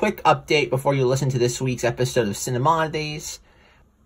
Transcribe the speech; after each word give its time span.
Quick 0.00 0.22
update 0.24 0.70
before 0.70 0.94
you 0.94 1.06
listen 1.06 1.28
to 1.28 1.38
this 1.38 1.60
week's 1.60 1.84
episode 1.84 2.26
of 2.26 2.32
Cinemodities. 2.32 3.38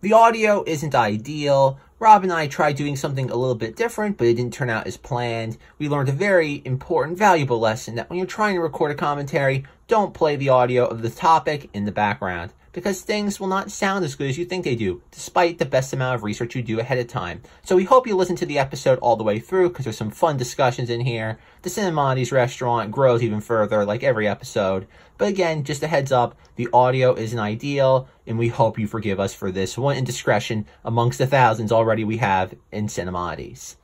The 0.01 0.13
audio 0.13 0.65
isn't 0.67 0.93
ideal. 0.93 1.79
Rob 2.01 2.25
and 2.25 2.33
I 2.33 2.49
tried 2.49 2.75
doing 2.75 2.97
something 2.97 3.31
a 3.31 3.37
little 3.37 3.55
bit 3.55 3.77
different, 3.77 4.17
but 4.19 4.27
it 4.27 4.35
didn't 4.35 4.55
turn 4.55 4.71
out 4.71 4.89
as 4.89 4.97
planned. 4.97 5.57
We 5.79 5.89
learned 5.89 6.09
a 6.09 6.13
very 6.13 6.63
important, 6.65 7.17
valuable 7.17 7.61
lesson 7.61 7.95
that 7.95 8.11
when 8.11 8.19
you're 8.19 8.27
trying 8.27 8.57
to 8.57 8.61
record 8.61 8.91
a 8.91 8.97
commentary, 8.97 9.67
don't 9.87 10.13
play 10.13 10.35
the 10.35 10.49
audio 10.49 10.85
of 10.85 11.01
the 11.01 11.11
topic 11.11 11.71
in 11.73 11.85
the 11.85 11.93
background 11.93 12.53
because 12.75 13.01
things 13.01 13.41
will 13.41 13.47
not 13.47 13.71
sound 13.71 14.05
as 14.05 14.17
good 14.17 14.29
as 14.29 14.37
you 14.37 14.45
think 14.45 14.65
they 14.65 14.75
do, 14.75 15.01
despite 15.11 15.59
the 15.59 15.65
best 15.65 15.93
amount 15.93 16.17
of 16.17 16.25
research 16.25 16.55
you 16.55 16.63
do 16.63 16.81
ahead 16.81 16.99
of 16.99 17.07
time. 17.07 17.41
So 17.63 17.77
we 17.77 17.85
hope 17.85 18.07
you 18.07 18.17
listen 18.17 18.37
to 18.37 18.47
the 18.47 18.59
episode 18.59 18.99
all 18.99 19.17
the 19.17 19.25
way 19.25 19.39
through 19.39 19.71
because 19.71 19.85
there's 19.85 19.97
some 19.97 20.11
fun 20.11 20.37
discussions 20.37 20.91
in 20.91 21.01
here. 21.01 21.39
The 21.63 21.71
Cinemodities 21.71 22.33
restaurant 22.33 22.91
grows 22.91 23.23
even 23.23 23.41
further, 23.41 23.87
like 23.87 24.03
every 24.03 24.29
episode. 24.29 24.87
But 25.17 25.29
again, 25.29 25.65
just 25.65 25.85
a 25.85 25.87
heads 25.87 26.13
up, 26.13 26.37
the 26.57 26.69
audio 26.73 27.15
isn't 27.15 27.39
ideal, 27.39 28.09
and 28.27 28.39
we 28.39 28.49
hope 28.49 28.79
you 28.79 28.89
forgive 28.89 29.21
us 29.21 29.33
for 29.33 29.53
this 29.53 29.79
one 29.79 29.97
indiscretion 29.97 30.67
amongst 30.85 31.19
the 31.19 31.27
thousands 31.27 31.71
already 31.71 32.05
we 32.05 32.17
have 32.17 32.55
in 32.73 32.89
Cinemodities. 32.89 33.77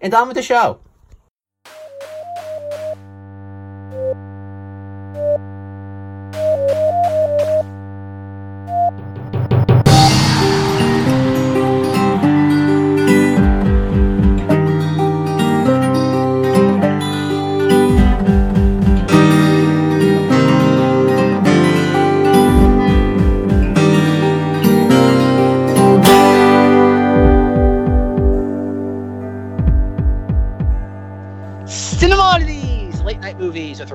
And 0.00 0.14
on 0.14 0.28
with 0.28 0.36
the 0.36 0.42
show. 0.42 0.78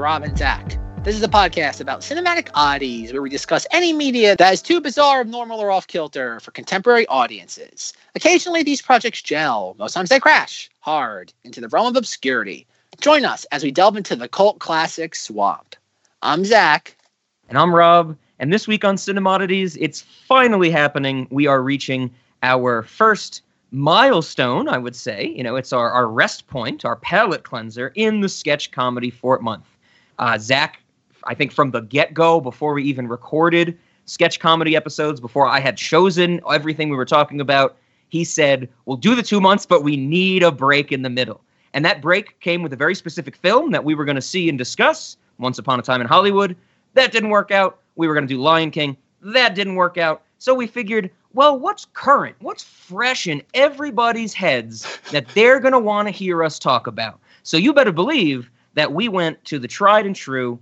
Rob 0.02 0.24
and 0.24 0.36
Zach. 0.36 0.80
This 1.04 1.16
is 1.16 1.22
a 1.22 1.28
podcast 1.28 1.80
about 1.80 2.02
cinematic 2.02 2.50
oddities 2.56 3.14
where 3.14 3.22
we 3.22 3.30
discuss 3.30 3.68
any 3.70 3.94
media 3.94 4.36
that 4.36 4.52
is 4.52 4.60
too 4.60 4.82
bizarre, 4.82 5.22
abnormal, 5.22 5.60
or 5.60 5.70
off 5.70 5.86
kilter 5.86 6.40
for 6.40 6.50
contemporary 6.50 7.06
audiences. 7.06 7.94
Occasionally, 8.16 8.64
these 8.64 8.82
projects 8.82 9.22
gel. 9.22 9.76
Most 9.78 9.94
times, 9.94 10.10
they 10.10 10.20
crash 10.20 10.72
hard 10.80 11.32
into 11.44 11.62
the 11.62 11.68
realm 11.68 11.86
of 11.86 11.96
obscurity. 11.96 12.66
Join 13.00 13.26
us 13.26 13.46
as 13.52 13.64
we 13.64 13.70
delve 13.70 13.96
into 13.96 14.16
the 14.16 14.28
cult 14.28 14.58
classic 14.58 15.14
swamp. 15.14 15.76
I'm 16.24 16.46
Zach. 16.46 16.98
And 17.48 17.56
I'm 17.56 17.74
Rob. 17.74 18.18
And 18.40 18.52
this 18.52 18.68
week 18.68 18.84
on 18.84 18.96
Cinemodities, 18.96 19.78
it's 19.80 20.02
finally 20.02 20.72
happening. 20.72 21.28
We 21.30 21.46
are 21.46 21.62
reaching 21.62 22.10
our 22.42 22.82
first 22.82 23.44
milestone, 23.70 24.68
I 24.68 24.80
would 24.80 24.96
say. 24.96 25.32
You 25.38 25.44
know, 25.44 25.58
it's 25.58 25.72
our, 25.72 25.92
our 25.92 26.08
rest 26.08 26.48
point, 26.48 26.86
our 26.86 26.96
palate 26.96 27.44
cleanser 27.44 27.90
in 27.94 28.22
the 28.22 28.30
sketch 28.30 28.72
comedy 28.72 29.12
fort 29.12 29.44
month. 29.44 29.71
Uh, 30.22 30.38
Zach, 30.38 30.80
I 31.24 31.34
think 31.34 31.52
from 31.52 31.72
the 31.72 31.82
get 31.82 32.14
go, 32.14 32.40
before 32.40 32.74
we 32.74 32.84
even 32.84 33.08
recorded 33.08 33.78
sketch 34.06 34.40
comedy 34.40 34.76
episodes, 34.76 35.20
before 35.20 35.48
I 35.48 35.60
had 35.60 35.78
chosen 35.78 36.40
everything 36.50 36.90
we 36.90 36.96
were 36.96 37.06
talking 37.06 37.42
about, 37.42 37.76
he 38.10 38.24
said, 38.24 38.70
We'll 38.86 38.98
do 38.98 39.16
the 39.16 39.24
two 39.24 39.42
months, 39.42 39.66
but 39.66 39.84
we 39.84 39.98
need 39.98 40.44
a 40.44 40.52
break 40.52 40.92
in 40.92 41.02
the 41.02 41.10
middle. 41.10 41.42
And 41.74 41.84
that 41.86 42.02
break 42.02 42.40
came 42.40 42.62
with 42.62 42.72
a 42.72 42.76
very 42.76 42.94
specific 42.94 43.36
film 43.36 43.72
that 43.72 43.84
we 43.84 43.96
were 43.96 44.06
going 44.06 44.16
to 44.16 44.22
see 44.22 44.48
and 44.48 44.58
discuss 44.58 45.18
Once 45.40 45.58
Upon 45.58 45.80
a 45.80 45.82
Time 45.82 46.02
in 46.02 46.08
Hollywood. 46.08 46.56
That 46.94 47.12
didn't 47.12 47.30
work 47.30 47.50
out. 47.50 47.80
We 47.96 48.08
were 48.08 48.14
going 48.14 48.28
to 48.28 48.34
do 48.34 48.40
Lion 48.40 48.70
King. 48.70 48.98
That 49.22 49.56
didn't 49.56 49.76
work 49.76 49.98
out. 49.98 50.22
So 50.38 50.54
we 50.54 50.68
figured, 50.68 51.10
well, 51.34 51.58
what's 51.58 51.86
current? 51.94 52.36
What's 52.42 52.64
fresh 52.64 53.26
in 53.26 53.42
everybody's 53.54 54.34
heads 54.34 55.00
that 55.12 55.28
they're 55.30 55.60
going 55.60 55.72
to 55.72 55.80
want 55.80 56.10
to 56.10 56.12
hear 56.12 56.44
us 56.44 56.60
talk 56.60 56.86
about? 56.86 57.20
So 57.44 57.58
you 57.58 57.74
better 57.74 57.92
believe 57.92 58.52
that 58.74 58.94
we 58.94 59.08
went 59.08 59.44
to 59.46 59.60
the 59.60 59.68
tried 59.68 60.06
and 60.06 60.16
true 60.16 60.60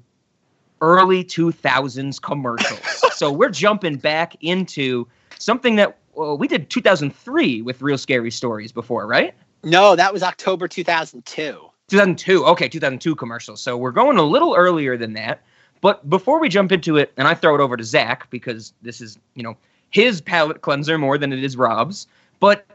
early 0.81 1.23
2000s 1.23 2.21
commercials. 2.21 3.03
so 3.15 3.31
we're 3.31 3.49
jumping 3.49 3.97
back 3.97 4.35
into 4.41 5.07
something 5.37 5.75
that 5.75 5.97
well, 6.15 6.37
we 6.37 6.47
did 6.47 6.69
2003 6.69 7.61
with 7.61 7.81
Real 7.81 7.97
Scary 7.97 8.31
Stories 8.31 8.71
before, 8.71 9.07
right? 9.07 9.33
No, 9.63 9.95
that 9.95 10.11
was 10.11 10.23
October 10.23 10.67
2002. 10.67 11.69
2002. 11.89 12.45
Okay, 12.45 12.69
2002 12.69 13.15
commercials. 13.15 13.61
So 13.61 13.77
we're 13.77 13.91
going 13.91 14.17
a 14.17 14.23
little 14.23 14.55
earlier 14.55 14.97
than 14.97 15.13
that. 15.13 15.41
But 15.81 16.09
before 16.09 16.39
we 16.39 16.49
jump 16.49 16.71
into 16.71 16.97
it, 16.97 17.13
and 17.17 17.27
I 17.27 17.33
throw 17.33 17.55
it 17.55 17.61
over 17.61 17.77
to 17.77 17.83
Zach 17.83 18.29
because 18.29 18.73
this 18.81 19.01
is, 19.01 19.17
you 19.35 19.43
know, 19.43 19.55
his 19.91 20.21
palate 20.21 20.61
cleanser 20.61 20.97
more 20.97 21.17
than 21.17 21.33
it 21.33 21.43
is 21.43 21.55
Rob's. 21.55 22.05
But 22.39 22.65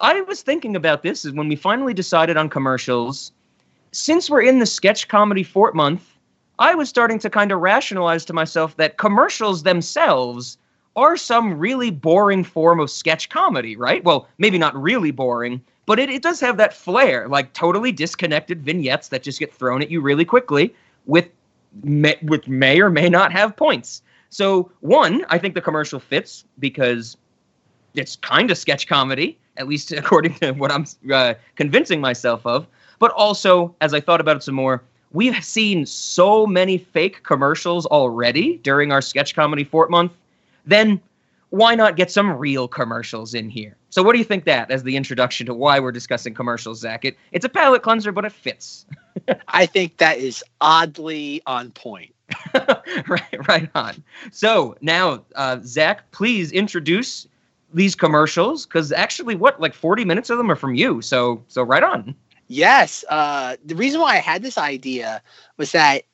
I 0.00 0.20
was 0.22 0.42
thinking 0.42 0.76
about 0.76 1.02
this 1.02 1.24
is 1.24 1.32
when 1.32 1.48
we 1.48 1.56
finally 1.56 1.94
decided 1.94 2.36
on 2.36 2.48
commercials. 2.48 3.32
Since 3.94 4.28
we're 4.28 4.42
in 4.42 4.58
the 4.58 4.66
sketch 4.66 5.06
comedy 5.06 5.44
fort 5.44 5.76
month, 5.76 6.16
I 6.58 6.74
was 6.74 6.88
starting 6.88 7.20
to 7.20 7.30
kind 7.30 7.52
of 7.52 7.60
rationalize 7.60 8.24
to 8.24 8.32
myself 8.32 8.76
that 8.76 8.98
commercials 8.98 9.62
themselves 9.62 10.58
are 10.96 11.16
some 11.16 11.56
really 11.56 11.92
boring 11.92 12.42
form 12.42 12.80
of 12.80 12.90
sketch 12.90 13.28
comedy, 13.28 13.76
right? 13.76 14.02
Well, 14.02 14.26
maybe 14.38 14.58
not 14.58 14.74
really 14.74 15.12
boring, 15.12 15.62
but 15.86 16.00
it, 16.00 16.10
it 16.10 16.22
does 16.22 16.40
have 16.40 16.56
that 16.56 16.74
flair, 16.74 17.28
like 17.28 17.52
totally 17.52 17.92
disconnected 17.92 18.64
vignettes 18.64 19.08
that 19.10 19.22
just 19.22 19.38
get 19.38 19.54
thrown 19.54 19.80
at 19.80 19.92
you 19.92 20.00
really 20.00 20.24
quickly 20.24 20.74
with 21.06 21.28
may, 21.84 22.18
which 22.22 22.48
may 22.48 22.80
or 22.80 22.90
may 22.90 23.08
not 23.08 23.30
have 23.30 23.56
points. 23.56 24.02
So 24.28 24.72
one, 24.80 25.24
I 25.28 25.38
think 25.38 25.54
the 25.54 25.60
commercial 25.60 26.00
fits 26.00 26.44
because 26.58 27.16
it's 27.94 28.16
kind 28.16 28.50
of 28.50 28.58
sketch 28.58 28.88
comedy, 28.88 29.38
at 29.56 29.68
least 29.68 29.92
according 30.02 30.34
to 30.40 30.50
what 30.50 30.72
I'm 30.72 30.84
uh, 31.12 31.34
convincing 31.54 32.00
myself 32.00 32.44
of. 32.44 32.66
But 32.98 33.10
also, 33.12 33.74
as 33.80 33.94
I 33.94 34.00
thought 34.00 34.20
about 34.20 34.36
it 34.36 34.42
some 34.42 34.54
more, 34.54 34.82
we've 35.12 35.42
seen 35.44 35.86
so 35.86 36.46
many 36.46 36.78
fake 36.78 37.22
commercials 37.22 37.86
already 37.86 38.58
during 38.58 38.92
our 38.92 39.02
sketch 39.02 39.34
comedy 39.34 39.64
fort 39.64 39.90
month. 39.90 40.12
Then 40.66 41.00
why 41.54 41.76
not 41.76 41.96
get 41.96 42.10
some 42.10 42.32
real 42.32 42.66
commercials 42.66 43.32
in 43.32 43.48
here? 43.48 43.76
So, 43.90 44.02
what 44.02 44.12
do 44.12 44.18
you 44.18 44.24
think 44.24 44.44
that 44.44 44.72
as 44.72 44.82
the 44.82 44.96
introduction 44.96 45.46
to 45.46 45.54
why 45.54 45.78
we're 45.78 45.92
discussing 45.92 46.34
commercials, 46.34 46.80
Zach? 46.80 47.04
It, 47.04 47.16
it's 47.30 47.44
a 47.44 47.48
palate 47.48 47.82
cleanser, 47.82 48.10
but 48.10 48.24
it 48.24 48.32
fits. 48.32 48.86
I 49.48 49.66
think 49.66 49.98
that 49.98 50.18
is 50.18 50.42
oddly 50.60 51.42
on 51.46 51.70
point. 51.70 52.12
right, 53.08 53.48
right 53.48 53.70
on. 53.76 54.02
So 54.32 54.74
now, 54.80 55.22
uh, 55.36 55.58
Zach, 55.62 56.10
please 56.10 56.50
introduce 56.50 57.28
these 57.72 57.94
commercials 57.94 58.66
because 58.66 58.90
actually, 58.90 59.36
what 59.36 59.60
like 59.60 59.74
forty 59.74 60.04
minutes 60.04 60.30
of 60.30 60.38
them 60.38 60.50
are 60.50 60.56
from 60.56 60.74
you. 60.74 61.00
So, 61.02 61.44
so 61.46 61.62
right 61.62 61.84
on. 61.84 62.16
Yes. 62.54 63.04
Uh, 63.08 63.56
the 63.64 63.74
reason 63.74 64.00
why 64.00 64.14
I 64.14 64.18
had 64.20 64.42
this 64.42 64.56
idea 64.56 65.20
was 65.56 65.72
that 65.72 66.04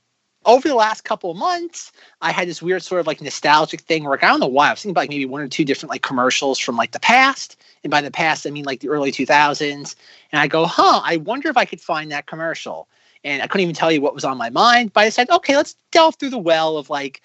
over 0.47 0.67
the 0.67 0.75
last 0.75 1.05
couple 1.05 1.31
of 1.31 1.37
months, 1.37 1.93
I 2.23 2.33
had 2.33 2.49
this 2.49 2.63
weird 2.63 2.83
sort 2.83 2.99
of 2.99 3.07
like 3.07 3.21
nostalgic 3.21 3.83
thing 3.83 4.05
where 4.05 4.13
like, 4.13 4.25
I 4.25 4.29
don't 4.29 4.41
know 4.41 4.47
why 4.47 4.69
I 4.69 4.71
was 4.71 4.81
thinking 4.81 4.93
about 4.93 5.03
like 5.03 5.11
maybe 5.11 5.27
one 5.27 5.43
or 5.43 5.49
two 5.49 5.67
different 5.67 5.91
like 5.91 6.01
commercials 6.01 6.59
from 6.59 6.77
like 6.77 6.93
the 6.93 7.01
past. 7.01 7.61
And 7.85 7.91
by 7.91 8.01
the 8.01 8.11
past, 8.11 8.47
I 8.47 8.51
mean 8.51 8.65
like 8.65 8.81
the 8.81 8.89
early 8.89 9.13
2000s. 9.13 9.95
And 10.33 10.41
I 10.41 10.47
go, 10.47 10.65
huh, 10.65 11.03
I 11.05 11.19
wonder 11.19 11.51
if 11.51 11.59
I 11.59 11.67
could 11.67 11.81
find 11.81 12.11
that 12.11 12.25
commercial. 12.27 12.89
And 13.23 13.43
I 13.43 13.47
couldn't 13.47 13.65
even 13.65 13.75
tell 13.75 13.93
you 13.93 14.01
what 14.01 14.15
was 14.15 14.25
on 14.25 14.39
my 14.39 14.49
mind, 14.49 14.95
but 14.95 15.05
I 15.05 15.11
said, 15.11 15.29
okay, 15.29 15.59
let's 15.59 15.77
delve 15.91 16.15
through 16.15 16.31
the 16.31 16.39
well 16.39 16.79
of 16.79 16.89
like 16.89 17.21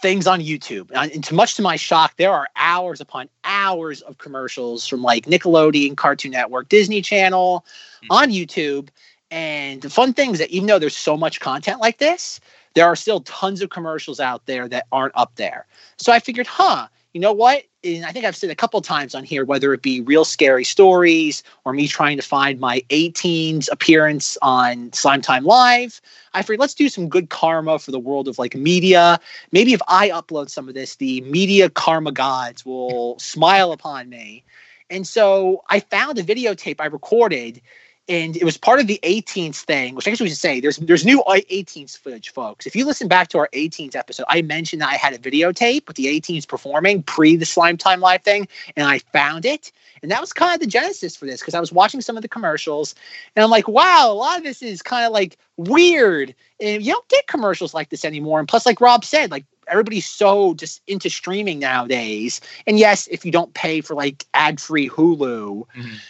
things 0.00 0.26
on 0.26 0.40
YouTube. 0.40 0.90
And 0.94 1.22
to 1.24 1.34
much 1.34 1.54
to 1.56 1.62
my 1.62 1.76
shock, 1.76 2.16
there 2.16 2.32
are 2.32 2.48
hours 2.56 3.00
upon 3.00 3.28
hours 3.44 4.02
of 4.02 4.18
commercials 4.18 4.86
from 4.86 5.02
like 5.02 5.26
Nickelodeon, 5.26 5.96
Cartoon 5.96 6.32
Network, 6.32 6.68
Disney 6.68 7.02
Channel 7.02 7.64
mm-hmm. 7.96 8.06
on 8.10 8.30
YouTube. 8.30 8.88
And 9.30 9.82
the 9.82 9.90
fun 9.90 10.14
thing 10.14 10.30
is 10.30 10.38
that 10.38 10.50
even 10.50 10.66
though 10.66 10.78
there's 10.78 10.96
so 10.96 11.16
much 11.16 11.40
content 11.40 11.80
like 11.80 11.98
this, 11.98 12.40
there 12.74 12.86
are 12.86 12.96
still 12.96 13.20
tons 13.20 13.60
of 13.60 13.70
commercials 13.70 14.20
out 14.20 14.46
there 14.46 14.68
that 14.68 14.86
aren't 14.92 15.16
up 15.16 15.34
there. 15.36 15.66
So 15.96 16.12
I 16.12 16.20
figured, 16.20 16.46
huh, 16.46 16.88
you 17.12 17.20
know 17.20 17.32
what? 17.32 17.64
And 17.96 18.04
I 18.04 18.12
think 18.12 18.24
I've 18.24 18.36
said 18.36 18.50
a 18.50 18.54
couple 18.54 18.80
times 18.80 19.14
on 19.14 19.24
here, 19.24 19.44
whether 19.44 19.72
it 19.72 19.82
be 19.82 20.00
real 20.00 20.24
scary 20.24 20.64
stories 20.64 21.42
or 21.64 21.72
me 21.72 21.88
trying 21.88 22.16
to 22.16 22.22
find 22.22 22.60
my 22.60 22.82
18s 22.90 23.68
appearance 23.72 24.36
on 24.42 24.92
Slime 24.92 25.22
Time 25.22 25.44
Live. 25.44 26.00
I 26.34 26.42
figured 26.42 26.60
let's 26.60 26.74
do 26.74 26.88
some 26.88 27.08
good 27.08 27.30
karma 27.30 27.78
for 27.78 27.90
the 27.90 27.98
world 27.98 28.28
of 28.28 28.38
like 28.38 28.54
media. 28.54 29.18
Maybe 29.52 29.72
if 29.72 29.80
I 29.88 30.10
upload 30.10 30.50
some 30.50 30.68
of 30.68 30.74
this, 30.74 30.96
the 30.96 31.20
media 31.22 31.70
karma 31.70 32.12
gods 32.12 32.66
will 32.66 33.18
smile 33.18 33.72
upon 33.72 34.08
me. 34.08 34.44
And 34.90 35.06
so 35.06 35.64
I 35.68 35.80
found 35.80 36.18
a 36.18 36.22
videotape 36.22 36.76
I 36.80 36.86
recorded 36.86 37.60
and 38.08 38.36
it 38.36 38.44
was 38.44 38.56
part 38.56 38.80
of 38.80 38.86
the 38.86 38.98
18th 39.02 39.56
thing, 39.56 39.94
which 39.94 40.06
I 40.06 40.10
guess 40.10 40.20
we 40.20 40.28
should 40.28 40.38
say 40.38 40.60
there's 40.60 40.78
there's 40.78 41.04
new 41.04 41.22
18th 41.26 41.98
footage, 41.98 42.32
folks. 42.32 42.66
If 42.66 42.74
you 42.74 42.86
listen 42.86 43.08
back 43.08 43.28
to 43.28 43.38
our 43.38 43.48
18th 43.52 43.94
episode, 43.94 44.26
I 44.28 44.42
mentioned 44.42 44.80
that 44.82 44.88
I 44.88 44.96
had 44.96 45.12
a 45.12 45.18
videotape 45.18 45.86
with 45.86 45.96
the 45.96 46.06
18s 46.06 46.48
performing 46.48 47.02
pre 47.02 47.36
the 47.36 47.44
Slime 47.44 47.76
Time 47.76 48.00
Live 48.00 48.22
thing, 48.22 48.48
and 48.76 48.86
I 48.86 48.98
found 48.98 49.44
it. 49.44 49.72
And 50.02 50.10
that 50.10 50.20
was 50.20 50.32
kind 50.32 50.54
of 50.54 50.60
the 50.60 50.66
genesis 50.66 51.16
for 51.16 51.26
this 51.26 51.40
because 51.40 51.54
I 51.54 51.60
was 51.60 51.72
watching 51.72 52.00
some 52.00 52.16
of 52.16 52.22
the 52.22 52.28
commercials 52.28 52.94
and 53.34 53.42
I'm 53.42 53.50
like, 53.50 53.68
wow, 53.68 54.10
a 54.10 54.14
lot 54.14 54.38
of 54.38 54.44
this 54.44 54.62
is 54.62 54.80
kind 54.82 55.04
of 55.04 55.12
like 55.12 55.36
weird. 55.56 56.34
And 56.60 56.82
you 56.84 56.92
don't 56.92 57.08
get 57.08 57.26
commercials 57.26 57.74
like 57.74 57.88
this 57.88 58.04
anymore. 58.04 58.38
And 58.38 58.48
plus, 58.48 58.64
like 58.64 58.80
Rob 58.80 59.04
said, 59.04 59.30
like 59.30 59.44
everybody's 59.66 60.06
so 60.06 60.54
just 60.54 60.82
into 60.86 61.10
streaming 61.10 61.58
nowadays. 61.58 62.40
And 62.66 62.78
yes, 62.78 63.06
if 63.08 63.24
you 63.24 63.32
don't 63.32 63.52
pay 63.54 63.80
for 63.80 63.94
like 63.94 64.24
ad-free 64.34 64.88
Hulu, 64.88 65.66
Mhm. 65.76 66.00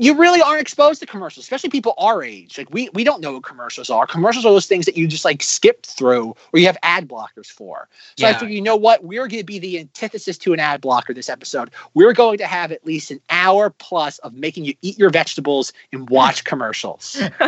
You 0.00 0.14
really 0.16 0.40
aren't 0.40 0.62
exposed 0.62 1.00
to 1.00 1.06
commercials, 1.06 1.44
especially 1.44 1.68
people 1.70 1.94
our 1.98 2.22
age. 2.24 2.56
Like 2.58 2.70
we 2.72 2.88
we 2.94 3.04
don't 3.04 3.20
know 3.20 3.34
what 3.34 3.42
commercials 3.44 3.90
are. 3.90 4.06
Commercials 4.06 4.46
are 4.46 4.52
those 4.52 4.66
things 4.66 4.86
that 4.86 4.96
you 4.96 5.06
just 5.06 5.24
like 5.26 5.42
skip 5.42 5.84
through 5.84 6.34
or 6.52 6.58
you 6.58 6.66
have 6.66 6.78
ad 6.82 7.06
blockers 7.08 7.48
for. 7.48 7.88
So 8.16 8.26
I 8.26 8.30
Yeah. 8.30 8.38
figured, 8.38 8.54
you 8.54 8.62
know 8.62 8.76
what? 8.76 9.04
We're 9.04 9.28
going 9.28 9.40
to 9.40 9.44
be 9.44 9.58
the 9.58 9.78
antithesis 9.78 10.38
to 10.38 10.54
an 10.54 10.60
ad 10.60 10.80
blocker 10.80 11.12
this 11.12 11.28
episode. 11.28 11.70
We're 11.94 12.14
going 12.14 12.38
to 12.38 12.46
have 12.46 12.72
at 12.72 12.84
least 12.86 13.10
an 13.10 13.20
hour 13.30 13.70
plus 13.70 14.18
of 14.20 14.32
making 14.32 14.64
you 14.64 14.74
eat 14.82 14.98
your 14.98 15.10
vegetables 15.10 15.72
and 15.92 16.08
watch 16.08 16.44
commercials. 16.44 17.30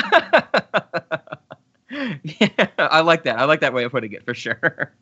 yeah, 1.90 2.66
I 2.78 3.00
like 3.00 3.24
that. 3.24 3.38
I 3.38 3.44
like 3.44 3.60
that 3.60 3.72
way 3.72 3.84
of 3.84 3.92
putting 3.92 4.12
it 4.12 4.24
for 4.24 4.34
sure. 4.34 4.92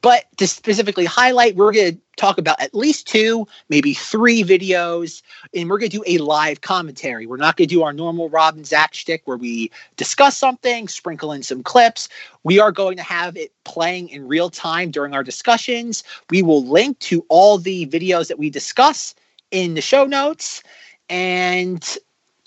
But 0.00 0.24
to 0.36 0.46
specifically 0.46 1.04
highlight, 1.04 1.56
we're 1.56 1.72
going 1.72 1.94
to 1.94 2.00
talk 2.16 2.38
about 2.38 2.60
at 2.60 2.74
least 2.74 3.06
two, 3.06 3.46
maybe 3.68 3.94
three 3.94 4.42
videos, 4.42 5.22
and 5.54 5.68
we're 5.68 5.78
going 5.78 5.90
to 5.90 5.98
do 5.98 6.04
a 6.06 6.18
live 6.18 6.60
commentary. 6.60 7.26
We're 7.26 7.36
not 7.36 7.56
going 7.56 7.68
to 7.68 7.74
do 7.74 7.82
our 7.82 7.92
normal 7.92 8.28
Rob 8.28 8.56
and 8.56 8.66
Zach 8.66 8.94
shtick 8.94 9.22
where 9.24 9.36
we 9.36 9.70
discuss 9.96 10.36
something, 10.36 10.88
sprinkle 10.88 11.32
in 11.32 11.42
some 11.42 11.62
clips. 11.62 12.08
We 12.44 12.58
are 12.58 12.72
going 12.72 12.96
to 12.96 13.02
have 13.02 13.36
it 13.36 13.52
playing 13.64 14.08
in 14.08 14.26
real 14.28 14.50
time 14.50 14.90
during 14.90 15.14
our 15.14 15.24
discussions. 15.24 16.04
We 16.30 16.42
will 16.42 16.64
link 16.64 16.98
to 17.00 17.24
all 17.28 17.58
the 17.58 17.86
videos 17.86 18.28
that 18.28 18.38
we 18.38 18.50
discuss 18.50 19.14
in 19.50 19.74
the 19.74 19.80
show 19.80 20.04
notes. 20.04 20.62
And 21.08 21.96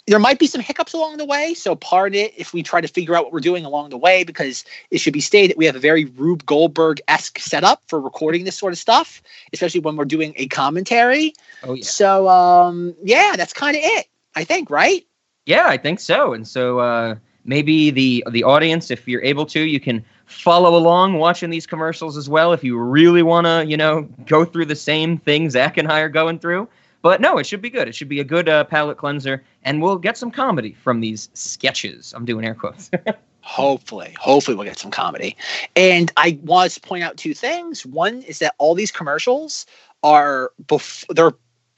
there 0.10 0.20
might 0.20 0.40
be 0.40 0.48
some 0.48 0.60
hiccups 0.60 0.94
along 0.94 1.18
the 1.18 1.26
way. 1.26 1.54
So 1.54 1.76
pardon 1.76 2.20
it 2.20 2.34
if 2.36 2.52
we 2.52 2.64
try 2.64 2.82
to 2.82 2.88
figure 2.88 3.16
out 3.16 3.24
what 3.24 3.32
we're 3.32 3.40
doing 3.40 3.64
along 3.64 3.92
the 3.92 3.98
way, 3.98 4.24
because 4.24 4.66
it 4.90 4.98
should 4.98 5.14
be 5.14 5.22
stated 5.22 5.52
that 5.52 5.58
we 5.58 5.66
have 5.66 5.76
a 5.76 5.80
very 5.80 6.06
Rube 6.06 6.46
Goldberg 6.46 7.00
esque 7.08 7.38
setup 7.40 7.84
for 7.88 8.02
recording 8.02 8.44
this 8.44 8.58
sort 8.58 8.74
of 8.74 8.80
stuff, 8.80 9.22
especially 9.54 9.82
when 9.82 9.96
we're 9.96 10.06
doing 10.06 10.34
a 10.36 10.48
commentary. 10.48 11.34
Oh 11.64 11.74
yeah. 11.74 11.84
So 11.84 12.28
um, 12.28 12.96
yeah, 13.04 13.36
that's 13.38 13.54
kind 13.54 13.78
of 13.78 13.84
it. 13.84 14.08
I 14.36 14.44
think, 14.44 14.70
right? 14.70 15.06
Yeah, 15.46 15.68
I 15.68 15.78
think 15.78 16.00
so. 16.00 16.34
And 16.34 16.48
so 16.48 16.80
uh, 16.80 17.16
maybe 17.46 17.92
the 17.92 18.24
the 18.32 18.44
audience, 18.44 18.90
if 18.90 19.08
you're 19.08 19.24
able 19.24 19.46
to, 19.48 19.60
you 19.60 19.80
can 19.80 20.04
follow 20.26 20.76
along 20.76 21.16
watching 21.16 21.50
these 21.50 21.66
commercials 21.66 22.18
as 22.18 22.30
well. 22.30 22.54
If 22.54 22.64
you 22.64 22.78
really 22.80 23.24
want 23.24 23.46
to, 23.46 23.66
you 23.68 23.78
know, 23.78 24.08
go 24.26 24.46
through 24.46 24.66
the 24.66 24.76
same 24.76 25.18
thing 25.18 25.50
Zach 25.50 25.78
and 25.78 25.92
I 25.92 26.00
are 26.00 26.10
going 26.10 26.40
through. 26.40 26.68
But 27.02 27.22
no, 27.22 27.38
it 27.38 27.46
should 27.46 27.62
be 27.62 27.70
good. 27.70 27.88
It 27.88 27.96
should 27.96 28.10
be 28.10 28.20
a 28.20 28.26
good 28.26 28.50
uh, 28.50 28.66
palate 28.66 28.98
cleanser, 28.98 29.44
and 29.64 29.82
we'll 29.82 29.98
get 29.98 30.18
some 30.18 30.32
comedy 30.32 30.74
from 30.74 31.00
these 31.00 31.30
sketches. 31.34 32.14
I'm 32.16 32.26
doing 32.26 32.46
air 32.46 32.56
quotes. 32.56 32.92
Hopefully, 33.42 34.14
hopefully 34.20 34.56
we'll 34.56 34.68
get 34.68 34.78
some 34.78 34.92
comedy. 34.92 35.36
And 35.76 36.12
I 36.18 36.38
want 36.44 36.72
to 36.72 36.82
point 36.82 37.04
out 37.04 37.18
two 37.18 37.34
things. 37.34 37.84
One 37.84 38.22
is 38.24 38.40
that 38.40 38.54
all 38.60 38.76
these 38.76 38.92
commercials 38.92 39.66
are 40.04 40.52
before 40.68 41.16
they're 41.16 41.32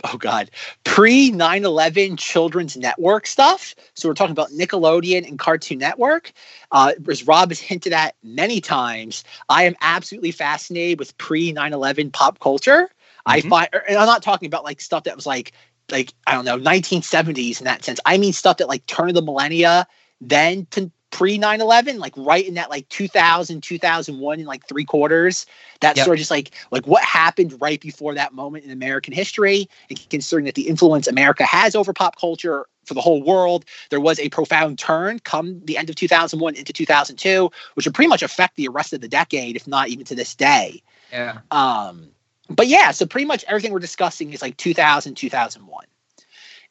oh 0.03 0.17
god 0.17 0.49
pre 0.83 1.31
9-11 1.31 2.17
children's 2.17 2.75
network 2.75 3.27
stuff 3.27 3.75
so 3.93 4.09
we're 4.09 4.15
talking 4.15 4.31
about 4.31 4.49
nickelodeon 4.49 5.27
and 5.27 5.37
cartoon 5.37 5.77
network 5.77 6.31
uh, 6.71 6.93
as 7.07 7.27
rob 7.27 7.49
has 7.49 7.59
hinted 7.59 7.93
at 7.93 8.15
many 8.23 8.59
times 8.59 9.23
i 9.49 9.63
am 9.63 9.75
absolutely 9.81 10.31
fascinated 10.31 10.97
with 10.97 11.15
pre 11.17 11.53
9-11 11.53 12.11
pop 12.11 12.39
culture 12.39 12.89
i 13.25 13.41
Mhm. 13.41 13.49
find 13.49 13.69
and 13.87 13.97
i'm 13.97 14.05
not 14.05 14.23
talking 14.23 14.47
about 14.47 14.63
like 14.63 14.81
stuff 14.81 15.03
that 15.05 15.15
was 15.15 15.25
like 15.25 15.51
like 15.91 16.13
i 16.27 16.33
don't 16.33 16.45
know 16.45 16.57
1970s 16.57 17.59
in 17.59 17.65
that 17.65 17.83
sense 17.83 17.99
i 18.05 18.17
mean 18.17 18.33
stuff 18.33 18.57
that 18.57 18.67
like 18.67 18.85
turn 18.85 19.09
of 19.09 19.15
the 19.15 19.21
millennia 19.21 19.87
then 20.19 20.65
to 20.71 20.91
pre 21.11 21.37
9-11 21.37 21.97
like 21.99 22.13
right 22.15 22.47
in 22.47 22.53
that 22.53 22.69
like 22.69 22.87
2000 22.87 23.61
2001 23.61 24.39
in 24.39 24.45
like 24.45 24.65
three 24.65 24.85
quarters 24.85 25.45
that 25.81 25.97
Yep. 25.97 26.05
sort 26.05 26.15
of 26.15 26.19
just 26.19 26.31
like 26.31 26.51
like 26.71 26.87
what 26.87 27.03
happened 27.03 27.57
right 27.61 27.81
before 27.81 28.13
that 28.15 28.33
moment 28.33 28.63
in 28.63 28.71
american 28.71 29.13
history 29.13 29.67
and 29.89 30.09
considering 30.09 30.45
that 30.45 30.55
the 30.55 30.69
influence 30.69 31.07
america 31.07 31.43
has 31.43 31.75
over 31.75 31.91
pop 31.91 32.17
culture 32.17 32.65
for 32.85 32.93
the 32.93 33.01
whole 33.01 33.21
world 33.21 33.65
there 33.89 33.99
was 33.99 34.19
a 34.19 34.29
profound 34.29 34.79
turn 34.79 35.19
come 35.19 35.59
the 35.65 35.77
end 35.77 35.89
of 35.89 35.95
2001 35.97 36.55
into 36.55 36.71
2002 36.71 37.51
which 37.73 37.85
would 37.85 37.93
pretty 37.93 38.09
much 38.09 38.23
affect 38.23 38.55
the 38.55 38.69
rest 38.69 38.93
of 38.93 39.01
the 39.01 39.09
decade 39.09 39.57
if 39.57 39.67
not 39.67 39.89
even 39.89 40.05
to 40.05 40.15
this 40.15 40.33
day 40.33 40.81
yeah. 41.11 41.39
um, 41.51 42.07
but 42.55 42.67
yeah, 42.67 42.91
so 42.91 43.05
pretty 43.05 43.25
much 43.25 43.43
everything 43.47 43.71
we're 43.71 43.79
discussing 43.79 44.33
is 44.33 44.41
like 44.41 44.57
2000, 44.57 45.15
2001. 45.15 45.85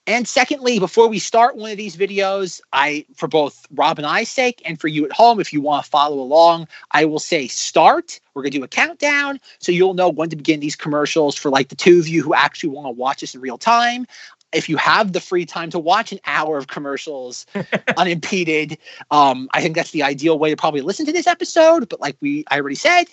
And 0.07 0.27
secondly, 0.27 0.79
before 0.79 1.09
we 1.09 1.19
start 1.19 1.57
one 1.57 1.71
of 1.71 1.77
these 1.77 1.97
videos, 1.97 2.61
I, 2.73 3.05
for 3.15 3.29
both 3.29 3.67
Rob 3.73 3.99
and 3.99 4.07
I's 4.07 4.29
sake, 4.29 4.63
and 4.65 4.81
for 4.81 4.89
you 4.89 5.05
at 5.05 5.13
home, 5.13 5.41
if 5.41 5.53
you 5.53 5.61
want 5.61 5.85
to 5.85 5.91
follow 5.91 6.19
along, 6.19 6.69
I 6.91 7.05
will 7.05 7.19
say 7.19 7.47
start. 7.49 8.19
We're 8.35 8.43
going 8.43 8.53
to 8.53 8.59
do 8.59 8.65
a 8.65 8.69
countdown 8.69 9.41
so 9.59 9.73
you'll 9.73 9.95
know 9.95 10.09
when 10.09 10.31
to 10.31 10.37
begin 10.37 10.61
these 10.61 10.75
commercials 10.75 11.37
for 11.37 11.51
like 11.51 11.69
the 11.69 11.77
two 11.77 11.99
of 11.99 12.09
you 12.09 12.23
who 12.23 12.35
actually 12.35 12.71
want 12.71 12.87
to 12.87 12.91
watch 12.91 13.21
this 13.21 13.35
in 13.35 13.41
real 13.41 13.59
time. 13.59 14.07
If 14.53 14.69
you 14.69 14.79
have 14.79 15.13
the 15.13 15.21
free 15.21 15.47
time 15.47 15.71
to 15.71 15.79
watch 15.79 16.11
an 16.11 16.19
hour 16.25 16.57
of 16.57 16.67
commercials 16.67 17.47
unimpeded, 17.97 18.79
um, 19.13 19.49
I 19.53 19.61
think 19.61 19.77
that's 19.77 19.93
the 19.93 20.03
ideal 20.03 20.41
way 20.41 20.51
to 20.51 20.57
probably 20.57 20.81
listen 20.81 21.07
to 21.07 21.13
this 21.13 21.29
episode. 21.29 21.89
But 21.89 22.01
like 22.01 22.17
we, 22.21 22.45
I 22.51 22.59
already 22.59 22.75
said, 22.75 23.05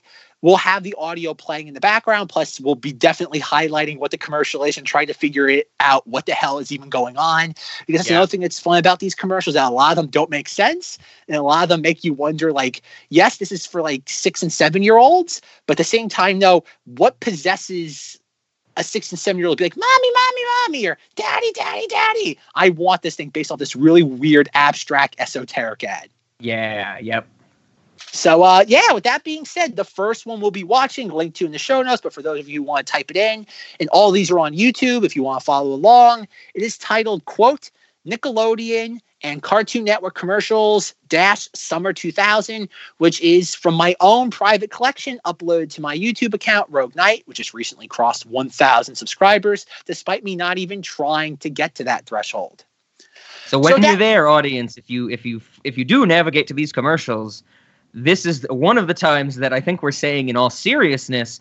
we'll 0.42 0.58
have 0.58 0.84
the 0.84 0.96
audio 0.98 1.34
playing 1.34 1.68
in 1.68 1.74
the 1.74 1.80
background. 1.80 2.30
Plus, 2.30 2.60
we'll 2.60 2.76
be 2.76 2.92
definitely 2.92 3.40
highlighting 3.40 3.98
what 3.98 4.12
the 4.12 4.18
commercial 4.18 4.64
is 4.64 4.78
and 4.78 4.86
trying 4.86 5.08
to 5.08 5.14
figure 5.14 5.50
it 5.50 5.70
out 5.80 6.06
what 6.08 6.26
the 6.26 6.34
hell 6.34 6.60
is 6.60 6.72
even 6.72 6.90
going 6.90 7.18
on. 7.18 7.56
Because 7.86 8.00
that's 8.00 8.10
Yeah. 8.10 8.18
another 8.18 8.30
thing 8.30 8.42
that's 8.42 8.60
fun 8.60 8.78
about 8.78 9.00
these 9.00 9.16
commercials 9.16 9.56
that 9.56 9.68
a 9.68 9.74
lot 9.74 9.92
of 9.92 9.96
them 9.98 10.08
don't 10.08 10.30
make 10.30 10.48
sense. 10.48 10.98
And 11.28 11.38
a 11.38 11.42
lot 11.42 11.64
of 11.64 11.70
them 11.70 11.82
make 11.82 12.04
you 12.04 12.14
wonder, 12.14 12.52
like, 12.54 12.82
yes, 13.10 13.38
this 13.38 13.52
is 13.52 13.66
for 13.66 13.82
like 13.82 14.04
six 14.08 14.44
and 14.44 14.54
seven 14.54 14.84
year 14.84 14.98
olds, 14.98 15.42
but 15.66 15.74
at 15.74 15.78
the 15.78 15.84
same 15.84 16.10
time, 16.10 16.40
no, 16.40 16.64
what 16.86 17.20
possesses 17.20 18.20
a 18.78 18.84
six 18.84 19.12
and 19.12 19.20
seven 19.20 19.40
year 19.40 19.48
old 19.48 19.58
to 19.58 19.64
be 19.64 19.66
like, 19.66 19.76
mommy, 19.76 20.12
mommy, 20.14 20.42
mommy, 20.62 20.86
or 20.86 20.98
daddy, 21.16 21.52
daddy, 21.54 21.88
daddy. 21.88 22.40
I 22.54 22.70
want 22.70 23.02
this 23.02 23.16
thing 23.16 23.30
based 23.30 23.52
off 23.52 23.58
this 23.58 23.76
really 23.76 24.04
weird, 24.04 24.50
abstract, 24.54 25.16
esoteric 25.18 25.84
ad. 25.84 26.10
Yeah. 26.40 27.00
Yep. 27.00 27.28
So 28.12 28.44
uh 28.44 28.64
yeah, 28.68 28.94
with 28.94 29.04
that 29.04 29.24
being 29.24 29.46
said, 29.46 29.76
the 29.76 29.84
first 29.84 30.26
one 30.26 30.40
we'll 30.42 30.52
be 30.52 30.64
watching, 30.64 31.10
linked 31.10 31.38
to 31.38 31.46
in 31.46 31.52
the 31.52 31.60
show 31.60 31.82
notes, 31.82 32.02
but 32.02 32.14
for 32.14 32.22
those 32.22 32.40
of 32.40 32.50
you 32.50 32.62
who 32.62 32.68
want 32.68 32.88
to 32.88 32.92
type 32.92 33.12
it 33.12 33.18
in, 33.18 33.46
and 33.80 33.90
all 33.90 34.12
these 34.12 34.32
are 34.32 34.40
on 34.40 34.54
YouTube 34.56 35.04
if 35.04 35.16
you 35.16 35.24
want 35.24 35.42
to 35.42 35.46
follow 35.46 35.74
along. 35.74 36.28
It 36.54 36.64
is 36.64 36.78
titled 36.78 37.26
quote 37.26 37.70
Nickelodeon 38.08 39.00
and 39.24 39.42
Cartoon 39.42 39.84
Network 39.84 40.16
commercials 40.16 40.94
dash 41.10 41.50
summer 41.54 41.92
2000, 41.92 42.70
which 42.98 43.20
is 43.22 43.56
from 43.56 43.74
my 43.74 43.96
own 44.00 44.30
private 44.30 44.72
collection 44.72 45.20
uploaded 45.26 45.72
to 45.72 45.82
my 45.82 45.98
YouTube 45.98 46.34
account, 46.34 46.70
Rogue 46.70 46.96
Knight, 46.96 47.24
which 47.26 47.38
has 47.38 47.54
recently 47.54 47.88
crossed 47.88 48.26
1,000 48.26 48.96
subscribers, 48.96 49.66
despite 49.86 50.24
me 50.24 50.36
not 50.36 50.58
even 50.58 50.82
trying 50.82 51.38
to 51.38 51.50
get 51.50 51.76
to 51.76 51.84
that 51.86 52.06
threshold. 52.06 52.64
So 53.48 53.58
when 53.58 53.82
that- 53.82 53.88
you're 53.88 53.98
there, 53.98 54.28
audience, 54.28 54.78
if 54.78 54.90
you 54.90 55.10
if 55.10 55.26
you 55.26 55.42
if 55.64 55.78
you 55.78 55.86
do 55.86 56.06
navigate 56.06 56.48
to 56.48 56.54
these 56.54 56.72
commercials, 56.72 57.44
this 57.98 58.26
is 58.26 58.46
one 58.50 58.78
of 58.78 58.88
the 58.88 58.94
times 58.94 59.38
that 59.38 59.54
I 59.54 59.60
think 59.60 59.82
we're 59.82 59.92
saying 59.92 60.30
in 60.30 60.38
all 60.38 60.50
seriousness, 60.50 61.40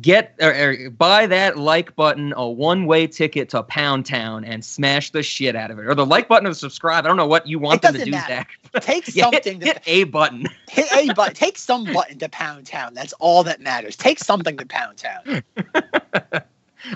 get 0.00 0.34
or, 0.40 0.52
or 0.52 0.90
buy 0.90 1.26
that 1.26 1.56
like 1.56 1.96
button, 1.96 2.34
a 2.36 2.46
one-way 2.46 3.06
ticket 3.06 3.48
to 3.50 3.62
Pound 3.62 4.04
Town, 4.04 4.44
and 4.44 4.62
smash 4.64 5.10
the 5.10 5.22
shit 5.22 5.56
out 5.56 5.70
of 5.70 5.78
it, 5.78 5.86
or 5.86 5.94
the 5.94 6.04
like 6.04 6.28
button 6.28 6.46
or 6.46 6.52
subscribe. 6.52 7.04
I 7.06 7.08
don't 7.08 7.16
know 7.16 7.26
what 7.26 7.46
you 7.46 7.58
want 7.58 7.76
It 7.76 7.82
them 7.82 7.94
to 7.94 8.04
do, 8.04 8.10
matter. 8.10 8.34
Zach. 8.34 8.50
Take 8.82 9.06
Yeah, 9.14 9.30
hit, 9.30 9.44
something 9.44 9.60
to 9.60 9.66
hit 9.66 9.82
a 9.86 10.04
button. 10.04 10.46
hit 10.68 10.92
a 10.92 11.14
button. 11.14 11.34
Take 11.34 11.56
some 11.56 11.84
button 11.84 12.18
to 12.18 12.28
Pound 12.28 12.66
Town. 12.66 12.92
That's 12.92 13.14
all 13.14 13.42
that 13.44 13.60
matters. 13.60 13.96
Take 13.96 14.18
something 14.18 14.56
to 14.58 14.66
Pound 14.66 14.98
Town. 14.98 15.42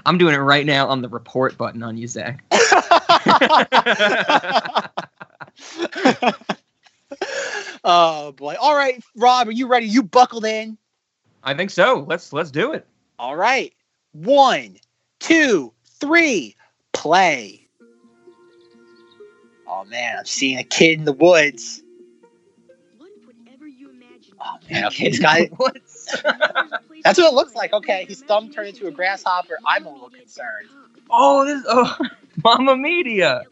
I'm 0.07 0.19
doing 0.19 0.35
it 0.35 0.39
right 0.39 0.67
now 0.67 0.87
on 0.89 1.01
the 1.01 1.09
report 1.09 1.57
button 1.57 1.83
on 1.83 1.97
you, 1.97 2.07
Zach. 2.07 2.45
Oh 7.91 8.33
boy. 8.33 8.55
All 8.61 8.75
right, 8.75 9.03
Rob, 9.17 9.49
are 9.49 9.53
you 9.53 9.67
ready? 9.67 9.87
You 9.87 10.03
buckled 10.03 10.45
in? 10.45 10.79
I 11.43 11.55
think 11.55 11.71
so. 11.71 12.05
Let's 12.09 12.33
let's 12.33 12.51
do 12.51 12.73
it. 12.73 12.87
All 13.19 13.37
right. 13.37 13.75
One, 14.13 14.77
two, 15.19 15.73
three, 16.01 16.57
play. 16.93 17.69
Oh 19.67 19.85
man, 19.85 20.19
I'm 20.19 20.25
seeing 20.25 20.59
a 20.59 20.65
kid 20.65 20.99
in 20.99 21.05
the 21.05 21.13
woods. 21.13 21.83
Oh 24.41 24.57
man, 24.71 24.87
okay, 24.87 25.11
this 25.11 25.19
guy. 25.19 25.47
what? 25.57 25.75
That's 27.05 27.19
what 27.19 27.33
it 27.33 27.35
looks 27.35 27.55
like. 27.55 27.73
Okay, 27.73 28.05
his 28.07 28.23
thumb 28.23 28.51
turned 28.51 28.69
into 28.69 28.87
a 28.87 28.91
grasshopper. 28.91 29.59
I'm 29.67 29.87
a 29.87 29.93
little 29.93 30.11
concerned. 30.11 30.69
Oh, 31.09 31.45
this 31.45 31.63
oh, 31.69 31.97
Mama 32.45 32.77
Media. 32.77 33.43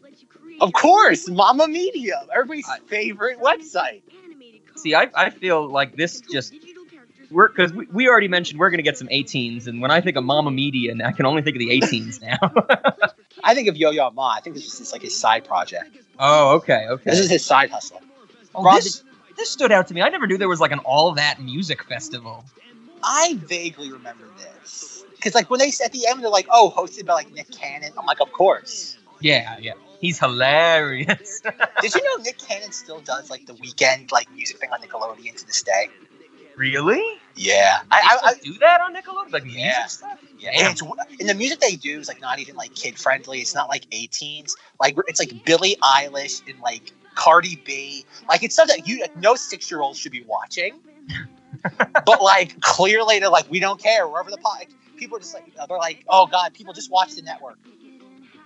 Of 0.61 0.73
course, 0.73 1.29
Mama 1.29 1.67
Media, 1.67 2.25
everybody's 2.33 2.69
favorite 2.87 3.39
website. 3.39 4.01
See, 4.81 4.95
I, 4.95 5.09
I 5.15 5.29
feel 5.29 5.67
like 5.69 5.95
this 5.95 6.21
just 6.21 6.53
we're 7.31 7.49
because 7.49 7.73
we, 7.73 7.85
we 7.91 8.07
already 8.07 8.27
mentioned 8.27 8.59
we're 8.59 8.69
gonna 8.69 8.81
get 8.83 8.97
some 8.97 9.07
18s, 9.07 9.67
and 9.67 9.81
when 9.81 9.91
I 9.91 10.01
think 10.01 10.17
of 10.17 10.23
Mama 10.23 10.51
Media, 10.51 10.93
I 11.03 11.11
can 11.11 11.25
only 11.25 11.41
think 11.41 11.55
of 11.55 11.59
the 11.59 11.69
18s 11.69 12.21
now. 12.21 12.37
I 13.43 13.53
think 13.53 13.67
of 13.67 13.77
Yo 13.77 13.91
Yo 13.91 14.09
Ma. 14.11 14.33
I 14.35 14.41
think 14.41 14.55
this 14.55 14.65
is 14.65 14.79
just 14.79 14.93
like 14.93 15.01
his 15.01 15.17
side 15.17 15.45
project. 15.45 15.97
oh, 16.17 16.55
okay, 16.57 16.87
okay. 16.89 17.09
This 17.09 17.19
is 17.19 17.29
his 17.29 17.45
side 17.45 17.69
hustle. 17.69 18.01
Oh, 18.55 18.63
Rob, 18.63 18.81
this, 18.81 19.03
this 19.37 19.49
stood 19.49 19.71
out 19.71 19.87
to 19.87 19.93
me. 19.93 20.01
I 20.01 20.09
never 20.09 20.27
knew 20.27 20.37
there 20.37 20.49
was 20.49 20.59
like 20.59 20.71
an 20.71 20.79
all 20.79 21.13
that 21.13 21.41
music 21.41 21.83
festival. 21.83 22.43
I 23.03 23.35
vaguely 23.37 23.91
remember 23.91 24.25
this 24.37 25.05
because, 25.15 25.35
like, 25.35 25.49
when 25.49 25.59
they 25.59 25.71
at 25.83 25.91
the 25.91 26.07
end 26.07 26.21
they're 26.21 26.29
like, 26.29 26.47
"Oh, 26.49 26.73
hosted 26.75 27.05
by 27.05 27.13
like 27.13 27.31
Nick 27.33 27.51
Cannon," 27.51 27.91
I'm 27.97 28.05
like, 28.05 28.21
"Of 28.21 28.31
course." 28.31 28.97
Yeah, 29.21 29.57
yeah. 29.59 29.73
He's 29.99 30.19
hilarious. 30.19 31.41
Did 31.81 31.95
you 31.95 32.03
know 32.03 32.23
Nick 32.23 32.37
Cannon 32.37 32.71
still 32.71 33.01
does 33.01 33.29
like 33.29 33.45
the 33.45 33.53
weekend 33.55 34.11
like 34.11 34.31
music 34.33 34.59
thing 34.59 34.69
on 34.71 34.81
Nickelodeon 34.81 35.35
to 35.37 35.45
this 35.47 35.63
day? 35.63 35.89
really? 36.55 37.01
Yeah, 37.35 37.79
I, 37.89 38.19
I, 38.21 38.29
I, 38.29 38.33
do 38.43 38.53
that 38.59 38.81
on 38.81 38.93
Nickelodeon, 38.93 39.31
like 39.31 39.43
music 39.45 39.61
Yeah. 39.61 39.85
stuff. 39.85 40.19
yeah. 40.37 40.49
And, 40.53 40.67
it's, 40.67 40.81
and 41.21 41.29
the 41.29 41.33
music 41.33 41.59
they 41.61 41.77
do 41.77 41.99
is 41.99 42.09
like 42.09 42.19
not 42.19 42.39
even 42.39 42.55
like 42.57 42.75
kid 42.75 42.97
friendly. 42.97 43.39
It's 43.39 43.55
not 43.55 43.69
like 43.69 43.89
18s. 43.91 44.55
Like 44.79 44.97
it's 45.07 45.19
like 45.19 45.45
Billie 45.45 45.77
Eilish 45.81 46.41
and 46.49 46.59
like 46.59 46.91
Cardi 47.15 47.61
B. 47.65 48.05
Like 48.27 48.43
it's 48.43 48.55
stuff 48.55 48.67
that 48.67 48.87
you 48.87 48.99
like, 49.01 49.15
no 49.15 49.35
six 49.35 49.71
year 49.71 49.79
old 49.79 49.95
should 49.95 50.11
be 50.11 50.23
watching. 50.23 50.79
but 52.05 52.21
like 52.21 52.59
clearly 52.61 53.19
they're 53.19 53.29
like 53.29 53.49
we 53.49 53.59
don't 53.59 53.81
care 53.81 54.07
wherever 54.07 54.29
the 54.29 54.37
po- 54.37 54.51
like, 54.59 54.69
people 54.97 55.17
are 55.17 55.21
just 55.21 55.33
like 55.33 55.45
they're 55.67 55.77
like 55.77 56.03
oh 56.09 56.27
god 56.27 56.53
people 56.53 56.73
just 56.73 56.91
watch 56.91 57.15
the 57.15 57.21
network. 57.21 57.57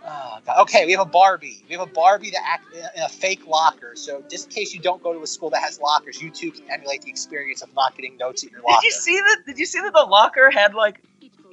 Oh, 0.05 0.39
God. 0.45 0.61
Okay, 0.63 0.85
we 0.85 0.91
have 0.91 1.01
a 1.01 1.05
Barbie. 1.05 1.63
We 1.69 1.75
have 1.75 1.87
a 1.87 1.91
Barbie 1.91 2.31
that 2.31 2.41
act 2.45 2.65
in 2.73 3.01
a- 3.01 3.09
fake 3.09 3.47
locker. 3.47 3.93
So 3.95 4.23
just 4.29 4.47
in 4.47 4.51
case 4.51 4.73
you 4.73 4.79
don't 4.81 5.01
go 5.01 5.13
to 5.13 5.21
a 5.21 5.27
school 5.27 5.49
that 5.51 5.61
has 5.61 5.79
lockers, 5.79 6.21
you 6.21 6.29
too 6.29 6.51
can 6.51 6.69
emulate 6.69 7.03
the 7.03 7.09
experience 7.09 7.61
of 7.61 7.73
not 7.73 7.95
getting 7.95 8.17
notes 8.17 8.43
in 8.43 8.49
your 8.49 8.61
locker. 8.61 8.81
Did 8.81 8.87
you 8.87 8.91
see 8.91 9.15
that? 9.15 9.37
Did 9.45 9.57
you 9.57 9.65
see 9.65 9.79
that 9.79 9.93
the 9.93 10.03
locker 10.03 10.51
had 10.51 10.73
like, 10.73 11.01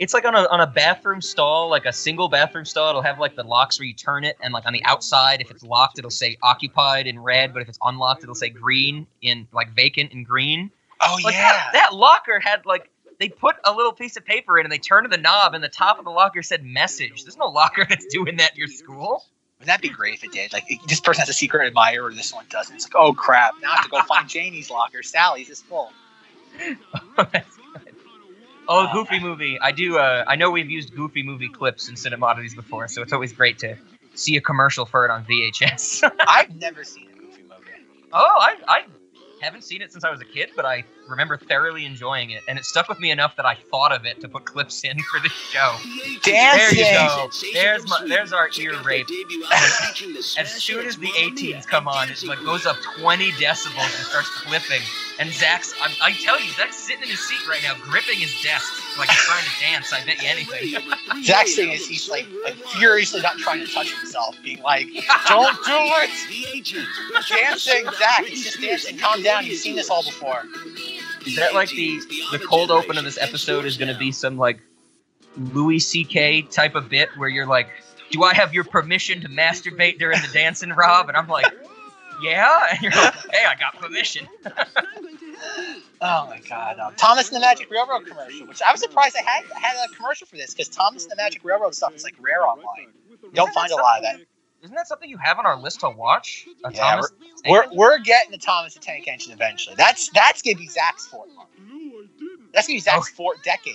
it's 0.01 0.15
like 0.15 0.25
on 0.25 0.35
a 0.35 0.49
on 0.49 0.61
a 0.61 0.67
bathroom 0.67 1.21
stall, 1.21 1.69
like 1.69 1.85
a 1.85 1.93
single 1.93 2.29
bathroom 2.29 2.65
stall. 2.65 2.89
It'll 2.89 3.03
have 3.03 3.19
like 3.21 3.37
the 3.37 3.45
locks 3.45 3.79
where 3.79 3.87
you 3.87 3.95
turn 3.95 4.25
it, 4.25 4.37
and 4.43 4.53
like 4.53 4.67
on 4.67 4.73
the 4.73 4.83
outside, 4.85 5.41
if 5.43 5.51
it's 5.51 5.63
locked, 5.63 5.99
it'll 5.99 6.11
say 6.11 6.37
occupied 6.43 7.07
in 7.07 7.19
red, 7.21 7.53
but 7.53 7.61
if 7.63 7.69
it's 7.69 7.79
unlocked, 7.83 8.23
it'll 8.23 8.35
say 8.35 8.49
green 8.49 9.07
in 9.23 9.47
like 9.53 9.75
vacant 9.75 10.13
in 10.13 10.25
green. 10.25 10.71
oh 11.03 11.19
Like 11.23 11.35
yeah. 11.35 11.53
that, 11.53 11.71
that 11.75 11.95
locker 11.95 12.41
had 12.41 12.65
like 12.65 12.91
they 13.21 13.29
put 13.29 13.57
a 13.65 13.73
little 13.73 13.93
piece 13.93 14.17
of 14.17 14.25
paper 14.25 14.59
in 14.59 14.65
and 14.67 14.73
they 14.73 14.79
turned 14.79 15.11
the 15.13 15.19
knob 15.19 15.55
and 15.55 15.63
the 15.63 15.69
top 15.69 15.99
of 15.99 16.05
the 16.05 16.11
locker 16.11 16.43
said 16.43 16.65
message. 16.65 17.23
There's 17.23 17.37
no 17.37 17.47
locker 17.47 17.87
that's 17.89 18.07
doing 18.07 18.39
that 18.39 18.53
at 18.53 18.57
your 18.57 18.67
school. 18.67 19.25
Wouldn't 19.59 19.67
that 19.67 19.83
be 19.83 19.91
great 19.91 20.15
if 20.15 20.25
it 20.25 20.33
did? 20.33 20.55
Like 20.55 20.65
this 20.89 21.01
person 21.01 21.21
has 21.21 21.29
a 21.29 21.35
secret 21.35 21.67
admirer, 21.67 22.13
this 22.15 22.33
one 22.33 22.47
doesn't. 22.49 22.75
It's 22.75 22.87
like, 22.87 22.97
oh 22.97 23.13
crap! 23.13 23.53
Now 23.61 23.73
I 23.73 23.77
have 23.77 23.85
to 23.85 23.91
go 23.91 24.03
find 24.03 24.27
Janie's 24.29 24.71
locker. 24.71 25.03
Sally's 25.03 25.51
is 25.51 25.61
full. 25.61 25.93
Good. 26.59 27.45
Oh, 28.73 28.89
Goofy 28.93 29.19
movie. 29.19 29.59
I 29.61 29.73
do. 29.73 29.99
Uh, 29.99 30.25
I 30.27 30.37
know 30.37 30.51
we've 30.51 30.71
used 30.71 30.95
Goofy 30.95 31.23
movie 31.23 31.49
clips 31.49 31.89
in 31.89 31.97
Cinemodities 31.97 32.55
before, 32.55 32.89
so 32.89 33.03
it's 33.03 33.13
always 33.13 33.33
great 33.33 33.59
to 33.59 33.77
see 34.15 34.37
a 34.37 34.41
commercial 34.41 34.87
for 34.87 35.05
it 35.05 35.11
on 35.11 35.25
VHS. 35.25 36.11
I've 36.27 36.55
never 36.55 36.85
seen 36.85 37.09
a 37.11 37.19
Goofy 37.19 37.43
movie. 37.43 37.71
oh, 38.13 38.37
I, 38.39 38.55
I 38.67 38.85
haven't 39.41 39.65
seen 39.65 39.83
it 39.83 39.91
since 39.93 40.05
I 40.05 40.11
was 40.11 40.21
a 40.21 40.25
kid, 40.25 40.51
but 40.55 40.65
I 40.65 40.85
remember 41.09 41.37
thoroughly 41.37 41.85
enjoying 41.87 42.31
it, 42.31 42.43
and 42.49 42.59
it 42.59 42.65
stuck 42.65 42.89
with 42.89 43.01
me 43.01 43.11
enough 43.11 43.37
that 43.37 43.47
I 43.47 43.57
thought 43.71 43.93
of 43.93 44.05
it 44.05 44.21
to 44.21 44.29
put 44.29 44.45
clips 44.45 44.85
in 44.85 44.99
for 45.01 45.21
this 45.21 45.33
show. 45.33 45.77
There 46.57 46.75
you 46.75 46.85
go. 47.09 47.31
There's 47.55 47.89
my, 47.89 48.05
there's 48.07 48.33
our 48.33 48.49
ear 48.59 48.81
rape. 48.83 49.07
As 50.39 50.51
soon 50.63 50.87
as 50.87 50.97
the 50.97 51.09
18s 51.09 51.67
come 51.67 51.89
on, 51.89 52.09
it 52.11 52.23
like 52.25 52.39
goes 52.45 52.67
up 52.67 52.77
20 52.99 53.31
decibels 53.33 53.97
and 53.97 54.07
starts 54.07 54.29
flipping. 54.29 54.83
And 55.21 55.31
Zach's, 55.31 55.75
I'm, 55.83 55.91
I 56.03 56.13
tell 56.13 56.41
you, 56.41 56.51
Zach's 56.53 56.79
sitting 56.79 57.03
in 57.03 57.11
his 57.11 57.21
seat 57.21 57.47
right 57.47 57.61
now, 57.63 57.75
gripping 57.83 58.19
his 58.19 58.35
desk, 58.43 58.73
like 58.99 59.09
trying 59.09 59.45
to 59.45 59.51
dance. 59.61 59.93
I 59.93 60.03
bet 60.07 60.23
you 60.23 60.29
anything. 60.31 61.23
Zach's 61.23 61.55
thing 61.55 61.73
is 61.73 61.87
he's 61.87 62.09
like, 62.09 62.27
like 62.43 62.55
furiously 62.55 63.21
not 63.21 63.37
trying 63.37 63.61
to 63.61 63.71
touch 63.71 63.93
himself, 63.93 64.39
being 64.43 64.63
like, 64.63 64.87
"Don't 65.29 65.57
do 65.67 65.73
it!" 65.75 67.29
Dancing, 67.29 67.85
Zach. 67.99 68.25
He's 68.25 68.45
just 68.45 68.63
dancing. 68.63 68.97
Calm 68.97 69.23
down. 69.23 69.45
You've 69.45 69.59
seen 69.59 69.77
this 69.77 69.91
all 69.91 70.03
before. 70.03 70.43
Is 71.27 71.37
that 71.37 71.53
like 71.53 71.69
the 71.69 72.01
the 72.33 72.39
cold 72.39 72.71
open 72.71 72.97
of 72.97 73.05
this 73.05 73.19
episode 73.19 73.67
is 73.67 73.77
going 73.77 73.93
to 73.93 73.99
be 73.99 74.13
some 74.13 74.39
like 74.39 74.59
Louis 75.37 75.81
C.K. 75.81 76.43
type 76.43 76.75
of 76.75 76.89
bit 76.89 77.11
where 77.19 77.29
you're 77.29 77.47
like, 77.47 77.69
"Do 78.11 78.23
I 78.23 78.33
have 78.33 78.55
your 78.55 78.65
permission 78.65 79.21
to 79.21 79.29
masturbate 79.29 79.99
during 79.99 80.19
the 80.23 80.31
dancing, 80.33 80.71
Rob?" 80.71 81.09
And 81.09 81.17
I'm 81.19 81.29
like, 81.29 81.53
"Yeah," 82.23 82.69
and 82.71 82.81
you're 82.81 82.93
like, 82.93 83.15
"Hey, 83.33 83.45
I 83.47 83.55
got 83.57 83.79
permission." 83.79 84.27
Oh 86.03 86.27
my 86.27 86.41
God! 86.49 86.79
Um, 86.79 86.95
Thomas 86.97 87.29
and 87.29 87.37
the 87.37 87.41
Magic 87.41 87.71
Railroad 87.71 88.07
commercial, 88.07 88.47
which 88.47 88.63
I 88.63 88.73
was 88.73 88.81
surprised 88.81 89.17
I 89.17 89.23
had 89.23 89.45
I 89.55 89.61
had 89.61 89.77
a 89.91 89.95
commercial 89.95 90.27
for 90.27 90.37
this 90.37 90.55
because 90.55 90.69
Thomas 90.69 91.05
and 91.05 91.13
the 91.13 91.17
Magic 91.17 91.45
Railroad 91.45 91.75
stuff 91.75 91.95
is 91.95 92.05
like 92.05 92.15
rare 92.21 92.47
online. 92.47 92.89
You 93.11 93.31
don't 93.35 93.53
find 93.53 93.71
a 93.71 93.77
lot 93.77 93.99
of 93.99 94.05
that. 94.05 94.21
Isn't 94.63 94.77
that 94.77 94.89
something 94.89 95.09
you 95.09 95.19
have 95.19 95.39
on 95.39 95.47
our 95.47 95.59
list 95.59 95.81
to 95.81 95.91
watch? 95.91 96.47
A 96.65 96.73
Yeah, 96.73 96.81
Thomas 96.81 97.13
We're 97.49 97.65
we're 97.73 97.99
getting 97.99 98.31
the 98.31 98.39
Thomas 98.39 98.75
the 98.75 98.81
Tank 98.81 99.09
Engine 99.09 99.33
eventually. 99.33 99.77
That's 99.77 100.11
that's 100.11 100.43
gonna 100.43 100.57
be 100.57 100.69
Zach's 100.69 101.07
fourth. 101.07 101.31
That's 102.53 102.67
gonna 102.67 102.77
be 102.77 102.81
Zach's 102.81 103.11
fourth 103.11 103.43
decade. 103.43 103.75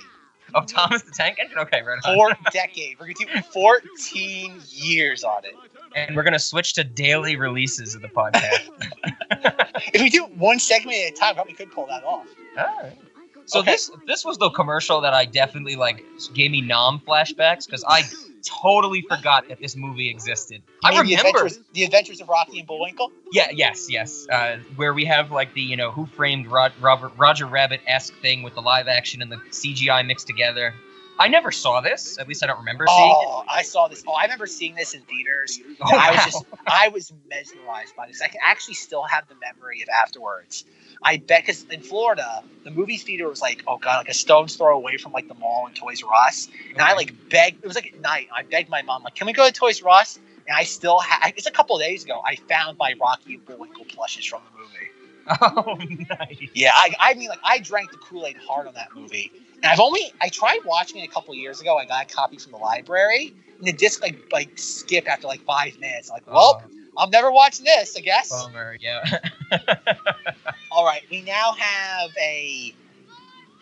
of 0.53 0.67
Thomas 0.67 1.01
the 1.01 1.11
Tank 1.11 1.37
Engine. 1.39 1.57
Okay, 1.59 1.81
right 1.81 1.99
on. 2.03 2.15
Fourth 2.15 2.37
decade. 2.51 2.99
We're 2.99 3.13
gonna 3.13 3.33
do 3.33 3.41
14 3.41 4.61
years 4.69 5.23
on 5.23 5.45
it. 5.45 5.55
And 5.95 6.15
we're 6.15 6.23
gonna 6.23 6.37
switch 6.39 6.73
to 6.73 6.83
daily 6.83 7.35
releases 7.35 7.95
of 7.95 8.01
the 8.01 8.09
podcast. 8.09 8.69
If 9.93 10.01
we 10.01 10.09
do 10.09 10.23
one 10.37 10.57
segment 10.59 10.97
at 10.97 11.11
a 11.11 11.15
time, 11.15 11.35
probably 11.35 11.53
could 11.53 11.71
pull 11.71 11.85
that 11.87 12.03
off. 12.03 12.25
Alright. 12.57 12.97
So 13.45 13.59
Okay. 13.59 13.71
this 13.73 13.91
this 14.07 14.25
was 14.25 14.37
the 14.37 14.49
commercial 14.49 15.01
that 15.01 15.13
I 15.13 15.25
definitely 15.25 15.75
like 15.75 16.03
gave 16.33 16.49
me 16.51 16.61
nom 16.61 16.99
flashbacks 17.05 17.65
because 17.65 17.83
I 17.87 18.03
totally 18.43 19.01
forgot 19.01 19.47
that 19.49 19.59
this 19.59 19.75
movie 19.75 20.09
existed. 20.09 20.61
I 20.83 20.91
mean, 20.91 21.05
the 21.05 21.15
remember, 21.17 21.39
adventures, 21.45 21.59
the 21.73 21.83
adventures 21.83 22.21
of 22.21 22.29
Rocky 22.29 22.59
and 22.59 22.67
Bullwinkle. 22.67 23.11
yeah, 23.31 23.49
yes, 23.51 23.87
yes, 23.89 24.25
uh, 24.31 24.57
where 24.75 24.93
we 24.93 25.05
have 25.05 25.31
like 25.31 25.53
the 25.53 25.61
you 25.61 25.77
know 25.77 25.91
Who 25.91 26.05
Framed 26.07 26.47
Rod, 26.47 26.71
Robert 26.81 27.11
Roger 27.17 27.45
Rabbit 27.45 27.81
esque 27.85 28.13
thing 28.21 28.41
with 28.41 28.55
the 28.55 28.61
live 28.61 28.87
action 28.87 29.21
and 29.21 29.31
the 29.31 29.37
CGI 29.51 30.05
mixed 30.05 30.25
together. 30.27 30.73
I 31.17 31.27
never 31.27 31.51
saw 31.51 31.81
this. 31.81 32.17
At 32.19 32.27
least 32.27 32.43
I 32.43 32.47
don't 32.47 32.59
remember 32.59 32.85
seeing 32.87 33.09
it. 33.09 33.15
Oh, 33.17 33.43
I 33.49 33.63
saw 33.63 33.87
this. 33.87 34.03
Oh, 34.07 34.13
I 34.13 34.23
remember 34.23 34.47
seeing 34.47 34.75
this 34.75 34.93
in 34.93 35.01
theaters. 35.01 35.59
Oh, 35.81 35.93
I 35.93 36.11
was 36.11 36.17
wow. 36.17 36.25
just, 36.25 36.45
I 36.67 36.87
was 36.87 37.13
mesmerized 37.29 37.95
by 37.97 38.07
this. 38.07 38.21
I 38.21 38.27
can 38.27 38.39
actually 38.41 38.75
still 38.75 39.03
have 39.03 39.27
the 39.27 39.35
memory 39.35 39.81
of 39.81 39.89
afterwards. 39.89 40.63
I 41.03 41.17
bet 41.17 41.41
because 41.41 41.65
in 41.65 41.81
Florida, 41.81 42.43
the 42.63 42.71
movie 42.71 42.97
theater 42.97 43.27
was 43.27 43.41
like, 43.41 43.63
oh 43.67 43.77
god, 43.77 43.97
like 43.97 44.09
a 44.09 44.13
stone's 44.13 44.55
throw 44.55 44.75
away 44.75 44.97
from 44.97 45.11
like 45.11 45.27
the 45.27 45.33
mall 45.33 45.65
and 45.67 45.75
Toys 45.75 46.01
R 46.01 46.13
Us. 46.27 46.47
And 46.71 46.81
I 46.81 46.93
like 46.93 47.29
begged. 47.29 47.63
It 47.63 47.67
was 47.67 47.75
like 47.75 47.87
at 47.93 47.99
night. 47.99 48.29
I 48.33 48.43
begged 48.43 48.69
my 48.69 48.81
mom, 48.83 49.03
like, 49.03 49.15
can 49.15 49.27
we 49.27 49.33
go 49.33 49.45
to 49.45 49.51
Toys 49.51 49.81
R 49.83 49.89
Us? 49.89 50.17
And 50.47 50.55
I 50.55 50.63
still 50.63 50.99
had. 50.99 51.33
It's 51.35 51.45
a 51.45 51.51
couple 51.51 51.75
of 51.75 51.81
days 51.81 52.05
ago. 52.05 52.21
I 52.25 52.35
found 52.35 52.77
my 52.77 52.93
Rocky 52.99 53.35
and 53.35 53.45
Bullwinkle 53.45 53.85
plushes 53.85 54.25
from 54.25 54.41
the 54.51 54.59
movie. 54.59 54.91
Oh, 55.41 55.75
nice. 56.19 56.49
Yeah, 56.53 56.69
I, 56.73 56.93
I 56.99 57.13
mean, 57.15 57.29
like, 57.29 57.39
I 57.43 57.57
drank 57.57 57.89
the 57.89 57.97
Kool 57.97 58.27
Aid 58.27 58.37
hard 58.37 58.67
on 58.67 58.75
that 58.75 58.89
movie. 58.95 59.31
And 59.65 59.71
I've 59.71 59.79
only, 59.79 60.13
I 60.21 60.29
tried 60.29 60.59
watching 60.63 61.01
it 61.01 61.09
a 61.09 61.11
couple 61.11 61.33
years 61.33 61.59
ago. 61.59 61.75
I 61.75 61.85
got 61.85 62.03
a 62.03 62.15
copy 62.15 62.37
from 62.37 62.51
the 62.51 62.59
library, 62.59 63.33
and 63.57 63.67
the 63.67 63.73
disc 63.73 63.99
like 63.99 64.31
like 64.31 64.59
skipped 64.59 65.07
after 65.07 65.25
like 65.25 65.41
five 65.41 65.79
minutes. 65.79 66.11
I'm 66.11 66.17
like, 66.17 66.27
well, 66.27 66.61
oh. 66.63 66.69
I'm 66.99 67.09
never 67.09 67.31
watching 67.31 67.65
this, 67.65 67.97
I 67.97 68.01
guess. 68.01 68.29
Oh, 68.31 68.45
bummer. 68.45 68.77
Yeah. 68.79 69.03
All 70.71 70.85
right, 70.85 71.01
we 71.09 71.23
now 71.23 71.53
have 71.57 72.11
a 72.21 72.75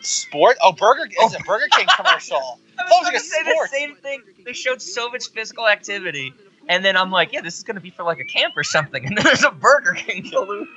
sport. 0.00 0.58
Oh, 0.62 0.72
Burger. 0.72 1.08
This 1.08 1.32
is 1.32 1.40
a 1.40 1.42
Burger 1.44 1.68
King 1.74 1.86
commercial. 1.96 2.60
I 2.78 2.86
Sounds 2.86 2.90
was 2.90 3.04
going 3.04 3.16
a 3.16 3.18
to 3.20 3.24
say 3.24 3.42
the 3.42 3.68
same 3.70 3.96
thing. 3.96 4.22
They 4.44 4.52
showed 4.52 4.82
so 4.82 5.08
much 5.08 5.30
physical 5.30 5.66
activity. 5.66 6.34
And 6.68 6.84
then 6.84 6.98
I'm 6.98 7.10
like, 7.10 7.32
yeah, 7.32 7.40
this 7.40 7.56
is 7.56 7.62
going 7.62 7.76
to 7.76 7.80
be 7.80 7.90
for 7.90 8.02
like 8.02 8.20
a 8.20 8.24
camp 8.24 8.52
or 8.58 8.64
something. 8.64 9.02
And 9.06 9.16
then 9.16 9.24
there's 9.24 9.44
a 9.44 9.50
Burger 9.50 9.94
King 9.94 10.28
balloon. 10.30 10.68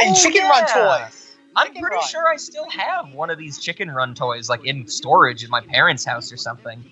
And 0.00 0.16
Oh, 0.16 0.22
Chicken 0.22 0.44
Run 0.44 0.66
toys. 0.66 1.21
I'm 1.54 1.72
pretty 1.72 1.96
Run. 1.96 2.08
sure 2.08 2.28
I 2.28 2.36
still 2.36 2.68
have 2.70 3.12
one 3.12 3.30
of 3.30 3.38
these 3.38 3.58
Chicken 3.58 3.90
Run 3.90 4.14
toys, 4.14 4.48
like 4.48 4.64
in 4.64 4.86
storage 4.86 5.44
in 5.44 5.50
my 5.50 5.60
parents' 5.60 6.04
house 6.04 6.32
or 6.32 6.36
something. 6.36 6.84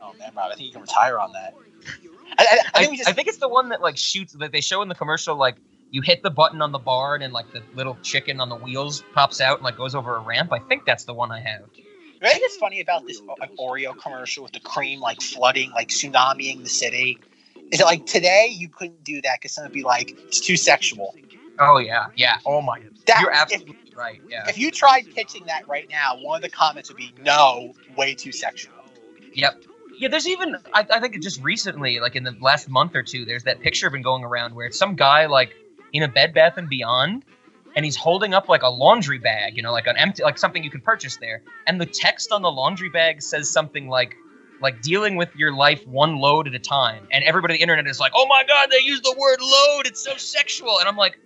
Oh 0.00 0.14
man, 0.18 0.32
Rob, 0.36 0.50
I 0.52 0.54
think 0.54 0.66
you 0.66 0.72
can 0.72 0.82
retire 0.82 1.18
on 1.18 1.32
that. 1.32 1.54
I, 2.38 2.44
I, 2.44 2.44
I 2.44 2.60
I, 2.74 2.78
think 2.80 2.90
we 2.92 2.96
just. 2.98 3.08
I 3.08 3.12
think 3.12 3.28
it's 3.28 3.38
the 3.38 3.48
one 3.48 3.68
that 3.70 3.80
like 3.80 3.96
shoots 3.96 4.32
that 4.34 4.52
they 4.52 4.60
show 4.60 4.82
in 4.82 4.88
the 4.88 4.94
commercial. 4.94 5.36
Like 5.36 5.56
you 5.90 6.02
hit 6.02 6.22
the 6.22 6.30
button 6.30 6.62
on 6.62 6.72
the 6.72 6.78
barn 6.78 7.22
and 7.22 7.32
like 7.32 7.50
the 7.52 7.62
little 7.74 7.96
chicken 8.02 8.40
on 8.40 8.48
the 8.48 8.56
wheels 8.56 9.02
pops 9.14 9.40
out 9.40 9.58
and 9.58 9.64
like 9.64 9.76
goes 9.76 9.94
over 9.94 10.16
a 10.16 10.20
ramp. 10.20 10.52
I 10.52 10.58
think 10.60 10.84
that's 10.84 11.04
the 11.04 11.14
one 11.14 11.32
I 11.32 11.40
have. 11.40 11.62
I 12.22 12.30
think 12.30 12.42
it's 12.44 12.56
funny 12.56 12.80
about 12.80 13.06
this 13.06 13.20
uh, 13.40 13.46
Oreo 13.60 13.96
commercial 13.96 14.42
with 14.42 14.52
the 14.52 14.60
cream 14.60 15.00
like 15.00 15.20
flooding, 15.20 15.70
like 15.72 15.88
tsunamiing 15.88 16.62
the 16.62 16.68
city. 16.68 17.18
Is 17.70 17.80
it 17.80 17.84
like 17.84 18.06
today 18.06 18.48
you 18.50 18.68
couldn't 18.68 19.04
do 19.04 19.20
that 19.22 19.38
because 19.40 19.52
someone 19.52 19.70
would 19.70 19.74
be 19.74 19.84
like, 19.84 20.10
it's 20.26 20.40
too 20.40 20.56
sexual. 20.56 21.14
Oh 21.60 21.78
yeah, 21.78 22.06
yeah. 22.16 22.38
Oh 22.44 22.60
my, 22.60 22.80
That, 23.08 23.20
you're 23.20 23.32
if, 23.32 23.38
absolutely 23.38 23.92
right. 23.96 24.20
Yeah. 24.28 24.48
if 24.48 24.58
you 24.58 24.70
tried 24.70 25.12
pitching 25.14 25.44
that 25.46 25.66
right 25.66 25.88
now, 25.90 26.16
one 26.20 26.36
of 26.36 26.42
the 26.42 26.50
comments 26.50 26.88
would 26.88 26.96
be, 26.96 27.12
no, 27.22 27.74
way 27.96 28.14
too 28.14 28.32
sexual. 28.32 28.74
Yep. 29.32 29.64
Yeah, 29.98 30.08
there's 30.08 30.28
even 30.28 30.56
I, 30.72 30.86
I 30.90 31.00
think 31.00 31.20
just 31.20 31.42
recently, 31.42 31.98
like 31.98 32.14
in 32.14 32.22
the 32.22 32.36
last 32.40 32.68
month 32.68 32.94
or 32.94 33.02
two, 33.02 33.24
there's 33.24 33.42
that 33.44 33.60
picture 33.60 33.90
been 33.90 34.02
going 34.02 34.22
around 34.22 34.54
where 34.54 34.66
it's 34.66 34.78
some 34.78 34.94
guy 34.94 35.26
like 35.26 35.56
in 35.92 36.04
a 36.04 36.08
Bed 36.08 36.34
Bath 36.34 36.56
and 36.56 36.68
Beyond, 36.68 37.24
and 37.74 37.84
he's 37.84 37.96
holding 37.96 38.32
up 38.32 38.48
like 38.48 38.62
a 38.62 38.68
laundry 38.68 39.18
bag, 39.18 39.56
you 39.56 39.62
know, 39.62 39.72
like 39.72 39.88
an 39.88 39.96
empty, 39.96 40.22
like 40.22 40.38
something 40.38 40.62
you 40.62 40.70
can 40.70 40.80
purchase 40.80 41.16
there, 41.16 41.42
and 41.66 41.80
the 41.80 41.86
text 41.86 42.30
on 42.30 42.42
the 42.42 42.50
laundry 42.50 42.90
bag 42.90 43.22
says 43.22 43.50
something 43.50 43.88
like, 43.88 44.14
like 44.60 44.82
dealing 44.82 45.16
with 45.16 45.34
your 45.34 45.52
life 45.52 45.84
one 45.86 46.16
load 46.16 46.46
at 46.46 46.54
a 46.54 46.58
time, 46.60 47.08
and 47.10 47.24
everybody 47.24 47.54
on 47.54 47.56
the 47.56 47.62
internet 47.62 47.88
is 47.88 47.98
like, 47.98 48.12
oh 48.14 48.26
my 48.28 48.44
god, 48.46 48.68
they 48.70 48.84
use 48.84 49.00
the 49.00 49.16
word 49.18 49.40
load, 49.40 49.86
it's 49.86 50.04
so 50.04 50.16
sexual, 50.16 50.78
and 50.78 50.88
I'm 50.88 50.96
like, 50.96 51.18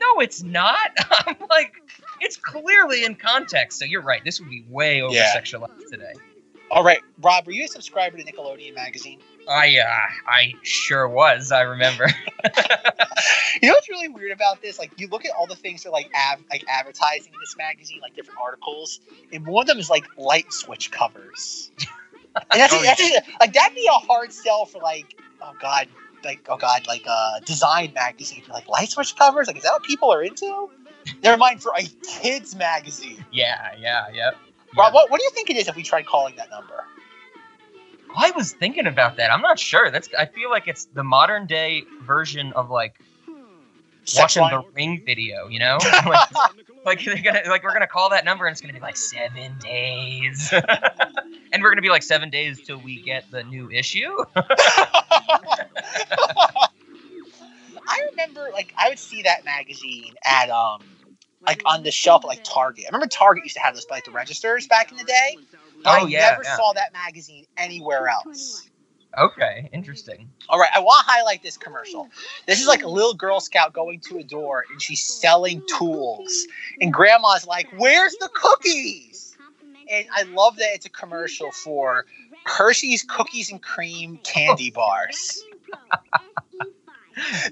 no, 0.00 0.20
it's 0.20 0.42
not. 0.42 0.90
I'm 1.26 1.36
like, 1.50 1.74
it's 2.20 2.36
clearly 2.36 3.04
in 3.04 3.14
context. 3.14 3.78
So 3.78 3.84
you're 3.84 4.02
right. 4.02 4.24
This 4.24 4.40
would 4.40 4.50
be 4.50 4.64
way 4.68 5.02
over 5.02 5.14
Yeah. 5.14 5.34
sexualized 5.36 5.88
today. 5.90 6.12
All 6.70 6.84
right, 6.84 7.00
Rob, 7.22 7.46
were 7.46 7.52
you 7.52 7.64
a 7.64 7.68
subscriber 7.68 8.18
to 8.18 8.24
Nickelodeon 8.24 8.74
magazine? 8.74 9.20
I 9.48 9.78
uh, 9.78 9.86
I 10.30 10.52
sure 10.62 11.08
was. 11.08 11.50
I 11.52 11.62
remember. 11.62 12.06
You 13.60 13.68
know 13.68 13.74
what's 13.74 13.88
really 13.88 14.08
weird 14.08 14.30
about 14.30 14.62
this? 14.62 14.78
Like, 14.78 14.92
you 14.98 15.08
look 15.08 15.24
at 15.24 15.32
all 15.36 15.46
the 15.48 15.56
things 15.56 15.82
that 15.82 15.90
like 15.90 16.08
av- 16.14 16.44
like 16.50 16.62
advertising 16.68 17.32
in 17.32 17.40
this 17.40 17.56
magazine, 17.56 17.98
like 18.00 18.14
different 18.14 18.38
articles, 18.40 19.00
and 19.32 19.44
one 19.44 19.62
of 19.62 19.66
them 19.66 19.78
is 19.78 19.90
like 19.90 20.04
light 20.16 20.52
switch 20.52 20.90
covers. 20.90 21.70
And 22.52 22.60
that's, 22.60 22.72
Oh, 22.72 22.80
that's 22.82 23.00
like 23.40 23.52
that'd 23.52 23.74
be 23.74 23.88
a 23.88 23.98
hard 23.98 24.32
sell 24.32 24.64
for 24.64 24.78
like 24.80 25.16
oh 25.42 25.54
god, 25.60 25.88
like 26.24 26.46
oh 26.48 26.56
god, 26.56 26.86
like 26.86 27.04
uh 27.08 27.40
design 27.40 27.92
magazine 27.94 28.42
for 28.42 28.52
like 28.52 28.68
light 28.68 28.90
switch 28.90 29.16
covers. 29.16 29.46
Like, 29.46 29.56
is 29.56 29.62
that 29.62 29.72
what 29.72 29.82
people 29.82 30.12
are 30.12 30.22
into? 30.22 30.70
Never 31.22 31.38
mind 31.38 31.62
for 31.62 31.72
a 31.78 31.84
kids 32.06 32.54
magazine. 32.54 33.24
yeah, 33.32 33.70
yeah, 33.78 34.06
yeah. 34.12 34.30
Rob, 34.76 34.92
what, 34.92 35.10
what 35.10 35.18
do 35.18 35.24
you 35.24 35.30
think 35.30 35.48
it 35.48 35.56
is 35.56 35.66
if 35.68 35.76
we 35.76 35.82
tried 35.82 36.06
calling 36.06 36.34
that 36.36 36.50
number? 36.50 36.84
I 38.16 38.30
was 38.32 38.52
thinking 38.52 38.86
about 38.86 39.16
that. 39.16 39.32
I'm 39.32 39.40
not 39.40 39.58
sure. 39.58 39.90
That's. 39.90 40.08
I 40.18 40.26
feel 40.26 40.50
like 40.50 40.68
it's 40.68 40.86
the 40.86 41.04
modern 41.04 41.46
day 41.46 41.84
version 42.02 42.52
of 42.54 42.70
like 42.70 42.98
Sex 44.04 44.36
watching 44.36 44.42
line? 44.42 44.52
the 44.52 44.72
Ring 44.74 45.02
video. 45.04 45.48
You 45.48 45.58
know, 45.58 45.78
like, 46.06 46.28
like 46.88 47.04
they're 47.04 47.22
gonna 47.22 47.42
like 47.48 47.62
we're 47.62 47.72
gonna 47.72 47.86
call 47.86 48.10
that 48.10 48.24
number 48.24 48.46
and 48.46 48.52
it's 48.52 48.60
gonna 48.60 48.72
be 48.72 48.80
like 48.80 48.96
seven 48.96 49.56
days, 49.60 50.52
and 51.52 51.62
we're 51.62 51.70
gonna 51.70 51.82
be 51.82 51.90
like 51.90 52.02
seven 52.02 52.30
days 52.30 52.60
till 52.66 52.78
we 52.78 53.02
get 53.02 53.30
the 53.30 53.44
new 53.44 53.70
issue. 53.70 54.10
I 57.90 58.02
remember, 58.10 58.50
like, 58.52 58.74
I 58.78 58.90
would 58.90 58.98
see 58.98 59.22
that 59.22 59.44
magazine 59.44 60.14
at, 60.24 60.50
um, 60.50 60.80
like 61.46 61.62
on 61.64 61.82
the 61.82 61.90
shelf 61.90 62.24
at 62.24 62.28
like 62.28 62.44
Target. 62.44 62.84
I 62.84 62.88
remember 62.88 63.06
Target 63.06 63.44
used 63.44 63.56
to 63.56 63.62
have 63.62 63.74
those 63.74 63.86
like 63.90 64.04
the 64.04 64.10
registers 64.10 64.66
back 64.66 64.90
in 64.90 64.98
the 64.98 65.04
day. 65.04 65.38
But 65.82 66.02
Oh, 66.02 66.04
I 66.04 66.08
yeah, 66.08 66.30
never 66.30 66.42
yeah. 66.44 66.56
saw 66.56 66.72
that 66.74 66.92
magazine 66.92 67.46
anywhere 67.56 68.08
else. 68.08 68.68
Okay, 69.20 69.68
interesting. 69.72 70.30
All 70.48 70.58
right, 70.58 70.70
I 70.74 70.80
want 70.80 71.04
to 71.06 71.10
highlight 71.10 71.42
this 71.42 71.56
commercial. 71.56 72.08
This 72.46 72.60
is 72.60 72.66
like 72.66 72.82
a 72.82 72.88
little 72.88 73.14
Girl 73.14 73.40
Scout 73.40 73.72
going 73.72 74.00
to 74.00 74.18
a 74.18 74.22
door 74.24 74.64
and 74.70 74.80
she's 74.80 75.02
selling 75.02 75.62
tools, 75.66 76.46
and 76.80 76.92
Grandma's 76.92 77.46
like, 77.46 77.68
"Where's 77.76 78.14
the 78.16 78.28
cookies?" 78.34 79.36
And 79.90 80.06
I 80.14 80.22
love 80.24 80.56
that 80.56 80.68
it's 80.74 80.86
a 80.86 80.90
commercial 80.90 81.50
for 81.50 82.04
Hershey's 82.44 83.02
cookies 83.02 83.50
and 83.50 83.62
cream 83.62 84.18
candy 84.24 84.70
bars. 84.70 85.42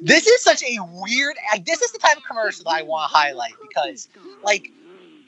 This 0.01 0.27
is 0.29 0.43
such 0.43 0.63
a 0.63 0.79
weird. 0.81 1.35
Like, 1.53 1.65
this 1.65 1.83
is 1.83 1.91
the 1.91 1.99
type 1.99 2.17
of 2.17 2.23
commercial 2.25 2.65
that 2.65 2.71
I 2.71 2.83
want 2.83 3.11
to 3.11 3.17
highlight 3.17 3.55
because, 3.69 4.09
like, 4.45 4.71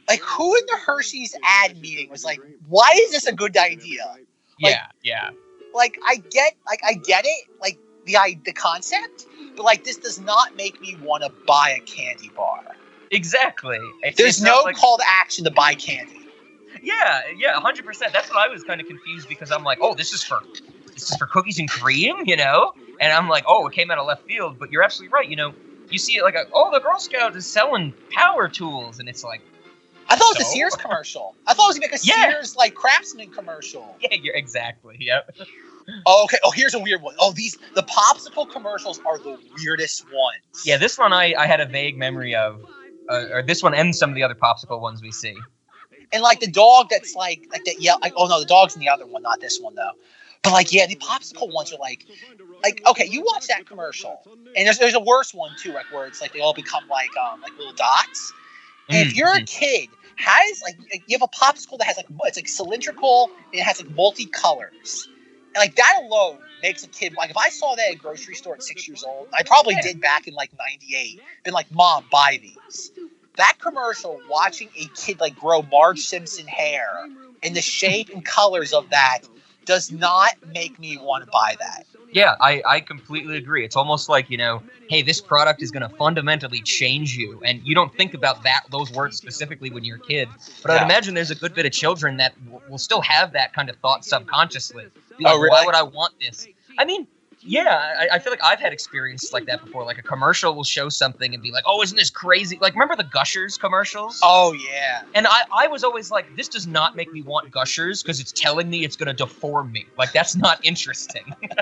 like 0.09 0.21
who 0.21 0.55
in 0.57 0.63
the 0.67 0.77
Hershey's 0.77 1.35
ad 1.43 1.81
meeting 1.81 2.09
was 2.09 2.25
like, 2.25 2.41
"Why 2.69 2.89
is 2.95 3.11
this 3.11 3.27
a 3.27 3.33
good 3.33 3.57
idea?" 3.57 4.05
Like- 4.07 4.27
Yeah, 4.61 4.87
yeah. 5.03 5.31
Like, 5.75 5.99
I 6.07 6.17
get, 6.17 6.55
like, 6.67 6.81
I 6.87 6.95
get 6.95 7.25
it, 7.27 7.47
like 7.61 7.79
the 8.07 8.17
I, 8.17 8.39
the 8.45 8.53
concept, 8.53 9.27
but 9.57 9.65
like, 9.65 9.85
this 9.85 9.97
does 9.97 10.19
not 10.21 10.57
make 10.57 10.81
me 10.81 10.97
want 11.03 11.23
to 11.25 11.33
buy 11.47 11.71
a 11.71 11.81
candy 11.81 12.31
bar. 12.37 12.65
Exactly. 13.11 13.79
It's- 14.03 14.17
There's 14.17 14.43
no 14.43 14.63
like- 14.65 14.77
call 14.77 14.99
to 14.99 15.05
action 15.07 15.45
to 15.45 15.51
buy 15.51 15.75
candy. 15.75 16.15
Yeah, 16.83 17.23
yeah, 17.37 17.59
hundred 17.61 17.85
percent. 17.87 18.13
That's 18.13 18.29
what 18.31 18.39
I 18.39 18.49
was 18.53 18.63
kind 18.63 18.81
of 18.81 18.87
confused 18.87 19.29
because 19.29 19.51
I'm 19.51 19.65
like, 19.65 19.79
oh, 19.81 19.95
this 19.95 20.13
is 20.13 20.23
for 20.23 20.41
this 20.93 21.11
is 21.11 21.17
for 21.17 21.27
cookies 21.27 21.59
and 21.59 21.69
cream, 21.69 22.17
you 22.27 22.37
know? 22.37 22.73
And 23.01 23.13
I'm 23.13 23.29
like, 23.29 23.45
oh, 23.47 23.67
it 23.67 23.73
came 23.73 23.91
out 23.91 23.99
of 23.99 24.07
left 24.07 24.27
field. 24.27 24.59
But 24.59 24.71
you're 24.71 24.83
absolutely 24.83 25.13
right. 25.13 25.29
You 25.29 25.37
know, 25.37 25.55
you 25.91 25.99
see 25.99 26.17
it 26.17 26.23
like, 26.23 26.35
a, 26.35 26.45
oh, 26.53 26.71
the 26.73 26.81
Girl 26.81 26.99
Scout 26.99 27.35
is 27.37 27.47
selling 27.47 27.95
power 28.11 28.49
tools, 28.49 28.99
and 29.01 29.09
it's 29.09 29.25
like, 29.25 29.41
I 30.09 30.17
thought 30.17 30.33
it 30.35 30.39
was 30.39 30.49
a 30.49 30.51
Sears 30.51 30.75
commercial. 30.75 31.37
I 31.47 31.55
thought 31.55 31.65
it 31.65 31.69
was 31.69 31.79
like 31.81 31.93
a 31.93 31.99
Yeah. 32.03 32.31
Sears 32.31 32.57
like 32.57 32.75
craftsman 32.75 33.31
commercial. 33.31 33.97
yeah, 34.01 34.17
you're 34.21 34.35
exactly, 34.35 34.97
yep. 35.01 35.31
Oh, 36.07 36.25
okay. 36.25 36.39
Oh, 36.45 36.51
here's 36.51 36.75
a 36.75 36.79
weird 36.79 37.03
one. 37.03 37.15
Oh, 37.19 37.33
these 37.33 37.59
the 37.75 37.83
popsicle 37.83 38.51
commercials 38.51 39.01
are 39.07 39.19
the 39.19 39.39
weirdest 39.57 40.05
ones. 40.13 40.65
Yeah, 40.65 40.77
this 40.79 40.97
one 40.99 41.13
I 41.13 41.35
I 41.39 41.47
had 41.47 41.61
a 41.61 41.67
vague 41.67 41.97
memory 41.99 42.35
of, 42.35 42.65
uh, 43.09 43.25
or 43.33 43.43
this 43.43 43.63
one 43.63 43.75
and 43.75 43.95
some 43.95 44.11
of 44.11 44.17
the 44.17 44.23
other 44.23 44.35
popsicle 44.35 44.81
ones 44.81 45.03
we 45.03 45.13
see. 45.13 45.35
and 46.13 46.23
like 46.23 46.41
the 46.41 46.51
dog 46.51 46.89
that's 46.91 47.15
like 47.15 47.47
like 47.53 47.65
that. 47.65 47.81
Yeah. 47.81 47.95
Like, 48.03 48.15
oh 48.17 48.27
no, 48.27 48.41
the 48.41 48.47
dog's 48.47 48.75
in 48.77 48.81
the 48.81 48.89
other 48.89 49.07
one, 49.07 49.23
not 49.23 49.41
this 49.41 49.61
one 49.61 49.75
though. 49.75 49.93
But 50.43 50.53
like, 50.53 50.73
yeah, 50.73 50.87
the 50.87 50.97
popsicle 50.97 51.53
ones 51.53 51.73
are 51.73 51.79
like, 51.79 52.07
like 52.63 52.81
okay, 52.87 53.07
you 53.07 53.23
watch 53.23 53.47
that 53.49 53.67
commercial, 53.67 54.23
and 54.57 54.67
there's 54.67 54.79
there's 54.79 54.95
a 54.95 55.01
worse 55.01 55.35
one 55.35 55.51
too, 55.63 55.73
like 55.73 55.93
where 55.93 56.07
it's 56.07 56.21
like 56.21 56.33
they 56.33 56.41
all 56.41 56.55
become 56.55 56.85
like 56.89 57.11
um 57.17 57.41
like 57.43 57.57
little 57.59 57.73
dots. 57.75 58.33
And 58.91 59.07
if 59.07 59.13
Mm, 59.13 59.17
you're 59.17 59.37
a 59.37 59.41
kid, 59.43 59.89
has 60.19 60.63
like 60.63 60.77
you 61.07 61.19
have 61.19 61.23
a 61.23 61.29
popsicle 61.29 61.79
that 61.79 61.87
has 61.87 61.97
like 61.97 62.07
it's 62.25 62.37
like 62.37 62.49
cylindrical 62.49 63.31
and 63.53 63.61
it 63.61 63.63
has 63.63 63.83
like 63.83 63.95
multicolors, 63.95 65.07
and 65.55 65.57
like 65.57 65.77
that 65.77 65.95
alone 66.03 66.39
makes 66.63 66.83
a 66.85 66.89
kid 66.89 67.15
like 67.17 67.31
if 67.31 67.37
I 67.37 67.49
saw 67.51 67.75
that 67.77 67.89
at 67.89 67.95
a 67.95 67.99
grocery 67.99 68.35
store 68.35 68.55
at 68.55 68.63
six 68.63 68.89
years 68.89 69.05
old, 69.05 69.29
I 69.33 69.43
probably 69.45 69.77
did 69.77 70.01
back 70.01 70.27
in 70.27 70.35
like 70.35 70.51
'98. 70.59 71.21
Been 71.45 71.55
like, 71.55 71.73
Mom, 71.73 72.05
buy 72.11 72.41
these. 72.43 72.91
That 73.37 73.57
commercial, 73.61 74.21
watching 74.29 74.69
a 74.77 74.87
kid 74.97 75.21
like 75.21 75.37
grow 75.37 75.63
Marge 75.63 76.01
Simpson 76.01 76.47
hair 76.47 76.89
and 77.43 77.55
the 77.55 77.61
shape 77.63 78.11
and 78.11 78.25
colors 78.25 78.73
of 78.73 78.91
that 78.91 79.21
does 79.69 79.93
not 79.93 80.33
make 80.55 80.79
me 80.79 80.97
want 80.97 81.23
to 81.23 81.31
buy 81.31 81.55
that. 81.61 81.85
Yeah, 82.11 82.37
I, 82.41 82.63
I 82.67 82.81
completely 82.81 83.37
agree. 83.37 83.67
It's 83.67 83.77
almost 83.77 84.09
like, 84.09 84.31
you 84.31 84.39
know, 84.39 84.63
hey, 84.89 85.03
this 85.03 85.21
product 85.21 85.63
is 85.63 85.71
going 85.71 85.83
to 85.83 85.95
fundamentally 85.97 86.63
change 86.63 87.15
you. 87.15 87.39
And 87.45 87.61
you 87.63 87.75
don't 87.75 87.95
think 87.95 88.15
about 88.15 88.43
that 88.45 88.63
those 88.71 88.91
words 88.91 89.19
specifically 89.19 89.69
when 89.69 89.85
you're 89.85 89.99
a 89.99 90.01
kid. 90.01 90.27
But 90.63 90.73
Yeah. 90.73 90.79
I'd 90.79 90.83
imagine 90.85 91.13
there's 91.13 91.31
a 91.31 91.35
good 91.35 91.55
bit 91.55 91.67
of 91.67 91.73
children 91.73 92.17
that 92.17 92.33
w- 92.47 92.63
will 92.71 92.79
still 92.79 93.03
have 93.03 93.33
that 93.35 93.53
kind 93.53 93.69
of 93.69 93.77
thought 93.77 94.07
subconsciously. 94.07 94.87
Be 95.19 95.27
Oh, 95.27 95.37
really? 95.37 95.51
Why 95.51 95.67
would 95.67 95.75
I 95.75 95.83
want 95.83 96.15
this? 96.19 96.49
I 96.79 96.87
mean, 96.87 97.07
yeah, 97.41 97.95
I, 97.99 98.17
I 98.17 98.19
feel 98.19 98.33
like 98.33 98.43
I've 98.43 98.61
had 98.61 98.73
experiences 98.73 99.33
like 99.33 99.47
that 99.47 99.65
before. 99.65 99.85
Like 99.85 99.99
a 99.99 100.03
commercial 100.03 100.55
will 100.55 100.65
show 100.65 100.89
something 100.89 101.35
and 101.35 101.43
be 101.43 101.53
like, 101.53 101.65
oh, 101.67 101.83
isn't 101.83 101.97
this 101.97 102.11
crazy? 102.11 102.59
Like, 102.61 102.75
remember 102.75 102.97
the 102.97 103.05
Gushers 103.05 103.57
commercials? 103.57 104.19
Oh 104.23 104.53
yeah. 104.53 105.03
And 105.15 105.27
I, 105.27 105.43
I 105.53 105.67
was 105.69 105.85
always 105.85 106.11
like, 106.11 106.35
this 106.37 106.49
does 106.49 106.67
not 106.67 106.97
make 106.97 107.13
me 107.13 107.23
want 107.23 107.51
Gushers 107.51 108.03
because 108.03 108.21
it's 108.21 108.33
telling 108.33 108.69
me 108.69 108.85
it's 108.85 108.97
going 108.97 109.07
to 109.07 109.15
deform 109.15 109.73
me. 109.73 109.87
Like, 109.97 110.13
that's 110.13 110.37
not 110.37 110.59
interesting. 110.65 111.35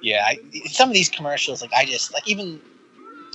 Yeah, 0.00 0.24
I, 0.26 0.38
some 0.66 0.88
of 0.88 0.94
these 0.94 1.08
commercials, 1.08 1.60
like 1.62 1.72
I 1.74 1.84
just 1.84 2.12
like 2.12 2.26
even 2.26 2.60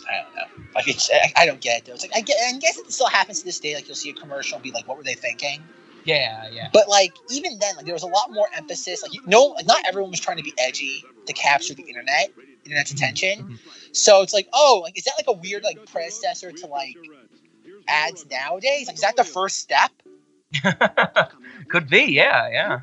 I 0.10 0.15
don't 0.15 0.36
know. 0.36 0.65
Like 0.76 0.88
it's 0.88 1.10
I, 1.12 1.32
I 1.36 1.45
don't 1.45 1.62
get 1.62 1.80
it 1.80 1.86
though. 1.86 1.93
It's 1.93 2.04
like 2.04 2.15
I 2.15 2.22
get 2.22 2.38
I 2.48 2.58
guess 2.58 2.78
it 2.78 2.91
still 2.91 3.08
happens 3.08 3.39
to 3.39 3.45
this 3.45 3.60
day. 3.60 3.76
Like 3.76 3.88
you'll 3.88 3.95
see 3.95 4.10
a 4.10 4.13
commercial 4.13 4.56
and 4.56 4.63
be 4.63 4.72
like, 4.72 4.88
"What 4.88 4.98
were 4.98 5.04
they 5.04 5.13
thinking?" 5.13 5.62
Yeah, 6.06 6.50
yeah. 6.52 6.70
But 6.74 6.88
like 6.90 7.14
even 7.30 7.60
then, 7.60 7.76
like 7.76 7.86
there 7.86 7.94
was 7.94 8.04
a 8.04 8.08
lot 8.08 8.32
more 8.32 8.48
emphasis. 8.56 9.04
Like 9.04 9.14
you 9.14 9.22
no, 9.26 9.46
like 9.48 9.66
not 9.68 9.82
everyone 9.88 10.12
was 10.12 10.20
trying 10.20 10.38
to 10.38 10.44
be 10.44 10.54
edgy 10.58 11.04
to 11.26 11.34
capture 11.34 11.74
the 11.74 11.84
internet, 11.84 12.32
internet's 12.66 12.92
attention. 12.92 13.40
Mhm. 13.40 13.96
So 13.96 14.22
it's 14.22 14.34
like, 14.34 14.48
oh, 14.54 14.82
like 14.84 14.98
is 14.98 15.04
that 15.06 15.14
like 15.18 15.28
a 15.28 15.40
weird 15.40 15.64
like 15.64 15.86
predecessor 15.86 16.52
to 16.52 16.66
like 16.68 16.96
ads 17.88 18.26
nowadays? 18.30 18.88
Like 18.88 18.96
is 18.96 19.02
that 19.02 19.16
the 19.16 19.24
first 19.24 19.60
step? 19.60 19.92
Could 21.70 21.90
be, 21.90 22.06
yeah, 22.06 22.50
yeah. 22.50 22.80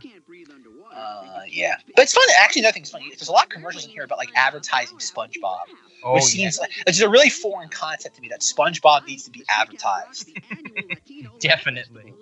Uh, 0.94 1.40
yeah, 1.48 1.76
but 1.94 2.02
it's 2.04 2.14
fun. 2.14 2.24
Actually, 2.40 2.60
another 2.62 2.72
thing's 2.72 2.90
funny. 2.90 3.08
There's 3.10 3.28
a 3.28 3.32
lot 3.32 3.44
of 3.44 3.48
commercials 3.50 3.84
in 3.84 3.90
here 3.90 4.04
about 4.04 4.18
like 4.18 4.30
advertising 4.34 4.96
SpongeBob, 4.98 5.58
Oh, 6.02 6.14
which 6.14 6.22
yeah. 6.24 6.28
seems 6.50 6.58
like 6.58 6.70
it's 6.86 7.00
a 7.00 7.08
really 7.08 7.28
foreign 7.28 7.68
concept 7.68 8.16
to 8.16 8.22
me 8.22 8.28
that 8.28 8.40
SpongeBob 8.40 9.06
needs 9.06 9.24
to 9.24 9.30
be 9.30 9.44
advertised. 9.48 10.30
Definitely. 11.40 12.14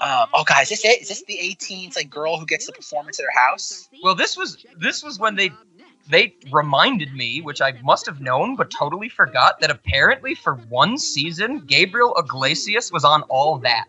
Yeah. 0.00 0.20
Um, 0.22 0.28
oh, 0.34 0.44
guys, 0.44 0.70
is 0.70 0.82
this 0.82 0.84
it? 0.84 1.02
Is 1.02 1.08
this 1.08 1.22
the 1.24 1.38
18th 1.42 1.96
like 1.96 2.10
girl 2.10 2.38
who 2.38 2.46
gets 2.46 2.66
the 2.66 2.72
performance 2.72 3.18
at 3.18 3.24
her 3.24 3.40
house? 3.40 3.88
Well, 4.02 4.14
this 4.14 4.36
was 4.36 4.64
this 4.78 5.02
was 5.02 5.18
when 5.18 5.36
they 5.36 5.50
they 6.08 6.34
reminded 6.50 7.12
me, 7.12 7.40
which 7.40 7.60
I 7.60 7.72
must 7.82 8.06
have 8.06 8.20
known 8.20 8.56
but 8.56 8.70
totally 8.70 9.08
forgot, 9.08 9.60
that 9.60 9.70
apparently 9.70 10.34
for 10.34 10.54
one 10.54 10.98
season, 10.98 11.60
Gabriel 11.66 12.14
Iglesias 12.16 12.90
was 12.90 13.04
on 13.04 13.22
all 13.22 13.58
that. 13.58 13.86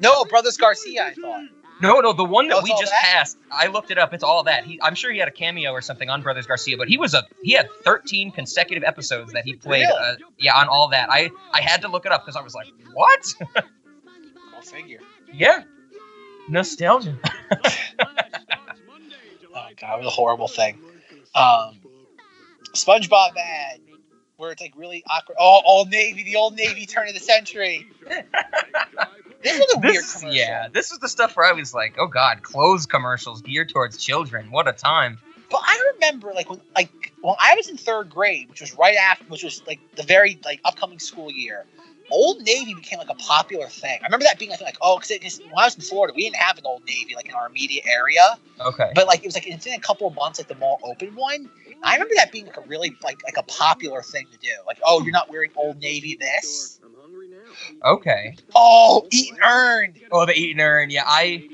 No, 0.00 0.24
Brothers 0.24 0.56
Garcia. 0.56 1.06
I 1.06 1.14
thought. 1.14 1.44
No, 1.80 1.98
no, 2.00 2.12
the 2.12 2.24
one 2.24 2.46
that 2.48 2.58
it's 2.58 2.64
we 2.64 2.70
just 2.70 2.92
that? 2.92 3.02
passed. 3.02 3.38
I 3.50 3.66
looked 3.66 3.90
it 3.90 3.98
up. 3.98 4.14
It's 4.14 4.22
all 4.22 4.44
that. 4.44 4.64
He, 4.64 4.80
I'm 4.80 4.94
sure 4.94 5.10
he 5.10 5.18
had 5.18 5.26
a 5.26 5.32
cameo 5.32 5.72
or 5.72 5.80
something 5.80 6.08
on 6.08 6.22
Brothers 6.22 6.46
Garcia, 6.46 6.76
but 6.76 6.88
he 6.88 6.96
was 6.96 7.12
a 7.12 7.24
he 7.42 7.52
had 7.52 7.68
13 7.84 8.30
consecutive 8.30 8.84
episodes 8.84 9.32
that 9.32 9.44
he 9.44 9.54
played. 9.54 9.82
Really? 9.82 9.92
Uh, 9.92 10.14
yeah, 10.38 10.56
on 10.56 10.68
all 10.68 10.88
that. 10.88 11.10
I 11.10 11.30
I 11.52 11.60
had 11.60 11.82
to 11.82 11.88
look 11.88 12.06
it 12.06 12.12
up 12.12 12.24
because 12.24 12.36
I 12.36 12.42
was 12.42 12.54
like, 12.54 12.68
what? 12.92 13.34
Go 13.54 14.60
figure. 14.62 15.00
Yeah, 15.32 15.62
nostalgia. 16.48 17.16
Oh 19.54 19.68
god, 19.78 19.94
it 19.96 19.98
was 19.98 20.06
a 20.06 20.10
horrible 20.10 20.48
thing. 20.48 20.78
Um, 21.34 21.78
SpongeBob 22.72 23.36
ad, 23.36 23.80
where 24.38 24.50
it's 24.52 24.62
like 24.62 24.72
really 24.76 25.04
awkward. 25.10 25.36
Oh, 25.38 25.60
Old 25.66 25.90
Navy, 25.90 26.22
the 26.22 26.36
Old 26.36 26.56
Navy 26.56 26.86
turn 26.86 27.06
of 27.08 27.14
the 27.14 27.20
century. 27.20 27.86
This 29.42 29.58
was 29.58 29.74
a 29.74 29.78
weird 29.80 29.94
This, 29.96 30.14
commercial. 30.20 30.34
yeah, 30.34 30.68
this 30.72 30.90
was 30.90 31.00
the 31.00 31.08
stuff 31.08 31.36
where 31.36 31.44
I 31.46 31.52
was 31.52 31.74
like, 31.74 31.96
oh 31.98 32.06
god, 32.06 32.42
clothes 32.42 32.86
commercials 32.86 33.42
geared 33.42 33.68
towards 33.68 33.98
children. 33.98 34.50
What 34.50 34.68
a 34.68 34.72
time. 34.72 35.18
But 35.50 35.60
I 35.64 35.92
remember 35.94 36.32
like 36.32 36.48
when 36.48 36.60
like 36.74 37.12
when 37.20 37.34
I 37.38 37.54
was 37.54 37.68
in 37.68 37.76
third 37.76 38.08
grade, 38.08 38.48
which 38.48 38.60
was 38.62 38.72
right 38.78 38.96
after, 38.96 39.24
which 39.24 39.42
was 39.42 39.62
like 39.66 39.80
the 39.96 40.02
very 40.02 40.38
like 40.44 40.60
upcoming 40.64 40.98
school 40.98 41.30
year, 41.30 41.66
Old 42.10 42.42
Navy 42.42 42.74
became 42.74 42.98
like 42.98 43.10
a 43.10 43.14
popular 43.14 43.66
thing. 43.68 43.98
I 44.02 44.06
remember 44.06 44.24
that 44.24 44.38
being 44.38 44.50
like, 44.50 44.60
like 44.60 44.76
oh, 44.80 44.98
because 44.98 45.40
when 45.40 45.52
I 45.58 45.64
was 45.64 45.76
in 45.76 45.82
Florida, 45.82 46.12
we 46.14 46.24
didn't 46.24 46.36
have 46.36 46.58
an 46.58 46.64
Old 46.66 46.82
Navy 46.86 47.14
like 47.14 47.28
in 47.28 47.34
our 47.34 47.46
immediate 47.46 47.84
area, 47.86 48.38
Okay. 48.60 48.92
but 48.94 49.06
like 49.06 49.20
it 49.20 49.26
was 49.26 49.34
like 49.34 49.46
within 49.46 49.74
a 49.74 49.80
couple 49.80 50.06
of 50.06 50.14
months, 50.14 50.38
like 50.38 50.48
the 50.48 50.54
mall 50.56 50.80
opened 50.84 51.16
one. 51.16 51.48
I 51.82 51.94
remember 51.94 52.14
that 52.16 52.30
being 52.30 52.46
like 52.46 52.56
a 52.56 52.62
really 52.62 52.96
like 53.02 53.22
like 53.24 53.36
a 53.36 53.42
popular 53.44 54.02
thing 54.02 54.26
to 54.32 54.38
do. 54.38 54.52
Like, 54.66 54.78
oh, 54.84 55.02
you're 55.02 55.12
not 55.12 55.30
wearing 55.30 55.50
Old 55.56 55.80
Navy 55.80 56.16
this. 56.18 56.78
Okay. 57.84 58.36
Oh, 58.54 59.06
eat 59.10 59.30
and 59.30 59.38
earn. 59.42 59.94
Oh, 60.10 60.26
the 60.26 60.34
eat 60.34 60.52
and 60.52 60.60
earn. 60.60 60.90
Yeah, 60.90 61.04
I 61.06 61.44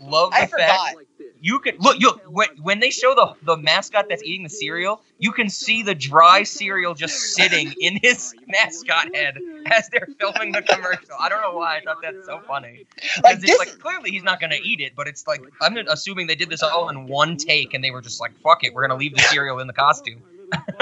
love 0.00 0.30
the 0.30 0.36
I 0.36 0.40
fact 0.46 0.52
forgot. 0.52 0.94
You 1.42 1.58
can 1.58 1.76
look. 1.78 2.00
You 2.00 2.12
when, 2.28 2.48
when 2.62 2.78
they 2.78 2.90
show 2.90 3.14
the 3.14 3.34
the 3.42 3.56
mascot 3.56 4.06
that's 4.08 4.22
eating 4.22 4.44
the 4.44 4.48
cereal, 4.48 5.02
you 5.18 5.32
can 5.32 5.50
see 5.50 5.82
the 5.82 5.94
dry 5.94 6.44
cereal 6.44 6.94
just 6.94 7.34
sitting 7.34 7.74
in 7.80 7.98
his 8.00 8.32
mascot 8.46 9.14
head 9.14 9.38
as 9.66 9.88
they're 9.88 10.06
filming 10.20 10.52
the 10.52 10.62
commercial. 10.62 11.16
I 11.18 11.28
don't 11.28 11.42
know 11.42 11.54
why 11.54 11.78
I 11.78 11.80
thought 11.80 11.98
that's 12.00 12.24
so 12.26 12.40
funny. 12.46 12.86
Like 13.24 13.40
this. 13.40 13.50
it's 13.50 13.58
like 13.58 13.80
clearly 13.80 14.12
he's 14.12 14.22
not 14.22 14.40
gonna 14.40 14.58
eat 14.62 14.80
it, 14.80 14.92
but 14.94 15.08
it's 15.08 15.26
like 15.26 15.42
I'm 15.60 15.76
assuming 15.76 16.28
they 16.28 16.36
did 16.36 16.48
this 16.48 16.62
all 16.62 16.88
in 16.88 17.08
one 17.08 17.36
take, 17.36 17.74
and 17.74 17.82
they 17.82 17.90
were 17.90 18.02
just 18.02 18.20
like, 18.20 18.32
"Fuck 18.42 18.62
it, 18.62 18.72
we're 18.72 18.82
gonna 18.86 18.98
leave 18.98 19.14
the 19.14 19.22
cereal 19.22 19.58
in 19.58 19.66
the 19.66 19.72
costume." 19.72 20.22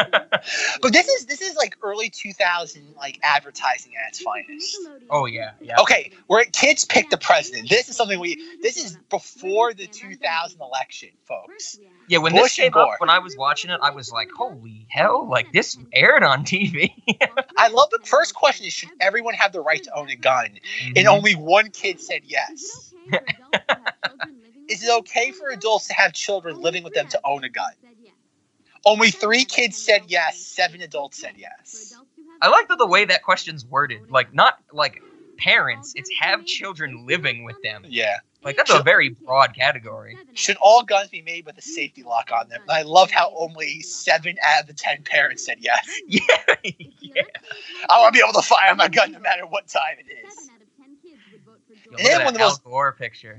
but 0.83 0.93
this 0.93 1.09
is 1.09 1.27
this 1.27 1.41
is 1.41 1.57
like 1.57 1.77
early 1.83 2.11
2000 2.11 2.95
like 2.97 3.19
advertising 3.23 3.93
at 4.03 4.09
its 4.09 4.21
finest. 4.21 4.91
Oh 5.11 5.27
yeah, 5.27 5.53
yeah. 5.61 5.81
Okay, 5.81 6.11
where 6.27 6.45
kids 6.53 6.85
pick 6.85 7.11
the 7.11 7.19
president. 7.19 7.69
This 7.69 7.89
is 7.89 7.97
something 7.97 8.19
we. 8.21 8.39
This 8.63 8.77
is 8.77 8.99
before 9.11 9.73
the 9.75 9.87
2000 9.89 10.61
election, 10.61 11.11
folks. 11.27 11.79
Yeah, 12.07 12.19
when 12.19 12.33
Bush 12.33 12.43
this 12.43 12.57
came 12.57 12.75
up, 12.75 12.89
when 12.99 13.11
I 13.11 13.19
was 13.21 13.37
watching 13.37 13.71
it, 13.71 13.79
I 13.83 13.91
was 13.91 14.11
like, 14.11 14.31
"Holy 14.37 14.87
hell!" 14.91 15.29
Like 15.29 15.53
this 15.53 15.77
aired 15.93 16.23
on 16.23 16.45
TV. 16.45 16.93
I 17.57 17.69
love 17.69 17.89
the 17.91 18.01
first 18.05 18.35
question 18.35 18.67
is 18.67 18.73
should 18.73 18.91
everyone 19.01 19.35
have 19.35 19.53
the 19.53 19.61
right 19.61 19.83
to 19.83 19.95
own 19.97 20.11
a 20.11 20.17
gun? 20.17 20.57
And 20.97 21.07
Mhm. 21.07 21.09
only 21.09 21.35
one 21.35 21.71
kid 21.71 22.01
said 22.01 22.23
yes. 22.25 22.95
Is 24.69 24.83
it 24.83 24.91
okay 25.01 25.33
for 25.33 25.51
adults 25.51 25.89
to 25.89 25.95
have 25.95 26.13
children 26.15 26.57
living 26.61 26.83
with 26.83 26.95
them 26.95 27.09
to 27.09 27.21
own 27.25 27.45
a 27.45 27.49
gun? 27.51 27.73
Only 28.85 29.11
three 29.11 29.45
kids 29.45 29.77
said 29.77 30.03
yes. 30.09 30.39
Seven 30.41 30.81
adults 30.81 31.19
said 31.21 31.35
yes. 31.37 31.95
I 32.43 32.49
like 32.49 32.69
the, 32.69 32.77
the 32.77 32.87
way 32.87 33.05
that 33.05 33.23
question's 33.23 33.65
worded. 33.67 34.11
Like 34.11 34.33
not 34.33 34.59
like 34.73 35.03
parents, 35.37 35.93
it's 35.97 36.11
have 36.21 36.45
children 36.47 37.07
living 37.07 37.45
with 37.45 37.61
them. 37.63 37.85
Yeah. 37.87 38.19
Like 38.43 38.57
that's 38.57 38.71
a 38.73 38.83
very 38.83 39.11
broad 39.11 39.55
category. 39.55 40.17
Should 40.33 40.57
all 40.63 40.83
guns 40.83 41.11
be 41.11 41.21
made 41.21 41.45
with 41.45 41.59
a 41.59 41.63
safety 41.63 42.03
lock 42.03 42.31
on 42.33 42.49
them? 42.49 42.63
And 42.63 42.71
I 42.71 42.83
love 42.83 43.11
how 43.11 43.31
only 43.37 43.83
seven 43.83 44.37
out 44.43 44.63
of 44.63 44.67
the 44.67 44.73
ten 44.73 45.03
parents 45.03 45.45
said 45.45 45.59
yes. 45.61 45.87
Yeah. 46.09 46.21
yeah. 46.65 47.23
I 47.91 48.01
want 48.01 48.15
to 48.15 48.19
be 48.19 48.25
able 48.27 48.41
to 48.41 48.47
fire 48.47 48.75
my 48.75 48.89
gun 48.89 49.13
no 49.13 49.19
matter 49.19 49.45
what 49.47 49.69
time 49.69 49.97
it 49.99 50.11
is. 50.11 50.49
Look 51.91 52.01
And 52.01 52.09
at 52.09 52.13
one 52.13 52.19
that 52.25 52.29
of 52.29 52.35
the 52.35 52.41
Al 52.41 52.49
most- 52.49 52.65
Gore 52.65 52.93
picture. 52.93 53.39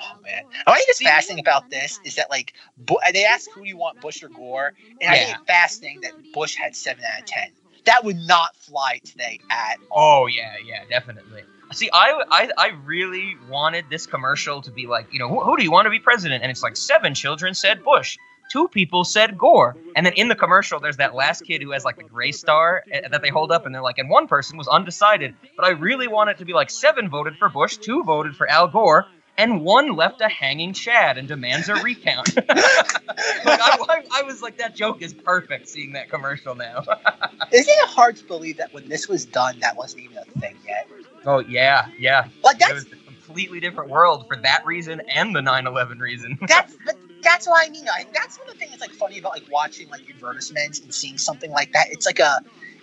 Oh 0.00 0.18
man, 0.24 0.42
I 0.66 0.74
think 0.74 0.86
it's 0.88 1.02
fascinating 1.02 1.40
about 1.42 1.70
this 1.70 2.00
is 2.04 2.16
that 2.16 2.30
like 2.30 2.54
Bu- 2.76 2.96
they 3.12 3.24
asked 3.24 3.50
who 3.54 3.62
do 3.62 3.68
you 3.68 3.76
want, 3.76 4.00
Bush 4.00 4.22
or 4.22 4.28
Gore, 4.28 4.72
and 5.00 5.10
I 5.10 5.14
think 5.16 5.28
Yeah. 5.28 5.34
it's 5.34 5.44
fascinating 5.46 6.00
that 6.02 6.12
Bush 6.32 6.54
had 6.54 6.76
seven 6.76 7.04
out 7.04 7.20
of 7.20 7.26
ten. 7.26 7.48
That 7.84 8.04
would 8.04 8.16
not 8.16 8.54
fly 8.56 9.00
today 9.04 9.40
at 9.50 9.78
all. 9.90 10.22
Oh 10.22 10.26
yeah, 10.26 10.54
yeah, 10.64 10.84
definitely. 10.88 11.42
See, 11.72 11.90
I, 11.92 12.22
I, 12.30 12.50
I 12.56 12.68
really 12.86 13.36
wanted 13.48 13.86
this 13.90 14.06
commercial 14.06 14.62
to 14.62 14.70
be 14.70 14.86
like, 14.86 15.06
you 15.12 15.18
know, 15.18 15.28
who, 15.28 15.40
who 15.42 15.56
do 15.56 15.62
you 15.62 15.70
want 15.70 15.84
to 15.86 15.90
be 15.90 15.98
president? 15.98 16.42
And 16.42 16.50
it's 16.50 16.62
like 16.62 16.76
seven 16.76 17.14
children 17.14 17.52
said 17.52 17.84
Bush, 17.84 18.16
two 18.50 18.68
people 18.68 19.04
said 19.04 19.36
Gore, 19.36 19.76
and 19.94 20.06
then 20.06 20.14
in 20.14 20.28
the 20.28 20.34
commercial, 20.34 20.80
there's 20.80 20.96
that 20.96 21.14
last 21.14 21.42
kid 21.42 21.60
who 21.62 21.72
has 21.72 21.84
like 21.84 21.96
the 21.98 22.04
gray 22.04 22.32
star 22.32 22.84
eh, 22.90 23.08
that 23.08 23.20
they 23.20 23.28
hold 23.28 23.52
up, 23.52 23.66
and 23.66 23.74
they're 23.74 23.82
like, 23.82 23.98
and 23.98 24.08
one 24.08 24.28
person 24.28 24.56
was 24.56 24.66
undecided. 24.68 25.34
But 25.56 25.66
I 25.66 25.70
really 25.70 26.08
want 26.08 26.30
it 26.30 26.38
to 26.38 26.46
be 26.46 26.54
like 26.54 26.70
seven 26.70 27.10
voted 27.10 27.36
for 27.36 27.48
Bush, 27.50 27.76
two 27.76 28.02
voted 28.02 28.34
for 28.34 28.48
Al 28.48 28.68
Gore, 28.68 29.06
and 29.38 29.62
one 29.62 29.94
left 29.94 30.20
a 30.20 30.28
hanging 30.28 30.74
Chad 30.74 31.16
and 31.16 31.26
demands 31.28 31.68
a 31.68 31.76
recount. 31.76 32.36
like, 32.36 32.48
I, 32.48 33.78
I, 33.88 34.04
I 34.16 34.22
was 34.24 34.42
like, 34.42 34.58
that 34.58 34.74
joke 34.74 35.00
is 35.00 35.14
perfect. 35.14 35.68
Seeing 35.68 35.92
that 35.92 36.10
commercial 36.10 36.54
now. 36.54 36.80
Isn't 37.52 37.72
it 37.72 37.88
hard 37.88 38.16
to 38.16 38.24
believe 38.24 38.58
that 38.58 38.74
when 38.74 38.88
this 38.88 39.08
was 39.08 39.24
done, 39.24 39.60
that 39.60 39.76
wasn't 39.76 40.02
even 40.02 40.18
a 40.18 40.40
thing 40.40 40.56
yet? 40.66 40.88
oh 41.24 41.38
yeah, 41.38 41.86
yeah. 41.98 42.28
Like 42.42 42.56
it 42.56 42.60
that's 42.60 42.74
was 42.74 42.86
a 42.86 42.96
completely 42.96 43.60
different 43.60 43.90
world 43.90 44.26
for 44.26 44.36
that 44.36 44.66
reason 44.66 45.00
and 45.08 45.34
the 45.34 45.40
9/11 45.40 46.00
reason. 46.00 46.38
that's 46.48 46.76
but 46.84 46.96
that's 47.22 47.46
what 47.46 47.66
I 47.66 47.70
mean. 47.70 47.88
I, 47.88 48.06
that's 48.12 48.38
one 48.38 48.48
of 48.48 48.54
the 48.54 48.58
things 48.58 48.72
that's 48.72 48.82
like 48.82 48.92
funny 48.92 49.18
about 49.18 49.32
like 49.32 49.50
watching 49.50 49.88
like 49.88 50.02
advertisements 50.10 50.80
and 50.80 50.92
seeing 50.92 51.16
something 51.16 51.50
like 51.50 51.72
that. 51.72 51.88
It's 51.90 52.06
like 52.06 52.18
a 52.18 52.40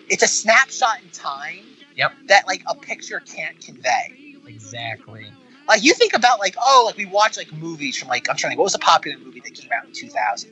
it's 0.09 0.23
a 0.23 0.27
snapshot 0.27 1.01
in 1.03 1.09
time. 1.09 1.65
Yep. 1.95 2.11
That 2.27 2.47
like 2.47 2.63
a 2.67 2.75
picture 2.75 3.21
can't 3.21 3.59
convey. 3.59 4.35
exactly. 4.47 5.31
Like 5.67 5.83
you 5.83 5.93
think 5.93 6.13
about 6.13 6.39
like 6.39 6.55
oh 6.61 6.83
like 6.85 6.97
we 6.97 7.05
watch 7.05 7.37
like 7.37 7.51
movies 7.53 7.97
from 7.97 8.09
like 8.09 8.29
I'm 8.29 8.35
trying 8.35 8.53
to 8.53 8.57
what 8.57 8.65
was 8.65 8.75
a 8.75 8.79
popular 8.79 9.17
movie 9.19 9.41
that 9.41 9.53
came 9.53 9.69
out 9.77 9.85
in 9.85 9.91
2000, 9.91 10.51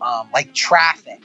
um 0.00 0.28
like 0.32 0.54
Traffic 0.54 1.20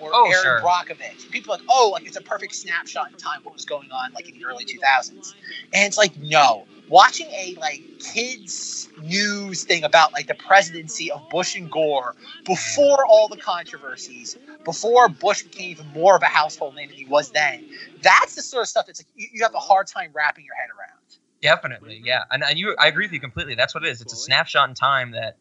or 0.00 0.10
Oh, 0.12 0.26
Erin 0.30 0.42
sure. 0.42 0.60
Brockovich. 0.60 1.30
People 1.30 1.54
are 1.54 1.58
like 1.58 1.66
oh 1.68 1.90
like 1.92 2.06
it's 2.06 2.16
a 2.16 2.22
perfect 2.22 2.54
snapshot 2.54 3.10
in 3.12 3.18
time 3.18 3.40
what 3.44 3.54
was 3.54 3.64
going 3.64 3.90
on 3.92 4.12
like 4.14 4.28
in 4.28 4.34
the 4.38 4.44
early 4.44 4.64
2000s, 4.64 5.34
and 5.72 5.86
it's 5.86 5.98
like 5.98 6.16
no 6.20 6.66
watching 6.88 7.28
a 7.28 7.56
like 7.60 7.82
kids 8.00 8.88
news 9.02 9.64
thing 9.64 9.84
about 9.84 10.12
like 10.12 10.26
the 10.26 10.34
presidency 10.34 11.10
of 11.10 11.20
Bush 11.30 11.54
and 11.56 11.70
Gore 11.70 12.14
before 12.44 13.06
all 13.06 13.28
the 13.28 13.36
controversies 13.36 14.36
before 14.64 15.08
Bush 15.08 15.42
became 15.44 15.70
even 15.70 15.86
more 15.94 16.16
of 16.16 16.22
a 16.22 16.26
household 16.26 16.74
name 16.74 16.88
than 16.88 16.96
he 16.96 17.04
was 17.06 17.30
then. 17.30 17.60
That's 18.02 18.34
the 18.34 18.42
sort 18.42 18.62
of 18.62 18.68
stuff 18.68 18.86
that's 18.86 19.00
like 19.00 19.08
you, 19.14 19.28
you 19.32 19.42
have 19.44 19.54
a 19.54 19.58
hard 19.60 19.86
time 19.86 20.10
wrapping 20.12 20.44
your 20.44 20.54
head 20.54 20.68
around. 20.70 21.01
Definitely, 21.42 22.00
yeah. 22.04 22.22
And, 22.30 22.42
and 22.44 22.58
you, 22.58 22.74
I 22.78 22.86
agree 22.86 23.04
with 23.04 23.12
you 23.12 23.20
completely. 23.20 23.56
That's 23.56 23.74
what 23.74 23.84
it 23.84 23.90
is. 23.90 24.00
It's 24.00 24.12
a 24.12 24.16
snapshot 24.16 24.68
in 24.68 24.74
time 24.74 25.10
that 25.10 25.36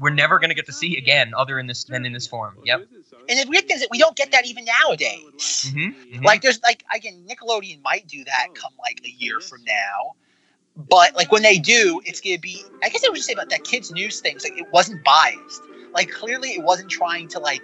we're 0.00 0.10
never 0.10 0.38
going 0.38 0.48
to 0.48 0.54
get 0.54 0.66
to 0.66 0.72
see 0.72 0.96
again, 0.96 1.32
other 1.36 1.58
in 1.58 1.66
this 1.66 1.84
than 1.84 2.06
in 2.06 2.12
this 2.12 2.26
form. 2.26 2.56
Yep. 2.64 2.86
And 3.28 3.38
the 3.38 3.46
weird 3.48 3.68
thing 3.68 3.76
is 3.76 3.82
that 3.82 3.90
we 3.90 3.98
don't 3.98 4.16
get 4.16 4.32
that 4.32 4.46
even 4.46 4.64
nowadays. 4.64 5.72
hmm 5.72 6.22
Like 6.22 6.42
there's 6.42 6.62
like 6.62 6.82
again, 6.94 7.24
Nickelodeon 7.28 7.82
might 7.82 8.06
do 8.06 8.24
that 8.24 8.48
come 8.54 8.72
like 8.78 9.00
a 9.04 9.10
year 9.10 9.40
from 9.40 9.64
now. 9.64 10.14
But 10.76 11.14
like 11.16 11.30
when 11.32 11.42
they 11.42 11.58
do, 11.58 12.00
it's 12.04 12.20
gonna 12.20 12.38
be 12.38 12.62
I 12.82 12.88
guess 12.88 13.04
I 13.04 13.10
would 13.10 13.16
just 13.16 13.26
say 13.26 13.34
about 13.34 13.50
that 13.50 13.64
kids 13.64 13.90
news 13.90 14.20
thing, 14.20 14.36
it's 14.36 14.44
like 14.44 14.58
it 14.58 14.72
wasn't 14.72 15.04
biased. 15.04 15.62
Like 15.92 16.10
clearly 16.10 16.50
it 16.50 16.62
wasn't 16.62 16.90
trying 16.90 17.28
to 17.28 17.38
like 17.38 17.62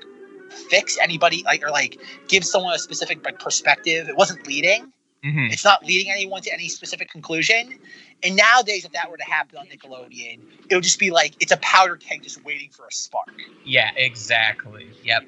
fix 0.69 0.99
anybody 0.99 1.43
like 1.45 1.65
or 1.65 1.71
like 1.71 1.99
give 2.29 2.45
someone 2.45 2.75
a 2.75 2.79
specific 2.79 3.25
like 3.25 3.39
perspective. 3.39 4.09
It 4.09 4.17
wasn't 4.17 4.47
leading. 4.47 4.93
Hmm 5.25 5.47
It's 5.51 5.65
not 5.65 5.85
leading 5.85 6.13
anyone 6.13 6.43
to 6.43 6.53
any 6.53 6.69
specific 6.69 7.11
conclusion. 7.11 7.79
And 8.23 8.37
nowadays 8.37 8.85
if 8.85 8.93
that 8.93 9.11
were 9.11 9.17
to 9.17 9.25
happen 9.25 9.59
on 9.59 9.67
Nickelodeon, 9.67 10.39
it 10.69 10.75
would 10.75 10.85
just 10.85 10.99
be 10.99 11.11
like 11.11 11.35
it's 11.41 11.53
a 11.53 11.57
powder 11.57 11.97
keg 11.97 12.23
just 12.23 12.45
waiting 12.45 12.69
for 12.71 12.87
a 12.87 12.93
spark. 12.93 13.29
Yeah, 13.65 13.91
exactly. 13.97 14.87
Yep. 15.03 15.23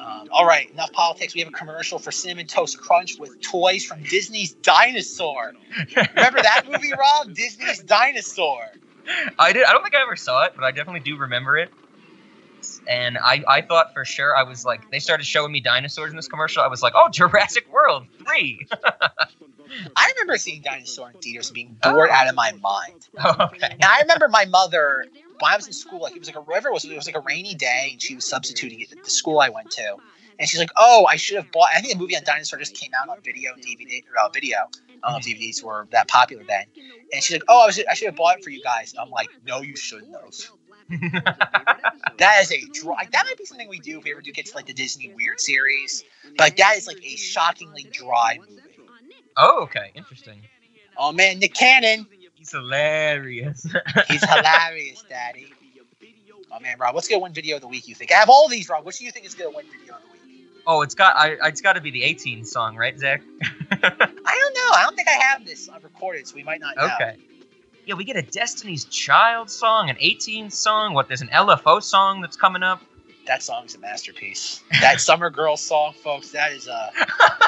Um, 0.00 0.28
all 0.32 0.46
right, 0.46 0.70
enough 0.72 0.92
politics. 0.92 1.34
We 1.34 1.40
have 1.42 1.48
a 1.48 1.52
commercial 1.52 1.98
for 1.98 2.10
Cinnamon 2.10 2.46
Toast 2.46 2.78
Crunch 2.78 3.18
with 3.20 3.38
toys 3.42 3.84
from 3.84 4.02
Disney's 4.02 4.54
Dinosaur. 4.54 5.52
Remember 6.16 6.42
that 6.42 6.64
movie, 6.68 6.92
Rob? 6.92 7.34
Disney's 7.34 7.80
Dinosaur. 7.80 8.62
I 9.38 9.52
did. 9.52 9.64
I 9.64 9.72
don't 9.72 9.82
think 9.82 9.94
I 9.94 10.02
ever 10.02 10.16
saw 10.16 10.44
it, 10.44 10.52
but 10.56 10.64
I 10.64 10.70
definitely 10.70 11.00
do 11.00 11.18
remember 11.18 11.58
it. 11.58 11.70
And 12.86 13.18
I, 13.18 13.42
I 13.48 13.60
thought 13.62 13.92
for 13.92 14.04
sure 14.04 14.36
I 14.36 14.42
was 14.42 14.64
like, 14.64 14.90
they 14.90 14.98
started 14.98 15.24
showing 15.24 15.52
me 15.52 15.60
dinosaurs 15.60 16.10
in 16.10 16.16
this 16.16 16.28
commercial. 16.28 16.62
I 16.62 16.68
was 16.68 16.82
like, 16.82 16.92
oh, 16.96 17.08
Jurassic 17.12 17.70
World 17.72 18.06
three. 18.24 18.66
I 19.96 20.12
remember 20.14 20.36
seeing 20.38 20.62
Dinosaur 20.62 21.10
in 21.10 21.18
theaters 21.18 21.48
and 21.48 21.54
being 21.54 21.76
bored 21.82 22.10
out 22.10 22.28
of 22.28 22.34
my 22.34 22.52
mind. 22.52 23.08
okay. 23.24 23.68
And 23.70 23.84
I 23.84 24.00
remember 24.00 24.28
my 24.28 24.44
mother, 24.44 25.06
when 25.38 25.52
I 25.52 25.56
was 25.56 25.66
in 25.66 25.72
school, 25.72 26.00
like 26.00 26.14
it 26.14 26.18
was 26.18 26.28
like 26.28 26.36
a 26.36 26.40
whatever 26.40 26.68
it 26.68 26.72
was, 26.72 26.84
it 26.84 26.94
was 26.94 27.06
like 27.06 27.16
a 27.16 27.20
rainy 27.20 27.54
day, 27.54 27.90
and 27.92 28.02
she 28.02 28.14
was 28.14 28.26
substituting 28.26 28.80
it 28.80 28.92
at 28.92 29.02
the 29.02 29.10
school 29.10 29.40
I 29.40 29.48
went 29.48 29.70
to. 29.72 29.96
And 30.38 30.48
she's 30.48 30.60
like, 30.60 30.70
"Oh, 30.76 31.06
I 31.06 31.16
should 31.16 31.36
have 31.36 31.52
bought." 31.52 31.68
I 31.74 31.80
think 31.80 31.92
the 31.92 31.98
movie 31.98 32.16
on 32.16 32.24
Dinosaur 32.24 32.58
just 32.58 32.74
came 32.74 32.90
out 33.00 33.08
on 33.08 33.20
video, 33.22 33.52
and 33.52 33.62
DVD, 33.62 34.02
or 34.02 34.24
uh, 34.24 34.28
video. 34.28 34.58
I 34.58 35.10
don't 35.10 35.12
know 35.12 35.18
if 35.18 35.24
DVDs 35.24 35.62
were 35.62 35.86
that 35.90 36.08
popular 36.08 36.42
then. 36.44 36.64
And 37.12 37.22
she's 37.22 37.34
like, 37.34 37.44
"Oh, 37.48 37.62
I, 37.62 37.66
was, 37.66 37.80
I 37.90 37.94
should 37.94 38.06
have 38.06 38.16
bought 38.16 38.38
it 38.38 38.44
for 38.44 38.50
you 38.50 38.62
guys." 38.62 38.92
And 38.92 39.00
I'm 39.00 39.10
like, 39.10 39.28
"No, 39.46 39.60
you 39.60 39.76
shouldn't 39.76 40.12
have." 40.12 40.34
That 42.18 42.42
is 42.42 42.52
a 42.52 42.60
dry. 42.72 43.08
That 43.10 43.24
might 43.26 43.38
be 43.38 43.44
something 43.44 43.68
we 43.68 43.80
do 43.80 43.98
if 43.98 44.04
we 44.04 44.12
ever 44.12 44.20
do 44.20 44.30
get 44.32 44.46
to 44.46 44.54
like 44.54 44.66
the 44.66 44.72
Disney 44.72 45.12
Weird 45.16 45.40
series. 45.40 46.04
But 46.36 46.56
that 46.58 46.76
is 46.76 46.86
like 46.86 47.02
a 47.02 47.16
shockingly 47.16 47.88
dry 47.90 48.38
movie. 48.38 48.62
oh, 49.36 49.62
okay. 49.62 49.90
Interesting. 49.94 50.40
Oh 50.96 51.10
man, 51.10 51.38
Nick 51.38 51.54
Cannon, 51.54 52.06
He's 52.42 52.50
hilarious. 52.50 53.64
he's 54.08 54.28
hilarious, 54.28 55.04
Daddy. 55.08 55.52
Oh 56.50 56.58
man, 56.58 56.76
Rob, 56.78 56.92
what's 56.94 57.06
gonna 57.06 57.22
win 57.22 57.32
video 57.32 57.54
of 57.54 57.62
the 57.62 57.68
week? 57.68 57.86
You 57.86 57.94
think? 57.94 58.10
I 58.12 58.16
have 58.16 58.28
all 58.28 58.48
these, 58.48 58.68
Rob. 58.68 58.84
Which 58.84 58.98
do 58.98 59.04
you 59.04 59.12
think 59.12 59.26
is 59.26 59.34
gonna 59.34 59.50
win 59.54 59.64
video 59.66 59.94
of 59.94 60.02
the 60.02 60.08
week? 60.12 60.48
oh, 60.66 60.82
it's 60.82 60.96
got. 60.96 61.16
I. 61.16 61.36
It's 61.48 61.60
got 61.60 61.74
to 61.74 61.80
be 61.80 61.92
the 61.92 62.02
18 62.02 62.44
song, 62.44 62.76
right, 62.76 62.98
Zach? 62.98 63.22
I 63.70 63.78
don't 63.80 64.54
know. 64.54 64.70
I 64.74 64.82
don't 64.82 64.96
think 64.96 65.08
I 65.08 65.22
have 65.22 65.46
this 65.46 65.68
on 65.68 65.82
recorded, 65.82 66.26
so 66.26 66.34
we 66.34 66.42
might 66.42 66.60
not 66.60 66.76
know. 66.76 66.90
Okay. 66.94 67.16
Yeah, 67.84 67.94
we 67.94 68.04
get 68.04 68.16
a 68.16 68.22
Destiny's 68.22 68.84
Child 68.86 69.50
song, 69.50 69.90
an 69.90 69.96
18 69.98 70.50
song. 70.50 70.94
What? 70.94 71.08
There's 71.08 71.20
an 71.22 71.28
LFO 71.28 71.82
song 71.82 72.20
that's 72.20 72.36
coming 72.36 72.62
up. 72.62 72.80
That 73.26 73.42
song's 73.42 73.74
a 73.74 73.78
masterpiece. 73.78 74.62
That 74.80 75.00
Summer 75.00 75.30
Girl 75.30 75.56
song, 75.56 75.94
folks, 76.02 76.30
that 76.32 76.52
is 76.52 76.66
a 76.68 76.90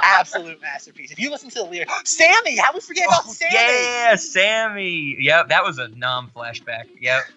absolute 0.02 0.60
masterpiece. 0.60 1.10
If 1.10 1.18
you 1.18 1.30
listen 1.30 1.50
to 1.50 1.60
the 1.60 1.64
lyrics, 1.64 1.92
Sammy, 2.16 2.56
how 2.56 2.72
we 2.72 2.80
forget 2.80 3.06
about 3.06 3.22
Oh, 3.26 3.32
Sammy? 3.32 3.54
yeah, 3.54 4.14
Sammy. 4.16 5.16
Yep, 5.20 5.48
that 5.48 5.64
was 5.64 5.78
a 5.78 5.88
nom 5.88 6.30
flashback. 6.34 6.84
Yep. 7.00 7.22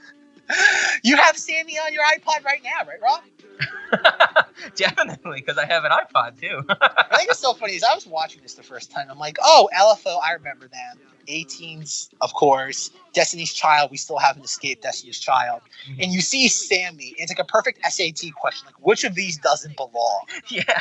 You 1.04 1.18
have 1.18 1.38
Sammy 1.38 1.78
on 1.78 1.92
your 1.94 2.04
iPod 2.06 2.46
right 2.46 2.62
now, 2.64 2.88
right, 2.88 3.02
Rob? 3.04 3.22
Definitely, 4.76 5.40
because 5.40 5.58
I 5.58 5.66
have 5.66 5.84
an 5.86 5.92
iPod 5.92 6.40
too. 6.40 6.62
I 6.70 7.18
think 7.18 7.30
it's 7.30 7.40
so 7.40 7.54
funny 7.54 7.74
is 7.74 7.84
I 7.84 7.94
was 7.96 8.06
watching 8.08 8.42
this 8.42 8.56
the 8.56 8.64
first 8.64 8.92
time. 8.92 9.08
I'm 9.10 9.20
like, 9.20 9.38
oh, 9.42 9.70
LFO, 9.76 10.20
I 10.24 10.34
remember 10.34 10.68
them. 10.68 11.00
18s, 11.28 12.10
of 12.22 12.34
course. 12.34 12.90
Destiny's 13.14 13.54
Child, 13.54 13.92
we 13.92 13.98
still 13.98 14.18
haven't 14.18 14.44
escaped 14.44 14.82
Destiny's 14.84 15.20
Child. 15.20 15.62
Mhm. 15.90 16.04
And 16.04 16.14
you 16.14 16.22
see 16.22 16.48
Sammy. 16.48 17.16
It's 17.18 17.30
like 17.32 17.40
a 17.40 17.44
perfect 17.46 17.80
SAT 17.86 18.32
question. 18.32 18.66
Like, 18.66 18.76
which 18.86 19.04
of 19.04 19.14
these 19.16 19.38
doesn't 19.38 19.76
belong? 19.76 20.22
yeah, 20.50 20.64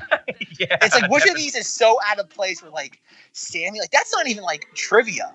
yeah. 0.58 0.76
It's 0.82 0.94
like, 0.94 1.10
which 1.10 1.26
of 1.26 1.34
these 1.36 1.54
is 1.56 1.66
so 1.66 1.98
out 2.06 2.18
of 2.18 2.28
place 2.28 2.62
where, 2.62 2.70
like, 2.70 3.00
Sammy, 3.32 3.80
like, 3.80 3.90
that's 3.90 4.12
not 4.12 4.26
even 4.28 4.44
like 4.44 4.68
trivia. 4.74 5.32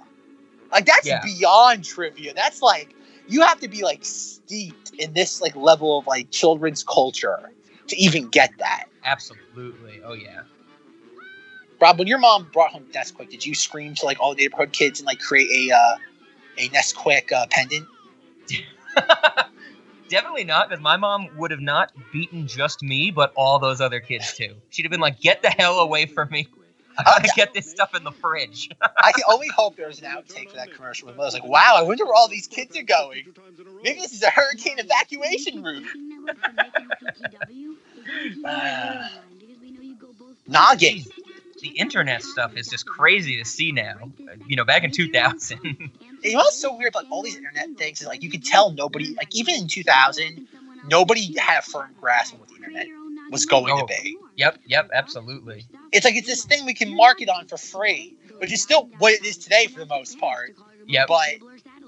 Like, 0.71 0.85
that's 0.85 1.05
Yeah. 1.07 1.21
beyond 1.23 1.83
trivia. 1.83 2.33
That's 2.33 2.61
like, 2.61 2.95
you 3.31 3.41
have 3.41 3.59
to 3.61 3.67
be 3.67 3.83
like 3.83 4.03
steeped 4.03 4.91
in 4.99 5.13
this 5.13 5.41
like 5.41 5.55
level 5.55 5.97
of 5.99 6.07
like 6.07 6.29
children's 6.31 6.83
culture 6.83 7.51
to 7.87 7.97
even 7.97 8.27
get 8.27 8.51
that. 8.59 8.85
Absolutely. 9.03 10.01
Oh 10.03 10.13
yeah. 10.13 10.41
Rob, 11.79 11.97
when 11.97 12.07
your 12.07 12.19
mom 12.19 12.47
brought 12.53 12.71
home 12.71 12.85
Nesquik, 12.93 13.29
did 13.29 13.43
you 13.45 13.55
scream 13.55 13.95
to 13.95 14.05
like 14.05 14.19
all 14.19 14.35
the 14.35 14.43
neighborhood 14.43 14.71
kids 14.71 14.99
and 14.99 15.07
like 15.07 15.19
create 15.19 15.49
a 15.71 15.75
uh, 15.75 15.95
a 16.57 16.69
Nesquik 16.69 17.31
uh, 17.31 17.47
pendant? 17.49 17.87
Definitely 20.09 20.43
not, 20.43 20.69
because 20.69 20.83
my 20.83 20.97
mom 20.97 21.29
would 21.37 21.51
have 21.51 21.61
not 21.61 21.91
beaten 22.11 22.45
just 22.45 22.83
me, 22.83 23.11
but 23.11 23.31
all 23.35 23.59
those 23.59 23.79
other 23.79 24.01
kids 24.01 24.33
too. 24.35 24.55
She'd 24.69 24.83
have 24.83 24.91
been 24.91 24.99
like, 24.99 25.21
"Get 25.21 25.41
the 25.41 25.49
hell 25.49 25.79
away 25.79 26.05
from 26.05 26.29
me! 26.29 26.47
I 26.97 27.03
gotta 27.03 27.29
get 27.35 27.53
this 27.53 27.69
stuff 27.69 27.95
in 27.95 28.03
the 28.03 28.11
fridge." 28.11 28.69
I 28.81 29.11
can 29.11 29.23
only 29.29 29.47
hope 29.47 29.75
there's 29.75 29.99
an 29.99 30.05
outtake 30.05 30.49
for 30.49 30.57
that 30.57 30.73
commercial. 30.73 31.07
Where 31.07 31.15
Mother's 31.15 31.33
like, 31.33 31.45
"Wow, 31.45 31.75
I 31.77 31.83
wonder 31.83 32.05
where 32.05 32.13
all 32.13 32.27
these 32.27 32.47
kids 32.47 32.77
are 32.77 32.83
going. 32.83 33.23
Maybe 33.83 33.99
this 33.99 34.13
is 34.13 34.23
a 34.23 34.29
hurricane 34.29 34.79
evacuation 34.79 35.63
route." 35.63 35.85
Uh, 38.45 39.07
Noggin. 40.47 41.03
the 41.61 41.69
internet 41.69 42.23
stuff 42.23 42.57
is 42.57 42.67
just 42.67 42.85
crazy 42.85 43.37
to 43.37 43.45
see 43.45 43.71
now. 43.71 44.11
You 44.47 44.55
know, 44.55 44.65
back 44.65 44.83
in 44.83 44.91
2000. 44.91 45.91
You 46.23 46.33
know 46.33 46.37
what's 46.37 46.59
so 46.59 46.77
weird 46.77 46.93
about 46.93 47.07
all 47.09 47.23
these 47.23 47.35
internet 47.35 47.69
things 47.79 47.99
is 47.99 48.05
like 48.05 48.21
you 48.21 48.29
could 48.29 48.45
tell 48.45 48.69
nobody, 48.69 49.15
like 49.15 49.35
even 49.35 49.55
in 49.55 49.67
2000, 49.67 50.47
nobody 50.87 51.35
had 51.35 51.57
a 51.57 51.61
firm 51.63 51.89
grasp 51.99 52.35
of 52.35 52.41
what 52.41 52.49
the 52.49 52.57
internet 52.57 52.85
was 53.31 53.45
oh, 53.45 53.49
going 53.61 53.73
Oh. 53.73 53.79
to 53.79 53.85
be. 53.87 54.17
yep, 54.35 54.59
yep, 54.65 54.89
absolutely. 54.93 55.65
It's 55.91 56.05
like 56.05 56.15
it's 56.15 56.27
this 56.27 56.45
thing 56.45 56.65
we 56.65 56.73
can 56.73 56.95
market 56.95 57.29
on 57.29 57.47
for 57.47 57.57
free, 57.57 58.15
which 58.37 58.51
is 58.51 58.61
still 58.61 58.89
what 58.99 59.13
it 59.13 59.25
is 59.25 59.37
today 59.37 59.67
for 59.67 59.79
the 59.79 59.85
most 59.85 60.19
part. 60.19 60.55
Yep. 60.87 61.07
But 61.07 61.29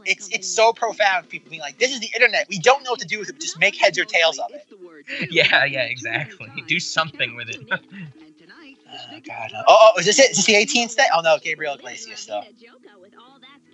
it's 0.05 0.29
it's 0.29 0.47
so 0.47 0.73
profound. 0.73 1.29
People 1.29 1.49
being 1.49 1.61
like, 1.61 1.77
"This 1.77 1.91
is 1.91 1.99
the 1.99 2.09
internet. 2.15 2.47
We 2.49 2.59
don't 2.59 2.83
know 2.83 2.91
what 2.91 2.99
to 3.01 3.07
do 3.07 3.19
with 3.19 3.29
it. 3.29 3.39
Just 3.39 3.59
make 3.59 3.75
heads 3.75 3.99
or 3.99 4.05
tails 4.05 4.39
of 4.39 4.51
it." 4.51 4.65
Yeah, 5.29 5.65
yeah, 5.65 5.81
exactly. 5.83 6.49
Do 6.67 6.79
something 6.79 7.35
with 7.35 7.49
it. 7.49 7.69
Oh 9.11 9.19
God. 9.27 9.51
Oh, 9.55 9.63
oh, 9.95 9.99
is 9.99 10.05
this 10.05 10.19
it? 10.19 10.31
Is 10.31 10.37
this 10.37 10.45
the 10.45 10.53
18th 10.53 10.95
day? 10.95 11.05
Oh 11.15 11.21
no, 11.21 11.39
Gabriel 11.41 11.73
Iglesias 11.73 12.19
still. 12.19 12.43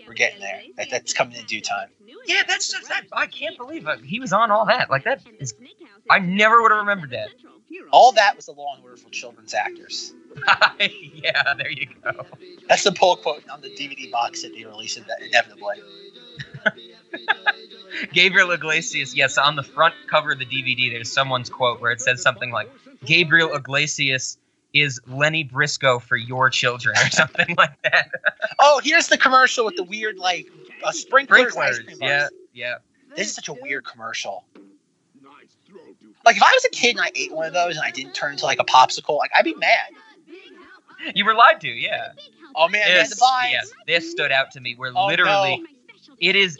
We're 0.08 0.14
getting 0.14 0.40
there. 0.40 0.62
That, 0.78 0.90
that's 0.90 1.14
coming 1.14 1.36
in 1.38 1.46
due 1.46 1.60
time. 1.62 1.90
Yeah, 2.26 2.44
that's 2.48 2.72
just 2.72 2.88
that. 2.88 3.04
I 3.12 3.28
can't 3.28 3.58
believe 3.58 3.86
it. 3.88 4.00
he 4.02 4.20
was 4.20 4.32
on 4.34 4.50
all 4.50 4.66
that. 4.68 4.90
Like 4.90 5.04
that 5.04 5.22
is. 5.40 5.54
I 6.10 6.20
never 6.20 6.62
would 6.62 6.72
have 6.72 6.80
remembered 6.80 7.12
that. 7.12 7.30
All 7.92 8.12
that 8.14 8.36
was 8.36 8.48
a 8.48 8.52
law 8.52 8.76
and 8.76 8.84
order 8.84 8.98
for 8.98 9.10
children's 9.10 9.54
actors. 9.54 10.14
yeah, 10.80 11.54
there 11.58 11.72
you 11.72 11.88
go. 12.04 12.26
That's 12.68 12.84
the 12.84 12.92
pull 12.92 13.16
quote 13.18 13.48
on 13.50 13.62
the 13.62 13.70
DVD 13.70 14.12
box 14.12 14.44
that 14.44 14.54
they 14.54 14.66
release 14.66 14.98
it 14.98 15.04
inevitably. 15.22 15.78
Gabriel 18.14 18.52
Iglesias. 18.52 19.16
Yes, 19.16 19.38
on 19.38 19.56
the 19.56 19.64
front 19.64 19.96
cover 20.10 20.32
of 20.32 20.40
the 20.40 20.46
DVD, 20.46 20.92
there's 20.92 21.12
someone's 21.12 21.50
quote 21.50 21.82
where 21.82 21.92
it 21.92 22.02
says 22.02 22.22
something 22.22 22.52
like, 22.52 22.70
"Gabriel 23.06 23.54
Iglesias 23.54 24.38
is 24.74 25.02
Lenny 25.08 25.44
Briscoe 25.44 26.00
for 26.00 26.16
your 26.16 26.50
children," 26.50 26.96
or 26.98 27.10
something 27.10 27.56
like 27.58 27.82
that. 27.84 28.10
Oh, 28.62 28.82
here's 28.84 29.08
the 29.08 29.18
commercial 29.18 29.64
with 29.64 29.78
the 29.78 29.86
weird 29.86 30.18
like 30.18 30.48
uh, 30.84 30.92
sprinklers. 30.92 31.54
Sprinklers. 31.54 31.98
Yeah, 32.02 32.28
yeah. 32.54 32.76
This 33.16 33.30
is 33.30 33.36
such 33.36 33.48
a 33.48 33.54
weird 33.54 33.86
commercial. 33.86 34.44
Like 36.26 36.38
if 36.38 36.44
I 36.44 36.52
was 36.52 36.66
a 36.66 36.70
kid 36.70 36.92
and 36.92 37.02
I 37.02 37.12
ate 37.16 37.32
one 37.32 37.46
of 37.46 37.54
those 37.54 37.76
and 37.76 37.86
I 37.86 37.92
didn't 37.92 38.14
turn 38.14 38.34
into 38.34 38.46
like 38.46 38.60
a 38.60 38.66
popsicle, 38.66 39.18
like 39.18 39.32
I'd 39.36 39.46
be 39.46 39.56
mad. 39.56 39.90
You 41.16 41.26
were 41.26 41.34
lied 41.34 41.62
to. 41.62 41.70
Yeah. 41.70 42.12
Oh 42.56 42.68
man, 42.68 42.88
This, 42.88 43.22
yeah, 43.50 43.62
this 43.88 44.12
stood 44.12 44.32
out 44.32 44.52
to 44.52 44.60
me. 44.60 44.76
Where 44.76 44.92
Oh, 44.96 45.06
literally, 45.08 45.64
it 46.20 46.36
is. 46.36 46.60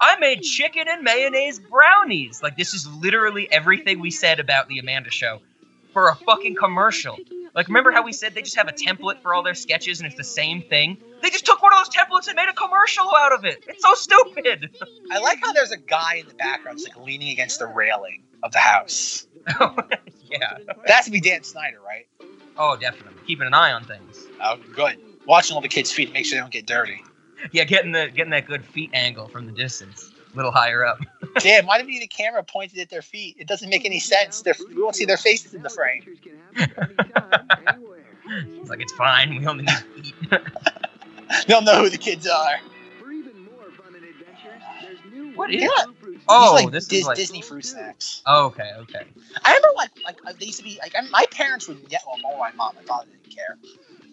I 0.00 0.18
made 0.18 0.42
chicken 0.42 0.86
and 0.88 1.02
mayonnaise 1.02 1.60
brownies. 1.60 2.42
Like 2.42 2.56
this 2.56 2.74
is 2.74 2.86
literally 2.86 3.50
everything 3.50 4.00
we 4.00 4.10
said 4.10 4.40
about 4.40 4.68
the 4.68 4.80
Amanda 4.80 5.10
Show 5.10 5.40
for 5.94 6.08
a 6.10 6.16
fucking 6.16 6.56
commercial. 6.56 7.16
Like 7.54 7.68
remember 7.68 7.92
how 7.92 8.02
we 8.02 8.12
said 8.12 8.34
they 8.34 8.42
just 8.42 8.56
have 8.56 8.68
a 8.68 8.72
template 8.72 9.22
for 9.22 9.32
all 9.32 9.42
their 9.42 9.54
sketches 9.54 10.00
and 10.00 10.06
it's 10.06 10.16
the 10.16 10.24
same 10.24 10.60
thing? 10.60 10.98
They 11.22 11.30
just 11.30 11.46
took 11.46 11.62
one 11.62 11.72
of 11.72 11.78
those 11.78 11.94
templates 11.94 12.26
and 12.26 12.36
made 12.36 12.48
a 12.48 12.52
commercial 12.52 13.06
out 13.16 13.32
of 13.32 13.44
it. 13.44 13.64
It's 13.68 13.82
so 13.82 13.94
stupid. 13.94 14.76
I 15.10 15.20
like 15.20 15.38
how 15.40 15.52
there's 15.52 15.70
a 15.70 15.78
guy 15.78 16.16
in 16.16 16.26
the 16.26 16.34
background 16.34 16.78
just 16.78 16.94
like 16.94 17.06
leaning 17.06 17.30
against 17.30 17.60
the 17.60 17.66
railing 17.66 18.24
of 18.42 18.52
the 18.52 18.58
house. 18.58 19.26
yeah. 19.48 20.58
That 20.66 20.90
has 20.90 21.04
to 21.06 21.12
be 21.12 21.20
Dan 21.20 21.42
Schneider, 21.44 21.78
right? 21.86 22.06
Oh, 22.58 22.76
definitely. 22.76 23.22
Keeping 23.26 23.46
an 23.46 23.54
eye 23.54 23.72
on 23.72 23.84
things. 23.84 24.26
Oh, 24.42 24.58
good. 24.74 24.98
Watching 25.26 25.54
all 25.54 25.62
the 25.62 25.68
kids' 25.68 25.92
feet 25.92 26.08
to 26.08 26.12
make 26.12 26.26
sure 26.26 26.36
they 26.36 26.42
don't 26.42 26.52
get 26.52 26.66
dirty. 26.66 27.02
Yeah, 27.52 27.64
getting 27.64 27.92
the 27.92 28.10
getting 28.14 28.30
that 28.30 28.46
good 28.46 28.64
feet 28.64 28.90
angle 28.94 29.28
from 29.28 29.46
the 29.46 29.52
distance, 29.52 30.10
little 30.34 30.50
higher 30.50 30.84
up. 30.84 30.98
Damn, 31.38 31.66
why 31.66 31.80
do 31.80 31.86
we 31.86 31.92
need 31.92 32.02
a 32.02 32.08
camera 32.08 32.42
pointed 32.42 32.78
at 32.78 32.90
their 32.90 33.02
feet? 33.02 33.36
It 33.38 33.46
doesn't 33.46 33.68
make 33.68 33.84
any 33.84 34.00
sense. 34.00 34.42
They're, 34.42 34.54
we 34.68 34.82
won't 34.82 34.96
see 34.96 35.04
their 35.04 35.16
faces 35.16 35.54
in 35.54 35.62
the 35.62 35.70
frame. 35.70 36.04
It's 38.26 38.70
like 38.70 38.80
it's 38.80 38.92
fine. 38.92 39.36
We 39.36 39.46
only 39.46 39.64
need 39.64 39.78
feet. 39.94 40.14
They'll 41.46 41.60
know 41.60 41.82
who 41.82 41.90
the 41.90 41.98
kids 41.98 42.26
are. 42.26 42.56
What 45.34 45.52
is? 45.52 45.62
Yeah. 45.62 45.68
Oh, 46.28 46.52
like, 46.54 46.70
this 46.70 46.86
Dis- 46.86 47.00
is 47.00 47.06
like. 47.06 47.16
Disney 47.16 47.42
fruit 47.42 47.64
snacks. 47.64 48.22
Oh, 48.24 48.46
okay, 48.46 48.70
okay. 48.78 49.04
I 49.44 49.54
remember 49.54 49.68
like 49.76 49.90
like 50.24 50.38
they 50.38 50.46
used 50.46 50.58
to 50.58 50.64
be 50.64 50.78
like 50.80 50.94
I 50.96 51.02
my 51.10 51.24
parents 51.30 51.68
would 51.68 51.86
get 51.88 52.02
well 52.06 52.18
more 52.22 52.38
my 52.38 52.52
mom 52.52 52.74
my 52.76 52.82
father 52.82 53.06
didn't 53.10 53.36
care, 53.36 53.58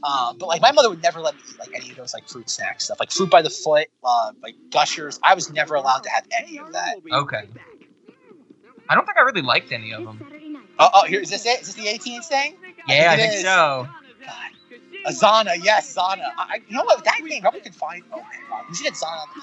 um, 0.03 0.37
but 0.37 0.47
like 0.47 0.61
my 0.61 0.71
mother 0.71 0.89
would 0.89 1.01
never 1.03 1.19
let 1.21 1.35
me 1.35 1.41
eat 1.49 1.59
like 1.59 1.69
any 1.75 1.91
of 1.91 1.97
those 1.97 2.13
like 2.13 2.27
fruit 2.27 2.49
snack 2.49 2.81
stuff 2.81 2.99
like 2.99 3.11
fruit 3.11 3.29
by 3.29 3.41
the 3.41 3.49
foot, 3.49 3.87
uh, 4.03 4.31
like 4.41 4.55
gushers. 4.71 5.19
I 5.23 5.35
was 5.35 5.51
never 5.51 5.75
allowed 5.75 6.03
to 6.03 6.09
have 6.09 6.25
any 6.37 6.57
of 6.59 6.71
that. 6.73 6.95
Okay. 7.11 7.47
I 8.89 8.95
don't 8.95 9.05
think 9.05 9.17
I 9.17 9.21
really 9.21 9.41
liked 9.41 9.71
any 9.71 9.93
of 9.93 10.03
them. 10.03 10.19
Oh, 10.79 10.89
oh 10.93 11.05
here 11.05 11.21
is 11.21 11.29
this 11.29 11.45
it? 11.45 11.61
Is 11.61 11.73
this 11.73 11.75
the 11.75 11.85
18th 11.85 12.25
thing? 12.25 12.55
Yeah, 12.87 13.11
I 13.11 13.13
it 13.13 13.17
think 13.17 13.33
is. 13.35 13.41
so. 13.41 13.87
God. 14.25 14.51
Azana, 15.07 15.63
yes, 15.63 15.95
Zana. 15.95 16.31
I, 16.37 16.55
I- 16.55 16.61
you 16.67 16.75
know 16.77 16.83
what? 16.83 17.03
That 17.05 17.19
name 17.23 17.41
probably 17.41 17.61
could 17.61 17.73
find. 17.75 18.03
Oh 18.11 18.17
man, 18.17 18.25
wow. 18.51 18.61
we 18.69 18.75
should 18.75 18.83
get 18.83 18.93
Zana 18.93 19.21
on 19.21 19.27
the 19.35 19.41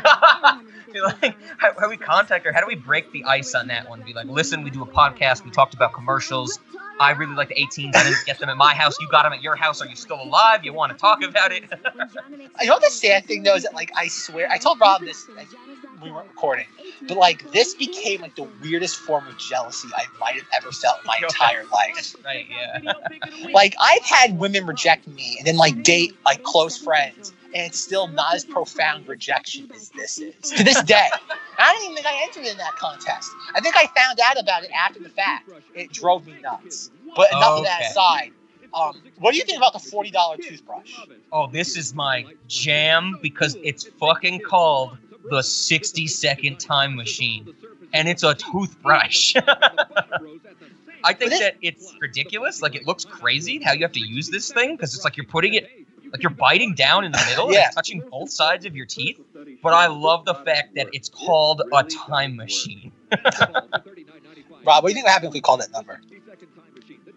podcast. 0.00 0.62
Be 0.92 1.00
like, 1.00 1.36
how, 1.58 1.72
how 1.74 1.80
do 1.82 1.88
we 1.88 1.96
contact 1.96 2.44
her? 2.44 2.52
How 2.52 2.60
do 2.60 2.66
we 2.66 2.74
break 2.74 3.12
the 3.12 3.24
ice 3.24 3.54
on 3.54 3.68
that 3.68 3.88
one? 3.88 4.02
Be 4.02 4.12
like, 4.12 4.26
listen, 4.26 4.64
we 4.64 4.70
do 4.70 4.82
a 4.82 4.86
podcast. 4.86 5.44
We 5.44 5.50
talked 5.50 5.74
about 5.74 5.92
commercials. 5.92 6.58
I 7.02 7.12
really 7.12 7.34
like 7.34 7.48
the 7.48 7.56
18s. 7.56 7.96
I 7.96 8.04
didn't 8.04 8.24
get 8.26 8.38
them 8.38 8.48
at 8.48 8.56
my 8.56 8.74
house. 8.74 8.96
You 9.00 9.08
got 9.08 9.24
them 9.24 9.32
at 9.32 9.42
your 9.42 9.56
house. 9.56 9.82
Are 9.82 9.88
you 9.88 9.96
still 9.96 10.20
alive? 10.22 10.64
You 10.64 10.72
want 10.72 10.92
to 10.92 10.98
talk 10.98 11.22
about 11.22 11.52
it? 11.52 11.64
I 12.60 12.64
know 12.64 12.78
the 12.78 12.90
sad 12.90 13.26
thing 13.26 13.42
though 13.42 13.56
is 13.56 13.64
that 13.64 13.74
like 13.74 13.90
I 13.96 14.08
swear 14.08 14.48
I 14.50 14.58
told 14.58 14.80
Rob 14.80 15.00
this 15.02 15.28
like, 15.36 15.48
we 16.02 16.10
weren't 16.10 16.28
recording, 16.28 16.66
but 17.08 17.16
like 17.16 17.50
this 17.52 17.74
became 17.74 18.20
like 18.20 18.36
the 18.36 18.48
weirdest 18.62 18.96
form 18.96 19.26
of 19.28 19.36
jealousy 19.38 19.88
I 19.94 20.04
might 20.20 20.34
have 20.34 20.46
ever 20.56 20.72
felt 20.72 20.98
in 21.02 21.06
my 21.06 21.18
entire 21.22 21.64
life. 21.64 22.14
right, 22.24 22.46
yeah. 22.50 22.92
Like 23.52 23.74
I've 23.80 24.04
had 24.04 24.38
women 24.38 24.66
reject 24.66 25.06
me 25.08 25.36
and 25.38 25.46
then 25.46 25.56
like 25.56 25.82
date 25.82 26.16
like 26.24 26.42
close 26.42 26.76
friends, 26.78 27.32
and 27.54 27.66
it's 27.66 27.78
still 27.80 28.08
not 28.08 28.34
as 28.36 28.44
profound 28.44 29.08
rejection 29.08 29.70
as 29.74 29.90
this 29.90 30.18
is 30.18 30.34
to 30.52 30.64
this 30.64 30.82
day. 30.82 31.08
I 31.62 31.72
don't 31.72 31.84
even 31.84 31.94
think 31.96 32.06
I 32.06 32.22
entered 32.24 32.50
in 32.50 32.56
that 32.58 32.76
contest. 32.76 33.30
I 33.54 33.60
think 33.60 33.76
I 33.76 33.86
found 33.96 34.18
out 34.20 34.40
about 34.40 34.64
it 34.64 34.70
after 34.72 35.00
the 35.00 35.08
fact. 35.10 35.48
It 35.74 35.92
drove 35.92 36.26
me 36.26 36.34
nuts. 36.42 36.90
But 37.14 37.30
enough 37.32 37.58
of 37.58 37.64
that 37.64 37.80
Okay. 37.80 37.88
aside. 37.90 38.32
Um, 38.74 39.02
what 39.18 39.32
do 39.32 39.36
you 39.36 39.44
think 39.44 39.58
about 39.58 39.72
the 39.72 39.78
forty 39.78 40.10
dollar 40.10 40.36
toothbrush? 40.38 40.92
Oh, 41.30 41.46
this 41.46 41.76
is 41.76 41.94
my 41.94 42.26
jam 42.48 43.18
because 43.22 43.56
it's 43.62 43.84
fucking 43.84 44.40
called 44.40 44.98
the 45.30 45.42
60 45.42 46.06
second 46.06 46.58
time 46.58 46.96
machine. 46.96 47.46
And 47.92 48.08
it's 48.08 48.22
a 48.22 48.34
toothbrush. 48.34 49.34
I 51.04 51.12
think 51.14 51.30
that 51.32 51.56
it's 51.62 51.94
ridiculous. 52.00 52.62
Like, 52.62 52.74
it 52.74 52.86
looks 52.86 53.04
crazy 53.04 53.60
how 53.62 53.72
you 53.72 53.82
have 53.82 53.92
to 53.92 54.00
use 54.00 54.28
this 54.28 54.50
thing 54.52 54.76
because 54.76 54.94
it's 54.94 55.04
like 55.04 55.16
you're 55.16 55.26
putting 55.26 55.54
it, 55.54 55.68
like 56.12 56.22
you're 56.22 56.30
biting 56.30 56.74
down 56.74 57.04
in 57.04 57.12
the 57.12 57.24
middle 57.28 57.52
Yeah. 57.52 57.66
it's 57.66 57.74
touching 57.74 58.00
both 58.10 58.30
sides 58.30 58.66
of 58.66 58.76
your 58.76 58.86
teeth. 58.86 59.20
But 59.62 59.72
I 59.72 59.86
love 59.86 60.24
the 60.24 60.34
fact 60.34 60.74
that 60.74 60.88
it's 60.92 61.08
called 61.08 61.62
a 61.72 61.82
time 61.84 62.36
machine. 62.36 62.92
Rob, 64.64 64.82
what 64.82 64.82
do 64.84 64.88
you 64.88 64.94
think 64.94 65.06
would 65.06 65.10
happen 65.10 65.28
if 65.28 65.34
we 65.34 65.40
called 65.40 65.60
that 65.60 65.72
number? 65.72 66.00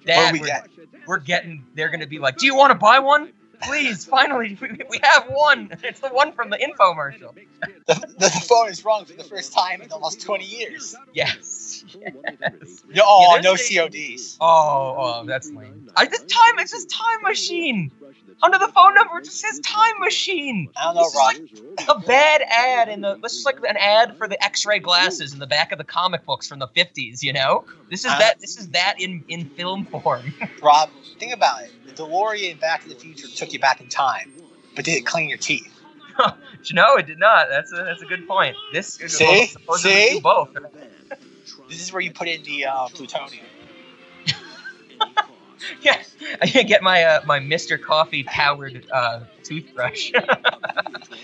Dad, 0.06 0.34
we 0.34 0.40
we're, 0.40 0.46
get? 0.46 0.70
we're 1.08 1.20
getting. 1.20 1.66
They're 1.76 1.90
gonna 1.90 2.08
be 2.08 2.20
like, 2.20 2.38
"Do 2.38 2.46
you 2.46 2.56
want 2.56 2.72
to 2.72 2.76
buy 2.76 3.00
one? 3.00 3.34
Please, 3.62 4.06
finally, 4.06 4.58
we, 4.62 4.80
we 4.90 5.00
have 5.02 5.26
one. 5.30 5.72
It's 5.84 6.00
the 6.00 6.10
one 6.10 6.32
from 6.34 6.50
the 6.50 6.58
infomercial." 6.58 7.34
The, 7.88 7.94
the, 7.94 8.16
the 8.18 8.30
phone 8.48 8.70
is 8.70 8.86
wrong 8.86 9.06
for 9.06 9.14
the 9.14 9.24
first 9.24 9.54
time 9.54 9.82
in 9.82 9.92
almost 9.92 10.22
20 10.22 10.46
years. 10.46 10.96
Yes. 11.14 11.84
yes. 12.00 12.14
No, 12.94 13.04
oh, 13.06 13.36
Yeah, 13.36 13.42
no 13.42 13.56
there's 13.56 13.70
CODs. 13.70 14.38
Oh, 14.40 14.96
oh, 14.98 15.26
that's 15.26 15.50
lame. 15.52 15.90
I 15.96 16.06
this 16.06 16.20
time 16.20 16.60
it's 16.60 16.72
says 16.72 16.86
time 16.86 17.22
machine. 17.24 17.92
Under 18.44 18.58
the 18.60 18.68
phone 18.68 18.94
number, 18.94 19.18
it 19.20 19.26
just 19.26 19.40
says 19.40 19.60
time 19.62 19.94
machine. 20.00 20.70
I 20.76 20.94
don't 20.94 20.96
know, 20.96 21.04
This 21.04 21.14
is 21.14 21.88
like 21.88 21.98
a 21.98 22.00
bad 22.02 22.42
ad 22.50 22.90
in 22.90 23.02
the. 23.02 23.18
This 23.22 23.34
is 23.34 23.46
like 23.46 23.58
an 23.68 23.78
ad 23.78 24.18
for 24.18 24.28
the 24.28 24.42
X-ray 24.44 24.80
glasses 24.80 25.34
in 25.34 25.40
the 25.40 25.48
back 25.48 25.72
of 25.72 25.78
the 25.78 25.84
comic 25.84 26.26
books 26.26 26.48
from 26.48 26.60
the 26.60 26.68
'50s. 26.68 27.24
You 27.24 27.34
know, 27.34 27.66
this 27.90 28.06
is 28.06 28.12
Uh, 28.12 28.20
that. 28.20 28.40
This 28.40 28.58
is 28.58 28.70
that 28.70 28.96
in 29.00 29.24
in 29.30 29.46
film 29.50 29.86
form. 29.86 30.34
Rob, 30.62 30.90
think 31.20 31.34
about 31.34 31.64
it. 31.64 31.72
The 31.86 31.94
DeLorean 31.94 32.60
Back 32.60 32.84
to 32.84 32.90
the 32.90 32.96
Future 32.96 33.28
took 33.28 33.54
you 33.54 33.60
back 33.60 33.80
in 33.82 33.88
time, 33.88 34.32
but 34.76 34.86
did 34.86 34.96
it 34.96 35.06
clean 35.06 35.30
your 35.30 35.38
teeth? 35.38 35.72
no, 36.74 36.96
it 36.98 37.08
did 37.08 37.20
not. 37.20 37.48
That's 37.50 37.72
a 37.72 37.84
that's 37.84 38.02
a 38.02 38.06
good 38.06 38.28
point. 38.28 38.56
This 38.74 39.00
is 39.00 39.18
See? 39.18 39.48
to 39.48 39.78
See? 39.78 40.10
do 40.16 40.22
both. 40.22 40.50
This 41.70 41.82
is 41.82 41.92
where 41.92 42.02
you 42.02 42.12
put 42.12 42.28
in 42.28 42.44
the 42.44 42.66
uh, 42.66 42.88
plutonium. 42.90 43.46
Yeah, 45.82 46.02
I 46.42 46.48
can 46.48 46.66
get 46.66 46.82
my 46.82 47.04
uh, 47.04 47.22
my 47.26 47.40
Mr. 47.40 47.82
Coffee 47.82 48.24
powered 48.24 48.86
uh, 48.92 49.22
toothbrush. 49.44 50.12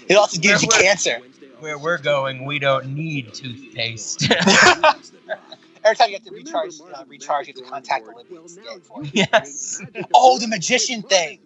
It 0.08 0.16
also 0.16 0.40
gives 0.40 0.62
you 0.62 0.68
Where- 0.70 0.78
where- 0.80 0.84
cancer. 0.84 1.20
Where 1.60 1.78
we're 1.78 2.00
going, 2.00 2.46
we 2.46 2.58
don't 2.60 2.96
need 2.96 3.34
toothpaste. 3.36 4.32
Every 5.84 5.96
time 5.96 6.10
you 6.10 6.16
have 6.16 6.24
to 6.26 6.32
recharge, 6.32 6.74
uh, 6.94 7.04
recharge, 7.08 7.48
you 7.48 7.54
have 7.56 7.64
to 7.64 7.70
contact 7.70 8.06
the 8.06 8.12
Olympian 8.38 8.82
for 8.82 9.04
it. 9.04 9.10
yes. 9.14 9.82
Oh, 10.14 10.38
the 10.40 10.48
magician 10.48 11.02
thing. 11.02 11.40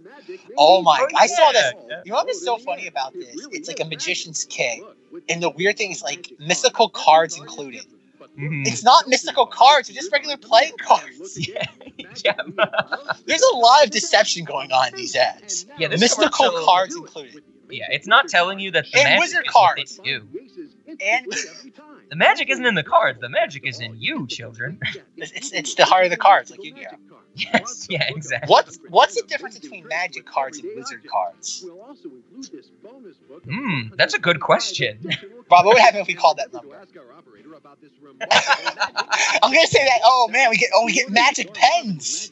Oh 0.58 0.82
my! 0.82 1.00
Oh, 1.02 1.08
I 1.18 1.28
saw 1.28 1.52
yeah, 1.52 1.52
this. 1.52 1.74
yeah. 1.90 2.02
You 2.06 2.12
know 2.12 2.18
what's 2.18 2.44
so 2.44 2.58
funny 2.58 2.88
about 2.88 3.14
this? 3.14 3.36
It's 3.52 3.68
like 3.68 3.80
a 3.80 3.86
magician's 3.86 4.46
kit, 4.50 4.82
and 5.30 5.42
the 5.42 5.50
weird 5.50 5.78
thing 5.78 5.92
is 5.92 6.02
like 6.04 6.32
mystical 6.40 6.90
cards 6.90 7.38
included. 7.38 7.86
Mhm. 8.38 8.68
It's 8.68 8.84
not 8.84 9.08
mystical 9.08 9.46
cards; 9.46 9.88
they're 9.88 9.96
just 9.96 10.12
regular 10.12 10.38
playing 10.38 10.74
cards. 10.78 11.38
Yeah. 11.48 11.64
yeah. 12.24 12.34
There's 13.26 13.42
a 13.54 13.56
lot 13.56 13.84
of 13.86 13.92
deception 13.92 14.44
going 14.46 14.72
on 14.72 14.90
in 14.90 14.96
these 14.96 15.16
ads. 15.16 15.66
Yeah, 15.78 15.88
this 15.88 16.00
Mystical 16.02 16.30
commercial- 16.50 16.66
cards 16.66 16.96
included, 16.96 17.44
Yeah, 17.70 17.86
it's 17.90 18.08
not 18.08 18.28
telling 18.28 18.60
you 18.60 18.72
that 18.72 18.86
the 18.92 19.00
And 19.00 19.06
magic 19.06 19.20
wizard 19.22 19.46
is 19.48 19.54
what 19.54 19.76
cards. 19.76 19.98
they 19.98 20.04
do. 20.04 20.28
and 21.02 21.26
The 22.10 22.16
magic 22.16 22.50
isn't 22.50 22.66
in 22.66 22.76
the 22.76 22.84
cards. 22.84 23.20
The 23.22 23.30
magic 23.30 23.66
is 23.66 23.80
in 23.80 23.96
you, 24.00 24.28
children. 24.28 24.80
it's, 25.18 25.32
it's, 25.32 25.52
it's 25.52 25.76
the 25.76 25.86
heart 25.86 26.06
of 26.06 26.12
the 26.12 26.18
cards, 26.18 26.52
like 26.52 26.64
Yu-Gi-Oh. 26.64 27.15
Yes. 27.54 27.88
Yeah. 27.90 28.06
Exactly. 28.10 28.48
What's 28.50 28.80
what's 28.90 29.16
the 29.16 29.28
difference 29.28 29.60
between 29.60 29.88
magic 29.88 30.26
cards 30.26 30.60
and 30.60 30.70
wizard 30.76 31.06
cards? 31.06 31.66
Hmm. 33.50 33.82
That's 33.98 34.14
a 34.14 34.20
good 34.20 34.40
question. 34.40 35.00
Rob, 35.52 35.66
what 35.66 35.76
would 35.76 35.82
happen 35.82 36.00
if 36.02 36.08
we 36.08 36.14
called 36.14 36.38
that 36.38 36.54
number? 36.54 36.76
I'm 38.32 39.54
gonna 39.54 39.68
say 39.68 39.84
that. 39.84 40.00
Oh 40.04 40.30
man, 40.32 40.50
we 40.50 40.58
get 40.58 40.70
oh 40.74 40.86
we 40.86 40.94
get 40.94 41.10
magic 41.10 41.54
pens. 41.54 42.32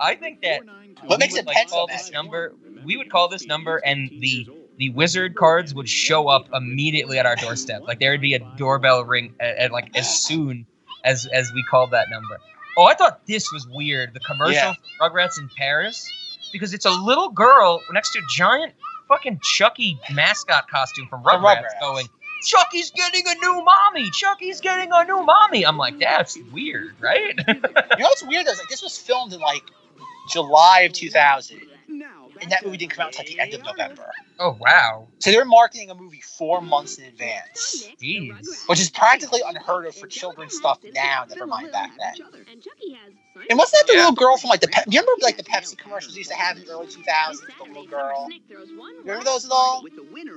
I 0.00 0.14
think 0.16 0.42
that 0.42 0.62
What 1.04 1.20
makes 1.20 1.34
a 1.34 1.38
it 1.38 1.46
like, 1.46 1.56
pencil 1.56 1.78
call 1.78 1.86
this 1.86 2.10
number? 2.10 2.54
We 2.84 2.96
would 2.96 3.10
call 3.10 3.28
this 3.28 3.46
number, 3.46 3.76
and 3.76 4.10
the 4.20 4.48
the 4.76 4.90
wizard 4.90 5.34
cards 5.34 5.74
would 5.74 5.88
show 5.88 6.28
up 6.28 6.48
immediately 6.52 7.18
at 7.18 7.26
our 7.26 7.36
doorstep. 7.36 7.82
Like 7.86 7.98
there 8.00 8.12
would 8.12 8.20
be 8.20 8.34
a 8.34 8.40
doorbell 8.56 9.04
ring 9.04 9.34
at, 9.40 9.56
at 9.56 9.72
like 9.72 9.90
as 9.96 10.22
soon 10.22 10.66
as 11.04 11.26
as 11.26 11.52
we 11.52 11.64
called 11.64 11.92
that 11.92 12.08
number. 12.10 12.38
Oh, 12.78 12.84
I 12.84 12.94
thought 12.94 13.26
this 13.26 13.50
was 13.52 13.66
weird. 13.68 14.14
The 14.14 14.20
commercial 14.20 14.52
Yeah. 14.54 14.74
for 14.98 15.10
Rugrats 15.10 15.38
in 15.38 15.50
Paris, 15.56 16.08
because 16.52 16.72
it's 16.72 16.84
a 16.86 16.90
little 16.90 17.28
girl 17.30 17.82
next 17.92 18.12
to 18.12 18.20
a 18.20 18.22
giant 18.36 18.72
fucking 19.08 19.40
Chucky 19.42 19.98
mascot 20.12 20.68
costume 20.70 21.08
from 21.08 21.22
From 21.24 21.42
Rugrats, 21.42 21.62
Rugrats. 21.64 21.80
going. 21.80 22.06
Chucky's 22.44 22.92
getting 22.92 23.24
a 23.26 23.34
new 23.34 23.64
mommy. 23.64 24.08
Chucky's 24.12 24.60
getting 24.60 24.90
a 24.92 25.04
new 25.04 25.24
mommy. 25.24 25.66
I'm 25.66 25.76
like, 25.76 25.98
that's 25.98 26.38
weird, 26.52 26.94
right? 27.00 27.34
You 27.48 27.54
know 27.54 27.60
what's 27.98 28.22
weird 28.22 28.46
though? 28.46 28.52
is, 28.52 28.58
Like 28.60 28.68
this 28.68 28.80
was 28.82 28.96
filmed 28.96 29.32
in 29.32 29.40
like 29.40 29.64
July 30.30 30.82
of 30.82 30.92
2000, 30.92 31.60
and 32.40 32.50
that 32.52 32.64
movie 32.64 32.76
didn't 32.76 32.92
come 32.92 33.02
out 33.02 33.08
until 33.08 33.20
like 33.20 33.28
the 33.28 33.40
end 33.40 33.54
of 33.54 33.64
November. 33.64 34.10
oh 34.38 34.56
wow, 34.60 35.08
So 35.18 35.30
they're 35.30 35.44
marketing 35.44 35.90
a 35.90 35.94
movie 35.94 36.20
four 36.20 36.60
months 36.60 36.98
in 36.98 37.04
advance, 37.04 37.88
jeez. 38.02 38.68
which 38.68 38.80
is 38.80 38.90
practically 38.90 39.40
unheard 39.46 39.86
of 39.86 39.94
for 39.94 40.06
children's 40.06 40.54
stuff 40.54 40.78
now. 40.94 41.24
Never 41.28 41.46
mind 41.46 41.72
back 41.72 41.90
then. 41.98 42.14
And 42.50 42.62
Chucky 42.62 42.96
wasn't 43.58 43.80
that 43.80 43.86
the 43.86 43.92
Yeah. 43.94 43.98
little 44.00 44.14
girl 44.14 44.36
from 44.36 44.50
like 44.50 44.60
the? 44.60 44.68
Pe- 44.68 44.84
do 44.84 44.90
you 44.90 45.00
remember 45.00 45.22
like 45.22 45.36
the 45.36 45.42
Pepsi 45.42 45.76
commercials 45.76 46.16
used 46.16 46.30
to 46.30 46.36
have 46.36 46.56
in 46.56 46.64
the 46.64 46.70
early 46.72 46.86
2000s? 46.86 47.40
The 47.58 47.64
little 47.64 47.84
girl. 47.86 48.28
Remember 49.04 49.24
those 49.24 49.44
at 49.44 49.50
all? 49.50 49.84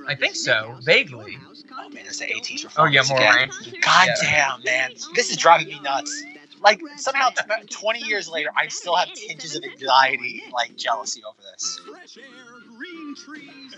I 0.06 0.14
think 0.14 0.34
so, 0.36 0.76
vaguely. 0.82 1.38
Oh 1.72 1.88
man, 1.90 2.04
there's 2.04 2.18
the 2.18 2.26
80s. 2.26 2.72
Oh 2.76 2.84
yeah, 2.84 3.02
more 3.08 3.18
again. 3.18 3.34
right. 3.34 3.50
God 3.82 4.08
Yeah. 4.08 4.14
damn, 4.58 4.64
man, 4.64 4.92
this 5.14 5.30
is 5.30 5.36
driving 5.36 5.68
me 5.68 5.80
nuts. 5.80 6.24
Like 6.62 6.80
somehow, 6.96 7.30
t- 7.30 7.66
20 7.68 8.04
years 8.04 8.28
later, 8.28 8.50
I 8.56 8.68
still 8.68 8.94
have 8.94 9.12
tinges 9.12 9.56
of 9.56 9.64
anxiety, 9.64 10.42
like 10.52 10.76
jealousy 10.76 11.22
over 11.24 11.38
this. 11.50 11.80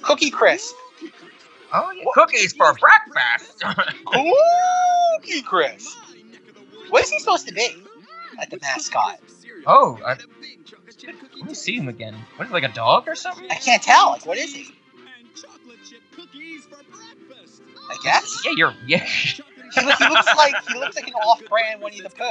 Cookie 0.02 0.30
Crisp, 0.30 0.74
Oh 1.76 1.90
yeah, 1.90 2.04
cookies 2.14 2.52
for 2.52 2.72
breakfast. 2.74 3.64
Cookie 4.04 5.42
Crisp. 5.42 5.98
What 6.90 7.02
is 7.02 7.10
he 7.10 7.18
supposed 7.18 7.48
to 7.48 7.54
be? 7.54 7.82
Like 8.38 8.50
the 8.50 8.58
mascot? 8.60 9.18
oh, 9.66 9.98
I, 10.04 10.16
let 11.36 11.48
me 11.48 11.54
see 11.54 11.76
him 11.76 11.88
again. 11.88 12.14
What 12.36 12.44
is 12.46 12.50
it, 12.50 12.54
like 12.54 12.64
a 12.64 12.72
dog 12.72 13.08
or 13.08 13.16
something? 13.16 13.46
I 13.50 13.56
can't 13.56 13.82
tell. 13.82 14.10
Like, 14.10 14.26
what 14.26 14.38
is 14.38 14.54
he? 14.54 14.72
I 17.90 17.96
guess. 18.02 18.42
Yeah, 18.44 18.52
you're 18.56 18.74
yeah, 18.86 19.08
He, 19.74 19.80
look, 19.84 19.94
he 19.98 20.08
looks 20.08 20.36
like 20.36 20.54
he 20.68 20.78
looks 20.78 20.96
like 20.96 21.08
an 21.08 21.14
off-brand 21.14 21.80
Winnie 21.82 22.00
the 22.00 22.10
Pooh. 22.10 22.24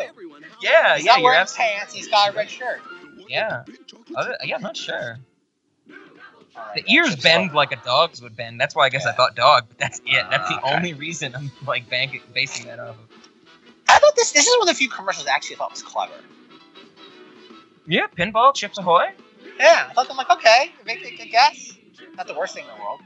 yeah, 0.62 0.96
He's 0.96 1.06
yeah. 1.06 1.14
not 1.14 1.22
wearing 1.24 1.40
absolutely 1.40 1.76
pants. 1.76 1.94
He's 1.94 2.08
got 2.08 2.30
a 2.30 2.32
red 2.34 2.50
shirt. 2.50 2.82
yeah. 3.28 3.64
Other, 4.16 4.38
yeah, 4.44 4.56
I'm 4.56 4.62
not 4.62 4.78
sure. 4.78 5.18
Right, 6.56 6.76
The 6.86 6.94
ears 6.94 7.16
bend 7.16 7.54
like 7.54 7.72
a 7.72 7.78
dog's 7.78 8.22
would 8.22 8.36
bend. 8.36 8.62
That's 8.62 8.76
why 8.76 8.86
I 8.86 8.90
guess 8.90 9.06
I 9.06 9.12
thought 9.12 9.36
dog. 9.36 9.66
But 9.70 9.78
that's 9.80 10.00
it. 10.06 10.26
That's 10.30 10.48
the 10.50 10.56
Ah, 10.56 10.66
okay. 10.68 10.76
only 10.76 10.94
reason 10.94 11.36
I'm 11.36 11.52
like 11.66 11.90
banking, 11.90 12.22
basing 12.34 12.68
that 12.68 12.80
off 12.80 12.90
of. 12.90 12.96
I 13.90 13.98
thought 14.00 14.16
this. 14.16 14.32
This 14.32 14.46
is 14.48 14.54
one 14.60 14.70
of 14.70 14.74
the 14.74 14.78
few 14.78 14.90
commercials 14.90 15.28
I 15.28 15.32
actually 15.32 15.56
thought 15.58 15.72
was 15.72 15.82
clever. 15.82 16.14
Yeah, 17.88 18.08
pinball, 18.08 18.54
Chips 18.56 18.78
Ahoy. 18.78 19.08
Yeah, 19.60 19.88
I 19.90 19.94
thought 19.94 20.08
I'm 20.10 20.16
like, 20.18 20.30
okay, 20.30 20.72
make 20.86 21.04
a 21.06 21.16
good 21.18 21.30
guess. 21.32 21.74
Not 22.16 22.28
the 22.28 22.34
worst 22.34 22.54
thing 22.56 22.64
in 22.66 22.76
the 22.78 22.82
world. 22.84 23.02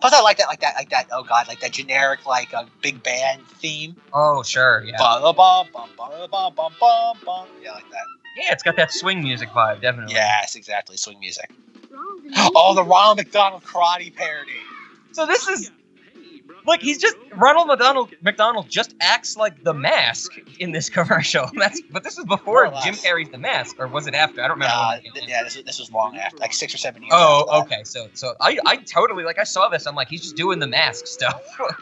Plus, 0.00 0.12
I 0.12 0.20
like 0.20 0.36
that, 0.38 0.48
like 0.48 0.60
that, 0.60 0.74
like 0.76 0.90
that. 0.90 1.08
Oh 1.12 1.22
god, 1.22 1.48
like 1.48 1.60
that 1.60 1.72
generic, 1.72 2.26
like 2.26 2.52
a 2.52 2.66
big 2.82 3.02
band 3.02 3.42
theme. 3.46 3.96
Oh 4.12 4.42
sure, 4.42 4.84
yeah. 4.84 4.96
Ba 4.98 5.32
bum 5.32 5.68
bum 5.72 5.88
bum 5.96 6.10
bum 6.30 6.54
bum 6.54 6.72
bum 6.78 7.16
bum. 7.24 7.46
Yeah, 7.62 7.72
like 7.72 7.90
that. 7.90 8.04
Yeah, 8.36 8.52
it's 8.52 8.62
got 8.62 8.76
that 8.76 8.92
swing 8.92 9.22
music 9.22 9.48
vibe, 9.50 9.80
definitely. 9.80 10.14
Yes, 10.14 10.56
exactly. 10.56 10.96
Swing 10.96 11.18
music. 11.20 11.50
Oh, 12.38 12.74
the 12.74 12.82
Ronald 12.82 13.16
McDonald 13.18 13.62
karate 13.62 14.14
parody. 14.14 14.52
So 15.12 15.24
this 15.26 15.46
is 15.46 15.70
like 16.66 16.82
he's 16.82 16.98
just 16.98 17.16
Ronald 17.34 17.68
McDonald 17.68 18.14
McDonald 18.20 18.68
just 18.68 18.94
acts 19.00 19.36
like 19.36 19.62
the 19.62 19.74
mask 19.74 20.32
in 20.58 20.72
this 20.72 20.90
commercial. 20.90 21.48
That's 21.56 21.80
but 21.90 22.04
this 22.04 22.16
was 22.16 22.26
before 22.26 22.64
More 22.64 22.66
or 22.66 22.74
less. 22.74 22.84
Jim 22.84 22.94
Carrey's 22.94 23.30
The 23.30 23.38
Mask, 23.38 23.76
or 23.78 23.88
was 23.88 24.06
it 24.06 24.14
after? 24.14 24.42
I 24.42 24.48
don't 24.48 24.56
remember. 24.56 24.74
When 24.74 24.98
it 24.98 25.02
came 25.04 25.12
th- 25.12 25.28
yeah, 25.28 25.42
this, 25.42 25.54
this 25.64 25.78
was 25.78 25.90
long 25.92 26.16
after, 26.16 26.38
like 26.38 26.52
six 26.52 26.74
or 26.74 26.78
seven 26.78 27.02
years. 27.02 27.12
Oh, 27.14 27.62
okay. 27.62 27.82
So 27.84 28.08
so 28.14 28.34
I 28.40 28.58
I 28.66 28.76
totally 28.76 29.24
like 29.24 29.38
I 29.38 29.44
saw 29.44 29.68
this. 29.68 29.86
I'm 29.86 29.94
like 29.94 30.08
he's 30.08 30.22
just 30.22 30.36
doing 30.36 30.58
the 30.58 30.66
mask 30.66 31.06
stuff. 31.06 31.42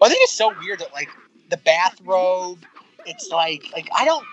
Well, 0.00 0.08
I 0.08 0.12
think 0.14 0.22
it's 0.22 0.32
so 0.32 0.54
weird 0.58 0.78
that 0.78 0.94
like 0.94 1.10
the 1.50 1.58
bathrobe. 1.58 2.58
It's 3.04 3.28
like 3.28 3.68
like 3.74 3.90
I 3.94 4.06
don't. 4.06 4.24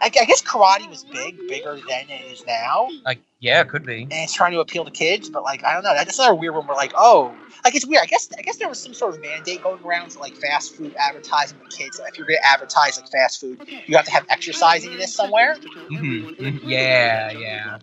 I, 0.00 0.06
I 0.06 0.08
guess 0.24 0.42
karate 0.42 0.88
was 0.88 1.04
big, 1.04 1.46
bigger 1.48 1.78
than 1.88 2.08
it 2.08 2.32
is 2.32 2.44
now. 2.46 2.88
like 3.04 3.20
yeah, 3.40 3.60
it 3.60 3.68
could 3.68 3.86
be. 3.86 4.02
and 4.02 4.12
it's 4.12 4.32
trying 4.32 4.52
to 4.52 4.60
appeal 4.60 4.84
to 4.84 4.90
kids, 4.90 5.28
but 5.28 5.42
like 5.44 5.64
I 5.64 5.74
don't 5.74 5.84
know. 5.84 5.94
That's 5.94 6.18
another 6.18 6.34
weird 6.34 6.54
one. 6.54 6.66
We're 6.66 6.74
like, 6.74 6.92
oh, 6.96 7.34
like 7.64 7.74
it's 7.74 7.86
weird. 7.86 8.02
I 8.02 8.06
guess 8.06 8.28
I 8.36 8.42
guess 8.42 8.56
there 8.56 8.68
was 8.68 8.78
some 8.78 8.94
sort 8.94 9.14
of 9.14 9.20
mandate 9.20 9.62
going 9.62 9.82
around 9.84 10.12
for 10.12 10.20
like 10.20 10.34
fast 10.36 10.74
food 10.74 10.94
advertising 10.98 11.58
to 11.58 11.76
kids. 11.76 12.00
If 12.06 12.18
you're 12.18 12.26
going 12.26 12.40
to 12.40 12.46
advertise 12.46 13.00
like 13.00 13.10
fast 13.10 13.40
food, 13.40 13.60
you 13.86 13.96
have 13.96 14.06
to 14.06 14.10
have 14.10 14.26
exercising 14.28 14.92
in 14.92 14.98
this 14.98 15.14
somewhere. 15.14 15.56
Mhm, 15.90 16.36
mhm. 16.36 16.60
Yeah, 16.64 17.30
yeah. 17.30 17.78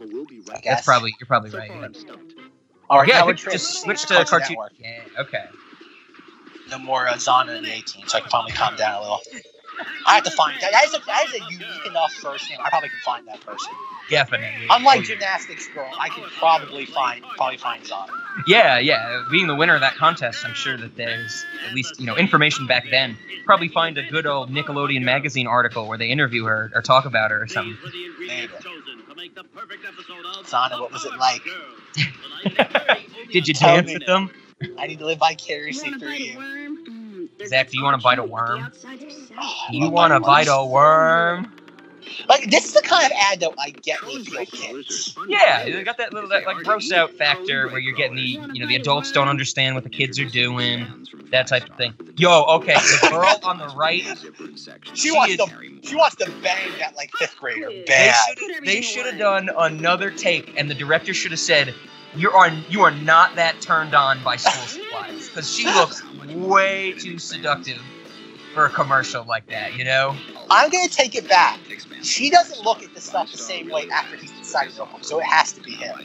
That's 0.63 0.85
probably 0.85 1.15
you're 1.19 1.27
probably 1.27 1.51
right. 1.51 1.71
Yeah, 1.71 2.15
All 2.89 2.99
right. 2.99 3.07
yeah 3.07 3.19
now 3.19 3.31
just 3.31 3.81
switch 3.81 4.01
to 4.07 4.25
cartoon. 4.25 4.57
Yeah, 4.77 5.03
okay. 5.19 5.45
No 6.69 6.79
more 6.79 7.07
uh, 7.07 7.13
Zana 7.13 7.57
in 7.57 7.63
the 7.63 7.71
18, 7.71 8.07
so 8.07 8.17
I 8.17 8.21
can 8.21 8.29
finally 8.29 8.51
calm 8.51 8.75
down 8.75 8.95
a 8.97 9.01
little. 9.01 9.21
I 10.05 10.15
have 10.15 10.23
to 10.23 10.31
find 10.31 10.59
that. 10.61 10.71
That 10.71 10.85
is 10.85 10.93
a, 10.93 10.99
that 11.05 11.25
is 11.27 11.33
a 11.33 11.51
unique 11.51 11.85
enough 11.85 12.13
first 12.13 12.49
name. 12.49 12.59
I 12.63 12.69
probably 12.69 12.89
can 12.89 12.99
find 13.03 13.27
that 13.27 13.41
person. 13.45 13.71
Definitely. 14.09 14.67
Unlike 14.69 15.03
gymnastics 15.05 15.67
girl, 15.69 15.89
I 15.99 16.09
can 16.09 16.23
probably 16.37 16.85
find 16.85 17.23
probably 17.35 17.57
find 17.57 17.85
some. 17.85 18.07
Yeah, 18.47 18.77
yeah. 18.79 19.23
Being 19.31 19.47
the 19.47 19.55
winner 19.55 19.75
of 19.75 19.81
that 19.81 19.95
contest, 19.95 20.45
I'm 20.45 20.53
sure 20.53 20.77
that 20.77 20.95
there's 20.95 21.45
at 21.67 21.73
least 21.73 21.99
you 21.99 22.05
know 22.05 22.15
information 22.15 22.67
back 22.67 22.85
then. 22.91 23.17
Probably 23.45 23.67
find 23.67 23.97
a 23.97 24.03
good 24.03 24.25
old 24.25 24.51
Nickelodeon 24.51 25.03
magazine 25.03 25.47
article 25.47 25.87
where 25.87 25.97
they 25.97 26.09
interview 26.09 26.45
her 26.45 26.71
or 26.73 26.81
talk 26.81 27.05
about 27.05 27.31
her 27.31 27.43
or 27.43 27.47
something. 27.47 27.77
Maybe. 28.19 28.51
Sana, 30.45 30.79
what 30.79 30.91
was 30.91 31.05
it 31.05 31.17
like? 31.17 31.41
Did 33.31 33.47
you 33.47 33.53
Tell 33.53 33.75
dance 33.77 33.93
with 33.93 34.05
them? 34.05 34.31
I 34.77 34.87
need 34.87 34.99
to 34.99 35.05
live 35.05 35.19
vicariously 35.19 35.91
through 35.93 36.11
you. 36.11 37.04
Zach, 37.45 37.69
do 37.69 37.77
you 37.77 37.83
want 37.83 37.99
to 37.99 38.03
bite 38.03 38.19
a 38.19 38.23
worm? 38.23 38.71
Oh, 39.39 39.53
You 39.71 39.89
want 39.89 40.13
to 40.13 40.19
bite 40.19 40.47
a 40.49 40.65
worm? 40.65 41.51
Like 42.29 42.49
this 42.51 42.65
is 42.65 42.73
the 42.73 42.81
kind 42.81 43.03
of 43.05 43.11
ad 43.19 43.39
that 43.39 43.51
I 43.59 43.71
get 43.71 44.01
with 44.05 44.29
your 44.29 44.45
kids. 44.45 45.17
Yeah, 45.27 45.63
they 45.63 45.83
got 45.83 45.97
that 45.97 46.13
little 46.13 46.29
that 46.29 46.45
like 46.45 46.57
gross 46.57 46.91
out 46.91 47.11
factor 47.13 47.67
where 47.67 47.79
you're 47.79 47.95
getting 47.95 48.15
the 48.15 48.21
you 48.21 48.59
know 48.59 48.67
the 48.67 48.75
adults 48.75 49.11
don't 49.11 49.27
understand 49.27 49.73
what 49.75 49.83
the 49.83 49.89
kids 49.89 50.19
are 50.19 50.25
doing, 50.29 51.07
that 51.31 51.47
type 51.47 51.67
of 51.67 51.75
thing. 51.77 51.93
Yo, 52.15 52.43
okay, 52.43 52.75
the 52.75 53.07
girl 53.09 53.39
on 53.43 53.57
the 53.57 53.67
right, 53.75 54.03
She 54.93 55.09
She 55.09 55.11
wants 55.11 55.33
is- 55.33 55.39
to 55.39 55.87
she 55.89 55.95
wants 55.95 56.15
to 56.17 56.31
bang 56.43 56.71
that 56.79 56.95
like 56.95 57.11
fifth 57.17 57.37
grader 57.37 57.71
bad. 57.87 58.15
they 58.63 58.81
should 58.81 59.07
have 59.07 59.17
done 59.17 59.49
another 59.57 60.11
take, 60.11 60.53
and 60.57 60.69
the 60.69 60.75
director 60.75 61.13
should 61.13 61.31
have 61.31 61.39
said, 61.39 61.73
"You 62.17 62.31
are 62.31 62.49
you 62.69 62.81
are 62.83 62.91
not 62.91 63.35
that 63.35 63.61
turned 63.61 63.93
on 63.95 64.23
by 64.23 64.37
school 64.37 64.67
supplies," 64.67 65.29
because 65.29 65.51
she 65.51 65.65
looks 65.65 66.01
way 66.35 66.93
too 66.93 67.19
seductive 67.19 67.81
for 68.53 68.65
a 68.65 68.69
commercial 68.69 69.23
like 69.25 69.47
that. 69.47 69.75
You 69.75 69.83
know? 69.85 70.15
I'm 70.49 70.69
gonna 70.69 70.87
take 70.87 71.15
it 71.15 71.27
back. 71.27 71.59
She 72.01 72.29
doesn't 72.29 72.63
look 72.63 72.83
at 72.83 72.93
the 72.93 73.01
stuff 73.01 73.31
the 73.31 73.37
same 73.37 73.69
way 73.69 73.87
after 73.91 74.15
he's 74.15 74.31
inside 74.31 74.69
the 74.69 74.77
notebook, 74.77 75.03
so 75.03 75.19
it 75.19 75.25
has 75.25 75.51
to 75.53 75.61
be 75.61 75.71
him. 75.71 75.95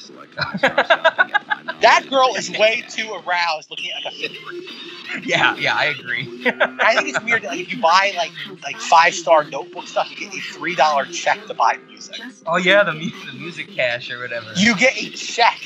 That 1.81 2.07
girl 2.09 2.35
is 2.37 2.51
way 2.51 2.83
too 2.91 3.21
aroused 3.27 3.71
looking 3.71 3.91
at 3.91 4.05
like 4.05 4.13
a 4.13 4.17
fifth 4.17 4.37
grader. 4.45 5.27
yeah, 5.27 5.57
yeah, 5.59 5.75
I 5.75 5.87
agree. 5.87 6.29
I 6.47 6.95
think 6.95 7.09
it's 7.09 7.23
weird 7.25 7.43
that 7.43 7.49
like 7.49 7.61
if 7.61 7.73
you 7.73 7.81
buy 7.81 8.13
like 8.17 8.33
like 8.63 8.77
five 8.77 9.15
star 9.15 9.45
notebook 9.45 9.87
stuff, 9.87 10.11
you 10.11 10.17
get 10.17 10.35
a 10.35 10.41
three 10.41 10.75
dollar 10.75 11.05
check 11.07 11.45
to 11.47 11.55
buy 11.55 11.79
music. 11.89 12.21
oh 12.47 12.57
yeah, 12.57 12.83
the 12.83 12.93
mu- 12.93 13.11
the 13.27 13.33
music 13.33 13.69
cash 13.75 14.11
or 14.11 14.21
whatever. 14.21 14.53
You 14.57 14.77
get 14.77 14.97
a 14.97 15.11
check. 15.11 15.59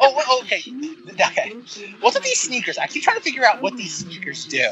Oh, 0.00 0.14
wait, 0.16 0.26
okay. 0.44 0.74
Okay. 1.10 1.54
What's 2.00 2.16
with 2.16 2.24
these 2.24 2.40
sneakers? 2.40 2.78
I 2.78 2.86
keep 2.86 3.02
trying 3.02 3.16
to 3.16 3.22
figure 3.22 3.44
out 3.44 3.62
what 3.62 3.76
these 3.76 3.94
sneakers 3.94 4.44
do. 4.46 4.64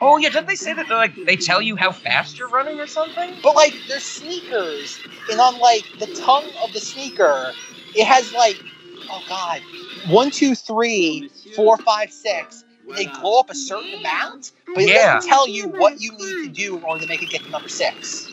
Oh 0.00 0.16
yeah, 0.16 0.28
didn't 0.28 0.46
they 0.46 0.54
say 0.54 0.74
that 0.74 0.88
they 0.88 0.94
like 0.94 1.14
they 1.26 1.36
tell 1.36 1.60
you 1.60 1.76
how 1.76 1.90
fast 1.90 2.38
you're 2.38 2.48
running 2.48 2.78
or 2.78 2.86
something? 2.86 3.34
But 3.42 3.56
like, 3.56 3.74
they're 3.88 4.00
sneakers, 4.00 4.98
and 5.30 5.40
on 5.40 5.58
like 5.58 5.84
the 5.98 6.06
tongue 6.06 6.48
of 6.62 6.72
the 6.72 6.80
sneaker, 6.80 7.52
it 7.96 8.06
has 8.06 8.32
like, 8.32 8.62
oh 9.10 9.22
god, 9.28 9.60
one, 10.06 10.30
two, 10.30 10.54
three, 10.54 11.30
four, 11.56 11.76
five, 11.78 12.12
six. 12.12 12.64
They 12.96 13.06
glow 13.06 13.40
up 13.40 13.50
a 13.50 13.54
certain 13.54 13.92
amount, 13.94 14.52
but 14.74 14.84
it 14.84 14.90
Yeah. 14.90 15.14
doesn't 15.14 15.28
tell 15.28 15.48
you 15.48 15.68
what 15.68 16.00
you 16.00 16.12
need 16.12 16.46
to 16.46 16.48
do 16.48 16.76
in 16.78 16.84
order 16.84 17.00
to 17.02 17.08
make 17.08 17.22
it 17.22 17.30
get 17.30 17.44
to 17.44 17.50
number 17.50 17.68
six. 17.68 18.32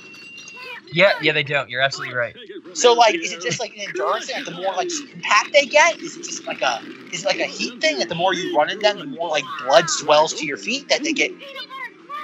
Yeah, 0.92 1.12
yeah, 1.22 1.34
they 1.34 1.44
don't. 1.44 1.70
You're 1.70 1.82
absolutely 1.82 2.16
right. 2.16 2.36
So 2.74 2.94
like, 2.94 3.16
is 3.16 3.34
it 3.34 3.42
just 3.42 3.60
like 3.60 3.76
an 3.76 3.82
endurance 3.82 4.28
thing? 4.28 4.44
That 4.44 4.52
the 4.52 4.58
more 4.58 4.74
like 4.76 4.90
compact 5.12 5.54
they 5.54 5.66
get, 5.66 6.00
is 6.02 6.18
it 6.18 6.24
just 6.24 6.46
like 6.48 6.62
a 6.62 6.82
is 7.12 7.24
it 7.24 7.28
like 7.28 7.40
a 7.40 7.46
heat 7.46 7.80
thing? 7.82 8.00
That 8.00 8.10
the 8.10 8.16
more 8.16 8.34
you 8.34 8.56
run 8.58 8.70
in 8.70 8.80
them, 8.80 9.00
the 9.00 9.06
more 9.06 9.30
like 9.30 9.44
blood 9.66 9.90
swells 9.90 10.34
to 10.34 10.46
your 10.46 10.58
feet. 10.58 10.90
That 10.90 11.04
they 11.04 11.14
get 11.14 11.32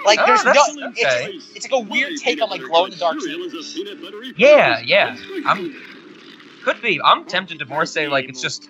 like 0.05 0.19
Oh, 0.21 0.25
there's 0.25 0.45
no. 0.45 0.63
It's, 0.95 1.55
it's 1.55 1.71
like 1.71 1.71
a 1.73 1.79
weird 1.79 2.17
take 2.17 2.41
on 2.41 2.49
like 2.49 2.61
glow 2.61 2.85
in 2.85 2.91
the 2.91 2.97
dark. 2.97 3.17
Yeah, 4.37 4.79
yeah. 4.79 5.17
I'm 5.45 5.90
could 6.63 6.81
be. 6.81 6.99
I'm 7.03 7.25
tempted 7.25 7.59
to 7.59 7.65
more 7.65 7.85
say 7.85 8.07
like 8.07 8.29
it's 8.29 8.41
just 8.41 8.69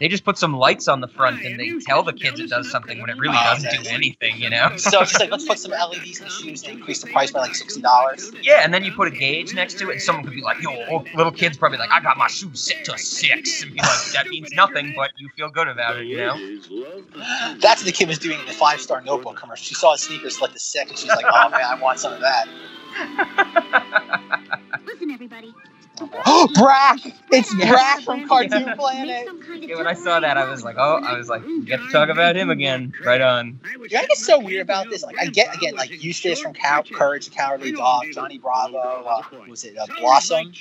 they 0.00 0.08
just 0.08 0.24
put 0.24 0.38
some 0.38 0.54
lights 0.54 0.88
on 0.88 1.00
the 1.00 1.08
front 1.08 1.44
and 1.44 1.58
they 1.58 1.72
tell 1.80 2.02
the 2.02 2.12
kids 2.12 2.40
it 2.40 2.50
does 2.50 2.70
something 2.70 3.00
when 3.00 3.10
it 3.10 3.18
really 3.18 3.34
doesn't 3.36 3.70
do 3.82 3.88
anything, 3.90 4.36
you 4.38 4.50
know? 4.50 4.76
So 4.76 5.00
it's 5.00 5.10
just 5.12 5.20
like 5.20 5.30
let's 5.30 5.46
put 5.46 5.58
some 5.58 5.72
LEDs 5.72 6.18
in 6.20 6.24
the 6.24 6.30
shoes 6.30 6.62
to 6.62 6.70
increase 6.70 7.00
the 7.02 7.10
price 7.10 7.30
by 7.30 7.40
like 7.40 7.54
sixty 7.54 7.80
dollars. 7.80 8.32
Yeah, 8.42 8.60
and 8.64 8.72
then 8.72 8.84
you 8.84 8.92
put 8.92 9.08
a 9.08 9.10
gauge 9.10 9.54
next 9.54 9.78
to 9.78 9.88
it, 9.90 9.92
and 9.92 10.02
someone 10.02 10.24
could 10.24 10.34
be 10.34 10.42
like, 10.42 10.60
"Yo, 10.62 10.70
oh, 10.90 11.04
little 11.14 11.32
kids 11.32 11.56
probably 11.56 11.78
like, 11.78 11.90
I 11.90 12.00
got 12.00 12.16
my 12.16 12.28
shoes 12.28 12.60
set 12.60 12.84
to 12.86 12.94
a 12.94 12.98
six. 12.98 13.62
and 13.62 13.72
be 13.72 13.80
like, 13.80 14.12
"That 14.12 14.26
means 14.28 14.52
nothing, 14.52 14.94
but 14.96 15.12
you 15.16 15.28
feel 15.36 15.50
good 15.50 15.68
about 15.68 15.96
it, 15.98 16.06
you 16.06 16.18
know?" 16.18 16.36
That's 17.60 17.82
what 17.82 17.86
the 17.86 17.92
kid 17.92 18.08
was 18.08 18.18
doing 18.18 18.38
in 18.40 18.46
the 18.46 18.52
five 18.52 18.80
star 18.80 19.00
notebook 19.00 19.36
commercial. 19.36 19.64
She 19.64 19.74
saw 19.74 19.92
his 19.92 20.02
sneakers 20.02 20.40
like 20.40 20.52
the 20.52 20.60
six, 20.60 20.90
and 20.90 20.98
she's 20.98 21.08
like, 21.08 21.24
"Oh 21.28 21.48
man, 21.50 21.62
I 21.62 21.80
want 21.80 21.98
some 21.98 22.12
of 22.12 22.20
that." 22.20 22.48
Listen, 24.86 25.10
everybody. 25.10 25.54
Oh, 26.00 26.48
Brak! 26.54 26.98
It's 27.30 27.54
Yeah. 27.54 27.70
Brak 27.70 28.00
from 28.02 28.26
Cartoon 28.28 28.74
Planet. 28.76 29.28
Yeah, 29.60 29.76
when 29.76 29.86
I 29.86 29.94
saw 29.94 30.20
that, 30.20 30.36
I 30.36 30.48
was 30.50 30.64
like, 30.64 30.76
"Oh, 30.78 31.00
I 31.02 31.16
was 31.16 31.28
like, 31.28 31.42
get 31.64 31.80
to 31.80 31.88
talk 31.90 32.08
about 32.08 32.36
him 32.36 32.50
again, 32.50 32.92
right 33.04 33.20
on." 33.20 33.60
You 33.64 33.78
know 33.78 34.00
what's 34.00 34.24
so 34.24 34.40
weird 34.40 34.62
about 34.62 34.90
this? 34.90 35.02
Like, 35.02 35.18
I 35.18 35.26
get 35.26 35.54
again, 35.54 35.74
like 35.76 35.90
Eustace 36.02 36.40
from 36.40 36.52
Cow- 36.54 36.82
Courage 36.82 37.26
the 37.26 37.30
Cowardly 37.34 37.72
Dog, 37.72 38.04
Johnny 38.12 38.38
Bravo, 38.38 38.78
uh, 38.78 39.22
was 39.48 39.64
it 39.64 39.76
uh, 39.78 39.86
Blossom 40.00 40.52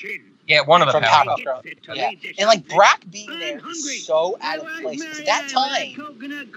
Yeah, 0.47 0.61
one 0.61 0.81
of 0.81 0.87
the 0.87 0.91
from 0.91 1.03
Power 1.03 1.35
Powerpuff 1.37 1.95
Yeah, 1.95 2.11
and 2.37 2.47
like 2.47 2.67
Brak 2.67 3.09
being 3.09 3.29
there 3.39 3.61
is 3.69 4.05
so 4.05 4.37
out 4.41 4.59
of 4.59 4.67
place 4.81 5.01
because 5.01 5.19
at 5.19 5.25
that 5.25 5.49
time, 5.49 5.95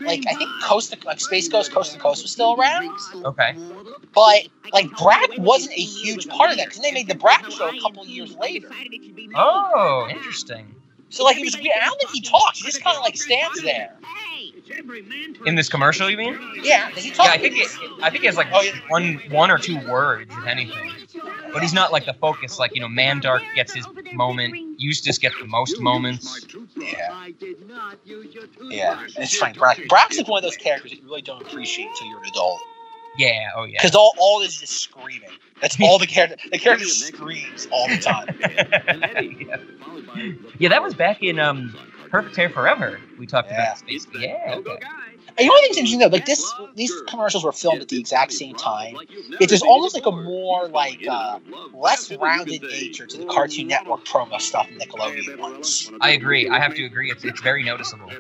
like 0.01 0.25
I 0.29 0.35
think 0.35 0.51
Coast 0.65 0.93
to 0.93 1.07
like 1.07 1.21
Space 1.21 1.49
Ghost 1.49 1.73
Coast 1.73 1.93
to 1.93 1.99
Coast 1.99 2.23
was 2.23 2.33
still 2.33 2.57
around, 2.59 2.91
Okay. 3.15 3.55
but 4.13 4.49
like 4.73 4.91
Brak 4.97 5.31
wasn't 5.39 5.75
a 5.75 5.83
huge 5.83 6.29
part 6.29 6.51
of 6.51 6.57
that 6.57 6.67
because 6.67 6.83
they 6.83 6.91
made 6.93 7.07
the 7.07 7.15
Brak 7.15 7.49
show 7.51 7.69
a 7.69 7.81
couple 7.81 8.05
years 8.07 8.35
later. 8.37 8.69
Oh, 9.35 10.09
interesting. 10.11 10.75
So 11.09 11.23
like 11.23 11.37
he 11.37 11.45
was 11.45 11.57
weird. 11.57 11.77
I 11.81 11.87
don't 11.87 11.99
think 11.99 12.11
he 12.11 12.21
talks. 12.21 12.59
He 12.59 12.65
just 12.65 12.83
kind 12.83 12.97
of 12.97 13.03
like 13.05 13.17
stands 13.17 13.63
there. 13.63 13.97
In 15.47 15.55
this 15.55 15.69
commercial, 15.69 16.11
you 16.11 16.17
mean? 16.17 16.39
Yeah, 16.63 16.91
does 16.91 17.05
he 17.05 17.11
talk? 17.11 17.27
Yeah, 17.27 17.33
I 17.33 17.39
think 17.39 17.57
it, 17.57 17.69
I 18.03 18.11
think 18.11 18.23
he 18.23 18.27
has 18.27 18.37
like 18.37 18.49
Oh, 18.53 18.63
yeah. 18.63 18.73
one 18.89 19.21
one 19.31 19.51
or 19.51 19.59
two 19.59 19.79
words, 19.89 20.33
if 20.37 20.47
anything. 20.47 20.93
But 21.53 21.63
he's 21.63 21.73
not 21.73 21.93
like 21.93 22.05
the 22.05 22.15
focus. 22.15 22.59
Like 22.59 22.75
you 22.75 22.81
know, 22.81 22.89
Mandark 22.89 23.43
gets 23.55 23.73
his 23.73 23.87
moment. 24.13 24.55
Eustace 24.79 25.19
gets 25.19 25.39
the 25.39 25.47
most 25.47 25.81
moments. 25.81 26.47
Yeah. 26.77 27.29
Yeah, 28.63 29.07
it's 29.17 29.37
funny. 29.37 29.59
Brak, 29.59 29.81
Brak's 29.89 30.19
like 30.19 30.29
one 30.29 30.39
of 30.39 30.43
those 30.43 30.57
characters 30.57 30.91
that 30.91 30.99
you 31.01 31.05
really 31.07 31.23
don't 31.23 31.43
appreciate 31.43 31.89
until 31.89 32.09
you're 32.09 32.23
an 32.23 32.29
adult. 32.29 32.61
Yeah. 33.19 33.51
Oh 33.57 33.65
yeah. 33.65 33.79
Because 33.79 33.95
all, 33.95 34.15
all 34.19 34.43
is 34.43 34.61
just 34.61 34.75
screaming. 34.81 35.31
That's 35.61 35.77
all 35.81 35.99
the 35.99 36.07
character. 36.07 36.37
The 36.51 36.59
character 36.59 36.87
screams 36.87 37.67
all 37.71 37.89
the 37.89 37.99
time. 37.99 38.27
yeah. 38.41 39.57
yeah, 40.59 40.69
that 40.69 40.83
was 40.83 40.95
back 40.95 41.23
in 41.23 41.39
um 41.39 41.75
Perfect 42.11 42.37
Hair 42.37 42.51
Forever. 42.51 43.01
We 43.19 43.27
talked 43.27 43.51
Yeah. 43.51 43.63
about 43.73 43.75
this. 43.75 43.83
Basically. 44.07 44.25
Yeah. 44.25 44.55
Okay. 44.57 44.79
And 45.39 45.45
you 45.45 45.47
know 45.49 45.53
what 45.53 45.65
I 45.65 45.67
interesting 45.69 45.99
though? 45.99 46.07
Like 46.07 46.25
this, 46.25 46.51
these 46.77 46.93
commercials 47.09 47.45
were 47.45 47.53
filmed 47.53 47.83
at 47.83 47.89
the 47.89 48.01
exact 48.01 48.33
same 48.33 48.55
time. 48.57 48.97
It's 49.39 49.53
just 49.53 49.65
almost 49.65 49.95
like 49.95 50.07
a 50.07 50.11
more 50.13 50.67
like 50.69 51.07
uh, 51.07 51.41
less 51.75 52.11
rounded 52.11 52.63
nature 52.63 53.07
to 53.07 53.19
the 53.19 53.27
Cartoon 53.27 53.67
Network 53.69 54.05
promo 54.07 54.41
stuff 54.41 54.67
than 54.69 54.79
Nickelodeon 54.79 55.39
ones. 55.39 55.91
I 56.01 56.11
agree. 56.11 56.49
I 56.49 56.59
have 56.59 56.75
to 56.75 56.85
agree. 56.87 57.11
It's 57.11 57.25
it's 57.25 57.41
very 57.43 57.63
noticeable. 57.63 58.11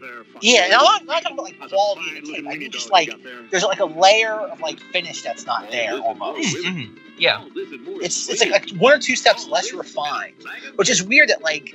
Yeah, 0.42 0.64
and 0.64 0.74
I'm 0.74 0.82
not, 0.84 1.00
I'm 1.00 1.06
not 1.06 1.22
talking 1.22 1.38
about 1.38 1.44
like 1.44 1.70
quality 1.70 2.18
of 2.18 2.26
the 2.26 2.32
tape. 2.32 2.46
I 2.48 2.56
mean 2.56 2.70
just 2.70 2.90
like 2.90 3.10
there's 3.50 3.64
like 3.64 3.80
a 3.80 3.86
layer 3.86 4.34
of 4.34 4.60
like 4.60 4.78
finish 4.80 5.22
that's 5.22 5.46
not 5.46 5.70
there 5.70 5.94
almost. 5.98 6.54
Mhm. 6.58 6.98
Yeah. 7.18 7.42
It's 7.54 8.28
it's 8.28 8.40
like, 8.42 8.50
like 8.50 8.70
one 8.78 8.92
or 8.92 8.98
two 8.98 9.16
steps 9.16 9.48
less 9.48 9.72
refined, 9.72 10.34
which 10.74 10.90
is 10.90 11.02
weird 11.02 11.30
that 11.30 11.40
like 11.40 11.74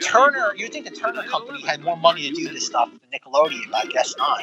Turner. 0.00 0.52
You'd 0.56 0.72
think 0.72 0.84
the 0.88 0.94
Turner 0.94 1.22
company 1.24 1.62
had 1.66 1.80
more 1.82 1.96
money 1.96 2.28
to 2.28 2.34
do 2.34 2.48
this 2.52 2.66
stuff 2.66 2.90
than 2.90 3.00
Nickelodeon, 3.20 3.70
but 3.70 3.86
I 3.86 3.88
guess 3.88 4.14
not. 4.18 4.42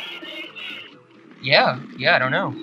Yeah. 1.42 1.80
Yeah. 1.98 2.16
I 2.16 2.20
don't 2.20 2.32
know. 2.32 2.54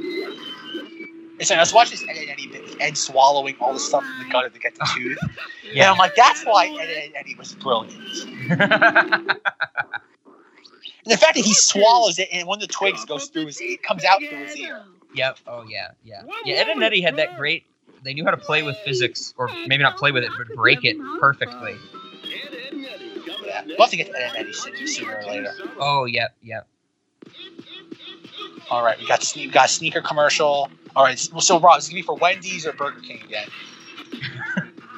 It's 1.41 1.51
like, 1.51 1.59
I 1.59 1.63
was 1.63 1.75
watching 1.75 1.99
this 1.99 2.09
Ed, 2.09 2.17
Ed 2.17 2.31
Eddie 2.33 2.47
bit 2.47 2.63
with 2.65 2.77
Ed 2.81 2.97
swallowing 2.97 3.57
all 3.61 3.73
the 3.73 3.81
stuff 3.81 4.05
from 4.05 4.25
the 4.27 4.33
gutter 4.33 4.51
to 4.51 4.59
get 4.59 4.75
the 4.77 4.89
tooth. 4.95 5.19
And 5.23 5.31
Yeah. 5.75 5.91
I'm 5.91 5.99
like, 5.99 6.15
that's 6.15 6.45
why 6.45 6.67
Ed, 6.69 6.89
Ed 6.89 7.13
Eddie 7.17 7.35
was 7.35 7.55
brilliant. 7.55 8.01
And 8.51 9.29
the 11.07 11.17
fact 11.17 11.35
that 11.37 11.45
he 11.45 11.53
swallows 11.55 12.19
it 12.19 12.29
and 12.33 12.47
one 12.47 12.59
of 12.63 12.69
the 12.69 12.73
twigs 12.73 13.05
goes 13.05 13.27
through 13.27 13.47
his, 13.47 13.61
it 13.61 13.83
comes 13.83 14.05
out 14.05 14.21
through 14.21 14.45
his 14.45 14.57
ear. 14.57 14.83
Yep. 15.15 15.39
Oh 15.47 15.65
yeah. 15.69 15.89
Yeah. 16.05 16.23
Yeah. 16.45 16.55
Ed 16.57 16.69
and 16.69 16.83
Eddie 16.83 17.01
had 17.01 17.17
that 17.17 17.37
great. 17.37 17.65
They 18.03 18.15
knew 18.15 18.25
how 18.25 18.31
to 18.33 18.37
play 18.37 18.63
with 18.63 18.77
physics, 18.79 19.33
or 19.39 19.49
maybe 19.67 19.83
not 19.83 19.97
play 19.97 20.13
with 20.13 20.25
it, 20.25 20.31
but 20.37 20.49
break 20.55 20.85
it 20.85 20.97
perfectly. 21.21 21.75
Yeah. 23.55 23.63
We'll 23.67 23.77
have 23.87 23.91
to 23.91 23.97
get 23.97 24.07
to 24.09 24.17
Ed, 24.17 24.33
Ed 24.35 24.41
Eddie 24.41 24.53
sooner, 24.53 24.87
sooner 24.87 25.17
or 25.17 25.25
later. 25.25 25.53
Oh 25.79 26.05
yep, 26.07 26.35
yep. 26.43 26.67
All 28.71 28.85
right, 28.85 28.99
we 28.99 29.07
got 29.07 29.21
sne- 29.21 29.47
we 29.47 29.53
got 29.53 29.71
sneaker 29.71 30.01
commercial. 30.01 30.71
All 30.97 31.05
right, 31.05 31.19
so 31.19 31.39
so, 31.39 31.61
Rob, 31.61 31.79
is 31.79 31.87
it 31.87 31.91
gonna 31.91 31.99
be 31.99 32.03
for 32.03 32.17
Wendy's 32.17 32.67
or 32.67 32.73
Burger 32.73 33.01
King 33.01 33.23
again? 33.23 33.49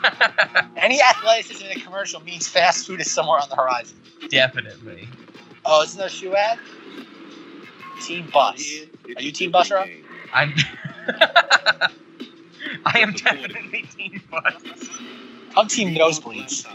Any 0.77 1.03
athleticism 1.03 1.65
in 1.67 1.79
a 1.79 1.81
commercial 1.81 2.21
means 2.23 2.49
fast 2.49 2.87
food 2.87 3.01
is 3.01 3.11
somewhere 3.11 3.39
on 3.41 3.49
the 3.49 3.57
horizon. 3.57 4.01
Definitely. 4.31 5.09
Oh, 5.65 5.83
is 5.83 5.95
another 5.95 6.09
shoe 6.11 6.35
ad? 6.37 6.59
Team 8.03 8.29
Bus. 8.33 8.83
Are 9.17 9.23
you 9.23 9.33
Team 9.33 9.51
Bus, 9.51 9.71
Rob? 9.71 9.89
I'm. 10.33 10.55
I 12.85 13.01
am 13.01 13.13
definitely 13.13 13.83
Team 13.97 14.23
Bus. 14.31 14.55
I'm 15.57 15.69
team 15.69 15.95
nosebleeds. 15.95 16.67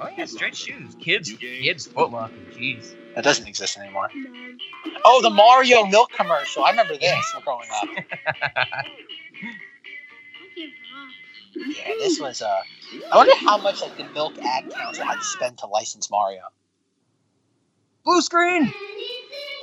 Oh 0.00 0.08
yeah, 0.16 0.24
straight 0.26 0.56
shoes. 0.56 0.94
Kids, 1.00 1.32
kids 1.32 1.86
Foot 1.86 2.10
Locker. 2.10 2.34
Jeez. 2.56 2.94
That 3.14 3.24
doesn't 3.24 3.46
exist 3.46 3.76
anymore. 3.78 4.08
Oh, 5.04 5.20
the 5.22 5.30
Mario 5.30 5.84
milk 5.86 6.12
commercial. 6.12 6.64
I 6.64 6.70
remember 6.70 6.96
this 6.96 7.34
growing 7.44 7.68
up. 7.82 7.88
Yeah, 11.56 11.94
this 11.98 12.20
was 12.20 12.42
uh 12.42 12.62
I 13.12 13.16
wonder 13.16 13.34
how 13.36 13.58
much 13.58 13.82
like 13.82 13.96
the 13.96 14.04
milk 14.14 14.34
ad 14.42 14.64
council 14.70 15.04
had 15.04 15.16
to 15.16 15.24
spend 15.24 15.58
to 15.58 15.66
license 15.66 16.10
Mario. 16.10 16.42
Blue 18.04 18.20
screen. 18.20 18.66
Uh 18.66 18.70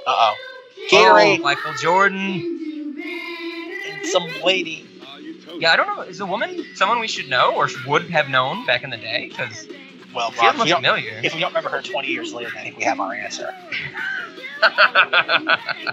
oh. 0.07 0.35
Oh, 0.37 0.87
Gatorade 0.89 1.41
Michael 1.43 1.73
Jordan. 1.73 2.41
and 3.87 4.05
some 4.05 4.27
lady. 4.43 4.85
Yeah, 5.59 5.71
I 5.71 5.75
don't 5.75 5.87
know. 5.87 6.01
Is 6.03 6.19
a 6.19 6.25
woman 6.25 6.65
someone 6.75 6.99
we 6.99 7.07
should 7.07 7.29
know 7.29 7.55
or 7.55 7.69
would 7.87 8.09
have 8.09 8.29
known 8.29 8.65
back 8.65 8.83
in 8.83 8.89
the 8.89 8.97
day? 8.97 9.27
Because 9.29 9.67
Well, 10.13 10.31
Rob, 10.37 10.55
if, 10.55 10.63
we 10.63 10.69
don't, 10.69 10.77
familiar. 10.77 11.19
if 11.23 11.33
we 11.33 11.39
don't 11.39 11.49
remember 11.51 11.69
her 11.69 11.81
20 11.81 12.07
years 12.07 12.33
later, 12.33 12.49
then 12.49 12.59
I 12.59 12.63
think 12.63 12.77
we 12.77 12.83
have 12.83 12.99
our 12.99 13.13
answer. 13.13 13.53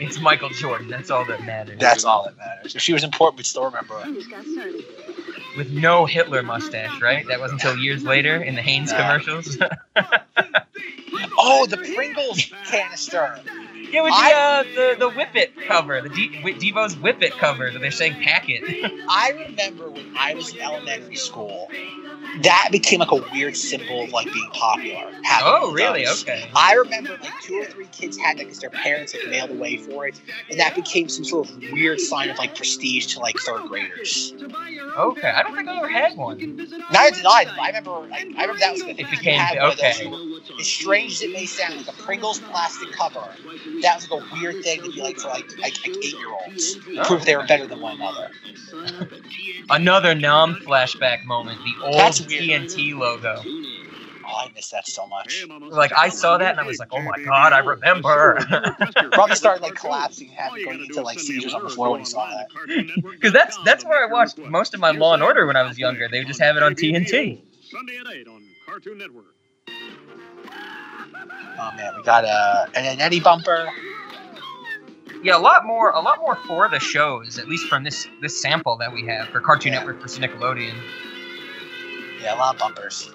it's 0.00 0.20
Michael 0.20 0.48
Jordan. 0.50 0.88
That's 0.88 1.10
all 1.10 1.24
that 1.26 1.44
matters. 1.44 1.78
That's 1.78 2.04
all 2.04 2.24
that 2.24 2.36
matters. 2.36 2.74
If 2.74 2.82
she 2.82 2.92
was 2.92 3.04
important, 3.04 3.38
we'd 3.38 3.46
still 3.46 3.64
remember 3.64 3.94
her. 3.94 4.10
With 5.56 5.70
no 5.70 6.06
Hitler 6.06 6.42
mustache, 6.42 7.00
right? 7.00 7.26
That 7.26 7.40
was 7.40 7.52
until 7.52 7.76
years 7.76 8.04
later 8.04 8.42
in 8.42 8.54
the 8.54 8.62
Hanes 8.62 8.92
Nah. 8.92 8.98
commercials. 8.98 9.58
Oh, 11.40 11.66
the 11.66 11.76
Pringles 11.76 12.46
canister. 12.66 13.38
Yeah, 13.92 14.02
with 14.02 14.12
the, 14.12 14.18
I- 14.18 14.32
uh, 14.60 14.62
the 14.74 14.96
the 14.98 15.08
Whip 15.10 15.34
It 15.34 15.52
cover, 15.66 16.00
the 16.00 16.08
D- 16.08 16.28
Wi- 16.42 16.58
Devo's 16.58 16.96
Whip 16.96 17.22
It 17.22 17.32
cover 17.32 17.70
that 17.70 17.78
they're 17.80 17.90
saying 17.90 18.14
packet. 18.22 18.62
I 19.08 19.32
remember 19.48 19.90
when 19.90 20.12
I 20.16 20.34
was 20.34 20.52
in 20.54 20.60
elementary 20.60 21.16
school, 21.16 21.68
that 22.42 22.68
became 22.70 23.00
like 23.00 23.10
a 23.12 23.22
weird 23.32 23.56
symbol 23.56 24.04
of 24.04 24.10
like 24.12 24.30
being 24.32 24.50
popular. 24.52 25.10
oh, 25.42 25.72
really? 25.72 26.04
those. 26.04 26.22
Okay. 26.22 26.50
I 26.54 26.74
remember 26.74 27.16
like 27.22 27.32
two 27.42 27.54
or 27.54 27.64
three 27.64 27.86
kids 27.86 28.16
had 28.18 28.36
that 28.38 28.44
because 28.44 28.58
their 28.60 28.70
parents 28.70 29.12
had 29.12 29.30
mailed 29.30 29.50
away 29.50 29.76
for 29.78 30.06
it, 30.06 30.20
and 30.50 30.60
that 30.60 30.74
became 30.74 31.08
some 31.08 31.24
sort 31.24 31.48
of 31.48 31.56
weird 31.72 32.00
sign 32.00 32.28
of 32.30 32.38
like 32.38 32.54
prestige 32.54 33.06
to 33.14 33.20
like 33.20 33.36
third 33.38 33.62
graders. 33.68 34.34
Okay. 34.98 35.28
I 35.28 35.42
don't 35.42 35.54
think 35.56 35.68
I 35.68 35.76
ever 35.78 35.88
had 35.88 36.16
one. 36.16 36.38
Neither 36.92 37.16
did 37.16 37.26
I. 37.26 37.46
I 37.60 37.66
remember. 37.68 37.90
Like, 37.90 38.12
I 38.36 38.42
remember 38.42 38.58
that 38.60 38.72
was 38.72 38.80
the 38.80 38.86
thing. 38.94 38.98
It 38.98 39.10
became 39.10 39.38
had 39.40 39.58
one 39.60 39.70
of 39.72 39.78
those 39.78 40.00
okay. 40.00 40.58
As 40.60 40.66
strange 40.66 41.12
as 41.12 41.22
it 41.22 41.32
may 41.32 41.46
sound, 41.46 41.76
like 41.76 41.88
a 41.88 42.02
Pringles 42.02 42.40
plastic 42.40 42.90
cover, 42.92 43.22
that 43.82 43.96
was 43.96 44.10
like 44.10 44.22
a 44.22 44.34
weird 44.34 44.62
thing 44.62 44.82
to 44.82 44.90
be 44.90 45.02
like 45.02 45.18
for 45.18 45.28
like 45.28 45.50
like, 45.58 45.84
like 45.84 45.88
eight 45.88 46.14
year 46.18 46.28
olds 46.28 46.74
to 46.74 47.04
prove 47.04 47.24
they 47.24 47.36
were 47.36 47.46
better 47.46 47.66
than 47.66 47.80
one 47.80 47.96
another. 47.96 48.30
Another 49.70 50.14
nom 50.14 50.54
flashback 50.56 51.24
moment. 51.24 51.58
The 51.64 51.86
old 51.86 51.98
That's 51.98 52.26
weird. 52.26 52.44
TNT 52.44 52.96
logo. 52.96 53.42
Oh, 54.30 54.44
I 54.44 54.50
miss 54.54 54.68
that 54.70 54.86
so 54.86 55.06
much. 55.06 55.46
Like 55.70 55.92
I 55.96 56.10
saw 56.10 56.36
that 56.36 56.50
and 56.52 56.60
I 56.60 56.64
was 56.64 56.78
like, 56.78 56.92
oh 56.92 57.00
my 57.00 57.22
god, 57.24 57.52
I 57.52 57.58
remember. 57.58 58.38
Probably 59.12 59.36
started 59.36 59.62
like 59.62 59.74
collapsing, 59.74 60.28
having 60.28 60.64
going 60.64 60.80
into 60.82 61.00
like 61.00 61.18
seizures 61.18 61.54
on 61.54 61.64
the 61.64 61.70
floor 61.70 61.92
when 61.92 62.00
he 62.00 62.06
saw 62.06 62.28
that. 62.28 62.48
Because 63.02 63.32
that's 63.32 63.58
that's 63.64 63.84
where 63.84 64.06
I 64.06 64.12
watched 64.12 64.38
most 64.38 64.74
of 64.74 64.80
my 64.80 64.90
Law 64.90 65.14
and 65.14 65.22
Order 65.22 65.46
when 65.46 65.56
I 65.56 65.62
was 65.62 65.78
younger. 65.78 66.08
They 66.08 66.20
would 66.20 66.28
just 66.28 66.40
have 66.40 66.56
it 66.56 66.62
on 66.62 66.74
TNT. 66.74 67.40
Sunday 67.70 67.98
at 67.98 68.06
8 68.06 68.28
on 68.28 68.44
Cartoon 68.64 68.98
Network. 68.98 69.34
Oh 71.60 71.70
man, 71.76 71.92
we 71.96 72.02
got 72.04 72.24
a 72.24 72.68
an, 72.78 72.84
an 72.84 73.00
Eddie 73.00 73.20
bumper. 73.20 73.68
Yeah, 75.22 75.36
a 75.36 75.40
lot 75.40 75.66
more, 75.66 75.90
a 75.90 76.00
lot 76.00 76.20
more 76.20 76.36
for 76.46 76.68
the 76.68 76.78
shows, 76.78 77.38
at 77.38 77.48
least 77.48 77.66
from 77.68 77.82
this 77.82 78.06
this 78.22 78.40
sample 78.40 78.76
that 78.76 78.92
we 78.92 79.04
have 79.06 79.28
for 79.28 79.40
Cartoon 79.40 79.72
Yeah. 79.72 79.80
Network 79.80 80.00
versus 80.00 80.18
Nickelodeon. 80.20 80.74
Yeah, 82.22 82.34
a 82.34 82.38
lot 82.38 82.54
of 82.54 82.60
bumpers. 82.60 83.10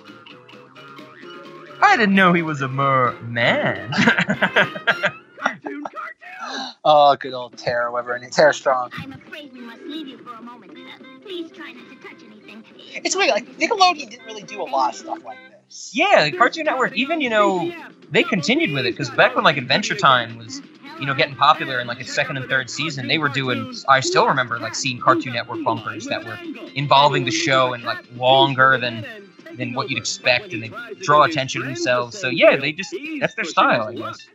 I 1.81 1.97
didn't 1.97 2.15
know 2.15 2.33
he 2.33 2.41
was 2.41 2.61
a 2.61 2.67
merman. 2.67 3.91
Cartoon 3.93 5.83
cartoon. 5.83 6.73
Oh, 6.85 7.15
good 7.19 7.33
old 7.33 7.57
Tara 7.57 7.91
Weber 7.91 8.13
and 8.13 8.31
Tara 8.31 8.53
Strong. 8.53 8.91
I'm 8.97 9.13
afraid 9.13 9.53
we 9.53 9.61
must 9.61 9.81
leave 9.83 10.07
you 10.07 10.17
for 10.17 10.33
a 10.33 10.41
moment. 10.41 10.71
Uh, 10.77 11.03
please 11.21 11.51
try 11.51 11.71
not 11.71 11.89
to 11.89 11.95
touch 12.07 12.23
anything. 12.25 12.63
It's 13.03 13.15
weird. 13.15 13.31
Like 13.31 13.45
Nickelodeon 13.57 14.09
didn't 14.09 14.25
really 14.25 14.43
do 14.43 14.61
a 14.61 14.63
lot 14.63 14.93
of 14.93 14.99
stuff 14.99 15.23
like 15.23 15.37
this. 15.49 15.52
Yeah, 15.91 16.29
Cartoon 16.31 16.65
Network, 16.65 16.93
even 16.95 17.21
you 17.21 17.29
know, 17.29 17.75
they 18.09 18.23
continued 18.23 18.71
with 18.71 18.85
it 18.85 18.91
because 18.91 19.11
back 19.11 19.35
when 19.35 19.43
like 19.43 19.57
Adventure 19.57 19.95
Time 19.95 20.35
was, 20.37 20.61
you 20.97 21.05
know, 21.05 21.13
getting 21.13 21.35
popular 21.35 21.79
in 21.79 21.87
like 21.87 21.99
its 22.01 22.11
second 22.13 22.37
and 22.37 22.47
third 22.47 22.69
season, 22.69 23.07
they 23.07 23.17
were 23.17 23.29
doing. 23.29 23.69
I 23.87 23.99
still 24.01 24.27
remember 24.27 24.59
like 24.59 24.75
seeing 24.75 24.99
Cartoon 24.99 25.33
Network 25.33 25.63
bumpers 25.63 26.07
that 26.07 26.23
were 26.23 26.41
involving 26.73 27.25
the 27.25 27.31
show 27.31 27.73
and 27.73 27.83
like 27.83 27.99
longer 28.09 28.77
than 28.77 29.07
than 29.53 29.73
what 29.73 29.89
you'd 29.89 29.97
expect, 29.99 30.53
and 30.53 30.63
they 30.63 30.75
draw 30.99 31.23
attention 31.23 31.61
to 31.61 31.65
themselves. 31.65 32.17
So 32.17 32.29
yeah, 32.29 32.57
they 32.57 32.73
just 32.73 32.97
that's 33.19 33.35
their 33.35 33.45
style, 33.45 33.87
I 33.87 33.95
guess. 33.95 34.29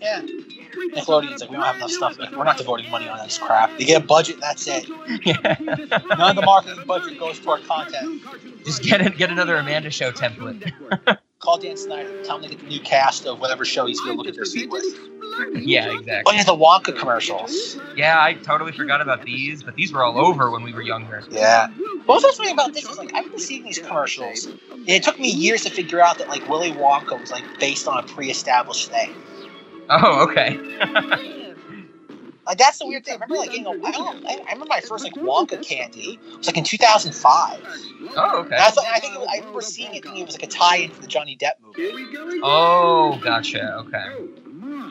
Yeah. 0.00 0.22
Nickelodeon's 0.22 1.40
like, 1.40 1.50
we 1.50 1.56
don't 1.56 1.64
have 1.64 1.76
enough 1.76 1.90
stuff. 1.90 2.18
We're 2.18 2.44
not 2.44 2.56
devoting 2.56 2.90
money 2.90 3.08
on 3.08 3.18
this 3.18 3.38
crap. 3.38 3.76
They 3.78 3.84
get 3.84 4.02
a 4.02 4.06
budget, 4.06 4.34
and 4.36 4.42
that's 4.42 4.66
it. 4.66 4.88
Yeah. 5.24 5.56
None 5.60 6.30
of 6.30 6.36
the 6.36 6.42
marketing 6.44 6.84
budget 6.86 7.18
goes 7.18 7.38
toward 7.40 7.64
content. 7.64 8.22
Just 8.64 8.82
get 8.82 9.00
it, 9.00 9.16
get 9.16 9.30
another 9.30 9.56
Amanda 9.56 9.90
Show 9.90 10.10
template. 10.12 10.72
Call 11.40 11.58
Dan 11.58 11.76
Schneider. 11.76 12.22
Tell 12.22 12.36
him 12.36 12.42
to 12.42 12.48
get 12.50 12.60
the 12.60 12.66
new 12.66 12.80
cast 12.80 13.26
of 13.26 13.40
whatever 13.40 13.64
show 13.64 13.86
he's 13.86 13.98
going 14.00 14.12
to 14.12 14.18
look 14.18 14.28
at 14.28 14.34
their 14.34 14.44
feet 14.44 14.68
with. 14.70 14.84
yeah, 15.54 15.90
exactly. 15.96 16.22
Oh, 16.26 16.32
yeah, 16.32 16.44
the 16.44 16.54
Wonka 16.54 16.98
commercials. 16.98 17.78
Yeah, 17.96 18.22
I 18.22 18.34
totally 18.34 18.72
forgot 18.72 19.00
about 19.00 19.24
these, 19.24 19.62
but 19.62 19.74
these 19.74 19.90
were 19.90 20.04
all 20.04 20.18
over 20.18 20.50
when 20.50 20.62
we 20.62 20.74
were 20.74 20.82
younger. 20.82 21.22
Yeah. 21.30 21.68
What 22.04 22.16
was 22.16 22.24
fascinating 22.24 22.54
about 22.54 22.74
this 22.74 22.84
is 22.84 22.98
like 22.98 23.14
I've 23.14 23.30
been 23.30 23.38
seeing 23.38 23.64
these 23.64 23.78
commercials, 23.78 24.46
and 24.70 24.88
it 24.88 25.02
took 25.02 25.18
me 25.18 25.30
years 25.30 25.62
to 25.64 25.70
figure 25.70 26.00
out 26.00 26.18
that 26.18 26.28
like 26.28 26.46
Willy 26.46 26.72
Wonka 26.72 27.18
was 27.18 27.30
like 27.30 27.44
based 27.58 27.88
on 27.88 27.98
a 27.98 28.06
pre-established 28.06 28.90
thing. 28.90 29.14
Oh, 29.90 30.22
okay. 30.24 30.58
Like 32.46 32.58
that's 32.58 32.78
the 32.78 32.86
weird 32.86 33.04
thing. 33.04 33.12
I 33.12 33.16
remember 33.16 33.36
like 33.36 33.50
getting 33.50 33.66
a 33.66 33.70
don't 33.92 34.16
I 34.28 34.38
I 34.48 34.52
remember 34.52 34.66
my 34.70 34.80
first 34.80 35.04
like 35.04 35.14
Wonka 35.14 35.60
candy. 35.62 36.20
It 36.32 36.38
was 36.38 36.46
like 36.46 36.56
in 36.56 36.64
2005. 36.64 37.60
Oh, 38.16 38.40
okay. 38.40 38.56
I 38.56 38.70
thought 38.70 38.84
I 38.92 38.98
think 39.00 39.14
it 39.14 39.18
was, 39.20 39.28
I 39.32 39.38
remember 39.38 39.60
seeing 39.60 39.94
it 39.94 40.04
thinking 40.04 40.22
it 40.22 40.26
was 40.26 40.34
like 40.34 40.42
a 40.42 40.48
tie-in 40.48 40.90
to 40.92 41.00
the 41.00 41.06
Johnny 41.06 41.36
Depp 41.36 41.52
movie. 41.62 41.92
Oh, 42.42 43.18
gotcha. 43.22 43.76
Okay. 43.80 44.04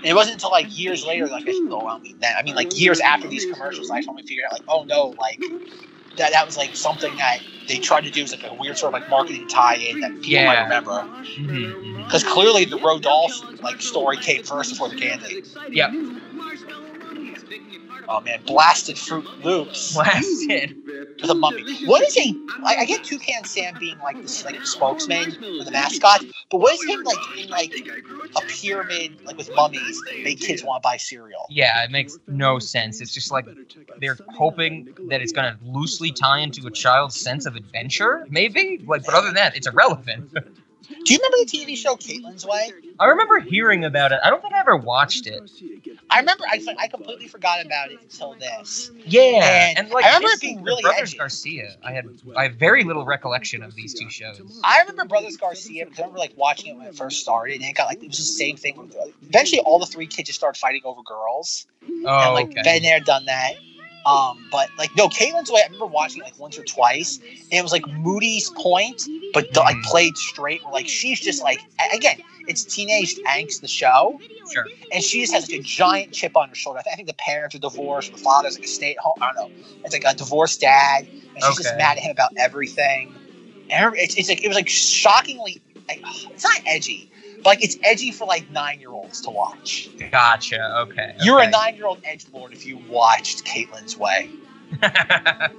And 0.01 0.05
it 0.05 0.15
wasn't 0.15 0.35
until 0.35 0.51
like 0.51 0.77
years 0.77 1.05
later, 1.05 1.27
like 1.27 1.43
I 1.47 1.51
no, 1.67 1.81
I 1.85 1.93
don't 1.93 2.03
mean 2.03 2.19
that. 2.21 2.35
I 2.39 2.43
mean 2.43 2.55
like 2.55 2.79
years 2.79 2.99
after 3.01 3.27
these 3.27 3.45
commercials, 3.45 3.89
I 3.89 4.01
finally 4.01 4.23
figured 4.23 4.45
out 4.45 4.53
like, 4.53 4.63
oh 4.69 4.85
no, 4.87 5.15
like 5.19 5.41
that 6.17 6.31
that 6.31 6.45
was 6.45 6.57
like 6.57 6.75
something 6.75 7.15
that 7.17 7.39
they 7.67 7.77
tried 7.77 8.01
to 8.01 8.09
do 8.11 8.23
as 8.23 8.31
like 8.31 8.43
a 8.49 8.53
weird 8.53 8.77
sort 8.77 8.93
of 8.93 9.01
like 9.01 9.09
marketing 9.09 9.47
tie-in 9.47 9.99
that 10.01 10.11
people 10.21 10.45
might 10.45 10.53
Yeah. 10.53 10.63
remember. 10.63 11.07
Mm-hmm. 11.37 12.03
Because 12.03 12.23
clearly 12.23 12.65
the 12.65 12.77
Roald 12.77 13.01
Dahl 13.01 13.31
like 13.61 13.81
story 13.81 14.17
came 14.17 14.43
first 14.43 14.71
before 14.71 14.89
the 14.89 14.95
candy. 14.95 15.43
Yep. 15.69 15.91
Oh 18.07 18.21
man, 18.21 18.41
blasted 18.45 18.95
Froot 18.95 19.43
Loops 19.43 19.93
Blasted. 19.93 20.75
with 21.21 21.29
a 21.29 21.35
mummy. 21.35 21.85
What 21.85 22.01
is 22.03 22.13
he? 22.13 22.39
I 22.63 22.85
get 22.85 23.03
Toucan 23.03 23.43
Sam 23.43 23.75
being 23.79 23.97
like 23.99 24.21
this 24.21 24.43
like 24.45 24.65
spokesman 24.65 25.31
or 25.43 25.63
the 25.63 25.71
mascot, 25.71 26.23
but 26.49 26.59
what 26.59 26.73
is 26.73 26.83
him 26.85 27.03
like 27.03 27.37
in 27.37 27.49
like 27.49 27.73
a 28.35 28.41
pyramid 28.47 29.23
like 29.25 29.37
with 29.37 29.53
mummies 29.55 30.01
that 30.05 30.23
make 30.23 30.39
kids 30.39 30.63
want 30.63 30.81
to 30.81 30.87
buy 30.87 30.97
cereal? 30.97 31.45
Yeah, 31.49 31.83
it 31.83 31.91
makes 31.91 32.17
no 32.27 32.59
sense. 32.59 33.01
It's 33.01 33.13
just 33.13 33.31
like 33.31 33.47
they're 33.99 34.17
hoping 34.35 34.93
that 35.09 35.21
it's 35.21 35.31
going 35.31 35.53
to 35.53 35.57
loosely 35.63 36.11
tie 36.11 36.39
into 36.39 36.65
a 36.67 36.71
child's 36.71 37.19
sense 37.19 37.45
of 37.45 37.55
adventure, 37.55 38.25
maybe. 38.29 38.83
Like, 38.85 39.05
but 39.05 39.13
other 39.13 39.27
than 39.27 39.35
that, 39.35 39.55
it's 39.55 39.67
irrelevant. 39.67 40.31
Do 41.05 41.13
you 41.13 41.19
remember 41.19 41.37
the 41.39 41.45
TV 41.57 41.75
show 41.75 41.95
Caitlin's 41.95 42.45
Way? 42.45 42.71
I 42.99 43.05
remember 43.05 43.39
hearing 43.39 43.85
about 43.85 44.11
it. 44.11 44.19
I 44.23 44.29
don't 44.29 44.41
think 44.41 44.53
I 44.53 44.59
ever 44.59 44.75
watched 44.75 45.27
it. 45.27 45.41
I 46.09 46.19
remember 46.19 46.43
I, 46.49 46.61
I 46.79 46.87
completely 46.87 47.27
forgot 47.27 47.63
about 47.65 47.91
it 47.91 47.99
until 48.01 48.33
this. 48.33 48.91
Yeah, 49.05 49.73
And 49.77 49.77
and 49.79 49.89
like 49.89 50.05
I 50.05 50.07
remember 50.09 50.29
it 50.29 50.41
being 50.41 50.63
really 50.63 50.81
the 50.81 50.89
Brothers 50.89 51.09
edgy. 51.09 51.17
Garcia. 51.17 51.75
I 51.83 51.91
had 51.93 52.05
I 52.35 52.43
have 52.43 52.55
very 52.55 52.83
little 52.83 53.05
recollection 53.05 53.61
of 53.63 53.75
these 53.75 53.93
two 53.93 54.09
shows. 54.09 54.59
I 54.63 54.79
remember 54.81 55.05
Brothers 55.05 55.37
Garcia 55.37 55.85
because 55.85 55.99
I 55.99 56.01
remember 56.03 56.19
like 56.19 56.33
watching 56.35 56.73
it 56.73 56.77
when 56.77 56.87
it 56.87 56.95
first 56.95 57.19
started, 57.19 57.61
and 57.61 57.69
it 57.69 57.75
got 57.75 57.87
like 57.87 58.01
it 58.03 58.07
was 58.07 58.17
the 58.17 58.23
same 58.23 58.57
thing. 58.57 58.91
Eventually, 59.29 59.61
all 59.61 59.79
the 59.79 59.85
three 59.85 60.07
kids 60.07 60.27
just 60.27 60.39
started 60.39 60.59
fighting 60.59 60.81
over 60.83 61.01
girls. 61.03 61.67
Oh, 61.83 61.87
and 61.87 62.05
Oh, 62.07 62.33
like 62.33 62.45
okay. 62.49 62.61
been 62.63 62.83
there, 62.83 62.99
done 62.99 63.25
that. 63.25 63.53
Um, 64.09 64.39
but 64.51 64.69
like 64.77 64.95
no, 64.95 65.07
Caitlin's 65.07 65.51
way. 65.51 65.61
I 65.61 65.65
remember 65.65 65.85
watching 65.85 66.21
it, 66.21 66.25
like 66.25 66.39
once 66.39 66.57
or 66.57 66.63
twice, 66.63 67.19
and 67.51 67.59
it 67.59 67.61
was 67.61 67.71
like 67.71 67.87
Moody's 67.87 68.49
point, 68.51 69.01
but 69.33 69.55
like 69.55 69.75
Mhm. 69.75 69.83
played 69.83 70.17
straight. 70.17 70.63
Where 70.63 70.73
like 70.73 70.87
she's 70.87 71.19
just 71.19 71.43
like 71.43 71.59
again, 71.93 72.17
it's 72.47 72.63
teenage 72.63 73.15
angst, 73.27 73.61
the 73.61 73.67
show, 73.67 74.19
Sure. 74.51 74.65
and 74.91 75.03
she 75.03 75.21
just 75.21 75.33
has 75.33 75.49
like 75.49 75.59
a 75.59 75.63
giant 75.63 76.11
chip 76.11 76.35
on 76.35 76.49
her 76.49 76.55
shoulder. 76.55 76.79
I 76.79 76.81
think, 76.83 76.93
I 76.93 76.95
think 76.95 77.07
the 77.07 77.13
parents 77.15 77.55
are 77.55 77.59
divorced, 77.59 78.11
the 78.11 78.17
father's 78.17 78.55
like 78.55 78.65
a 78.65 78.67
stay 78.67 78.91
at 78.91 78.97
home. 78.97 79.17
I 79.21 79.27
don't 79.33 79.35
know. 79.35 79.51
It's 79.83 79.93
like 79.93 80.03
a 80.05 80.15
divorced 80.15 80.61
dad, 80.61 81.07
and 81.35 81.43
she's 81.43 81.57
just 81.57 81.75
mad 81.77 81.97
at 81.97 82.03
him 82.03 82.11
about 82.11 82.31
everything. 82.37 83.13
And 83.69 83.93
it's, 83.95 84.15
it's 84.17 84.29
like 84.29 84.43
it 84.43 84.47
was 84.47 84.55
like 84.55 84.69
shockingly. 84.69 85.61
Like, 85.87 86.03
it's 86.31 86.43
not 86.43 86.61
edgy, 86.67 87.09
like 87.45 87.63
it's 87.63 87.77
edgy 87.83 88.11
for 88.11 88.25
like 88.25 88.49
nine 88.51 88.79
year 88.79 88.89
olds 88.91 89.21
to 89.21 89.29
watch. 89.29 89.89
Gotcha. 90.11 90.79
Okay. 90.81 91.15
You're 91.21 91.39
a 91.41 91.49
nine 91.49 91.75
year 91.75 91.85
old 91.85 91.99
edge 92.03 92.25
lord 92.33 92.53
if 92.53 92.65
you 92.65 92.77
watched 92.89 93.45
Caitlin's 93.45 93.97
Way. 93.97 94.29
right. 94.81 95.51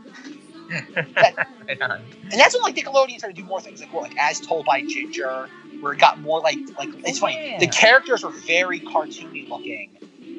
And 1.80 2.38
that's 2.38 2.54
when 2.54 2.62
like 2.62 2.74
Nickelodeon 2.76 3.18
started 3.18 3.36
to 3.36 3.42
do 3.42 3.44
more 3.48 3.60
things 3.60 3.80
like 3.80 3.92
well, 3.92 4.02
like 4.02 4.16
As 4.18 4.40
Told 4.40 4.66
by 4.66 4.82
Ginger, 4.82 5.48
where 5.80 5.92
it 5.92 5.98
got 6.00 6.20
more 6.20 6.40
like 6.40 6.58
like 6.78 6.88
it's 7.06 7.18
Oh, 7.18 7.22
funny. 7.22 7.50
yeah. 7.52 7.58
The 7.58 7.66
characters 7.68 8.22
were 8.24 8.30
very 8.30 8.80
cartoony 8.80 9.48
looking, 9.48 9.90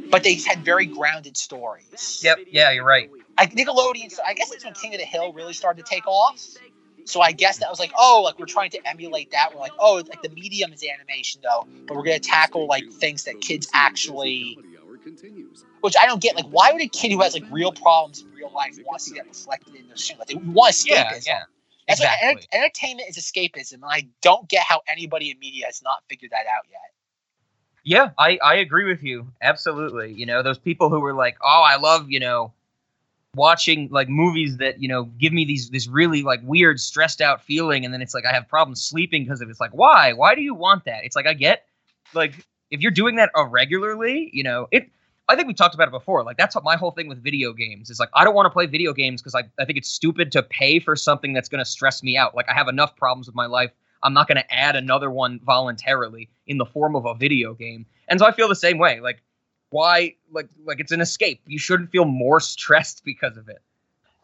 but 0.09 0.23
they 0.23 0.35
had 0.35 0.59
very 0.63 0.85
grounded 0.85 1.37
stories. 1.37 2.21
Yep. 2.23 2.39
Yeah, 2.49 2.71
you're 2.71 2.83
right. 2.85 3.09
Like 3.37 3.53
Nickelodeon, 3.55 4.11
so 4.11 4.21
I 4.27 4.33
guess 4.33 4.49
that's 4.49 4.63
when 4.65 4.73
King 4.73 4.93
of 4.93 4.99
the 4.99 5.05
Hill 5.05 5.33
really 5.33 5.53
started 5.53 5.85
to 5.85 5.89
take 5.89 6.05
off. 6.07 6.41
So 7.11 7.19
I 7.19 7.33
guess 7.33 7.57
that 7.57 7.69
was 7.69 7.77
like, 7.79 7.91
oh, 7.97 8.21
like 8.23 8.39
we're 8.39 8.45
trying 8.45 8.69
to 8.71 8.87
emulate 8.87 9.31
that. 9.31 9.53
We're 9.53 9.59
like, 9.59 9.73
oh, 9.77 9.95
like 9.95 10.21
the 10.21 10.29
medium 10.29 10.71
is 10.71 10.81
animation 10.83 11.41
though, 11.43 11.67
but 11.85 11.97
we're 11.97 12.03
gonna 12.03 12.19
tackle 12.19 12.67
like 12.67 12.89
things 12.89 13.25
that 13.25 13.41
kids 13.41 13.67
actually, 13.73 14.57
which 15.81 15.95
I 15.99 16.05
don't 16.05 16.21
get. 16.21 16.37
Like, 16.37 16.45
why 16.45 16.71
would 16.71 16.81
a 16.81 16.87
kid 16.87 17.11
who 17.11 17.21
has 17.21 17.33
like 17.33 17.43
real 17.51 17.73
problems 17.73 18.21
in 18.21 18.31
real 18.31 18.51
life 18.53 18.77
want 18.85 18.99
to 18.99 19.05
see 19.05 19.15
that 19.15 19.27
reflected 19.27 19.75
in 19.75 19.87
their 19.87 19.97
show? 19.97 20.15
Like, 20.17 20.29
they 20.29 20.35
want 20.35 20.73
escapism. 20.73 20.87
Yeah, 20.87 21.19
yeah. 21.25 21.43
Exactly. 21.89 22.29
enter- 22.29 22.43
entertainment 22.53 23.09
is 23.09 23.17
escapism, 23.17 23.73
and 23.73 23.85
I 23.85 24.07
don't 24.21 24.47
get 24.47 24.63
how 24.63 24.81
anybody 24.87 25.31
in 25.31 25.39
media 25.39 25.65
has 25.65 25.81
not 25.83 26.03
figured 26.07 26.31
that 26.31 26.45
out 26.45 26.65
yet. 26.69 26.79
Yeah, 27.83 28.11
I, 28.17 28.39
I 28.41 28.55
agree 28.55 28.85
with 28.85 29.03
you. 29.03 29.33
Absolutely. 29.41 30.13
You 30.13 30.27
know, 30.27 30.43
those 30.43 30.59
people 30.59 30.89
who 30.89 30.99
were 30.99 31.13
like, 31.13 31.37
oh, 31.41 31.63
I 31.67 31.77
love, 31.77 32.09
you 32.09 32.19
know, 32.19 32.53
watching 33.35 33.87
like 33.91 34.09
movies 34.09 34.57
that, 34.57 34.81
you 34.81 34.87
know, 34.87 35.03
give 35.03 35.33
me 35.33 35.45
these 35.45 35.69
this 35.69 35.87
really 35.87 36.21
like 36.21 36.41
weird, 36.43 36.79
stressed 36.79 37.21
out 37.21 37.41
feeling. 37.41 37.85
And 37.85 37.93
then 37.93 38.01
it's 38.01 38.13
like 38.13 38.25
I 38.25 38.33
have 38.33 38.47
problems 38.47 38.81
sleeping 38.81 39.23
because 39.23 39.41
of 39.41 39.47
it. 39.47 39.51
It's 39.51 39.59
like, 39.59 39.71
why? 39.71 40.13
Why 40.13 40.35
do 40.35 40.41
you 40.41 40.53
want 40.53 40.85
that? 40.85 41.03
It's 41.03 41.15
like 41.15 41.27
I 41.27 41.33
get 41.33 41.65
like 42.13 42.45
if 42.71 42.81
you're 42.81 42.91
doing 42.91 43.15
that 43.17 43.31
irregularly, 43.35 44.29
you 44.33 44.43
know, 44.43 44.67
it 44.71 44.89
I 45.29 45.35
think 45.35 45.47
we 45.47 45.53
talked 45.53 45.75
about 45.75 45.87
it 45.87 45.91
before. 45.91 46.23
Like 46.23 46.37
that's 46.37 46.55
what 46.55 46.63
my 46.63 46.75
whole 46.75 46.91
thing 46.91 47.07
with 47.07 47.23
video 47.23 47.53
games 47.53 47.89
is 47.89 47.99
like 47.99 48.09
I 48.13 48.23
don't 48.23 48.35
want 48.35 48.47
to 48.47 48.49
play 48.49 48.65
video 48.65 48.93
games 48.93 49.21
because 49.21 49.35
I, 49.35 49.43
I 49.61 49.65
think 49.65 49.77
it's 49.77 49.89
stupid 49.89 50.31
to 50.33 50.43
pay 50.43 50.79
for 50.79 50.95
something 50.95 51.33
that's 51.33 51.47
gonna 51.47 51.65
stress 51.65 52.03
me 52.03 52.17
out. 52.17 52.35
Like 52.35 52.49
I 52.49 52.53
have 52.53 52.67
enough 52.67 52.95
problems 52.97 53.27
with 53.27 53.35
my 53.35 53.45
life. 53.45 53.71
I'm 54.03 54.13
not 54.13 54.27
gonna 54.27 54.43
add 54.49 54.75
another 54.75 55.09
one 55.09 55.39
voluntarily 55.45 56.29
in 56.47 56.57
the 56.57 56.65
form 56.65 56.95
of 56.95 57.05
a 57.05 57.13
video 57.15 57.53
game. 57.53 57.85
And 58.09 58.19
so 58.19 58.25
I 58.25 58.33
feel 58.33 58.49
the 58.49 58.55
same 58.55 58.77
way. 58.77 58.99
Like 58.99 59.21
why 59.71 60.15
like 60.31 60.47
like 60.63 60.79
it's 60.79 60.91
an 60.91 61.01
escape. 61.01 61.41
You 61.47 61.57
shouldn't 61.57 61.91
feel 61.91 62.05
more 62.05 62.39
stressed 62.39 63.03
because 63.03 63.37
of 63.37 63.49
it. 63.49 63.59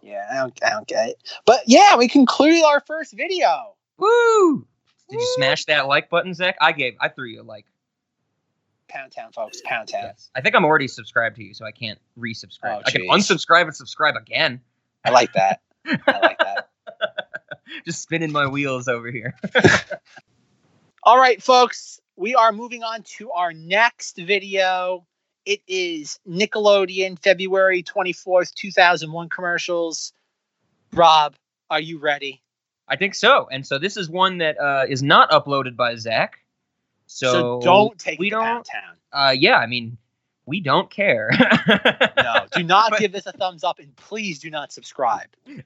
Yeah, 0.01 0.25
I 0.31 0.35
don't, 0.35 0.59
I 0.63 0.69
don't 0.69 0.87
get 0.87 1.09
it. 1.09 1.17
But 1.45 1.61
yeah, 1.65 1.97
we 1.97 2.07
concluded 2.07 2.63
our 2.63 2.81
first 2.81 3.13
video. 3.13 3.75
Woo! 3.97 4.67
Did 5.09 5.19
you 5.19 5.33
smash 5.35 5.65
that 5.65 5.87
like 5.87 6.09
button, 6.09 6.33
Zach? 6.33 6.55
I 6.61 6.71
gave 6.71 6.95
I 7.01 7.09
threw 7.09 7.27
you 7.27 7.41
a 7.41 7.43
like. 7.43 7.65
Pound 8.87 9.11
Town, 9.11 9.31
folks. 9.33 9.61
Pound 9.65 9.89
Town. 9.89 10.03
Yes. 10.03 10.29
I 10.33 10.39
think 10.39 10.55
I'm 10.55 10.63
already 10.63 10.87
subscribed 10.87 11.35
to 11.37 11.43
you, 11.43 11.53
so 11.53 11.65
I 11.65 11.71
can't 11.71 11.99
resubscribe. 12.17 12.77
Oh, 12.77 12.81
I 12.85 12.91
can 12.91 13.01
unsubscribe 13.01 13.63
and 13.63 13.75
subscribe 13.75 14.15
again. 14.15 14.61
I 15.03 15.09
like 15.09 15.33
that. 15.33 15.61
I 15.85 16.19
like 16.19 16.39
that. 16.39 16.69
Just 17.85 18.01
spinning 18.01 18.31
my 18.31 18.47
wheels 18.47 18.87
over 18.87 19.11
here. 19.11 19.35
All 21.03 21.17
right, 21.17 21.41
folks, 21.43 21.99
we 22.15 22.35
are 22.35 22.51
moving 22.51 22.83
on 22.83 23.03
to 23.17 23.31
our 23.31 23.53
next 23.53 24.17
video. 24.17 25.05
It 25.47 25.61
is 25.65 26.19
Nickelodeon, 26.29 27.17
February 27.17 27.81
24th, 27.81 28.53
2001 28.53 29.29
commercials. 29.29 30.11
Rob, 30.91 31.35
are 31.69 31.79
you 31.79 31.99
ready? 31.99 32.41
I 32.89 32.97
think 32.97 33.15
so. 33.15 33.47
And 33.49 33.65
so 33.65 33.79
this 33.79 33.95
is 33.95 34.09
one 34.09 34.39
that 34.39 34.59
uh, 34.59 34.83
is 34.89 35.01
not 35.01 35.31
uploaded 35.31 35.77
by 35.77 35.95
Zach. 35.95 36.39
So, 37.05 37.61
don't 37.63 37.97
take 37.97 38.19
we 38.19 38.29
don't. 38.29 38.67
Uh, 39.13 39.33
yeah, 39.37 39.55
I 39.55 39.67
mean, 39.67 39.97
we 40.45 40.59
don't 40.59 40.89
care. 40.89 41.31
No, 42.17 42.45
do 42.51 42.63
not 42.63 42.89
But- 42.89 42.99
give 42.99 43.13
this 43.13 43.25
a 43.25 43.31
thumbs 43.31 43.63
up, 43.63 43.79
and 43.79 43.95
please 43.95 44.39
do 44.39 44.49
not 44.49 44.73
subscribe. 44.73 45.29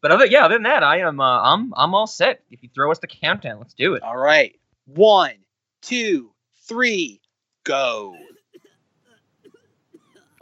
But 0.00 0.10
other, 0.10 0.26
yeah, 0.26 0.44
other 0.44 0.56
than 0.56 0.64
that, 0.64 0.82
I 0.82 0.98
am. 0.98 1.18
Uh, 1.18 1.40
I'm. 1.40 1.72
I'm 1.74 1.94
all 1.94 2.06
set. 2.06 2.42
If 2.50 2.62
you 2.62 2.68
throw 2.74 2.90
us 2.90 2.98
the 2.98 3.06
countdown, 3.06 3.58
let's 3.58 3.72
do 3.72 3.94
it. 3.94 4.02
All 4.02 4.18
right, 4.18 4.54
one, 4.84 5.32
two, 5.80 6.30
three, 6.68 7.22
go. 7.64 8.14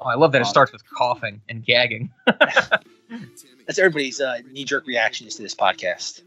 Oh, 0.05 0.09
I 0.09 0.14
love 0.14 0.32
that 0.32 0.42
it 0.42 0.46
starts 0.46 0.72
with 0.72 0.82
coughing 0.90 1.40
and 1.48 1.64
gagging. 1.64 2.11
That's 2.26 3.78
everybody's 3.78 4.20
uh, 4.20 4.38
knee-jerk 4.50 4.86
reactions 4.86 5.36
to 5.36 5.42
this 5.42 5.55
podcast. 5.55 6.22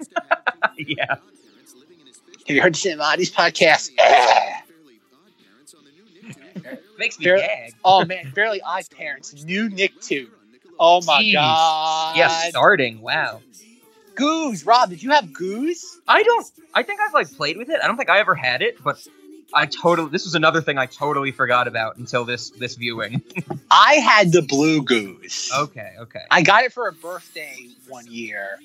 yeah. 0.78 1.16
Have 2.48 2.56
you 2.56 2.62
heard 2.62 2.74
the 2.76 2.80
Cinemati's 2.90 3.32
podcast? 3.32 3.92
Makes 6.98 7.20
me 7.20 7.26
Fair- 7.26 7.38
gag. 7.38 7.74
oh 7.84 8.06
man, 8.06 8.32
Fairly 8.34 8.62
Odd 8.62 8.90
Parents, 8.92 9.44
new 9.44 9.70
Nicktoon. 9.70 10.30
Oh 10.80 11.02
my 11.06 11.22
Jeez. 11.22 11.34
god. 11.34 12.18
Yeah, 12.18 12.30
starting. 12.50 13.02
Wow. 13.02 13.42
Goose, 14.16 14.64
Rob, 14.64 14.90
did 14.90 15.04
you 15.04 15.12
have 15.12 15.34
Goose? 15.34 16.00
I 16.08 16.24
don't. 16.24 16.48
I 16.74 16.84
think 16.84 17.02
I've 17.02 17.14
like 17.14 17.30
played 17.36 17.58
with 17.58 17.70
it. 17.70 17.80
I 17.84 17.88
don't 17.88 17.98
think 17.98 18.10
I 18.10 18.20
ever 18.20 18.36
had 18.36 18.62
it, 18.62 18.82
but 18.82 19.06
I 19.54 19.66
totally. 19.66 20.10
This 20.10 20.26
was 20.26 20.36
another 20.36 20.62
thing 20.62 20.78
I 20.78 20.86
totally 20.86 21.32
forgot 21.32 21.68
about 21.68 21.98
until 21.98 22.26
this 22.26 22.50
this 22.52 22.76
viewing. 22.76 23.22
I 23.72 23.96
had 23.96 24.32
the 24.32 24.42
blue 24.42 24.82
Goose. 24.84 25.52
okay. 25.56 25.94
Okay. 26.00 26.22
I 26.32 26.42
got 26.42 26.64
it 26.64 26.74
for 26.74 26.88
a 26.88 26.92
birthday 26.94 27.70
one 27.88 28.06
year. 28.08 28.60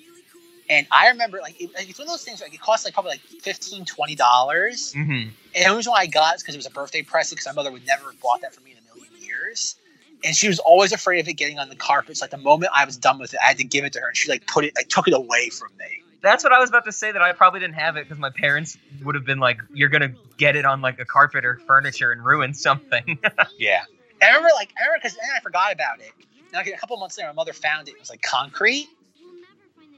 And 0.70 0.86
I 0.92 1.08
remember, 1.08 1.40
like, 1.42 1.60
it, 1.60 1.70
it's 1.76 1.98
one 1.98 2.06
of 2.06 2.12
those 2.12 2.22
things, 2.22 2.40
like, 2.40 2.54
it 2.54 2.60
cost, 2.60 2.84
like, 2.84 2.94
probably, 2.94 3.10
like, 3.10 3.22
$15, 3.42 3.84
$20. 3.84 4.16
Mm-hmm. 4.16 5.10
And 5.10 5.32
the 5.52 5.76
reason 5.76 5.90
why 5.90 6.02
I 6.02 6.06
got 6.06 6.34
it 6.34 6.36
is 6.36 6.42
because 6.42 6.54
it 6.54 6.58
was 6.58 6.66
a 6.66 6.70
birthday 6.70 7.02
present, 7.02 7.38
because 7.38 7.52
my 7.52 7.60
mother 7.60 7.72
would 7.72 7.84
never 7.88 8.04
have 8.04 8.20
bought 8.20 8.42
that 8.42 8.54
for 8.54 8.60
me 8.60 8.70
in 8.70 8.78
a 8.78 8.94
million 8.94 9.12
years. 9.20 9.74
And 10.22 10.36
she 10.36 10.46
was 10.46 10.60
always 10.60 10.92
afraid 10.92 11.18
of 11.18 11.26
it 11.26 11.32
getting 11.32 11.58
on 11.58 11.70
the 11.70 11.74
carpets. 11.74 12.20
Like, 12.20 12.30
the 12.30 12.38
moment 12.38 12.70
I 12.72 12.84
was 12.84 12.96
done 12.96 13.18
with 13.18 13.34
it, 13.34 13.40
I 13.42 13.48
had 13.48 13.58
to 13.58 13.64
give 13.64 13.84
it 13.84 13.94
to 13.94 14.00
her, 14.00 14.06
and 14.06 14.16
she, 14.16 14.30
like, 14.30 14.46
put 14.46 14.64
it, 14.64 14.74
like, 14.76 14.88
took 14.88 15.08
it 15.08 15.14
away 15.14 15.48
from 15.48 15.70
me. 15.76 16.04
That's 16.22 16.44
what 16.44 16.52
I 16.52 16.58
was 16.58 16.68
about 16.68 16.84
to 16.84 16.92
say. 16.92 17.12
That 17.12 17.22
I 17.22 17.32
probably 17.32 17.60
didn't 17.60 17.74
have 17.76 17.96
it 17.96 18.04
because 18.04 18.18
my 18.18 18.30
parents 18.30 18.76
would 19.02 19.14
have 19.14 19.24
been 19.24 19.38
like, 19.38 19.60
"You're 19.72 19.88
gonna 19.88 20.12
get 20.36 20.56
it 20.56 20.64
on 20.64 20.80
like 20.82 20.98
a 21.00 21.04
carpet 21.04 21.44
or 21.44 21.56
furniture 21.66 22.12
and 22.12 22.24
ruin 22.24 22.54
something." 22.54 23.18
Yeah. 23.58 23.82
I 24.22 24.26
remember, 24.26 24.50
like, 24.54 24.70
I 24.78 24.84
remember 24.84 24.98
because 25.02 25.14
then 25.16 25.30
I 25.34 25.40
forgot 25.40 25.72
about 25.72 26.00
it. 26.00 26.12
And 26.18 26.52
like 26.52 26.66
a 26.66 26.76
couple 26.76 26.96
months 26.98 27.16
later, 27.16 27.28
my 27.30 27.34
mother 27.34 27.54
found 27.54 27.88
it. 27.88 27.92
It 27.92 28.00
was 28.00 28.10
like 28.10 28.20
concrete, 28.20 28.88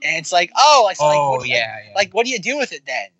and 0.02 0.16
it's 0.16 0.32
like, 0.32 0.52
oh, 0.56 0.82
like, 0.84 0.96
so, 0.96 1.06
like, 1.06 1.18
oh 1.18 1.30
what 1.32 1.42
do 1.42 1.48
you- 1.48 1.54
yeah, 1.54 1.76
yeah. 1.88 1.94
Like, 1.94 2.12
what 2.12 2.24
do 2.24 2.30
you 2.30 2.38
do 2.38 2.56
with 2.58 2.72
it 2.72 2.82
then? 2.86 3.08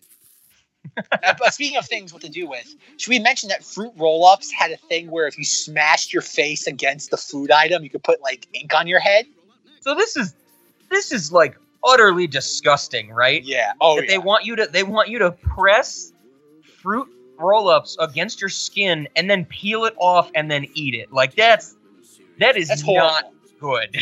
Uh, 1.23 1.49
speaking 1.49 1.77
of 1.77 1.85
things, 1.87 2.13
what 2.13 2.21
to 2.21 2.29
do 2.29 2.47
with, 2.47 2.75
should 2.97 3.09
we 3.09 3.17
mention 3.17 3.49
that 3.49 3.63
fruit 3.63 3.91
roll-ups 3.97 4.51
had 4.51 4.69
a 4.69 4.77
thing 4.77 5.09
where 5.09 5.27
if 5.27 5.37
you 5.37 5.43
smashed 5.45 6.11
your 6.13 6.21
face 6.21 6.67
against 6.67 7.09
the 7.09 7.17
food 7.17 7.49
item, 7.49 7.83
you 7.83 7.89
could 7.89 8.03
put 8.03 8.21
like 8.21 8.47
ink 8.53 8.75
on 8.75 8.85
your 8.85 8.99
head? 8.99 9.25
so 9.79 9.95
this 9.95 10.15
is 10.15 10.35
this 10.89 11.11
is 11.11 11.31
like 11.31 11.55
utterly 11.83 12.27
disgusting, 12.27 13.09
right? 13.11 13.43
Yeah. 13.43 13.73
Oh, 13.81 13.95
that 13.97 14.03
yeah. 14.05 14.11
they 14.11 14.17
want 14.17 14.45
you 14.45 14.55
to 14.55 14.67
they 14.67 14.83
want 14.83 15.09
you 15.09 15.19
to 15.19 15.31
press 15.31 16.13
fruit 16.81 17.07
roll-ups 17.37 17.97
against 17.99 18.39
your 18.39 18.49
skin 18.49 19.07
and 19.15 19.29
then 19.29 19.45
peel 19.45 19.85
it 19.85 19.93
off 19.97 20.29
and 20.35 20.49
then 20.49 20.65
eat 20.73 20.93
it. 20.93 21.11
Like 21.11 21.35
that's 21.35 21.75
that 22.39 22.57
is 22.57 22.67
That's 22.69 22.85
not 22.85 23.31
good. 23.59 23.95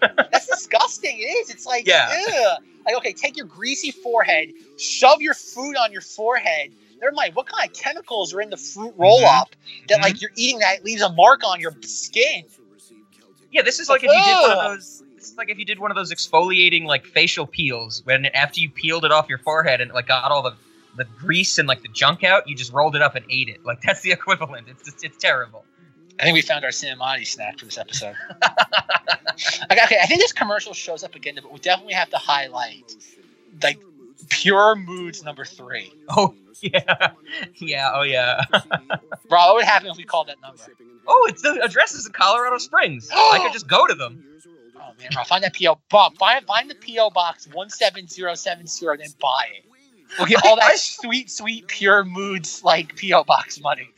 That's 0.00 0.46
disgusting. 0.46 1.16
It 1.18 1.22
is. 1.22 1.50
It's 1.50 1.66
like, 1.66 1.86
Yeah. 1.86 2.08
ugh. 2.28 2.62
Like, 2.84 2.96
okay, 2.96 3.12
take 3.12 3.36
your 3.36 3.46
greasy 3.46 3.90
forehead, 3.90 4.52
shove 4.78 5.20
your 5.20 5.34
food 5.34 5.76
on 5.76 5.90
your 5.92 6.00
forehead. 6.02 6.72
Never 7.00 7.12
mind, 7.12 7.34
what 7.34 7.46
kind 7.46 7.68
of 7.68 7.74
chemicals 7.76 8.32
are 8.34 8.40
in 8.40 8.50
the 8.50 8.56
fruit 8.56 8.94
roll-up 8.96 9.54
that, 9.88 9.98
Mhm. 9.98 10.02
like, 10.02 10.20
you're 10.20 10.30
eating 10.36 10.60
that 10.60 10.84
leaves 10.84 11.02
a 11.02 11.10
mark 11.10 11.44
on 11.44 11.60
your 11.60 11.72
skin? 11.82 12.44
Yeah, 13.50 13.62
this 13.62 13.80
is 13.80 13.88
like 13.88 14.04
if 14.04 14.10
you 14.10 14.24
did 14.24 14.40
one 14.42 14.50
of 14.52 14.58
those. 14.72 15.02
Is 15.30 15.36
like 15.36 15.50
if 15.50 15.58
you 15.58 15.64
did 15.64 15.78
one 15.78 15.90
of 15.90 15.96
those 15.96 16.12
exfoliating 16.12 16.84
like 16.84 17.06
facial 17.06 17.46
peels. 17.46 18.02
When 18.04 18.26
after 18.26 18.60
you 18.60 18.70
peeled 18.70 19.04
it 19.04 19.12
off 19.12 19.28
your 19.28 19.38
forehead 19.38 19.80
and 19.80 19.92
like 19.92 20.08
got 20.08 20.30
all 20.30 20.42
the 20.42 20.54
the 20.96 21.04
grease 21.18 21.58
and 21.58 21.68
like 21.68 21.82
the 21.82 21.88
junk 21.88 22.24
out, 22.24 22.48
you 22.48 22.56
just 22.56 22.72
rolled 22.72 22.96
it 22.96 23.02
up 23.02 23.14
and 23.14 23.24
ate 23.30 23.48
it. 23.48 23.64
Like 23.64 23.80
that's 23.84 24.00
the 24.00 24.12
equivalent. 24.12 24.68
It's 24.68 24.82
just, 24.84 25.04
it's 25.04 25.16
terrible. 25.16 25.64
I 26.18 26.22
think 26.22 26.34
we 26.34 26.40
found 26.40 26.64
our 26.64 26.70
Cinemati 26.70 27.26
snack 27.26 27.58
for 27.58 27.66
this 27.66 27.76
episode. 27.76 28.14
okay, 28.42 29.84
okay, 29.84 29.98
I 30.02 30.06
think 30.06 30.20
this 30.20 30.32
commercial 30.32 30.72
shows 30.72 31.04
up 31.04 31.14
again, 31.14 31.34
but 31.42 31.52
we 31.52 31.58
definitely 31.58 31.92
have 31.92 32.08
to 32.10 32.16
highlight 32.16 32.96
like 33.62 33.78
pure 34.30 34.76
moods 34.76 35.22
number 35.22 35.44
three. 35.44 35.92
Oh 36.08 36.34
yeah, 36.62 37.12
yeah. 37.56 37.90
Oh 37.92 38.02
yeah. 38.02 38.42
Bro, 39.28 39.46
what 39.46 39.56
would 39.56 39.64
happen 39.64 39.88
if 39.88 39.96
we 39.96 40.04
called 40.04 40.28
that 40.28 40.40
number? 40.40 40.62
Oh, 41.06 41.26
it's 41.28 41.42
the 41.42 41.60
address 41.62 41.94
is 41.94 42.06
in 42.06 42.12
Colorado 42.12 42.58
Springs. 42.58 43.10
I 43.14 43.38
could 43.42 43.52
just 43.52 43.68
go 43.68 43.86
to 43.86 43.94
them. 43.94 44.24
Oh 44.78 44.92
man, 44.98 45.08
bro, 45.12 45.24
find 45.24 45.42
that 45.44 45.54
PO 45.56 45.80
Bob, 45.90 46.16
find 46.16 46.44
find 46.46 46.70
the 46.70 46.74
PO 46.74 47.10
box 47.10 47.48
one 47.52 47.70
seven 47.70 48.06
zero 48.08 48.34
seven 48.34 48.66
zero, 48.66 48.92
and 48.92 49.02
then 49.02 49.10
buy 49.20 49.46
it. 49.56 49.64
We'll 50.18 50.26
get 50.28 50.44
all 50.44 50.54
I- 50.60 50.70
that 50.70 50.78
sweet, 50.78 51.30
sweet 51.30 51.66
pure 51.66 52.04
moods 52.04 52.62
like 52.64 53.00
PO 53.00 53.24
box 53.24 53.60
money. 53.60 53.90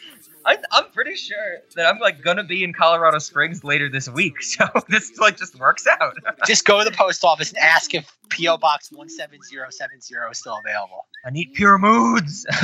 I, 0.47 0.57
I'm 0.72 0.91
pretty 0.93 1.14
sure 1.16 1.59
that 1.76 1.85
I'm 1.85 1.99
like 1.99 2.22
gonna 2.22 2.45
be 2.45 2.64
in 2.64 2.72
Colorado 2.72 3.18
Springs 3.18 3.64
later 3.64 3.91
this 3.91 4.09
week, 4.09 4.41
so 4.43 4.66
this 4.89 5.18
like 5.18 5.37
just 5.37 5.59
works 5.59 5.87
out. 6.01 6.14
Just 6.47 6.64
go 6.64 6.79
to 6.83 6.89
the 6.89 6.97
post 6.97 7.22
office 7.24 7.51
and 7.51 7.59
ask 7.59 7.93
if 7.95 8.11
PO 8.31 8.57
box 8.57 8.91
one 8.91 9.09
seven 9.11 9.41
zero 9.43 9.66
seven 9.68 10.01
zero 10.01 10.31
is 10.31 10.39
still 10.39 10.59
available. 10.59 11.07
I 11.26 11.31
need 11.31 11.53
pure 11.55 11.76
moods. 11.79 12.47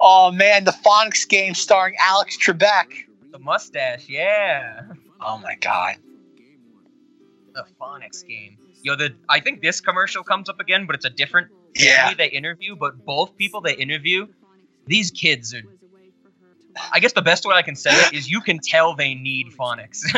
Oh 0.00 0.32
man, 0.32 0.64
the 0.64 0.72
Phonics 0.72 1.28
game 1.28 1.54
starring 1.54 1.94
Alex 2.00 2.36
Trebek. 2.36 2.86
the 3.30 3.38
mustache, 3.38 4.08
yeah. 4.08 4.82
Oh 5.20 5.38
my 5.38 5.54
god. 5.60 5.96
The 7.54 7.64
phonics 7.80 8.26
game. 8.26 8.56
Yo, 8.82 8.96
the 8.96 9.14
I 9.28 9.40
think 9.40 9.60
this 9.60 9.80
commercial 9.80 10.22
comes 10.22 10.48
up 10.48 10.60
again, 10.60 10.86
but 10.86 10.96
it's 10.96 11.04
a 11.04 11.10
different 11.10 11.48
Yeah. 11.74 12.08
family 12.08 12.14
they 12.14 12.28
interview. 12.30 12.76
But 12.76 13.04
both 13.04 13.36
people 13.36 13.60
they 13.60 13.74
interview, 13.74 14.26
these 14.86 15.10
kids 15.10 15.54
are. 15.54 15.62
I 16.90 17.00
guess 17.00 17.12
the 17.12 17.22
best 17.22 17.44
way 17.44 17.54
I 17.54 17.62
can 17.62 17.76
say 17.76 17.90
it 17.92 18.14
is 18.14 18.30
you 18.30 18.40
can 18.40 18.58
tell 18.58 18.94
they 18.94 19.14
need 19.14 19.48
phonics. 19.52 20.02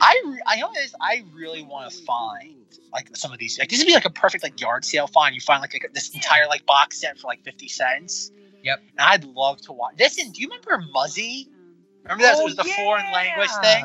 I 0.00 0.40
I 0.46 0.56
know 0.60 0.70
this. 0.74 0.94
I 1.00 1.24
really 1.32 1.62
want 1.62 1.90
to 1.92 2.02
find 2.04 2.56
like 2.92 3.16
some 3.16 3.32
of 3.32 3.38
these. 3.38 3.58
Like 3.58 3.68
this 3.68 3.78
would 3.78 3.86
be 3.86 3.94
like 3.94 4.04
a 4.04 4.10
perfect 4.10 4.42
like 4.42 4.60
yard 4.60 4.84
sale 4.84 5.06
find. 5.06 5.34
You 5.34 5.40
find 5.40 5.60
like, 5.60 5.74
a, 5.74 5.78
this 5.92 6.12
entire 6.14 6.46
like 6.48 6.66
box 6.66 7.00
set 7.00 7.18
for 7.18 7.28
like 7.28 7.42
fifty 7.44 7.68
cents. 7.68 8.32
Yep. 8.62 8.80
And 8.98 9.00
I'd 9.00 9.24
love 9.24 9.60
to 9.62 9.72
watch 9.72 9.96
this. 9.96 10.18
And 10.18 10.32
do 10.34 10.42
you 10.42 10.48
remember 10.48 10.84
Muzzy? 10.92 11.48
Remember 12.04 12.22
that? 12.22 12.38
it 12.38 12.44
was 12.44 12.56
the 12.56 12.64
oh, 12.66 12.72
foreign 12.76 13.10
language 13.12 13.50
thing. 13.62 13.84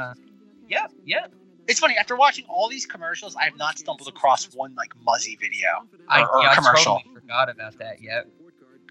Yep, 0.70 0.92
yep. 1.06 1.34
It's 1.68 1.80
funny. 1.80 1.96
After 1.98 2.16
watching 2.16 2.46
all 2.48 2.70
these 2.70 2.86
commercials, 2.86 3.36
I 3.36 3.44
have 3.46 3.58
not 3.58 3.78
stumbled 3.80 4.08
across 4.08 4.46
one 4.54 4.76
like 4.76 4.92
Muzzy 5.04 5.36
video. 5.40 5.68
I, 6.08 6.22
Or- 6.22 6.36
or 6.38 6.42
yeah, 6.44 6.50
I 6.52 6.56
commercial. 6.56 6.98
totally 6.98 7.14
forgot 7.16 7.50
about 7.50 7.78
that. 7.80 8.02
Yep. 8.02 8.28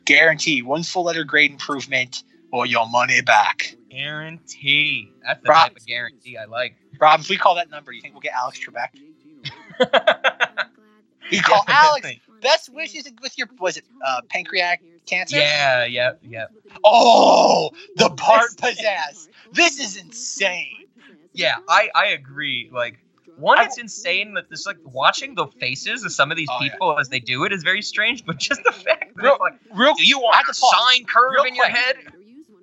Guarantee 0.04 0.62
one 0.62 0.82
full 0.82 1.04
letter 1.04 1.24
grade 1.24 1.50
improvement 1.52 2.24
or 2.50 2.66
your 2.66 2.86
money 2.88 3.20
back. 3.22 3.74
Guarantee. 3.90 5.12
That's 5.24 5.42
the 5.42 5.48
Rob- 5.48 5.68
type 5.68 5.76
of 5.76 5.86
guarantee 5.86 6.36
I 6.36 6.44
like. 6.46 6.76
Rob, 7.00 7.20
if 7.20 7.28
we 7.28 7.36
call 7.36 7.54
that 7.56 7.70
number, 7.70 7.92
do 7.92 7.96
you 7.96 8.02
think 8.02 8.14
we'll 8.14 8.20
get 8.20 8.34
Alex 8.34 8.60
Trebek? 8.60 8.90
We 11.30 11.40
call 11.40 11.64
Yeah, 11.68 11.74
Alex. 11.84 12.08
Best 12.42 12.68
wishes 12.72 13.10
with 13.22 13.38
your 13.38 13.48
was 13.58 13.78
it 13.78 13.84
uh, 14.04 14.20
pancreatic 14.28 14.82
cancer? 15.06 15.38
Yeah, 15.38 15.86
yeah, 15.86 16.12
yeah. 16.22 16.46
Oh, 16.84 17.70
the 17.96 18.10
part 18.10 18.56
possess. 18.58 19.28
This 19.52 19.78
is 19.80 19.96
insane. 19.96 20.83
Yeah, 21.34 21.56
I, 21.68 21.90
I 21.94 22.06
agree. 22.06 22.70
Like, 22.72 22.98
one, 23.36 23.60
it's 23.60 23.78
insane 23.78 24.34
that 24.34 24.48
this 24.48 24.66
like 24.66 24.76
watching 24.84 25.34
the 25.34 25.46
faces 25.46 26.04
of 26.04 26.12
some 26.12 26.30
of 26.30 26.36
these 26.36 26.48
Oh, 26.50 26.58
yeah. 26.62 26.70
people 26.70 26.98
as 26.98 27.08
they 27.08 27.18
do 27.18 27.44
it 27.44 27.52
is 27.52 27.62
very 27.62 27.82
strange. 27.82 28.24
But 28.24 28.38
just 28.38 28.62
the 28.64 28.72
fact 28.72 29.16
that 29.16 29.22
Real- 29.22 29.36
like, 29.40 29.54
Real, 29.72 29.94
do 29.94 30.06
you 30.06 30.20
want 30.20 30.36
have 30.36 30.48
a 30.48 30.52
to 30.54 30.60
pause. 30.60 30.74
sine 30.94 31.04
curve 31.04 31.32
Real 31.34 31.44
in 31.44 31.54
your 31.56 31.68
head? 31.68 31.96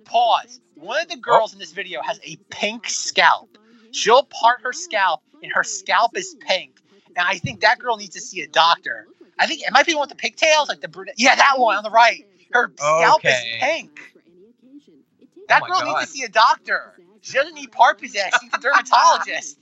Pause. 0.05 0.61
One 0.75 1.01
of 1.01 1.09
the 1.09 1.17
oh. 1.17 1.21
girls 1.21 1.53
in 1.53 1.59
this 1.59 1.73
video 1.73 2.01
has 2.01 2.19
a 2.23 2.37
pink 2.49 2.89
scalp. 2.89 3.57
She'll 3.91 4.23
part 4.23 4.61
her 4.61 4.71
scalp, 4.71 5.21
and 5.43 5.51
her 5.51 5.63
scalp 5.63 6.15
is 6.17 6.35
pink. 6.39 6.79
And 7.17 7.27
I 7.27 7.37
think 7.37 7.59
that 7.61 7.77
girl 7.77 7.97
needs 7.97 8.15
to 8.15 8.21
see 8.21 8.41
a 8.41 8.47
doctor. 8.47 9.05
I 9.37 9.47
think 9.47 9.61
it 9.61 9.73
might 9.73 9.85
be 9.85 9.93
one 9.93 10.03
with 10.03 10.09
the 10.09 10.15
pigtails, 10.15 10.69
like 10.69 10.79
the 10.79 10.87
brunette. 10.87 11.15
Yeah, 11.17 11.35
that 11.35 11.59
one 11.59 11.75
on 11.75 11.83
the 11.83 11.89
right. 11.89 12.25
Her 12.53 12.71
scalp 12.77 13.19
Okay. 13.19 13.29
is 13.31 13.43
pink. 13.59 13.99
Oh 14.15 15.41
that 15.49 15.63
Oh 15.63 15.67
girl 15.67 15.79
God. 15.81 15.99
needs 15.99 16.11
to 16.11 16.17
see 16.17 16.23
a 16.23 16.29
doctor. 16.29 16.93
She 17.21 17.33
doesn't 17.33 17.55
need 17.55 17.71
part 17.71 17.99
possess. 17.99 18.31
She 18.39 18.47
needs 18.47 18.57
a 18.57 18.59
dermatologist. 18.59 19.57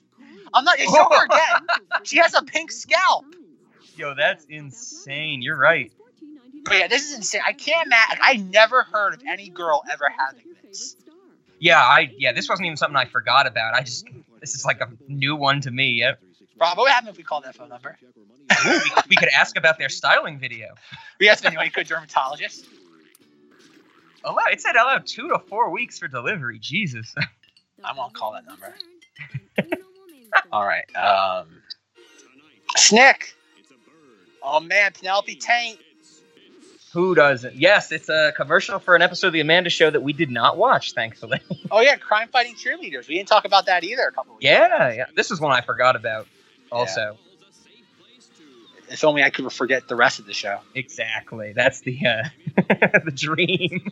I'm 0.54 0.64
not. 0.64 0.80
Show 0.80 1.08
her 1.12 1.26
again. 1.26 1.68
She 2.04 2.18
has 2.18 2.34
a 2.34 2.42
pink 2.42 2.72
scalp. 2.72 3.26
Yo, 3.96 4.16
that's 4.16 4.46
insane. 4.46 5.42
You're 5.42 5.58
right. 5.58 5.92
But 6.64 6.78
yeah, 6.78 6.88
this 6.88 7.04
is 7.04 7.16
insane. 7.16 7.42
I 7.46 7.54
can't 7.54 7.86
imagine. 7.86 8.20
I 8.22 8.38
never 8.38 8.84
heard 8.84 9.14
of 9.14 9.22
any 9.28 9.50
girl 9.50 9.84
ever 9.92 10.10
having 10.18 10.46
this. 10.64 10.96
Yeah, 11.60 11.80
I 11.80 12.14
yeah, 12.18 12.32
this 12.32 12.48
wasn't 12.48 12.68
even 12.68 12.78
something 12.78 12.96
I 12.96 13.06
forgot 13.06 13.46
about. 13.46 13.74
I 13.74 13.82
just 13.82 14.08
this 14.40 14.56
is 14.56 14.66
like 14.66 14.80
a 14.80 14.90
new 15.08 15.36
one 15.36 15.62
to 15.62 15.72
me. 15.72 15.92
Yep. 16.00 16.20
Rob, 16.60 16.78
what 16.78 16.84
would 16.84 16.92
happen 16.92 17.10
if 17.10 17.18
we 17.18 17.24
called 17.24 17.44
that 17.44 17.56
phone 17.56 17.70
number? 17.70 17.98
we, 18.66 18.92
we 19.10 19.16
could 19.16 19.30
ask 19.30 19.58
about 19.58 19.78
their 19.78 19.90
styling 19.90 20.40
video. 20.40 20.68
We 21.20 21.30
asked 21.30 21.46
anyone 21.46 21.70
good 21.74 21.88
dermatologist. 21.88 22.66
Allow 24.24 24.44
it 24.52 24.62
said 24.62 24.76
allow 24.76 25.00
two 25.04 25.30
to 25.30 25.40
four 25.40 25.70
weeks 25.72 26.00
for 26.00 26.08
delivery. 26.08 26.60
Jesus. 26.60 27.14
I 27.84 27.94
won't 27.94 28.14
call 28.14 28.34
that 28.34 28.46
number. 28.46 28.74
All 30.52 30.66
right. 30.66 30.86
Um, 30.96 31.48
Snick. 32.78 33.36
Oh 34.44 34.60
man, 34.60 34.92
Penelope 34.94 35.36
Taint. 35.36 35.80
Who 36.94 37.14
doesn't? 37.14 37.56
Yes, 37.56 37.92
it's 37.92 38.10
a 38.10 38.34
commercial 38.36 38.80
for 38.80 38.96
an 38.96 39.02
episode 39.04 39.28
of 39.28 39.34
the 39.34 39.42
Amanda 39.42 39.70
Show 39.70 39.92
that 39.92 40.02
we 40.02 40.12
did 40.12 40.32
not 40.32 40.58
watch, 40.58 40.94
thankfully. 40.94 41.40
Oh 41.72 41.82
yeah, 41.82 41.98
crime 41.98 42.30
fighting 42.30 42.56
cheerleaders. 42.56 43.08
We 43.08 43.14
didn't 43.16 43.28
talk 43.28 43.46
about 43.46 43.68
that 43.68 43.84
either 43.84 44.02
a 44.08 44.12
couple 44.12 44.34
weeks. 44.34 44.44
yeah, 44.46 44.92
yeah. 44.92 45.06
This 45.16 45.30
is 45.30 45.40
one 45.40 45.52
I 45.52 45.62
forgot 45.62 45.96
about. 45.96 46.28
Also, 46.72 47.16
If 48.90 49.04
only 49.04 49.22
I 49.22 49.30
could 49.30 49.52
forget 49.54 49.88
the 49.88 49.96
rest 49.96 50.18
of 50.18 50.26
the 50.26 50.34
show. 50.34 50.60
exactly. 50.74 51.54
That's 51.56 51.82
the 51.82 52.00
uh, 52.08 52.24
the 53.06 53.12
dream. 53.14 53.92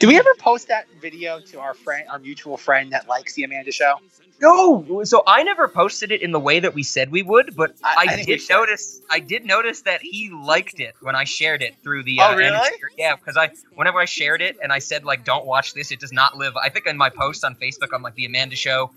Did 0.00 0.06
we 0.08 0.18
ever 0.18 0.34
post 0.38 0.68
that 0.68 0.86
video 1.00 1.40
to 1.40 1.60
our 1.60 1.74
friend, 1.74 2.08
our 2.08 2.18
mutual 2.18 2.56
friend 2.56 2.90
that 2.92 3.06
likes 3.06 3.34
the 3.34 3.44
Amanda 3.44 3.70
Show? 3.70 3.96
No, 4.40 5.02
so 5.04 5.22
I 5.26 5.42
never 5.42 5.68
posted 5.68 6.10
it 6.10 6.22
in 6.22 6.32
the 6.32 6.40
way 6.40 6.58
that 6.60 6.72
we 6.72 6.82
said 6.82 7.10
we 7.12 7.20
would, 7.22 7.54
but 7.54 7.74
I- 7.84 8.06
I, 8.08 8.12
I 8.14 8.22
did 8.24 8.40
notice. 8.48 9.02
I 9.10 9.20
did 9.20 9.44
notice 9.44 9.82
that 9.82 10.00
he 10.00 10.30
liked 10.30 10.80
it 10.80 10.94
when 11.02 11.14
I 11.14 11.24
shared 11.24 11.60
it 11.62 11.74
through 11.82 12.04
the. 12.04 12.18
Oh, 12.20 12.32
Uh, 12.32 12.36
really? 12.36 12.56
Instagram- 12.56 12.96
yeah, 12.96 13.16
because 13.16 13.36
I 13.36 13.50
whenever 13.74 13.98
I 14.00 14.06
shared 14.06 14.40
it 14.40 14.56
and 14.62 14.72
I 14.72 14.78
said 14.78 15.04
like, 15.04 15.26
"Don't 15.26 15.44
watch 15.44 15.74
this," 15.74 15.90
it 15.92 16.00
does 16.00 16.12
not 16.12 16.38
live. 16.38 16.56
I 16.56 16.70
think 16.70 16.86
in 16.86 16.96
my 16.96 17.10
post 17.10 17.44
on 17.44 17.54
Facebook, 17.56 17.88
I'm 17.92 18.00
like, 18.02 18.14
"The 18.14 18.24
Amanda 18.24 18.56
Show 18.56 18.90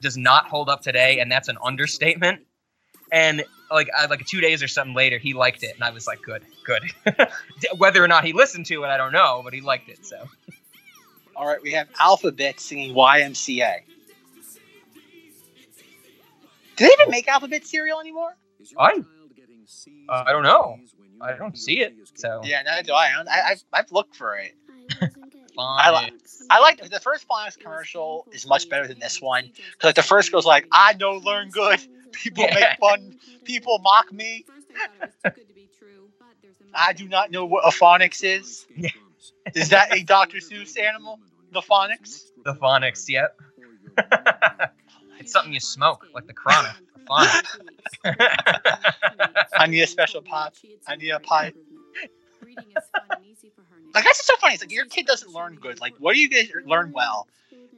does 0.00 0.16
not 0.16 0.46
hold 0.48 0.68
up 0.68 0.82
today," 0.82 1.20
and 1.20 1.30
that's 1.30 1.46
an 1.48 1.58
understatement. 1.62 2.44
And 3.12 3.44
like, 3.70 3.88
I, 3.96 4.06
like 4.06 4.24
two 4.26 4.40
days 4.40 4.62
or 4.62 4.68
something 4.68 4.94
later, 4.94 5.18
he 5.18 5.34
liked 5.34 5.62
it, 5.62 5.74
and 5.74 5.82
I 5.84 5.90
was 5.90 6.06
like, 6.06 6.20
"Good, 6.22 6.42
good." 6.64 6.82
Whether 7.78 8.02
or 8.02 8.08
not 8.08 8.24
he 8.24 8.32
listened 8.32 8.66
to 8.66 8.84
it, 8.84 8.88
I 8.88 8.96
don't 8.96 9.12
know, 9.12 9.40
but 9.44 9.52
he 9.52 9.60
liked 9.60 9.88
it. 9.88 10.04
So 10.04 10.16
All 11.36 11.46
right, 11.46 11.60
we 11.62 11.72
have 11.72 11.88
Alphabet 11.98 12.60
singing 12.60 12.94
YMCA. 12.94 13.80
Do 16.76 16.86
they 16.86 16.92
even 17.00 17.10
make 17.10 17.28
Alphabet 17.28 17.66
cereal 17.66 18.00
anymore? 18.00 18.36
I, 18.78 19.02
uh, 20.08 20.24
I 20.26 20.32
don't 20.32 20.42
know. 20.42 20.78
I 21.20 21.34
don't 21.34 21.56
see 21.58 21.80
it. 21.80 21.94
So 22.14 22.40
Yeah, 22.44 22.62
neither 22.62 22.82
do 22.82 22.92
I. 22.94 23.08
I, 23.08 23.22
I 23.30 23.50
I've, 23.50 23.62
I've 23.72 23.92
looked 23.92 24.16
for 24.16 24.36
it. 24.36 24.54
I 25.58 25.90
like- 25.90 26.12
I 26.48 26.58
like 26.58 26.80
the 26.90 26.98
first 27.00 27.28
Phonics 27.28 27.58
commercial 27.58 28.26
is 28.32 28.46
much 28.46 28.68
better 28.68 28.88
than 28.88 28.98
this 28.98 29.20
one 29.22 29.44
because 29.44 29.84
like 29.84 29.94
the 29.94 30.02
first 30.02 30.32
goes 30.32 30.44
like 30.44 30.66
I 30.72 30.94
know 30.94 31.12
learn 31.18 31.50
good. 31.50 31.80
People 32.22 32.44
Yeah. 32.44 32.54
make 32.54 32.78
fun. 32.78 33.18
People 33.44 33.78
mock 33.78 34.12
me. 34.12 34.44
I 36.74 36.92
do 36.92 37.08
not 37.08 37.30
know 37.30 37.44
what 37.44 37.64
a 37.64 37.70
phonics 37.70 38.22
is. 38.22 38.66
Yeah. 38.76 38.90
Is 39.54 39.70
that 39.70 39.94
a 39.96 40.02
Dr. 40.02 40.38
Seuss 40.38 40.78
animal? 40.78 41.18
The 41.52 41.60
phonics? 41.60 42.30
The 42.44 42.54
phonics, 42.54 43.08
yep. 43.08 43.36
it's 45.18 45.32
something 45.32 45.52
you 45.52 45.60
smoke, 45.60 46.06
like 46.14 46.26
the 46.26 46.32
chronic. 46.32 46.72
The 46.94 47.00
phonics. 47.10 47.56
I 49.52 49.66
need 49.66 49.80
a 49.80 49.86
special 49.86 50.22
pop. 50.22 50.54
I 50.86 50.96
need 50.96 51.10
a 51.10 51.20
pipe. 51.20 51.56
Like 53.92 54.04
that's 54.04 54.18
just 54.18 54.26
so 54.28 54.36
funny. 54.36 54.54
It's 54.54 54.62
like 54.62 54.72
your 54.72 54.86
kid 54.86 55.06
doesn't 55.06 55.32
learn 55.32 55.56
good. 55.56 55.80
Like 55.80 55.94
what 55.98 56.14
do 56.14 56.20
you 56.20 56.28
guys 56.28 56.50
learn 56.64 56.92
well? 56.92 57.26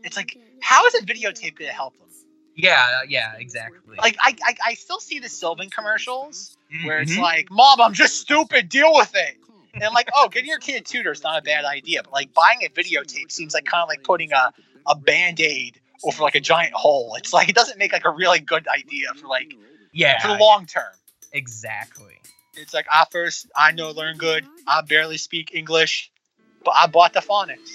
It's 0.05 0.17
like 0.17 0.37
how 0.61 0.85
is 0.87 0.95
a 0.95 0.99
videotape 0.99 1.57
going 1.59 1.69
to 1.71 1.75
help 1.75 1.97
them? 1.99 2.09
Yeah, 2.57 3.01
yeah, 3.09 3.33
exactly. 3.39 3.97
Like 3.97 4.17
I, 4.21 4.37
I 4.45 4.55
I 4.69 4.75
still 4.75 5.01
see 5.01 5.19
the 5.19 5.29
Sylvan 5.29 5.71
commercials 5.71 6.57
mm-hmm. 6.73 6.87
where 6.87 7.01
it's 7.01 7.17
like, 7.17 7.51
"Mom, 7.51 7.81
I'm 7.81 7.95
just 7.95 8.19
stupid. 8.19 8.69
Deal 8.69 8.93
with 8.95 9.13
it." 9.15 9.37
And 9.75 9.83
I'm 9.83 9.95
like, 9.95 10.09
"Oh, 10.15 10.29
getting 10.29 10.49
your 10.49 10.59
kid 10.59 10.83
a 10.83 10.85
tutor 10.85 11.13
is 11.13 11.23
not 11.23 11.39
a 11.39 11.43
bad 11.43 11.65
idea." 11.65 12.03
But 12.03 12.13
like 12.13 12.35
buying 12.35 12.59
a 12.63 12.69
videotape 12.69 13.31
seems 13.31 13.55
like 13.55 13.65
kind 13.65 13.83
of 13.83 13.89
like 13.89 14.05
putting 14.05 14.33
a 14.33 14.53
a 14.87 14.95
band 14.95 15.41
aid 15.41 15.81
over 16.05 16.23
like 16.23 16.35
a 16.35 16.41
giant 16.41 16.75
hole. 16.75 17.15
It's 17.17 17.33
like 17.33 17.49
it 17.49 17.55
doesn't 17.55 17.79
make 17.79 17.93
like 17.93 18.05
a 18.05 18.11
really 18.11 18.41
good 18.41 18.67
idea 18.69 19.09
for 19.15 19.29
like 19.29 19.55
yeah, 19.93 20.21
for 20.21 20.29
the 20.29 20.39
long 20.39 20.67
term. 20.67 20.93
exactly. 21.33 22.19
It's 22.55 22.75
like 22.75 22.87
I 22.91 23.07
first 23.11 23.47
I 23.57 23.73
know 23.73 23.93
learn 23.93 24.19
good. 24.19 24.45
I 24.67 24.83
barely 24.83 25.17
speak 25.17 25.55
English, 25.55 26.13
but 26.65 26.75
I 26.77 26.87
bought 26.87 27.15
the 27.15 27.21
phonics. 27.21 27.71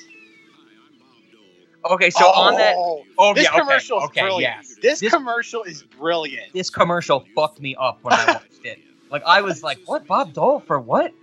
Okay, 1.91 2.09
so 2.09 2.25
on 2.25 2.55
that, 2.55 2.75
Oh, 2.77 3.03
oh 3.17 3.33
this 3.33 3.43
yeah, 3.45 3.49
okay, 3.51 3.59
commercial 3.59 3.97
is 3.99 4.03
okay, 4.05 4.21
brilliant. 4.21 4.55
yes. 4.57 4.75
This, 4.81 4.99
This- 4.99 5.13
commercial 5.13 5.63
is 5.63 5.83
brilliant. 5.83 6.53
This 6.53 6.69
commercial 6.69 7.25
fucked 7.35 7.59
me 7.59 7.75
up 7.75 7.99
when 8.03 8.13
I 8.13 8.25
watched 8.33 8.65
it. 8.65 8.79
Like 9.09 9.23
I 9.25 9.41
was 9.41 9.63
like, 9.63 9.79
"What, 9.85 10.05
Bob 10.05 10.33
Dole 10.33 10.59
for 10.59 10.79
what?" 10.79 11.13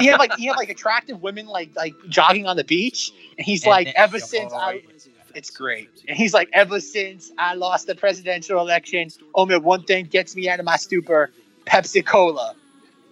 you 0.00 0.10
have 0.10 0.18
like 0.20 0.38
you 0.38 0.50
have 0.50 0.58
like 0.58 0.68
attractive 0.68 1.22
women 1.22 1.46
like 1.46 1.70
like 1.74 1.94
jogging 2.08 2.46
on 2.46 2.56
the 2.56 2.64
beach, 2.64 3.10
and 3.38 3.46
he's 3.46 3.64
And 3.64 3.70
like, 3.70 3.88
ever 3.96 4.18
since 4.18 4.52
I, 4.52 4.82
it's 5.34 5.48
great, 5.48 5.88
and 6.06 6.16
he's 6.16 6.34
like, 6.34 6.50
ever 6.52 6.78
since 6.78 7.32
I 7.38 7.54
lost 7.54 7.86
the 7.86 7.94
presidential 7.94 8.60
election, 8.60 9.08
oh, 9.34 9.42
only 9.42 9.56
one 9.58 9.84
thing 9.84 10.04
gets 10.04 10.36
me 10.36 10.48
out 10.50 10.58
of 10.60 10.66
my 10.66 10.76
stupor: 10.76 11.30
Pepsi 11.64 12.04
Cola. 12.04 12.54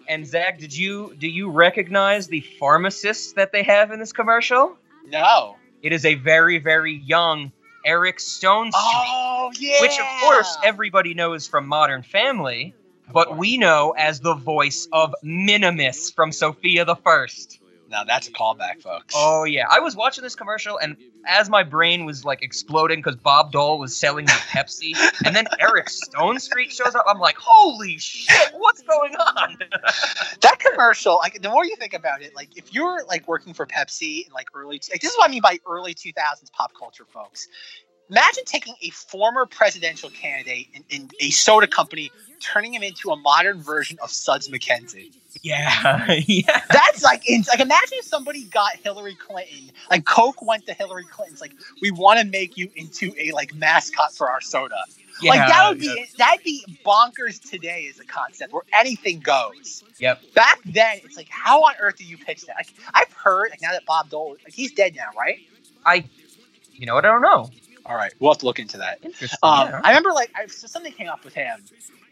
And 0.07 0.27
Zach, 0.27 0.59
did 0.59 0.77
you 0.77 1.15
do 1.19 1.27
you 1.27 1.49
recognize 1.51 2.27
the 2.27 2.41
pharmacist 2.41 3.37
that 3.37 3.53
they 3.53 3.63
have 3.63 3.91
in 3.91 4.01
this 4.01 4.13
commercial? 4.13 4.77
No. 5.07 5.57
It 5.85 5.93
is 5.93 6.07
a 6.07 6.15
very, 6.15 6.59
very 6.59 6.95
young 6.95 7.53
Eric 7.85 8.17
Stonestreet. 8.17 8.73
Oh 8.75 9.53
yeah. 9.59 9.83
which 9.83 10.01
of 10.01 10.07
course 10.23 10.57
everybody 10.65 11.13
knows 11.13 11.47
from 11.47 11.67
Modern 11.67 12.03
Family, 12.03 12.75
but 13.13 13.37
we 13.37 13.59
know 13.59 13.95
as 13.99 14.21
the 14.21 14.35
voice 14.35 14.89
of 14.93 15.15
Minimus 15.23 16.11
from 16.11 16.33
Sofia 16.33 16.87
the 16.87 16.97
First. 16.97 17.61
Now 17.95 18.03
that's 18.03 18.27
a 18.27 18.33
callback, 18.33 18.83
folks. 18.83 19.15
Oh 19.17 19.45
yeah, 19.45 19.67
I 19.71 19.79
was 19.79 19.95
watching 19.95 20.25
this 20.25 20.35
commercial, 20.35 20.79
and 20.79 20.97
as 21.29 21.49
my 21.49 21.63
brain 21.63 22.05
was 22.05 22.25
like 22.25 22.43
exploding 22.43 22.99
because 22.99 23.15
Bob 23.15 23.53
Dole 23.53 23.79
was 23.79 23.97
selling 23.97 24.25
me 24.25 24.33
Pepsi, 24.33 24.97
and 25.25 25.37
then 25.37 25.47
Eric 25.61 25.87
Stonestreet 25.87 26.73
shows 26.73 26.97
up, 26.97 27.05
I'm 27.07 27.21
like, 27.21 27.37
holy 27.39 27.99
shit, 27.99 28.51
what's 28.55 28.83
going 28.83 29.15
on? 29.15 29.59
that 30.41 30.59
commercial, 30.59 31.19
like 31.19 31.41
the 31.41 31.49
more 31.49 31.65
you 31.65 31.77
think 31.77 31.95
about 31.95 32.21
it, 32.21 32.35
like 32.35 32.49
if 32.57 32.75
you're 32.75 33.05
like 33.07 33.29
working 33.29 33.55
for 33.55 33.65
Pepsi 33.65 34.27
in 34.27 34.33
like 34.33 34.49
early, 34.57 34.81
like, 34.91 35.01
this 35.01 35.13
is 35.13 35.17
what 35.17 35.29
I 35.29 35.31
mean 35.31 35.43
by 35.43 35.61
early 35.65 35.95
2000s 35.95 36.51
pop 36.51 36.73
culture, 36.77 37.05
folks. 37.07 37.47
Imagine 38.11 38.45
taking 38.45 38.75
a 38.83 38.91
former 38.91 39.47
presidential 39.47 40.11
candidate 40.11 40.67
in, 40.75 40.85
in 40.91 41.11
a 41.21 41.31
soda 41.31 41.69
company, 41.69 42.11
turning 42.45 42.75
him 42.75 42.83
into 42.83 43.11
a 43.11 43.17
modern 43.17 43.63
version 43.63 43.99
of 44.03 44.11
Spuds 44.11 44.49
MacKenzie. 44.49 45.13
yeah, 45.43 46.13
yeah. 46.27 46.61
That's 46.71 47.03
like, 47.03 47.25
like 47.49 47.61
imagine 47.61 47.99
if 47.99 48.05
somebody 48.05 48.45
got 48.45 48.77
Hillary 48.77 49.15
Clinton, 49.15 49.71
like 49.91 50.05
Coke 50.05 50.43
went 50.43 50.67
to 50.67 50.75
Hillary 50.75 51.05
Clinton's, 51.05 51.41
like 51.41 51.53
we 51.81 51.91
want 51.91 52.21
to 52.21 52.27
make 52.27 52.57
you 52.57 52.71
into 52.77 53.13
a 53.19 53.33
like 53.33 53.55
mascot 53.55 54.15
for 54.15 54.29
our 54.29 54.41
soda. 54.41 54.77
Yeah, 55.23 55.31
like 55.31 55.49
that 55.49 55.69
would 55.69 55.79
be 55.79 55.87
yeah. 55.87 56.05
that'd 56.19 56.45
be 56.45 56.65
bonkers 56.85 57.41
today 57.41 57.89
as 57.89 58.01
a 58.01 58.05
concept 58.05 58.53
where 58.53 58.63
anything 58.73 59.21
goes. 59.21 59.85
Yep. 59.99 60.35
Back 60.35 60.61
then, 60.65 60.99
it's 61.05 61.17
like 61.17 61.29
how 61.31 61.63
on 61.63 61.75
earth 61.81 61.97
do 61.97 62.05
you 62.05 62.19
pitch 62.19 62.47
that? 62.47 62.57
Like, 62.57 62.75
I've 62.93 63.13
heard 63.13 63.51
like 63.51 63.63
now 63.63 63.73
that 63.73 63.87
Bob 63.87 64.11
Dole, 64.11 64.37
like 64.45 64.53
he's 64.53 64.73
dead 64.73 64.95
now, 64.97 65.09
right? 65.17 65.39
I, 65.87 66.05
you 66.73 66.87
know 66.87 66.95
what? 66.95 67.05
I 67.05 67.09
don't 67.09 67.23
know. 67.23 67.51
All 67.87 67.95
right, 67.97 68.13
we'll 68.19 68.33
have 68.33 68.39
to 68.39 68.47
look 68.47 68.59
into 68.59 68.79
that. 68.79 68.99
Interesting. 69.03 69.39
Um, 69.43 69.69
yeah. 69.69 69.81
I 69.85 69.89
remember 69.91 70.13
like 70.13 70.31
I, 70.35 70.47
so 70.47 70.67
something 70.67 70.93
came 70.93 71.09
up 71.09 71.23
with 71.25 71.35
him, 71.35 71.63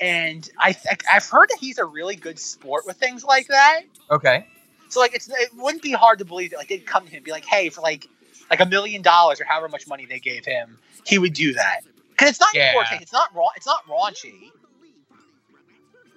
and 0.01 0.49
I 0.59 0.73
th- 0.73 0.99
I've 1.11 1.27
heard 1.29 1.49
that 1.49 1.59
he's 1.61 1.79
a 1.79 1.85
really 1.85 2.15
good 2.17 2.39
sport 2.39 2.85
with 2.87 2.97
things 2.99 3.25
like 3.25 3.49
that. 3.49 3.83
okay. 4.11 4.47
So 4.91 5.01
like 5.01 5.15
it's 5.15 5.29
it 5.31 5.49
wouldn't 5.57 5.83
be 5.83 5.93
hard 5.93 6.19
to 6.19 6.27
believe 6.27 6.51
that 6.51 6.59
like 6.59 6.69
they'd 6.69 6.85
come 6.85 7.05
to 7.05 7.11
him 7.11 7.17
and 7.17 7.25
be 7.25 7.31
like, 7.31 7.47
hey, 7.47 7.71
for 7.71 7.81
like 7.81 8.07
like 8.51 8.61
a 8.61 8.67
million 8.67 9.01
dollars 9.01 9.41
or 9.41 9.45
however 9.45 9.69
much 9.71 9.87
money 9.89 10.05
they 10.05 10.19
gave 10.21 10.45
him, 10.45 10.79
he 11.07 11.17
would 11.19 11.33
do 11.33 11.55
that. 11.55 11.81
Because 12.11 12.29
it's 12.29 12.41
not 12.41 12.55
Yeah. 12.55 12.75
it's 13.01 13.13
not 13.13 13.35
raw, 13.35 13.49
it's 13.57 13.67
not 13.67 13.87
raunchy. 13.87 14.51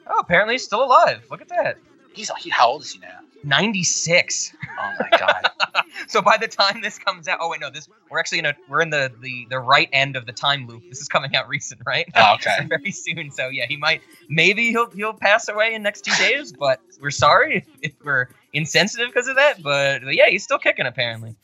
Oh, 0.07 0.19
apparently 0.19 0.55
he's 0.55 0.63
still 0.65 0.83
alive. 0.83 1.25
Look 1.31 1.41
at 1.41 1.47
that. 1.49 1.77
He's 2.13 2.29
he, 2.37 2.49
how 2.49 2.67
old 2.69 2.81
is 2.81 2.91
he 2.91 2.99
now? 2.99 3.19
96. 3.45 4.53
Oh 4.79 4.93
my 4.99 5.17
god. 5.17 5.49
so 6.07 6.21
by 6.21 6.37
the 6.37 6.47
time 6.47 6.81
this 6.81 6.97
comes 6.97 7.27
out, 7.27 7.39
oh 7.41 7.49
wait, 7.49 7.61
no, 7.61 7.69
this 7.69 7.87
we're 8.09 8.19
actually 8.19 8.39
in 8.39 8.45
a 8.45 8.55
we're 8.67 8.81
in 8.81 8.89
the 8.89 9.11
the 9.21 9.47
the 9.49 9.59
right 9.59 9.89
end 9.93 10.15
of 10.15 10.25
the 10.25 10.33
time 10.33 10.67
loop. 10.67 10.83
This 10.89 10.99
is 10.99 11.07
coming 11.07 11.35
out 11.35 11.47
recent, 11.47 11.81
right? 11.85 12.07
Oh, 12.15 12.35
okay. 12.35 12.65
Very 12.67 12.91
soon. 12.91 13.31
So 13.31 13.49
yeah, 13.49 13.65
he 13.67 13.77
might 13.77 14.01
maybe 14.29 14.69
he'll 14.69 14.89
he'll 14.89 15.13
pass 15.13 15.47
away 15.47 15.73
in 15.73 15.83
next 15.83 16.01
two 16.01 16.15
days, 16.15 16.51
but 16.51 16.81
we're 17.01 17.11
sorry 17.11 17.57
if, 17.57 17.67
if 17.81 17.91
we're 18.03 18.29
insensitive 18.53 19.07
because 19.07 19.27
of 19.27 19.35
that. 19.35 19.61
But, 19.61 20.01
but 20.03 20.15
yeah, 20.15 20.29
he's 20.29 20.43
still 20.43 20.59
kicking 20.59 20.85
apparently. 20.85 21.35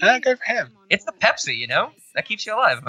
Eh, 0.00 0.18
good 0.20 0.38
for 0.38 0.44
him. 0.44 0.70
It's 0.90 1.04
the 1.04 1.12
Pepsi, 1.12 1.56
you 1.56 1.66
know, 1.66 1.90
that 2.14 2.24
keeps 2.24 2.46
you 2.46 2.54
alive. 2.54 2.82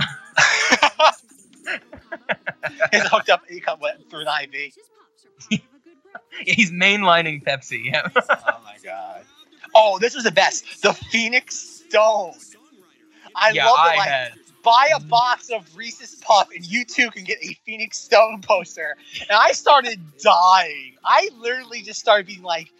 He's 2.91 3.07
hooked 3.07 3.29
up. 3.29 3.43
He 3.47 3.59
come 3.59 3.79
through 4.09 4.25
an 4.27 4.49
IV. 4.53 4.73
he's 6.45 6.71
mainlining 6.71 7.43
Pepsi. 7.43 7.85
Yeah. 7.85 8.07
Oh 8.15 8.61
my 8.63 8.77
god. 8.83 9.23
Oh, 9.75 9.99
this 9.99 10.15
was 10.15 10.23
the 10.23 10.31
best. 10.31 10.81
The 10.81 10.93
Phoenix 10.93 11.55
Stone. 11.55 12.33
I 13.35 13.51
yeah, 13.51 13.65
love 13.65 13.77
I 13.79 13.93
it. 13.93 13.97
Like, 13.97 14.07
had. 14.09 14.31
buy 14.63 14.89
a 14.95 14.99
box 14.99 15.49
of 15.49 15.75
Reese's 15.75 16.15
Puff, 16.15 16.49
and 16.55 16.65
you 16.65 16.85
too 16.85 17.11
can 17.11 17.23
get 17.23 17.37
a 17.43 17.53
Phoenix 17.65 17.97
Stone 17.97 18.41
poster. 18.41 18.95
And 19.21 19.31
I 19.31 19.51
started 19.51 19.99
dying. 20.19 20.95
I 21.03 21.29
literally 21.37 21.81
just 21.81 21.99
started 21.99 22.25
being 22.25 22.41
like, 22.43 22.71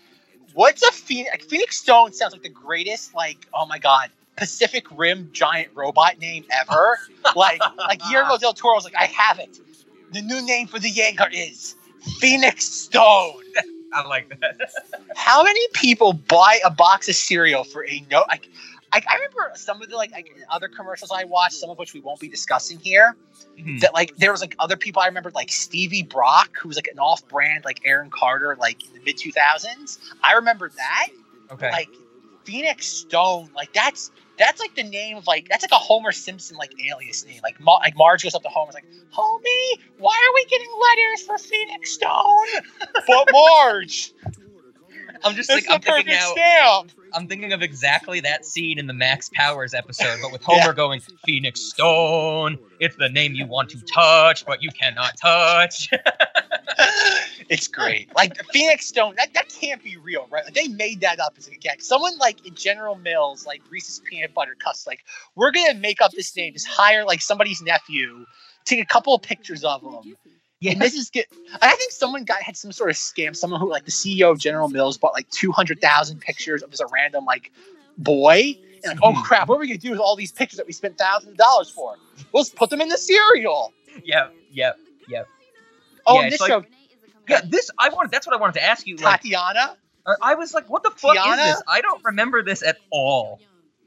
"What's 0.54 0.82
a 0.88 0.92
Phoenix? 0.92 1.32
Like, 1.32 1.44
Phoenix 1.44 1.78
Stone 1.78 2.14
sounds 2.14 2.34
like 2.34 2.44
the 2.44 2.50
greatest. 2.50 3.14
Like, 3.14 3.48
oh 3.54 3.66
my 3.66 3.78
god." 3.80 4.10
Pacific 4.40 4.86
Rim 4.98 5.30
giant 5.34 5.70
robot 5.76 6.18
name 6.20 6.46
ever. 6.50 6.98
Like, 7.36 7.62
like 7.78 8.00
Guillermo 8.10 8.38
del 8.38 8.54
Toro 8.54 8.74
was 8.76 8.86
like, 8.86 8.96
I 8.96 9.04
have 9.06 9.38
it. 9.38 9.60
The 10.14 10.22
new 10.22 10.42
name 10.42 10.66
for 10.66 10.80
the 10.80 10.90
Jaeger 10.90 11.28
is 11.32 11.76
Phoenix 12.20 12.66
Stone. 12.66 13.44
I 13.94 14.06
like 14.08 14.30
that. 14.40 14.58
How 15.16 15.44
many 15.44 15.62
people 15.74 16.14
buy 16.14 16.60
a 16.64 16.70
box 16.70 17.10
of 17.10 17.16
cereal 17.16 17.64
for 17.64 17.86
a 17.86 18.06
no? 18.12 18.24
Like, 18.28 18.48
I, 18.92 19.02
I 19.08 19.16
remember 19.16 19.52
some 19.56 19.82
of 19.82 19.90
the 19.90 19.96
like, 19.96 20.12
like 20.12 20.36
other 20.50 20.68
commercials 20.68 21.12
I 21.12 21.24
watched, 21.24 21.56
some 21.56 21.70
of 21.70 21.78
which 21.78 21.94
we 21.94 22.00
won't 22.00 22.20
be 22.20 22.28
discussing 22.28 22.80
here. 22.80 23.16
Mhm. 23.58 23.80
That 23.82 23.94
like 23.94 24.16
there 24.18 24.32
was 24.32 24.42
like 24.42 24.56
other 24.60 24.78
people 24.78 25.02
I 25.02 25.08
remembered 25.08 25.36
like 25.36 25.52
Stevie 25.52 26.04
Brock, 26.04 26.58
who 26.58 26.68
was 26.68 26.78
like 26.78 26.88
an 26.92 27.00
off-brand 27.00 27.66
like 27.66 27.82
Aaron 27.86 28.10
Carter, 28.10 28.56
like 28.60 28.86
in 28.88 28.94
the 28.94 29.02
mid 29.02 29.18
two 29.18 29.32
thousands. 29.32 30.00
I 30.24 30.34
remember 30.34 30.70
that. 30.70 31.08
Okay. 31.52 31.72
Like 31.72 31.90
Phoenix 32.44 32.86
Stone, 32.88 33.50
like 33.56 33.74
that's 33.74 34.12
that's 34.38 34.60
like 34.60 34.74
the 34.76 34.84
name 34.84 35.18
of 35.18 35.28
like 35.28 35.48
that's 35.50 35.64
like 35.64 35.72
a 35.72 35.76
Homer 35.76 36.12
Simpson 36.12 36.58
like 36.58 36.74
alias 36.90 37.26
name. 37.26 37.40
Like 37.44 37.60
Ma- 37.60 37.78
like 37.78 37.96
Marge 37.98 38.24
goes 38.24 38.34
up 38.36 38.42
to 38.44 38.50
Homer's 38.50 38.74
like, 38.74 38.86
"Homie, 39.14 39.80
why 39.98 40.14
are 40.16 40.34
we 40.34 40.46
getting 40.46 40.68
letters 40.90 41.22
for 41.24 41.38
Phoenix 41.38 41.92
Stone?" 41.92 42.48
but 43.08 43.28
Marge, 43.32 44.14
I'm 45.24 45.36
just 45.36 45.50
it's 45.50 45.68
the 45.68 45.74
I'm 45.74 45.82
thinking 45.82 46.14
now. 46.14 46.32
stamp. 46.32 46.92
I'm 47.12 47.28
thinking 47.28 47.54
of 47.54 47.62
exactly 47.64 48.20
that 48.22 48.46
scene 48.46 48.78
in 48.78 48.86
the 48.86 48.94
Max 48.94 49.30
Powers 49.34 49.74
episode, 49.74 50.20
but 50.22 50.32
with 50.32 50.42
Yeah. 50.50 50.62
Homer 50.62 50.74
going, 50.74 51.02
Phoenix 51.26 51.60
Stone, 51.62 52.60
it's 52.80 52.96
the 52.98 53.10
name 53.10 53.34
you 53.34 53.46
want 53.48 53.70
to 53.72 53.82
touch, 53.82 54.46
but 54.46 54.62
you 54.62 54.70
cannot 54.70 55.18
touch. 55.18 55.90
it's 57.50 57.68
great. 57.68 58.14
Like 58.16 58.38
the 58.38 58.44
Phoenix 58.46 58.86
Stone, 58.86 59.16
that, 59.18 59.34
that 59.34 59.50
can't 59.50 59.84
be 59.84 59.98
real, 59.98 60.28
right? 60.30 60.46
Like 60.46 60.54
they 60.54 60.68
made 60.68 61.02
that 61.02 61.20
up 61.20 61.34
as 61.38 61.48
a 61.48 61.52
gag. 61.56 61.82
Someone 61.82 62.18
like 62.18 62.46
in 62.46 62.54
General 62.56 62.96
Mills, 62.96 63.46
like 63.46 63.62
Reese's 63.70 64.00
Peanut 64.08 64.34
Butter 64.34 64.56
Cups, 64.64 64.86
like 64.88 65.04
we're 65.36 65.52
gonna 65.52 65.74
make 65.74 66.02
up 66.02 66.12
this 66.12 66.36
name. 66.36 66.54
Just 66.54 66.68
hire 66.68 67.04
like 67.06 67.22
somebody's 67.22 67.62
nephew, 67.62 68.26
take 68.66 68.82
a 68.82 68.86
couple 68.86 69.14
of 69.16 69.22
pictures 69.22 69.64
of 69.64 69.82
them. 69.82 70.16
yeah. 70.60 70.72
And 70.74 70.82
this 70.82 70.94
is 70.94 71.10
good. 71.10 71.26
I 71.62 71.76
think 71.76 71.92
someone 71.92 72.24
got 72.24 72.42
had 72.44 72.56
some 72.56 72.72
sort 72.72 72.90
of 72.92 72.96
scam. 72.96 73.36
Someone 73.36 73.60
who 73.60 73.70
like 73.70 73.86
the 73.86 73.92
CEO 73.92 74.32
of 74.32 74.38
General 74.40 74.70
Mills 74.70 74.98
bought 74.98 75.14
like 75.14 75.30
two 75.30 75.52
hundred 75.52 75.82
thousand 75.82 76.22
pictures 76.22 76.62
of 76.64 76.70
just 76.70 76.82
a 76.82 76.88
random 76.94 77.26
like 77.26 77.52
boy. 77.98 78.58
And 78.84 78.94
like, 78.94 79.00
oh 79.04 79.22
crap, 79.26 79.50
what 79.50 79.56
are 79.56 79.60
we 79.60 79.68
gonna 79.68 79.78
do 79.78 79.92
with 79.92 80.00
all 80.00 80.16
these 80.16 80.32
pictures 80.32 80.58
that 80.58 80.66
we 80.68 80.72
spent 80.74 80.98
thousands 80.98 81.32
of 81.32 81.38
dollars 81.38 81.70
for? 81.70 81.96
Let's 82.34 82.50
put 82.50 82.70
them 82.70 82.80
in 82.80 82.88
the 82.90 82.98
cereal. 82.98 83.74
Yep, 84.06 84.34
yep, 84.52 84.78
yep. 85.10 85.28
Oh, 86.06 86.16
Yeah, 86.16 86.22
and 86.24 86.32
this 86.32 86.40
like- 86.40 86.50
show, 86.50 86.64
Yeah, 87.30 87.42
this 87.44 87.70
I 87.78 87.90
wanted. 87.90 88.12
That's 88.12 88.26
what 88.28 88.36
I 88.36 88.40
wanted 88.40 88.54
to 88.54 88.64
ask 88.64 88.86
you. 88.88 88.96
Like, 88.98 89.22
Tatiana. 89.22 89.78
I 90.22 90.36
was 90.36 90.54
like, 90.54 90.70
"What 90.70 90.82
the 90.84 90.90
fuck 90.92 91.16
Tiana? 91.16 91.34
is 91.50 91.56
this?" 91.56 91.64
I 91.68 91.82
don't 91.82 92.04
remember 92.04 92.42
this 92.42 92.64
at 92.64 92.78
all. 92.90 93.40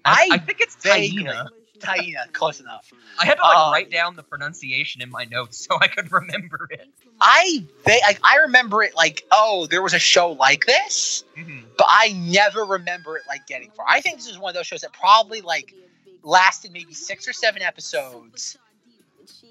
I 0.04 0.28
I, 0.32 0.34
I 0.34 0.38
think 0.38 0.60
it's 0.60 0.76
Taina. 0.76 1.48
Taina, 1.80 2.32
close 2.32 2.60
enough. 2.60 2.92
I 3.18 3.26
had 3.26 3.34
to 3.36 3.42
like 3.42 3.56
Um, 3.56 3.72
write 3.72 3.90
down 3.90 4.14
the 4.14 4.22
pronunciation 4.22 5.02
in 5.02 5.10
my 5.10 5.24
notes 5.24 5.66
so 5.66 5.76
I 5.80 5.88
could 5.88 6.12
remember 6.12 6.68
it. 6.70 6.88
I 7.20 7.64
they 7.84 7.98
like 8.02 8.20
I 8.22 8.36
remember 8.38 8.84
it 8.84 8.94
like 8.94 9.24
oh 9.32 9.66
there 9.66 9.82
was 9.82 9.92
a 9.94 9.98
show 9.98 10.30
like 10.30 10.64
this, 10.64 11.24
Mhm. 11.36 11.64
but 11.76 11.86
I 11.88 12.12
never 12.12 12.64
remember 12.64 13.16
it 13.16 13.24
like 13.26 13.48
getting 13.48 13.70
far. 13.72 13.84
I 13.88 14.00
think 14.00 14.18
this 14.18 14.28
is 14.28 14.38
one 14.38 14.50
of 14.50 14.54
those 14.54 14.66
shows 14.68 14.82
that 14.82 14.92
probably 14.92 15.40
like 15.40 15.74
lasted 16.22 16.70
maybe 16.72 16.94
six 16.94 17.26
or 17.26 17.32
seven 17.32 17.62
episodes, 17.62 18.56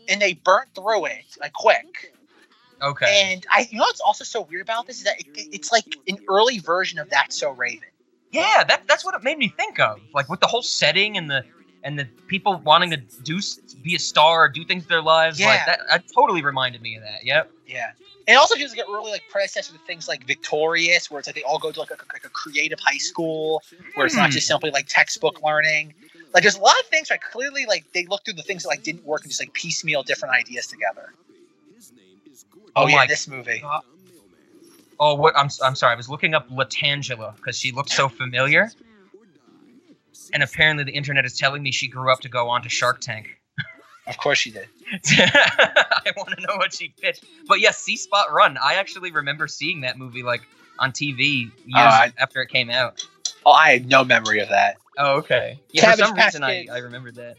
and 0.07 0.21
they 0.21 0.33
burnt 0.33 0.73
through 0.73 1.05
it 1.07 1.25
like 1.39 1.51
quick. 1.51 2.13
Okay. 2.81 3.31
And 3.33 3.45
I 3.51 3.67
you 3.69 3.77
know 3.77 3.83
what's 3.83 4.01
also 4.01 4.23
so 4.23 4.41
weird 4.41 4.61
about 4.63 4.87
this 4.87 4.97
is 4.97 5.03
that 5.03 5.19
it, 5.19 5.27
it's 5.35 5.71
like 5.71 5.85
an 6.07 6.17
early 6.27 6.59
version 6.59 6.99
of 6.99 7.09
That's 7.09 7.37
So 7.37 7.51
Raven. 7.51 7.87
Yeah, 8.31 8.63
that 8.67 8.83
that's 8.87 9.03
what 9.03 9.13
it 9.13 9.23
made 9.23 9.37
me 9.37 9.49
think 9.49 9.79
of. 9.79 9.99
Like 10.13 10.29
with 10.29 10.39
the 10.39 10.47
whole 10.47 10.61
setting 10.61 11.17
and 11.17 11.29
the 11.29 11.43
and 11.83 11.97
the 11.97 12.05
people 12.27 12.57
wanting 12.57 12.91
to 12.91 12.97
do 13.23 13.39
be 13.83 13.95
a 13.95 13.99
star 13.99 14.45
or 14.45 14.49
do 14.49 14.63
things 14.63 14.83
with 14.83 14.89
their 14.89 15.01
lives. 15.01 15.39
Yeah. 15.39 15.47
Like 15.47 15.65
that, 15.65 15.79
that 15.89 16.03
totally 16.13 16.43
reminded 16.43 16.81
me 16.81 16.95
of 16.95 17.03
that. 17.03 17.25
Yep. 17.25 17.51
Yeah. 17.67 17.91
And 18.27 18.37
also 18.37 18.55
gives 18.55 18.71
like 18.75 18.87
an 18.87 18.93
early 18.93 19.11
like 19.11 19.23
predecessor 19.29 19.73
to 19.73 19.79
things 19.79 20.07
like 20.07 20.25
Victorious, 20.25 21.09
where 21.09 21.19
it's 21.19 21.27
like 21.27 21.35
they 21.35 21.43
all 21.43 21.57
go 21.57 21.71
to 21.71 21.79
like 21.79 21.89
a, 21.89 21.97
like 22.13 22.23
a 22.23 22.29
creative 22.29 22.79
high 22.79 22.99
school, 22.99 23.63
where 23.95 24.05
it's 24.05 24.15
not 24.15 24.29
Hmm. 24.29 24.33
just 24.33 24.47
simply 24.47 24.69
like 24.71 24.85
textbook 24.87 25.41
learning. 25.43 25.93
Like 26.33 26.43
there's 26.43 26.55
a 26.55 26.61
lot 26.61 26.79
of 26.79 26.85
things 26.85 27.09
like 27.09 27.21
clearly 27.21 27.65
like 27.65 27.91
they 27.93 28.05
look 28.05 28.23
through 28.23 28.35
the 28.35 28.43
things 28.43 28.63
that 28.63 28.69
like 28.69 28.83
didn't 28.83 29.03
work 29.03 29.23
and 29.23 29.31
just 29.31 29.41
like 29.41 29.51
piecemeal 29.53 30.03
different 30.03 30.35
ideas 30.35 30.67
together. 30.67 31.13
Oh, 32.75 32.83
Oh 32.83 32.87
yeah, 32.87 32.95
my 32.95 33.07
this 33.07 33.27
movie. 33.27 33.63
Oh, 34.99 35.15
what? 35.15 35.35
I'm 35.35 35.49
I'm 35.63 35.75
sorry. 35.75 35.93
I 35.93 35.95
was 35.95 36.09
looking 36.09 36.33
up 36.33 36.49
Latangela 36.49 37.35
because 37.35 37.57
she 37.57 37.71
looked 37.71 37.89
so 37.89 38.07
familiar, 38.07 38.69
and 40.33 40.43
apparently 40.43 40.83
the 40.83 40.91
internet 40.91 41.25
is 41.25 41.37
telling 41.37 41.63
me 41.63 41.71
she 41.71 41.87
grew 41.87 42.11
up 42.11 42.19
to 42.21 42.29
go 42.29 42.49
on 42.49 42.61
to 42.63 42.69
Shark 42.69 43.01
Tank. 43.01 43.37
Of 44.07 44.17
course 44.17 44.39
she 44.39 44.51
did. 44.51 44.67
I 45.09 46.11
want 46.17 46.29
to 46.37 46.41
know 46.47 46.57
what 46.57 46.73
she 46.73 46.89
pitched. 46.89 47.23
But 47.47 47.59
yes, 47.61 47.77
See 47.79 47.95
Spot 47.97 48.31
Run. 48.31 48.57
I 48.57 48.75
actually 48.75 49.11
remember 49.11 49.47
seeing 49.47 49.81
that 49.81 49.97
movie 49.97 50.23
like 50.23 50.41
on 50.79 50.91
TV 50.91 51.43
years 51.43 51.51
I- 51.75 52.13
after 52.19 52.41
it 52.41 52.47
came 52.49 52.69
out. 52.69 53.05
Oh, 53.45 53.51
I 53.51 53.71
had 53.71 53.87
no 53.87 54.03
memory 54.03 54.39
of 54.39 54.49
that. 54.49 54.77
Oh, 54.97 55.17
okay. 55.17 55.59
Yeah, 55.71 55.81
Cabbage 55.81 55.99
for 55.99 56.05
some 56.07 56.15
reason 56.17 56.43
I. 56.43 56.67
I 56.71 56.77
remembered 56.79 57.15
that. 57.15 57.37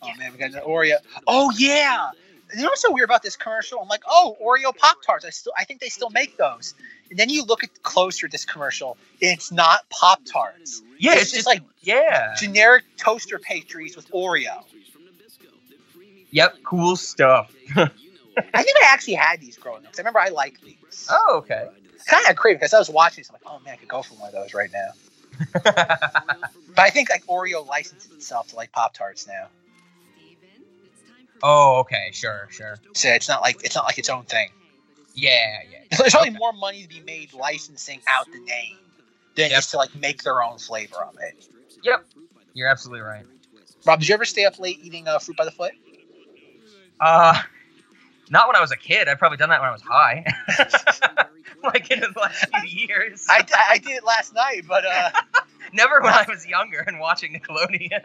Oh 0.00 0.10
man, 0.16 0.32
we 0.32 0.38
got 0.38 0.52
an 0.52 0.60
Oreo. 0.66 0.96
Oh 1.26 1.50
yeah, 1.58 2.10
you 2.54 2.62
know 2.62 2.68
what's 2.68 2.82
so 2.82 2.92
weird 2.92 3.08
about 3.08 3.22
this 3.22 3.36
commercial? 3.36 3.80
I'm 3.80 3.88
like, 3.88 4.02
oh, 4.08 4.36
Oreo 4.42 4.76
Pop 4.76 4.98
Tarts. 5.04 5.24
I 5.24 5.30
still, 5.30 5.52
I 5.56 5.64
think 5.64 5.80
they 5.80 5.88
still 5.88 6.10
make 6.10 6.36
those. 6.36 6.74
And 7.10 7.18
then 7.18 7.28
you 7.28 7.44
look 7.44 7.64
at 7.64 7.82
closer 7.82 8.26
at 8.26 8.32
this 8.32 8.44
commercial, 8.44 8.96
it's 9.20 9.50
not 9.50 9.88
Pop 9.90 10.20
Tarts. 10.24 10.82
Yeah, 10.98 11.12
it's, 11.12 11.22
it's, 11.22 11.32
just 11.32 11.46
like 11.46 11.62
yeah. 11.80 12.34
generic 12.38 12.84
toaster 12.96 13.38
pastries 13.38 13.96
with 13.96 14.10
Oreo. 14.10 14.64
Yep, 16.30 16.56
cool 16.64 16.96
stuff. 16.96 17.54
I 17.76 18.62
think 18.62 18.76
I 18.82 18.86
actually 18.86 19.14
had 19.14 19.40
these 19.40 19.56
growing 19.56 19.86
up. 19.86 19.92
I 19.96 19.98
remember 19.98 20.20
I 20.20 20.28
liked 20.28 20.62
these. 20.62 21.08
Oh, 21.10 21.38
okay. 21.38 21.68
Kind 22.06 22.26
of 22.28 22.36
craving 22.36 22.58
because 22.58 22.74
I 22.74 22.78
was 22.78 22.90
watching 22.90 23.22
this. 23.22 23.30
I'm 23.30 23.34
like, 23.34 23.42
oh 23.46 23.58
man, 23.64 23.74
I 23.74 23.76
could 23.76 23.88
go 23.88 24.02
for 24.02 24.14
one 24.14 24.28
of 24.28 24.34
those 24.34 24.54
right 24.54 24.70
now. 24.72 24.92
But 26.78 26.84
I 26.84 26.90
think 26.90 27.10
like 27.10 27.26
Oreo 27.26 27.66
licenses 27.66 28.12
itself 28.12 28.50
to 28.50 28.56
like 28.56 28.70
Pop 28.70 28.94
Tarts 28.94 29.26
now, 29.26 29.48
oh, 31.42 31.78
okay. 31.80 32.10
Sure, 32.12 32.48
sure. 32.50 32.76
so 32.94 33.08
it's 33.08 33.28
not 33.28 33.40
like 33.42 33.62
it's 33.64 33.74
not 33.74 33.84
like 33.84 33.98
its 33.98 34.08
own 34.08 34.24
thing. 34.24 34.48
Yeah, 35.14 35.30
yeah. 35.70 35.96
There's 35.98 36.12
probably 36.12 36.30
Okay. 36.30 36.38
more 36.38 36.52
money 36.52 36.82
to 36.82 36.88
be 36.88 37.00
made 37.00 37.32
licensing 37.32 38.00
out 38.08 38.26
the 38.26 38.38
name 38.40 38.76
than 39.34 39.50
Yep. 39.50 39.50
just 39.50 39.70
to 39.72 39.76
like 39.78 39.94
make 39.96 40.22
their 40.22 40.42
own 40.42 40.58
flavor 40.58 40.96
of 41.02 41.16
it. 41.20 41.48
Yep. 41.82 42.04
You're 42.54 42.68
absolutely 42.68 43.00
right. 43.00 43.24
Rob, 43.86 44.00
did 44.00 44.08
you 44.08 44.14
ever 44.14 44.24
stay 44.24 44.44
up 44.44 44.58
late 44.58 44.78
eating 44.82 45.08
uh, 45.08 45.18
fruit 45.18 45.36
by 45.36 45.44
the 45.44 45.50
foot? 45.50 45.72
Uh, 47.00 47.40
not 48.30 48.46
when 48.48 48.56
I 48.56 48.60
was 48.60 48.72
a 48.72 48.76
kid. 48.76 49.08
I've 49.08 49.18
probably 49.18 49.38
done 49.38 49.48
that 49.50 49.60
when 49.60 49.68
I 49.68 49.72
was 49.72 49.82
high. 49.82 50.24
like 51.64 51.90
in 51.90 52.00
the 52.00 52.12
last 52.16 52.44
few 52.62 52.86
years. 52.86 53.26
I, 53.28 53.44
I, 53.54 53.64
I 53.74 53.78
did 53.78 53.92
it 53.92 54.04
last 54.04 54.34
night, 54.34 54.62
but 54.68 54.84
uh, 54.84 55.10
Never 55.72 56.00
when 56.00 56.12
I 56.12 56.24
was 56.28 56.46
younger 56.46 56.78
and 56.86 56.98
watching 56.98 57.32
Nickelodeon. 57.34 58.00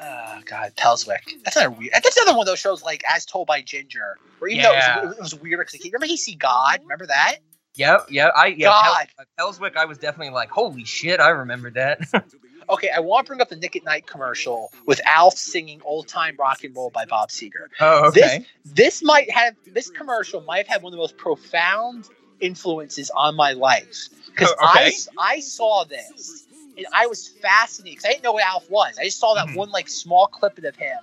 oh 0.00 0.40
god, 0.44 0.72
Pelswick. 0.76 1.42
That's 1.44 1.56
not 1.56 1.66
a 1.66 1.70
weird. 1.70 1.92
That's 1.92 2.16
another 2.16 2.36
one 2.36 2.44
of 2.44 2.46
those 2.46 2.58
shows 2.58 2.82
like 2.82 3.02
As 3.08 3.24
Told 3.26 3.46
by 3.46 3.60
Ginger, 3.62 4.16
where 4.38 4.50
even 4.50 4.64
Yeah. 4.64 4.96
though 4.96 5.02
it 5.02 5.06
was, 5.08 5.16
it 5.16 5.20
was 5.22 5.34
weird 5.36 5.66
because 5.66 5.84
remember 5.84 6.06
he 6.06 6.16
see 6.16 6.34
God. 6.34 6.80
Remember 6.82 7.06
that? 7.06 7.36
yep, 7.76 8.06
yep. 8.10 8.32
I 8.36 8.46
yeah. 8.48 8.68
God. 8.68 9.06
Uh, 9.18 9.24
Pel- 9.38 9.52
Pelswick, 9.52 9.76
I 9.76 9.84
was 9.84 9.96
definitely 9.98 10.32
like, 10.34 10.50
holy 10.50 10.84
shit, 10.84 11.20
I 11.20 11.28
remember 11.30 11.70
that. 11.72 12.00
Okay, 12.68 12.88
I 12.94 13.00
want 13.00 13.26
to 13.26 13.30
bring 13.30 13.40
up 13.40 13.48
the 13.48 13.56
Nick 13.56 13.74
at 13.74 13.82
Night 13.82 14.06
commercial 14.06 14.70
with 14.86 15.00
Alf 15.04 15.34
singing 15.36 15.80
"Old 15.84 16.06
Time 16.06 16.36
Rock 16.38 16.62
and 16.62 16.76
Roll" 16.76 16.90
by 16.90 17.04
Bob 17.04 17.30
Seger. 17.30 17.66
oh, 17.80 18.06
okay. 18.08 18.46
This 18.64 19.02
might 19.02 19.28
have 19.28 19.56
this 19.66 19.90
commercial 19.90 20.40
might 20.42 20.58
have 20.58 20.66
had 20.68 20.82
one 20.82 20.92
of 20.92 20.96
the 20.96 21.00
most 21.02 21.16
profound 21.16 22.08
influences 22.38 23.10
on 23.16 23.34
my 23.34 23.52
life 23.54 24.08
because 24.26 24.52
Oh, 24.60 24.70
okay. 24.70 24.92
I 25.18 25.32
I 25.36 25.40
saw 25.40 25.82
this 25.84 26.46
and 26.86 26.94
I 26.94 27.06
was 27.06 27.28
fascinated 27.28 27.98
because 27.98 28.06
I 28.06 28.12
didn't 28.12 28.24
know 28.24 28.32
what 28.32 28.44
Alf 28.44 28.68
was. 28.70 28.98
I 28.98 29.04
just 29.04 29.18
saw 29.18 29.34
that 29.34 29.48
Mhm. 29.48 29.54
one 29.56 29.70
like 29.70 29.88
small 29.88 30.26
clip 30.26 30.58
of 30.58 30.76
him. 30.76 30.98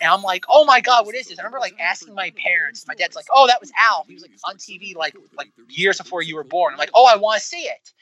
And 0.00 0.10
I'm 0.10 0.22
like, 0.22 0.46
oh 0.48 0.64
my 0.64 0.80
god, 0.80 1.06
what 1.06 1.14
is 1.14 1.28
this? 1.28 1.38
I 1.38 1.42
remember 1.42 1.60
like 1.60 1.78
asking 1.78 2.14
my 2.14 2.30
parents. 2.30 2.86
My 2.86 2.94
dad's 2.94 3.14
like, 3.16 3.26
oh, 3.32 3.46
that 3.48 3.60
was 3.60 3.70
Alf. 3.78 4.06
He 4.08 4.14
was 4.14 4.22
like 4.22 4.32
on 4.44 4.56
TV 4.56 4.96
like 4.96 5.14
like 5.36 5.52
years 5.68 5.98
before 5.98 6.22
you 6.22 6.36
were 6.36 6.44
born. 6.44 6.72
I'm 6.72 6.78
like, 6.78 6.90
oh, 6.94 7.06
I 7.06 7.16
want 7.16 7.40
to 7.40 7.46
see 7.46 7.62
it. 7.64 7.92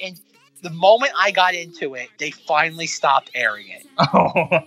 And 0.00 0.20
the 0.62 0.70
moment 0.70 1.12
I 1.16 1.30
got 1.30 1.54
into 1.54 1.94
it, 1.94 2.08
they 2.18 2.30
finally 2.30 2.86
stopped 2.86 3.30
airing 3.34 3.68
it. 3.68 3.84
Oh, 4.00 4.30
okay. 4.46 4.62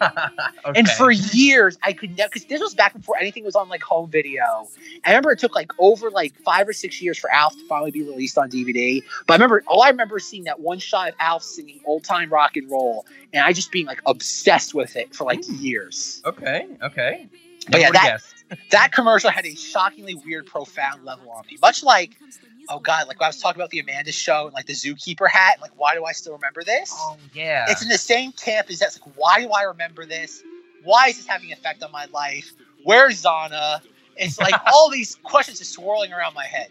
And 0.76 0.90
for 0.90 1.10
years, 1.10 1.78
I 1.84 1.94
could 1.94 2.18
never 2.18 2.30
because 2.30 2.46
this 2.46 2.60
was 2.62 2.74
back 2.76 2.94
before 2.94 3.16
anything 3.18 3.46
was 3.46 3.56
on 3.56 3.70
like 3.70 3.82
home 3.82 4.10
video. 4.10 4.68
I 5.06 5.10
remember 5.12 5.32
it 5.32 5.40
took 5.40 5.56
like 5.56 5.72
over 5.80 6.10
like 6.12 6.34
five 6.44 6.68
or 6.68 6.74
six 6.74 7.02
years 7.02 7.18
for 7.18 7.32
Alf 7.32 7.54
to 7.58 7.66
finally 7.68 7.92
be 7.92 8.04
released 8.04 8.38
on 8.38 8.50
DVD. 8.50 9.02
But 9.28 9.34
I 9.34 9.36
remember 9.38 9.64
all 9.68 9.84
I 9.84 9.90
remember 9.90 10.20
seeing 10.20 10.44
that 10.46 10.60
one 10.60 10.80
shot 10.80 11.10
of 11.10 11.16
Alf 11.20 11.44
singing 11.44 11.80
"Old 11.86 12.04
Time 12.04 12.30
Rock 12.30 12.58
and 12.58 12.70
Roll," 12.70 13.06
and 13.34 13.44
I 13.46 13.54
just 13.54 13.72
being 13.72 13.86
like 13.86 14.02
obsessed 14.06 14.74
with 14.74 14.96
it 14.98 15.16
for 15.16 15.24
like 15.24 15.46
Hmm. 15.46 15.56
years. 15.56 16.22
okay, 16.26 16.68
okay. 16.84 17.28
But 17.70 17.80
yeah, 17.80 17.92
that- 17.92 18.22
That 18.72 18.92
commercial 18.92 19.30
had 19.30 19.46
a 19.46 19.56
shockingly 19.56 20.16
weird, 20.16 20.46
profound 20.46 21.06
level 21.06 21.30
on 21.32 21.46
me. 21.50 21.58
Much 21.62 21.84
like, 21.84 22.18
oh 22.70 22.80
god, 22.80 23.08
like 23.08 23.20
when 23.20 23.26
I 23.26 23.30
was 23.30 23.40
talking 23.40 23.60
about 23.60 23.70
the 23.70 23.80
Amanda 23.80 24.12
show 24.12 24.46
and 24.46 24.54
like 24.54 24.66
the 24.66 24.74
zookeeper 24.74 25.30
hat. 25.30 25.58
Like, 25.62 25.72
why 25.78 25.94
do 25.96 26.06
I 26.06 26.12
still 26.12 26.34
remember 26.34 26.64
this? 26.64 26.94
Oh 26.96 27.18
yeah. 27.34 27.66
It's 27.70 27.82
in 27.82 27.90
the 27.90 27.98
same 27.98 28.32
camp 28.34 28.70
as 28.70 28.80
that's 28.80 29.00
like, 29.00 29.14
why 29.16 29.42
do 29.42 29.50
I 29.50 29.64
remember 29.64 30.06
this? 30.06 30.44
Why 30.84 31.08
is 31.08 31.18
this 31.18 31.28
having 31.28 31.52
an 31.52 31.58
effect 31.58 31.84
on 31.84 31.92
my 31.92 32.06
life? 32.14 32.52
Where's 32.84 33.22
Zana? 33.24 33.82
It's 34.16 34.40
like 34.40 34.56
all 34.74 34.90
these 34.90 35.16
questions 35.24 35.60
just 35.60 35.74
swirling 35.74 36.14
around 36.14 36.34
my 36.34 36.46
head. 36.46 36.70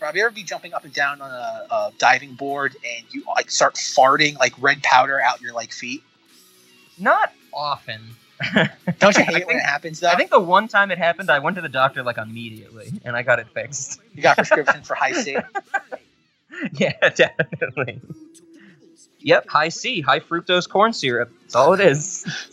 Rob, 0.00 0.14
you 0.14 0.22
ever 0.24 0.30
be 0.30 0.44
jumping 0.44 0.74
up 0.74 0.84
and 0.84 0.92
down 0.92 1.20
on 1.20 1.30
a, 1.30 1.66
a 1.74 1.92
diving 1.98 2.34
board 2.34 2.76
and 2.84 3.04
you 3.10 3.24
like 3.34 3.50
start 3.50 3.74
farting 3.74 4.38
like 4.38 4.54
red 4.60 4.82
powder 4.82 5.20
out 5.20 5.40
your 5.40 5.52
like 5.52 5.72
feet? 5.72 6.04
Not 6.98 7.32
often. 7.52 8.00
Don't 8.98 9.16
you 9.16 9.24
hate 9.24 9.38
it 9.42 9.46
when 9.46 9.56
it 9.56 9.62
happens 9.64 10.00
though? 10.00 10.08
I 10.08 10.16
think 10.16 10.30
the 10.30 10.40
one 10.40 10.68
time 10.68 10.90
it 10.90 10.98
happened, 10.98 11.30
I 11.30 11.38
went 11.38 11.56
to 11.56 11.62
the 11.62 11.68
doctor 11.68 12.02
like 12.02 12.18
immediately, 12.18 12.92
and 13.04 13.16
I 13.16 13.22
got 13.22 13.38
it 13.38 13.48
fixed. 13.48 14.00
you 14.14 14.22
got 14.22 14.32
a 14.32 14.36
prescription 14.36 14.82
for 14.82 14.94
Hi-C. 14.94 15.36
yeah, 16.74 16.92
definitely. 17.10 18.00
Yep, 19.20 19.46
Hi-C, 19.48 20.00
high 20.02 20.20
fructose 20.20 20.68
corn 20.68 20.92
syrup. 20.92 21.32
That's 21.42 21.54
all 21.56 21.72
it 21.74 21.80
is. 21.80 22.24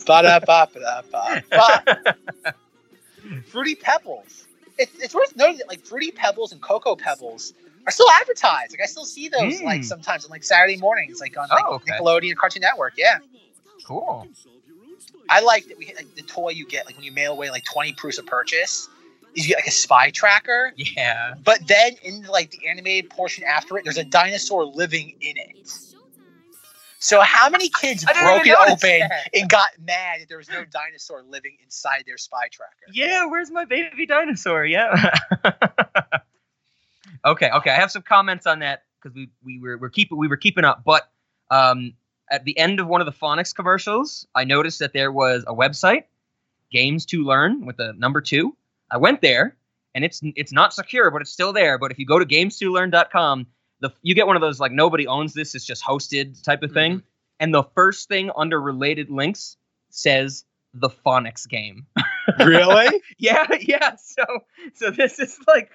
Fruity 3.46 3.74
Pebbles. 3.74 4.46
It, 4.78 4.90
it's 4.98 5.14
worth 5.14 5.34
noting 5.36 5.58
that 5.58 5.68
like 5.68 5.80
Fruity 5.84 6.10
Pebbles 6.10 6.52
and 6.52 6.60
Cocoa 6.60 6.96
Pebbles 6.96 7.54
are 7.86 7.92
still 7.92 8.10
advertised. 8.20 8.72
Like 8.72 8.82
I 8.82 8.86
still 8.86 9.04
see 9.04 9.28
those 9.28 9.62
like 9.62 9.80
Mm. 9.80 9.84
sometimes 9.84 10.24
on 10.24 10.30
like 10.30 10.44
Saturday 10.44 10.76
mornings, 10.76 11.20
like 11.20 11.36
on 11.38 11.48
like, 11.48 11.64
Oh, 11.66 11.74
okay. 11.74 11.92
Nickelodeon, 11.92 12.36
Cartoon 12.36 12.60
Network. 12.62 12.94
Yeah, 12.96 13.18
Cool. 13.84 14.26
I 15.28 15.40
like 15.40 15.66
that 15.68 15.78
we 15.78 15.92
like 15.96 16.14
the 16.14 16.22
toy 16.22 16.50
you 16.50 16.66
get 16.66 16.86
like 16.86 16.96
when 16.96 17.04
you 17.04 17.12
mail 17.12 17.32
away 17.32 17.50
like 17.50 17.64
twenty 17.64 17.92
proofs 17.92 18.18
of 18.18 18.26
purchase. 18.26 18.88
Is 19.34 19.46
you 19.46 19.50
get 19.54 19.58
like 19.58 19.66
a 19.66 19.70
spy 19.70 20.08
tracker, 20.10 20.72
Yeah. 20.76 21.34
but 21.44 21.58
then 21.66 21.92
in 22.02 22.22
like 22.22 22.52
the 22.52 22.66
animated 22.68 23.10
portion 23.10 23.44
after 23.44 23.76
it, 23.76 23.84
there's 23.84 23.98
a 23.98 24.04
dinosaur 24.04 24.64
living 24.64 25.14
in 25.20 25.36
it. 25.36 25.68
So 26.98 27.20
how 27.20 27.50
many 27.50 27.68
kids 27.68 28.02
I 28.08 28.14
broke 28.14 28.46
it 28.46 28.56
open 28.58 29.00
that. 29.08 29.28
and 29.34 29.48
got 29.50 29.68
mad 29.78 30.22
that 30.22 30.28
there 30.30 30.38
was 30.38 30.48
no 30.48 30.64
dinosaur 30.64 31.22
living 31.22 31.56
inside 31.62 32.04
their 32.06 32.16
spy 32.16 32.48
tracker? 32.50 32.72
Yeah, 32.90 33.26
where's 33.26 33.50
my 33.50 33.66
baby 33.66 34.06
dinosaur? 34.06 34.64
Yeah. 34.64 35.14
okay, 37.24 37.50
okay. 37.50 37.70
I 37.70 37.74
have 37.74 37.90
some 37.90 38.02
comments 38.02 38.46
on 38.46 38.60
that 38.60 38.84
because 39.02 39.14
we 39.14 39.28
we 39.44 39.58
were 39.60 39.76
we're 39.78 39.90
keeping 39.90 40.16
we 40.16 40.28
were 40.28 40.36
keeping 40.38 40.64
up, 40.64 40.82
but 40.84 41.10
um, 41.50 41.92
at 42.30 42.44
the 42.44 42.56
end 42.58 42.80
of 42.80 42.86
one 42.86 43.00
of 43.00 43.06
the 43.06 43.12
phonics 43.12 43.54
commercials, 43.54 44.26
I 44.34 44.44
noticed 44.44 44.78
that 44.80 44.92
there 44.92 45.12
was 45.12 45.44
a 45.46 45.54
website, 45.54 46.04
Games 46.70 47.06
to 47.06 47.24
Learn 47.24 47.64
with 47.66 47.76
the 47.76 47.92
number 47.96 48.20
two. 48.20 48.56
I 48.90 48.96
went 48.98 49.20
there, 49.20 49.56
and 49.94 50.04
it's 50.04 50.20
it's 50.22 50.52
not 50.52 50.72
secure, 50.74 51.10
but 51.10 51.22
it's 51.22 51.30
still 51.30 51.52
there. 51.52 51.78
But 51.78 51.90
if 51.92 51.98
you 51.98 52.06
go 52.06 52.18
to 52.18 52.24
games2learn.com, 52.24 53.46
the 53.80 53.90
you 54.02 54.14
get 54.14 54.26
one 54.26 54.36
of 54.36 54.42
those 54.42 54.58
like 54.60 54.72
nobody 54.72 55.06
owns 55.06 55.34
this, 55.34 55.54
it's 55.54 55.64
just 55.64 55.84
hosted 55.84 56.42
type 56.42 56.62
of 56.62 56.72
thing. 56.72 56.92
Mm-hmm. 56.98 57.06
And 57.40 57.54
the 57.54 57.64
first 57.74 58.08
thing 58.08 58.30
under 58.36 58.60
related 58.60 59.10
links 59.10 59.56
says 59.90 60.44
the 60.74 60.90
phonics 60.90 61.48
game. 61.48 61.86
Really? 62.44 63.00
Yeah, 63.18 63.46
yeah. 63.60 63.94
So 64.02 64.24
so 64.74 64.90
this 64.90 65.20
is 65.20 65.38
like 65.46 65.70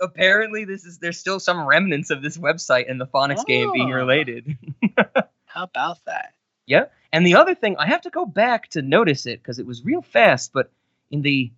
apparently 0.00 0.64
this 0.64 0.84
is 0.84 0.98
there's 0.98 1.18
still 1.18 1.40
some 1.40 1.66
remnants 1.66 2.10
of 2.10 2.22
this 2.22 2.38
website 2.38 2.88
and 2.88 3.00
the 3.00 3.06
phonics 3.06 3.44
game 3.44 3.72
being 3.72 3.90
Oh. 3.92 3.96
related. 3.96 4.56
How 5.56 5.64
about 5.64 6.04
that? 6.04 6.34
Yeah. 6.66 6.84
And 7.12 7.26
the 7.26 7.34
other 7.34 7.54
thing, 7.54 7.76
I 7.78 7.86
have 7.86 8.02
to 8.02 8.10
go 8.10 8.26
back 8.26 8.68
to 8.70 8.82
notice 8.82 9.24
it 9.24 9.42
because 9.42 9.58
it 9.58 9.66
was 9.66 9.82
real 9.84 10.02
fast, 10.02 10.52
but 10.52 10.70
in 11.10 11.22
the 11.22 11.50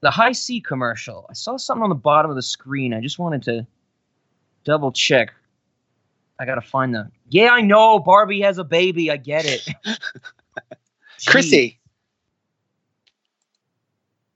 the 0.00 0.10
Hi-C 0.10 0.60
commercial, 0.62 1.26
I 1.28 1.34
saw 1.34 1.56
something 1.56 1.82
on 1.82 1.88
the 1.90 1.94
bottom 1.94 2.30
of 2.30 2.36
the 2.36 2.42
screen. 2.42 2.94
I 2.94 3.00
just 3.00 3.18
wanted 3.18 3.42
to 3.44 3.66
double 4.64 4.90
check. 4.90 5.34
I 6.38 6.46
gotta 6.46 6.62
find 6.62 6.94
the 6.94 7.10
Yeah, 7.28 7.50
I 7.50 7.60
know 7.60 7.98
Barbie 7.98 8.40
has 8.40 8.56
a 8.56 8.64
baby. 8.64 9.10
I 9.10 9.18
get 9.18 9.44
it. 9.44 9.68
Chrissy. 11.26 11.78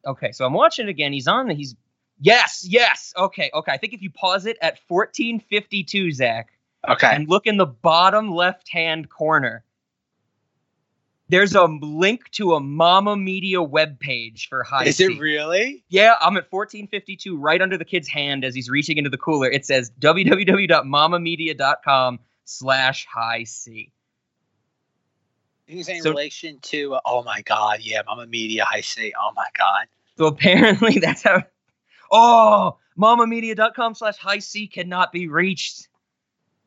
Okay, 0.06 0.32
so 0.32 0.44
I'm 0.44 0.52
watching 0.52 0.88
it 0.88 0.90
again. 0.90 1.12
He's 1.14 1.26
on 1.26 1.48
the 1.48 1.54
he's 1.54 1.74
Yes, 2.20 2.66
yes. 2.68 3.14
Okay, 3.16 3.50
okay. 3.54 3.72
I 3.72 3.78
think 3.78 3.94
if 3.94 4.02
you 4.02 4.10
pause 4.10 4.44
it 4.44 4.58
at 4.60 4.78
1452, 4.88 6.12
Zach, 6.12 6.50
Okay. 6.88 7.10
and 7.12 7.28
look 7.28 7.46
in 7.46 7.56
the 7.58 7.66
bottom 7.66 8.30
left 8.32 8.68
hand 8.70 9.10
corner, 9.10 9.62
there's 11.28 11.54
a 11.54 11.64
link 11.64 12.28
to 12.32 12.54
a 12.54 12.60
Mama 12.60 13.16
Media 13.16 13.58
webpage 13.58 14.48
for 14.48 14.62
high 14.64 14.86
Is 14.86 14.98
it 15.00 15.18
really? 15.20 15.84
Yeah, 15.88 16.14
I'm 16.20 16.36
at 16.36 16.50
1452, 16.50 17.36
right 17.38 17.60
under 17.62 17.76
the 17.78 17.84
kid's 17.84 18.08
hand 18.08 18.44
as 18.44 18.52
he's 18.54 18.68
reaching 18.70 18.96
into 18.98 19.10
the 19.10 19.18
cooler. 19.18 19.48
It 19.50 19.64
says 19.66 19.90
www.mamamedia.com 20.00 22.18
slash 22.44 23.06
Hi-C. 23.12 23.92
It's 25.68 25.88
in 25.88 26.02
So- 26.02 26.10
relation 26.10 26.58
to? 26.62 26.94
Uh, 26.94 27.00
oh 27.04 27.22
my 27.22 27.42
God! 27.42 27.78
Yeah, 27.80 28.02
Mama 28.06 28.26
Media. 28.26 28.64
Hi-C, 28.64 29.12
Oh 29.20 29.30
my 29.36 29.46
God. 29.56 29.86
So 30.18 30.26
apparently 30.26 30.98
that's 30.98 31.22
how. 31.22 31.44
Oh, 32.10 32.76
mamamedia.com 32.98 33.94
slash 33.94 34.16
Hi-C 34.18 34.66
cannot 34.66 35.12
be 35.12 35.28
reached. 35.28 35.86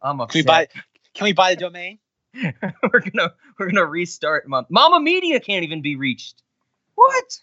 I'm 0.04 0.18
Can 0.18 0.28
we 0.34 0.44
buy? 0.44 0.68
Can 1.14 1.26
we 1.26 1.34
buy 1.34 1.56
the 1.56 1.62
domain? 1.62 2.00
we're 2.36 3.00
gonna 3.00 3.34
we're 3.58 3.68
gonna 3.70 3.86
restart. 3.86 4.48
Mom- 4.48 4.66
Mama 4.70 5.00
Media 5.00 5.40
can't 5.40 5.64
even 5.64 5.82
be 5.82 5.96
reached. 5.96 6.42
What? 6.96 7.40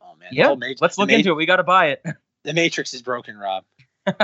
Oh 0.00 0.14
man. 0.18 0.28
Yeah, 0.32 0.44
The 0.44 0.48
whole 0.48 0.56
Mat- 0.56 0.80
let's 0.80 0.98
look 0.98 1.10
Ma- 1.10 1.16
into 1.16 1.30
it. 1.30 1.34
We 1.34 1.46
got 1.46 1.56
to 1.56 1.64
buy 1.64 1.88
it. 1.88 2.04
The 2.44 2.54
Matrix 2.54 2.94
is 2.94 3.02
broken, 3.02 3.36
Rob. 3.36 3.64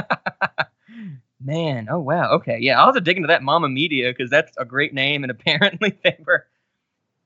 Man, 1.44 1.88
oh 1.90 1.98
wow. 1.98 2.34
Okay, 2.34 2.58
yeah, 2.60 2.78
I'll 2.78 2.86
have 2.86 2.94
to 2.94 3.00
dig 3.00 3.16
into 3.16 3.26
that 3.26 3.42
Mama 3.42 3.68
Media 3.68 4.10
because 4.10 4.30
that's 4.30 4.56
a 4.56 4.64
great 4.64 4.94
name, 4.94 5.24
and 5.24 5.30
apparently 5.32 5.98
they 6.04 6.16
were 6.24 6.46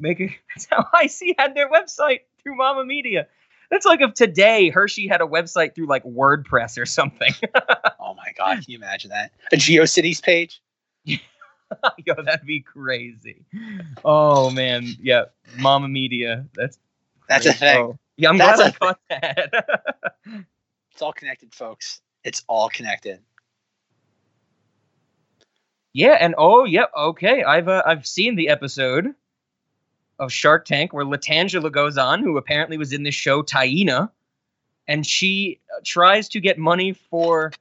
making. 0.00 0.34
That's 0.54 0.66
how 0.70 0.86
IC 1.02 1.36
had 1.38 1.54
their 1.54 1.70
website 1.70 2.20
through 2.42 2.56
Mama 2.56 2.86
Media. 2.86 3.26
That's 3.70 3.86
like 3.86 4.00
if 4.00 4.14
today 4.14 4.70
Hershey 4.70 5.08
had 5.08 5.20
a 5.20 5.26
website 5.26 5.74
through 5.74 5.86
like 5.86 6.04
WordPress 6.04 6.80
or 6.80 6.86
something. 6.86 7.32
Oh 8.08 8.14
my 8.14 8.32
god, 8.38 8.54
can 8.58 8.64
you 8.68 8.78
imagine 8.78 9.10
that? 9.10 9.32
A 9.52 9.56
GeoCities 9.56 10.22
page? 10.22 10.62
Yo, 11.04 11.18
that'd 12.24 12.46
be 12.46 12.60
crazy. 12.60 13.44
Oh 14.04 14.48
man, 14.50 14.86
yeah, 15.02 15.24
Mama 15.58 15.88
Media. 15.88 16.46
That's 16.54 16.78
That's 17.28 17.46
a 17.46 17.52
thing. 17.52 17.82
Oh, 17.82 17.98
yeah, 18.16 18.28
I'm 18.28 18.38
That's 18.38 18.60
glad 18.60 18.74
I 18.74 18.78
caught 18.78 19.00
that. 19.10 19.86
It's 20.92 21.02
all 21.02 21.12
connected, 21.12 21.52
folks. 21.52 22.00
It's 22.24 22.42
all 22.48 22.70
connected. 22.70 23.20
Yeah, 25.92 26.16
and 26.18 26.34
oh, 26.38 26.64
yep, 26.64 26.90
okay. 26.96 27.42
I've 27.42 27.68
uh, 27.68 27.82
I've 27.84 28.06
seen 28.06 28.36
the 28.36 28.48
episode 28.48 29.14
of 30.18 30.32
Shark 30.32 30.64
Tank 30.64 30.92
where 30.92 31.04
Latangela 31.04 31.70
goes 31.70 31.98
on, 31.98 32.22
who 32.22 32.36
apparently 32.36 32.78
was 32.78 32.92
in 32.92 33.02
the 33.02 33.10
show 33.10 33.42
Taina, 33.42 34.10
and 34.88 35.06
she 35.06 35.60
uh, 35.74 35.80
tries 35.84 36.28
to 36.30 36.40
get 36.40 36.58
money 36.58 36.92
for 36.92 37.52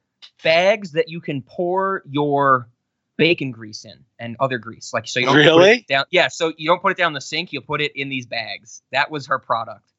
bags 0.42 0.92
that 0.92 1.08
you 1.08 1.20
can 1.20 1.42
pour 1.42 2.02
your 2.08 2.68
bacon 3.16 3.50
grease 3.50 3.84
in 3.84 4.04
and 4.18 4.36
other 4.40 4.58
grease. 4.58 4.92
Like 4.92 5.08
so 5.08 5.20
you 5.20 5.26
don't 5.26 5.34
put 5.34 5.40
Really? 5.40 5.70
it 5.70 5.86
down. 5.86 6.04
Yeah, 6.10 6.28
so 6.28 6.52
you 6.56 6.68
don't 6.68 6.82
put 6.82 6.92
it 6.92 6.98
down 6.98 7.12
the 7.12 7.20
sink, 7.20 7.52
you 7.52 7.60
put 7.60 7.80
it 7.80 7.92
in 7.94 8.08
these 8.08 8.26
bags. 8.26 8.82
That 8.92 9.10
was 9.10 9.26
her 9.26 9.38
product. 9.38 9.92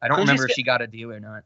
I 0.00 0.08
don't 0.08 0.18
Who's 0.18 0.24
remember 0.24 0.44
if 0.44 0.48
this 0.48 0.56
she 0.56 0.62
got 0.62 0.82
a 0.82 0.86
deal 0.86 1.12
or 1.12 1.20
not. 1.20 1.44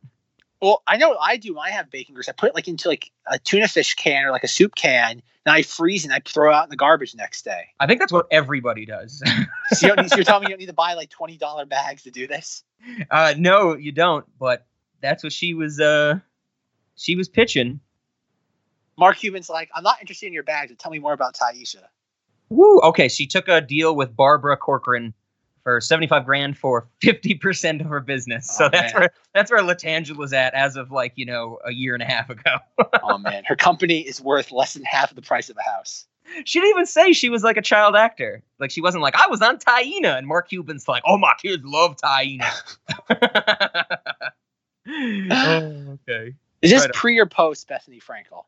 Well, 0.63 0.83
I 0.87 0.97
know 0.97 1.11
what 1.11 1.19
I 1.21 1.37
do 1.37 1.55
when 1.55 1.67
I 1.67 1.71
have 1.71 1.91
bacon 1.91 2.15
grease. 2.15 2.29
I 2.29 2.33
put 2.33 2.49
it 2.49 2.55
like 2.55 2.67
into 2.67 2.89
like 2.89 3.11
a 3.27 3.39
tuna 3.39 3.69
fish 3.69 3.95
can 3.95 4.25
or 4.25 4.31
like 4.31 4.45
a 4.45 4.49
soup 4.49 4.75
can, 4.75 5.11
and 5.11 5.23
I 5.55 5.63
freeze 5.63 6.05
and 6.05 6.15
I 6.15 6.21
throw 6.25 6.51
it 6.51 6.55
out 6.55 6.65
in 6.65 6.71
the 6.71 6.77
garbage 6.77 7.15
next 7.15 7.45
day. 7.45 7.67
I 7.79 7.87
think 7.87 8.01
that's 8.01 8.13
what 8.13 8.27
everybody 8.31 8.87
does. 8.87 9.23
So, 9.73 9.89
you 9.89 9.97
need, 9.97 10.09
so 10.09 10.15
you're 10.15 10.25
telling 10.25 10.45
me 10.45 10.47
you 10.47 10.51
don't 10.51 10.59
need 10.61 10.67
to 10.67 10.73
buy 10.73 10.95
like 10.95 11.11
twenty 11.11 11.37
dollar 11.37 11.67
bags 11.67 12.05
to 12.05 12.13
do 12.13 12.29
this? 12.29 12.63
Uh, 13.11 13.35
no, 13.37 13.75
you 13.75 13.91
don't. 13.91 14.25
But 14.39 14.65
that's 15.01 15.25
what 15.25 15.33
she 15.33 15.55
was. 15.55 15.81
Uh, 15.81 16.21
she 16.95 17.17
was 17.17 17.29
pitching. 17.29 17.81
Mark 18.97 19.19
Cuban's 19.19 19.51
like, 19.51 19.69
I'm 19.75 19.83
not 19.83 20.01
interested 20.01 20.27
in 20.27 20.33
your 20.33 20.45
bags, 20.45 20.71
but 20.71 20.79
tell 20.79 20.93
me 20.93 21.01
more 21.01 21.13
about 21.13 21.35
Taisha. 21.35 21.83
Woo. 22.49 22.79
Okay, 22.81 23.09
she 23.09 23.27
took 23.27 23.49
a 23.49 23.61
deal 23.61 23.95
with 23.97 24.17
Barbara 24.17 24.57
Corcoran 24.57 25.13
for 25.67 25.81
seventy-five 25.81 26.25
grand 26.25 26.57
for 26.57 26.87
fifty 27.01 27.35
percent 27.35 27.81
of 27.81 27.89
her 27.89 27.99
business. 27.99 28.49
So 28.49 28.67
Oh, 28.67 28.69
that's 28.71 28.93
man. 28.95 29.01
where 29.03 29.11
that's 29.35 29.51
where 29.51 29.61
Latangela's 29.63 30.33
at 30.33 30.55
as 30.55 30.77
of 30.77 30.93
like 30.93 31.13
you 31.17 31.27
know 31.27 31.59
a 31.65 31.73
year 31.73 31.93
and 31.95 32.03
a 32.05 32.07
half 32.07 32.31
ago. 32.31 32.59
oh 33.03 33.19
man, 33.19 33.43
her 33.47 33.57
company 33.57 33.99
is 33.99 34.21
worth 34.21 34.53
less 34.53 34.75
than 34.75 34.85
half 34.85 35.11
of 35.11 35.17
the 35.17 35.23
price 35.23 35.51
of 35.51 35.57
a 35.57 35.69
house. 35.69 36.07
she 36.45 36.61
didn't 36.61 36.71
even 36.71 36.87
say 36.87 37.13
she 37.13 37.29
was 37.31 37.43
like 37.43 37.57
a 37.57 37.63
child 37.63 37.97
actor. 37.97 38.45
Like 38.61 38.71
she 38.71 38.81
wasn't 38.81 39.03
like 39.03 39.17
I 39.17 39.27
was 39.27 39.43
on 39.43 39.59
Taina, 39.59 40.17
and 40.17 40.29
Mark 40.29 40.49
Cuban's 40.51 40.87
like, 40.87 41.03
oh 41.05 41.19
my 41.19 41.33
kids 41.43 41.65
love 41.65 41.97
Taina. 41.97 42.49
oh, 44.89 45.99
okay. 46.09 46.33
Is 46.63 46.71
this 46.71 46.83
Right. 46.83 46.93
pre 46.95 47.19
or 47.19 47.27
post 47.27 47.69
Bethenny 47.69 48.01
Frankel? 48.01 48.45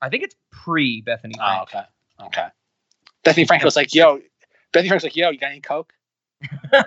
I 0.00 0.08
think 0.08 0.22
it's 0.22 0.36
pre 0.52 1.02
Bethenny. 1.02 1.34
Oh, 1.38 1.40
Frankel. 1.42 1.62
okay, 1.62 1.82
okay. 2.26 2.46
Bethenny 3.24 3.46
Frankel's 3.48 3.74
like, 3.76 3.92
yo. 3.94 4.20
Bethenny 4.72 4.88
Frankel's 4.88 5.04
like, 5.04 5.16
yo, 5.16 5.30
you 5.30 5.38
got 5.38 5.50
any 5.50 5.60
coke? 5.60 5.92
when 6.40 6.82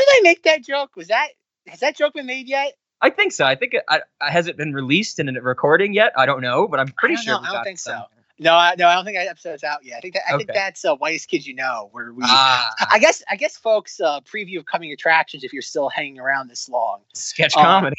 did 0.00 0.08
I 0.08 0.20
make 0.22 0.42
that 0.42 0.62
joke? 0.62 0.94
Was 0.96 1.08
that 1.08 1.28
has 1.68 1.80
that 1.80 1.96
joke 1.96 2.14
been 2.14 2.26
made 2.26 2.48
yet? 2.48 2.74
I 3.00 3.10
think 3.10 3.32
so. 3.32 3.44
I 3.44 3.54
think 3.54 3.74
it 3.74 3.82
I, 3.88 4.00
has 4.20 4.46
it 4.46 4.56
been 4.56 4.72
released 4.74 5.18
in 5.18 5.34
a 5.34 5.40
recording 5.40 5.94
yet? 5.94 6.12
I 6.16 6.26
don't 6.26 6.40
know, 6.40 6.68
but 6.68 6.80
I'm 6.80 6.88
pretty 6.88 7.16
sure. 7.16 7.34
know. 7.34 7.48
I 7.48 7.52
don't 7.52 7.64
think 7.64 7.78
so. 7.78 8.04
No, 8.38 8.54
I, 8.54 8.74
no, 8.76 8.86
I 8.86 8.94
don't 8.94 9.06
think 9.06 9.16
that 9.16 9.28
episode's 9.28 9.64
out 9.64 9.82
yet. 9.82 9.96
I 9.96 10.00
think 10.00 10.14
that 10.14 10.22
I 10.28 10.36
think 10.36 10.50
that's 10.52 10.84
uh, 10.84 10.94
Whitest 10.96 11.28
Kids 11.28 11.46
You 11.46 11.54
Know, 11.54 11.88
where 11.92 12.12
we. 12.12 12.22
Ah, 12.26 12.70
I 12.90 12.98
guess 12.98 13.22
I 13.30 13.36
guess 13.36 13.56
folks 13.56 13.98
uh, 13.98 14.20
preview 14.20 14.58
of 14.58 14.66
coming 14.66 14.92
attractions 14.92 15.42
if 15.42 15.54
you're 15.54 15.62
still 15.62 15.88
hanging 15.88 16.20
around 16.20 16.48
this 16.48 16.68
long. 16.68 17.00
sketch 17.14 17.56
uh, 17.56 17.62
comedy. 17.62 17.96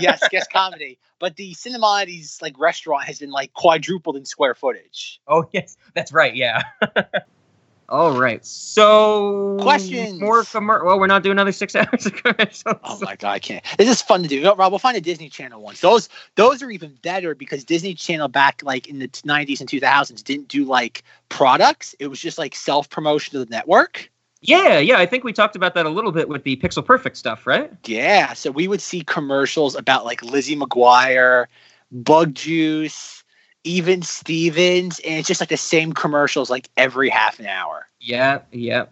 Yes, 0.00 0.26
guess 0.30 0.46
comedy. 0.48 0.98
But 1.18 1.36
the 1.36 1.54
Cinemati's 1.54 2.40
like 2.40 2.58
restaurant 2.58 3.04
has 3.04 3.18
been 3.18 3.30
like 3.30 3.52
quadrupled 3.52 4.16
in 4.16 4.24
square 4.24 4.54
footage. 4.54 5.20
Oh 5.26 5.44
yes, 5.52 5.76
that's 5.94 6.12
right. 6.12 6.34
Yeah. 6.34 6.62
All 7.88 8.18
right. 8.18 8.44
So 8.46 9.56
Questions? 9.60 10.20
More 10.20 10.42
commer- 10.42 10.84
Well, 10.84 10.98
we're 10.98 11.08
not 11.08 11.24
doing 11.24 11.32
another 11.32 11.50
six 11.52 11.74
hours 11.76 12.06
of 12.06 12.14
commercials. 12.14 12.78
Oh 12.84 12.98
my 13.02 13.16
god, 13.16 13.32
I 13.32 13.38
can't. 13.40 13.64
This 13.78 13.88
is 13.88 14.00
fun 14.00 14.22
to 14.22 14.28
do. 14.28 14.36
You 14.36 14.52
Rob, 14.54 14.72
we'll 14.72 14.78
find 14.78 14.96
a 14.96 15.00
Disney 15.00 15.28
Channel 15.28 15.60
ones. 15.60 15.80
Those 15.80 16.08
those 16.36 16.62
are 16.62 16.70
even 16.70 16.96
better 17.02 17.34
because 17.34 17.64
Disney 17.64 17.94
Channel 17.94 18.28
back 18.28 18.62
like 18.64 18.88
in 18.88 19.00
the 19.00 19.08
90s 19.08 19.60
and 19.60 19.68
2000s 19.68 20.22
didn't 20.22 20.48
do 20.48 20.64
like 20.64 21.02
products. 21.28 21.94
It 21.98 22.06
was 22.06 22.20
just 22.20 22.38
like 22.38 22.54
self 22.54 22.88
promotion 22.88 23.36
of 23.38 23.46
the 23.48 23.50
network. 23.50 24.10
Yeah, 24.42 24.78
yeah. 24.78 24.98
I 24.98 25.06
think 25.06 25.24
we 25.24 25.32
talked 25.32 25.56
about 25.56 25.74
that 25.74 25.86
a 25.86 25.90
little 25.90 26.12
bit 26.12 26.28
with 26.28 26.44
the 26.44 26.56
Pixel 26.56 26.84
Perfect 26.84 27.16
stuff, 27.16 27.46
right? 27.46 27.70
Yeah, 27.84 28.32
so 28.32 28.50
we 28.50 28.68
would 28.68 28.80
see 28.80 29.02
commercials 29.02 29.74
about 29.74 30.04
like 30.04 30.22
Lizzie 30.22 30.56
McGuire, 30.56 31.46
Bug 31.92 32.34
Juice, 32.34 33.22
even 33.64 34.02
Stevens, 34.02 34.98
and 35.00 35.18
it's 35.18 35.28
just 35.28 35.40
like 35.40 35.50
the 35.50 35.56
same 35.56 35.92
commercials 35.92 36.48
like 36.48 36.70
every 36.76 37.10
half 37.10 37.38
an 37.38 37.46
hour. 37.46 37.86
Yeah, 38.00 38.40
yeah. 38.50 38.86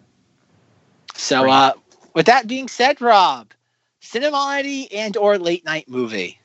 So, 1.15 1.49
uh, 1.49 1.73
with 2.13 2.27
that 2.27 2.47
being 2.47 2.67
said, 2.67 3.01
Rob, 3.01 3.51
Cinemati 4.01 4.87
and 4.93 5.17
or 5.17 5.37
late 5.37 5.65
night 5.65 5.89
movie. 5.89 6.39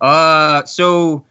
Uh, 0.00 0.64
so 0.64 1.26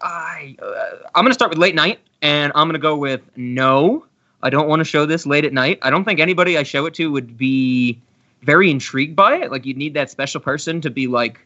I 0.00 0.56
uh, 0.60 1.08
I'm 1.14 1.24
gonna 1.24 1.34
start 1.34 1.50
with 1.50 1.58
late 1.58 1.76
night, 1.76 2.00
and 2.22 2.50
I'm 2.56 2.66
gonna 2.66 2.78
go 2.78 2.96
with 2.96 3.20
no. 3.36 4.06
I 4.42 4.50
don't 4.50 4.68
want 4.68 4.80
to 4.80 4.84
show 4.84 5.06
this 5.06 5.26
late 5.26 5.44
at 5.44 5.52
night. 5.52 5.78
I 5.82 5.90
don't 5.90 6.04
think 6.04 6.20
anybody 6.20 6.58
I 6.58 6.62
show 6.62 6.86
it 6.86 6.94
to 6.94 7.10
would 7.12 7.36
be 7.36 8.00
very 8.42 8.70
intrigued 8.70 9.14
by 9.14 9.36
it. 9.36 9.50
Like 9.50 9.64
you'd 9.64 9.76
need 9.76 9.94
that 9.94 10.10
special 10.10 10.40
person 10.40 10.80
to 10.80 10.90
be 10.90 11.06
like, 11.06 11.40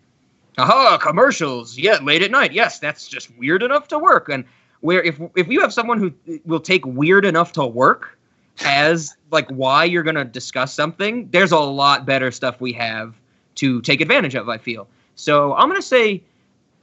"Aha, 0.58 0.98
commercials! 0.98 1.76
Yeah, 1.76 1.98
late 2.02 2.22
at 2.22 2.30
night. 2.30 2.52
Yes, 2.52 2.78
that's 2.78 3.06
just 3.06 3.36
weird 3.36 3.62
enough 3.62 3.88
to 3.88 3.98
work." 3.98 4.28
And 4.28 4.44
where 4.80 5.02
if 5.02 5.20
if 5.36 5.48
you 5.48 5.60
have 5.60 5.72
someone 5.72 5.98
who 5.98 6.12
will 6.44 6.60
take 6.60 6.84
weird 6.86 7.24
enough 7.24 7.52
to 7.52 7.66
work 7.66 8.18
as 8.64 9.14
like 9.30 9.48
why 9.50 9.84
you're 9.84 10.02
gonna 10.02 10.24
discuss 10.24 10.72
something, 10.72 11.28
there's 11.30 11.52
a 11.52 11.58
lot 11.58 12.06
better 12.06 12.30
stuff 12.30 12.60
we 12.60 12.72
have 12.72 13.14
to 13.56 13.80
take 13.82 14.00
advantage 14.00 14.34
of. 14.34 14.48
I 14.48 14.58
feel 14.58 14.88
so. 15.14 15.54
I'm 15.54 15.68
gonna 15.68 15.82
say 15.82 16.22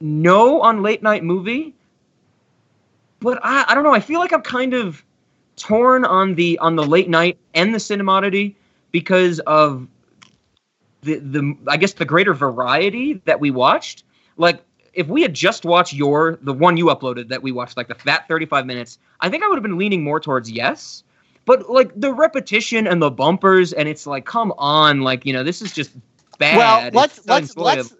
no 0.00 0.60
on 0.60 0.82
late 0.82 1.02
night 1.02 1.24
movie, 1.24 1.74
but 3.20 3.40
I, 3.42 3.64
I 3.68 3.74
don't 3.74 3.82
know. 3.82 3.94
I 3.94 4.00
feel 4.00 4.20
like 4.20 4.32
I'm 4.32 4.42
kind 4.42 4.74
of 4.74 5.04
torn 5.56 6.04
on 6.04 6.34
the 6.34 6.58
on 6.58 6.76
the 6.76 6.84
late 6.84 7.08
night 7.08 7.38
and 7.54 7.74
the 7.74 7.78
cinemodity 7.78 8.54
because 8.92 9.40
of 9.40 9.88
the 11.02 11.18
the 11.18 11.56
I 11.68 11.76
guess 11.76 11.94
the 11.94 12.04
greater 12.04 12.34
variety 12.34 13.20
that 13.24 13.40
we 13.40 13.50
watched. 13.50 14.04
Like 14.36 14.64
if 14.92 15.06
we 15.08 15.22
had 15.22 15.34
just 15.34 15.64
watched 15.64 15.92
your 15.92 16.38
the 16.42 16.52
one 16.52 16.76
you 16.76 16.86
uploaded 16.86 17.28
that 17.28 17.42
we 17.42 17.52
watched 17.52 17.76
like 17.76 17.88
the 17.88 17.94
fat 17.94 18.26
35 18.28 18.66
minutes, 18.66 18.98
I 19.20 19.28
think 19.28 19.42
I 19.42 19.48
would 19.48 19.56
have 19.56 19.62
been 19.62 19.78
leaning 19.78 20.02
more 20.02 20.20
towards 20.20 20.50
yes. 20.50 21.02
But 21.44 21.68
like 21.70 21.92
the 21.98 22.12
repetition 22.12 22.86
and 22.86 23.02
the 23.02 23.10
bumpers 23.10 23.72
and 23.72 23.88
it's 23.88 24.06
like 24.06 24.24
come 24.24 24.52
on 24.58 25.02
like 25.02 25.24
you 25.26 25.32
know 25.32 25.42
this 25.44 25.62
is 25.62 25.72
just 25.72 25.92
bad. 26.38 26.56
Well, 26.56 26.86
let's 26.92 27.24
let's 27.26 27.56
let's 27.56 27.94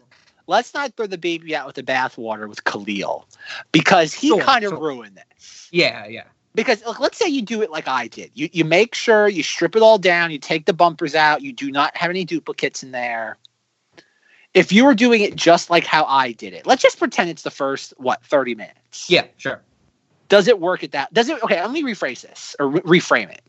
let's 0.47 0.75
not 0.75 0.95
throw 0.97 1.07
the 1.07 1.19
baby 1.19 1.55
out 1.55 1.67
with 1.67 1.77
the 1.77 1.83
bathwater 1.83 2.49
with 2.49 2.65
Khalil 2.65 3.27
because 3.73 4.13
he 4.13 4.35
Sure, 4.35 4.37
kind 4.37 4.65
of 4.65 4.77
sure. 4.77 4.79
ruined 4.79 5.17
this. 5.17 5.73
yeah 5.73 6.07
yeah 6.07 6.25
Because 6.55 6.85
look, 6.85 7.01
let's 7.01 7.19
say 7.19 7.27
you 7.29 7.43
do 7.43 7.63
it 7.63 7.71
like 7.71 7.89
I 7.89 8.07
did. 8.07 8.31
You 8.35 8.49
you 8.53 8.65
make 8.65 8.95
sure 8.95 9.29
you 9.29 9.43
strip 9.43 9.75
it 9.77 9.83
all 9.83 9.99
down. 9.99 10.31
You 10.31 10.39
take 10.39 10.67
the 10.67 10.73
bumpers 10.73 11.15
out. 11.15 11.43
You 11.43 11.53
do 11.53 11.71
not 11.71 11.97
have 11.97 12.11
any 12.11 12.25
duplicates 12.25 12.83
in 12.83 12.93
there. 12.93 13.37
If 14.55 14.71
you 14.71 14.85
were 14.85 14.95
doing 14.95 15.21
it 15.23 15.35
just 15.35 15.69
like 15.69 15.85
how 15.85 16.05
I 16.05 16.31
did 16.33 16.53
it, 16.53 16.65
let's 16.65 16.81
just 16.83 16.99
pretend 16.99 17.29
it's 17.31 17.43
the 17.43 17.51
first 17.51 17.93
what 17.97 18.23
thirty 18.25 18.55
minutes. 18.55 19.11
yeah 19.11 19.25
sure. 19.37 19.61
Does 20.29 20.47
it 20.49 20.61
work 20.61 20.85
at 20.85 20.93
that? 20.93 21.13
Does 21.13 21.29
it? 21.29 21.43
Okay, 21.43 21.61
let 21.61 21.71
me 21.73 21.83
rephrase 21.83 22.23
this 22.23 22.55
or 22.61 22.69
re- 22.69 23.01
reframe 23.01 23.31
it. 23.31 23.43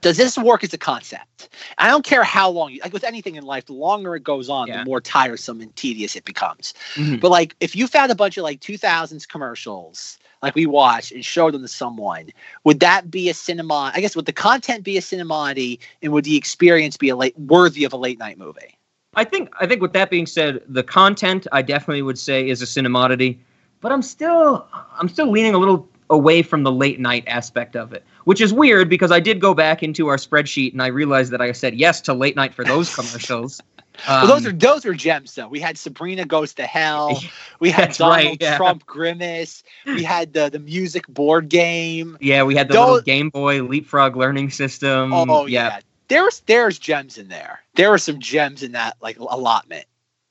Does 0.00 0.16
this 0.16 0.36
work 0.38 0.64
as 0.64 0.72
a 0.72 0.78
concept? 0.78 1.50
I 1.78 1.86
don't 1.86 2.04
care 2.04 2.24
how 2.24 2.48
long 2.50 2.72
you 2.72 2.80
like 2.82 2.92
with 2.92 3.04
anything 3.04 3.36
in 3.36 3.44
life. 3.44 3.66
The 3.66 3.74
longer 3.74 4.16
it 4.16 4.24
goes 4.24 4.48
on, 4.48 4.66
Yeah. 4.66 4.78
the 4.78 4.84
more 4.84 5.00
tiresome 5.00 5.60
and 5.60 5.74
tedious 5.76 6.16
it 6.16 6.24
becomes. 6.24 6.74
Mhm. 6.94 7.20
But 7.20 7.30
like, 7.30 7.54
if 7.60 7.76
you 7.76 7.86
found 7.86 8.10
a 8.10 8.14
bunch 8.14 8.36
of 8.38 8.42
like 8.42 8.60
2000s 8.60 9.26
commercials, 9.28 10.18
like 10.42 10.54
we 10.54 10.66
watched, 10.66 11.12
and 11.12 11.24
showed 11.24 11.54
them 11.54 11.62
to 11.62 11.68
someone, 11.68 12.30
would 12.64 12.80
that 12.80 13.10
be 13.10 13.28
a 13.28 13.34
cinema? 13.34 13.92
I 13.94 14.00
guess 14.00 14.16
would 14.16 14.26
the 14.26 14.32
content 14.32 14.84
be 14.84 14.96
a 14.96 15.00
cinemati, 15.00 15.78
and 16.02 16.12
would 16.12 16.24
the 16.24 16.36
experience 16.36 16.96
be 16.96 17.08
a 17.08 17.16
late 17.16 17.38
worthy 17.38 17.84
of 17.84 17.92
a 17.92 17.96
late 17.96 18.18
night 18.18 18.38
movie? 18.38 18.76
I 19.14 19.24
think 19.24 19.52
I 19.60 19.66
think 19.66 19.82
with 19.82 19.92
that 19.94 20.10
being 20.10 20.26
said, 20.26 20.62
the 20.68 20.82
content 20.82 21.46
I 21.52 21.62
definitely 21.62 22.02
would 22.02 22.18
say 22.18 22.48
is 22.48 22.62
a 22.62 22.64
cinemodity, 22.64 23.38
but 23.80 23.92
I'm 23.92 24.02
still 24.02 24.66
I'm 24.98 25.08
still 25.08 25.30
leaning 25.30 25.54
a 25.54 25.58
little 25.58 25.88
away 26.10 26.42
from 26.42 26.64
the 26.64 26.72
late 26.72 27.00
night 27.00 27.24
aspect 27.26 27.76
of 27.76 27.92
it, 27.92 28.04
which 28.24 28.40
is 28.40 28.52
weird 28.52 28.88
because 28.88 29.10
I 29.10 29.20
did 29.20 29.40
go 29.40 29.54
back 29.54 29.82
into 29.82 30.08
our 30.08 30.16
spreadsheet 30.16 30.72
and 30.72 30.82
I 30.82 30.88
realized 30.88 31.32
that 31.32 31.40
I 31.40 31.52
said 31.52 31.74
yes 31.74 32.00
to 32.02 32.14
late 32.14 32.36
night 32.36 32.54
for 32.54 32.64
those 32.64 32.94
commercials. 32.94 33.60
Well, 34.08 34.26
those 34.26 34.46
are 34.46 34.50
Um, 34.50 34.58
those 34.58 34.86
are 34.86 34.94
gems 34.94 35.34
though. 35.34 35.48
We 35.48 35.60
had 35.60 35.76
Sabrina 35.78 36.24
Goes 36.24 36.54
to 36.54 36.64
Hell. 36.66 37.20
We 37.60 37.70
had 37.70 37.92
Donald 37.92 38.16
right, 38.16 38.36
yeah. 38.40 38.56
Trump 38.56 38.86
Grimace. 38.86 39.62
We 39.86 40.02
had 40.02 40.32
the 40.32 40.48
the 40.50 40.58
music 40.58 41.06
board 41.08 41.48
game. 41.48 42.16
yeah, 42.20 42.42
we 42.42 42.54
had 42.54 42.68
the 42.68 42.74
those- 42.74 42.86
little 42.86 43.00
Game 43.02 43.30
Boy 43.30 43.62
Leapfrog 43.62 44.16
learning 44.16 44.50
system. 44.50 45.12
Oh 45.12 45.46
yeah. 45.46 45.66
yeah, 45.68 45.80
There's 46.08 46.40
there's 46.46 46.78
gems 46.78 47.18
in 47.18 47.28
there. 47.28 47.60
There 47.74 47.90
were 47.90 47.98
some 47.98 48.18
gems 48.20 48.62
in 48.62 48.72
that 48.72 48.96
like 49.02 49.18
allotment. 49.18 49.84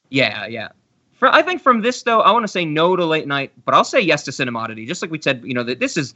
yeah, 0.10 0.46
yeah. 0.48 0.70
For, 1.14 1.28
I 1.28 1.42
think 1.42 1.62
from 1.62 1.82
this 1.82 2.02
though, 2.04 2.22
I 2.22 2.32
want 2.32 2.44
to 2.44 2.48
say 2.48 2.64
no 2.64 2.96
to 2.96 3.06
late 3.06 3.28
night, 3.28 3.52
but 3.66 3.76
I'll 3.76 3.84
say 3.84 4.00
yes 4.00 4.24
to 4.24 4.32
Cinemodity. 4.32 4.88
Just 4.88 5.02
like 5.02 5.12
we 5.12 5.22
said, 5.22 5.42
you 5.44 5.54
know, 5.54 5.64
that 5.64 5.80
this 5.80 5.98
is 5.98 6.16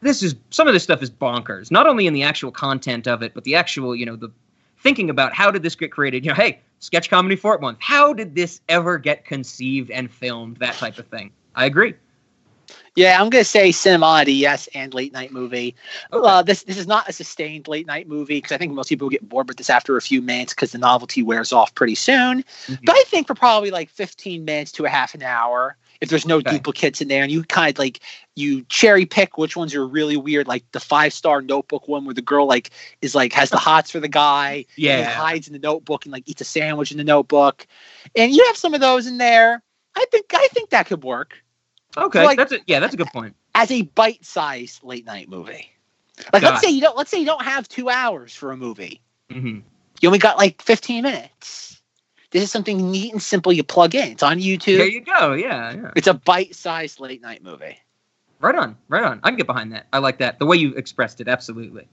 this 0.00 0.22
is 0.22 0.34
some 0.50 0.66
of 0.66 0.72
this 0.74 0.82
stuff 0.82 1.02
is 1.02 1.10
bonkers. 1.10 1.70
Not 1.70 1.86
only 1.86 2.06
in 2.06 2.14
the 2.14 2.22
actual 2.24 2.50
content 2.50 3.06
of 3.06 3.22
it, 3.22 3.34
but 3.34 3.44
the 3.44 3.54
actual, 3.54 3.94
you 3.94 4.06
know, 4.06 4.16
the 4.16 4.30
thinking 4.82 5.10
about 5.10 5.32
how 5.32 5.50
did 5.50 5.62
this 5.62 5.74
get 5.74 5.92
created? 5.92 6.24
You 6.24 6.30
know, 6.30 6.34
hey, 6.36 6.60
sketch 6.80 7.08
comedy 7.08 7.36
Fort 7.36 7.60
month. 7.60 7.78
How 7.80 8.12
did 8.12 8.34
this 8.34 8.60
ever 8.68 8.98
get 8.98 9.24
conceived 9.24 9.90
and 9.90 10.10
filmed? 10.10 10.58
That 10.58 10.74
type 10.74 10.98
of 10.98 11.06
thing. 11.06 11.32
I 11.54 11.66
agree. 11.66 11.94
Yeah, 12.94 13.20
I'm 13.20 13.30
gonna 13.30 13.44
say 13.44 13.70
Cinemati, 13.70 14.38
yes, 14.38 14.68
and 14.74 14.92
late 14.92 15.12
night 15.12 15.32
movie. 15.32 15.74
Okay. 16.12 16.28
Uh, 16.28 16.42
this 16.42 16.62
this 16.64 16.76
is 16.76 16.86
not 16.86 17.08
a 17.08 17.12
sustained 17.12 17.66
late 17.66 17.86
night 17.86 18.06
movie 18.06 18.36
because 18.36 18.52
I 18.52 18.58
think 18.58 18.72
most 18.72 18.88
people 18.88 19.08
get 19.08 19.26
bored 19.26 19.48
with 19.48 19.56
this 19.56 19.70
after 19.70 19.96
a 19.96 20.02
few 20.02 20.20
minutes 20.20 20.52
because 20.52 20.72
the 20.72 20.78
novelty 20.78 21.22
wears 21.22 21.52
off 21.52 21.74
pretty 21.74 21.94
soon. 21.94 22.44
Mhm. 22.66 22.84
But 22.84 22.94
I 22.94 23.02
think 23.06 23.26
for 23.26 23.34
probably 23.34 23.70
like 23.70 23.88
15 23.88 24.44
minutes 24.44 24.72
to 24.72 24.84
a 24.84 24.88
half 24.90 25.14
an 25.14 25.22
hour, 25.22 25.76
if 26.02 26.10
there's 26.10 26.26
no 26.26 26.38
Okay. 26.38 26.50
duplicates 26.50 27.00
in 27.00 27.08
there, 27.08 27.22
and 27.22 27.30
you 27.32 27.44
kind 27.44 27.74
of 27.74 27.78
like 27.78 28.00
you 28.34 28.64
cherry 28.64 29.06
pick 29.06 29.38
which 29.38 29.56
ones 29.56 29.74
are 29.74 29.86
really 29.86 30.16
weird, 30.16 30.48
like 30.48 30.70
the 30.72 30.80
five 30.80 31.14
star 31.14 31.40
notebook 31.40 31.88
one 31.88 32.04
where 32.04 32.12
the 32.14 32.20
girl 32.20 32.46
like 32.46 32.70
is 33.00 33.14
like 33.14 33.32
has 33.32 33.50
the 33.50 33.56
hots 33.58 33.90
for 33.92 34.00
the 34.00 34.08
guy, 34.08 34.56
and 34.56 34.66
he 34.76 34.88
Yeah. 34.98 35.10
hides 35.14 35.46
in 35.46 35.52
the 35.54 35.60
notebook 35.60 36.04
and 36.04 36.12
like 36.12 36.28
eats 36.28 36.42
a 36.42 36.44
sandwich 36.44 36.90
in 36.90 36.98
the 36.98 37.04
notebook, 37.04 37.66
and 38.16 38.34
you 38.34 38.44
have 38.48 38.56
some 38.56 38.74
of 38.74 38.80
those 38.80 39.06
in 39.06 39.16
there. 39.18 39.62
I 39.96 40.04
think 40.10 40.26
I 40.34 40.48
think 40.52 40.70
that 40.70 40.86
could 40.86 41.04
work 41.04 41.42
Okay, 41.96 42.24
like- 42.24 42.36
that's 42.36 42.52
a, 42.52 42.58
yeah, 42.66 42.80
that's 42.80 42.94
a 42.94 42.96
good 42.96 43.12
point. 43.12 43.36
as 43.54 43.70
a 43.70 43.82
bite-sized 43.82 44.82
late 44.82 45.04
night 45.06 45.28
movie. 45.28 45.70
Like 46.32 46.42
let's 46.42 46.60
say 46.60 46.70
you 46.70 46.80
don't 46.80 46.96
let's 46.96 47.10
say 47.10 47.18
you 47.20 47.26
don't 47.26 47.42
have 47.44 47.68
two 47.68 47.88
hours 47.88 48.34
for 48.34 48.50
a 48.50 48.56
movie. 48.56 49.00
hmm 49.30 49.60
You 50.00 50.08
only 50.08 50.18
got 50.18 50.36
like 50.38 50.62
15 50.62 51.04
minutes. 51.04 51.81
This 52.32 52.42
is 52.44 52.50
something 52.50 52.90
neat 52.90 53.12
and 53.12 53.22
simple 53.22 53.52
you 53.52 53.62
plug 53.62 53.94
in. 53.94 54.12
It's 54.12 54.22
on 54.22 54.38
YouTube. 54.40 54.78
There 54.78 54.88
you 54.88 55.02
go. 55.02 55.34
Yeah, 55.34 55.72
yeah. 55.72 55.90
It's 55.94 56.06
a 56.08 56.14
bite-sized 56.14 56.98
late 56.98 57.22
night 57.22 57.42
movie. 57.42 57.78
Right 58.40 58.54
on, 58.54 58.76
right 58.88 59.04
on. 59.04 59.20
I 59.22 59.28
can 59.30 59.36
get 59.36 59.46
behind 59.46 59.72
that. 59.72 59.86
I 59.92 59.98
like 59.98 60.18
that. 60.18 60.38
The 60.38 60.46
way 60.46 60.56
you 60.56 60.74
expressed 60.74 61.20
it, 61.20 61.28
absolutely. 61.28 61.86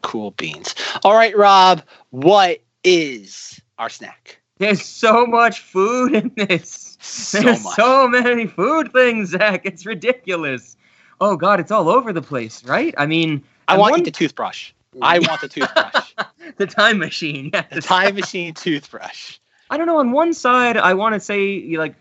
Cool 0.00 0.32
beans. 0.32 0.74
All 1.04 1.14
right, 1.14 1.36
Rob, 1.36 1.82
what 2.10 2.60
is 2.82 3.60
our 3.78 3.88
snack? 3.88 4.40
There's 4.58 4.84
so 4.84 5.26
much 5.26 5.60
food 5.60 6.14
in 6.14 6.32
this. 6.36 6.96
So 7.00 7.40
There's 7.40 7.62
much. 7.62 7.76
so 7.76 8.08
many 8.08 8.46
food 8.46 8.92
things, 8.92 9.30
Zach. 9.30 9.62
It's 9.64 9.84
ridiculous. 9.84 10.76
Oh 11.20 11.36
God, 11.36 11.60
it's 11.60 11.70
all 11.70 11.88
over 11.88 12.12
the 12.12 12.22
place, 12.22 12.64
right? 12.64 12.94
I 12.96 13.06
mean, 13.06 13.44
I 13.68 13.76
want 13.76 13.92
one- 13.92 14.02
the 14.04 14.10
toothbrush. 14.10 14.72
I 15.00 15.20
want 15.20 15.40
the 15.40 15.48
toothbrush. 15.48 16.14
the 16.58 16.66
time 16.66 16.98
machine. 16.98 17.50
Yeah, 17.54 17.62
the 17.72 17.80
time 17.80 18.14
machine 18.14 18.54
toothbrush. 18.54 19.38
I 19.72 19.78
don't 19.78 19.86
know. 19.86 19.98
On 19.98 20.12
one 20.12 20.34
side, 20.34 20.76
I 20.76 20.92
want 20.92 21.14
to 21.14 21.20
say 21.20 21.46
you 21.50 21.78
like, 21.78 21.94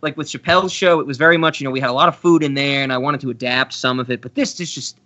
like 0.00 0.16
with 0.16 0.26
Chappelle's 0.28 0.72
show, 0.72 1.00
it 1.00 1.06
was 1.06 1.18
very 1.18 1.36
much 1.36 1.60
you 1.60 1.64
know 1.66 1.70
we 1.70 1.78
had 1.80 1.90
a 1.90 1.92
lot 1.92 2.08
of 2.08 2.16
food 2.16 2.42
in 2.42 2.54
there, 2.54 2.82
and 2.82 2.92
I 2.92 2.98
wanted 2.98 3.20
to 3.20 3.30
adapt 3.30 3.74
some 3.74 4.00
of 4.00 4.10
it. 4.10 4.22
But 4.22 4.34
this 4.34 4.58
is 4.58 4.74
just 4.74 4.96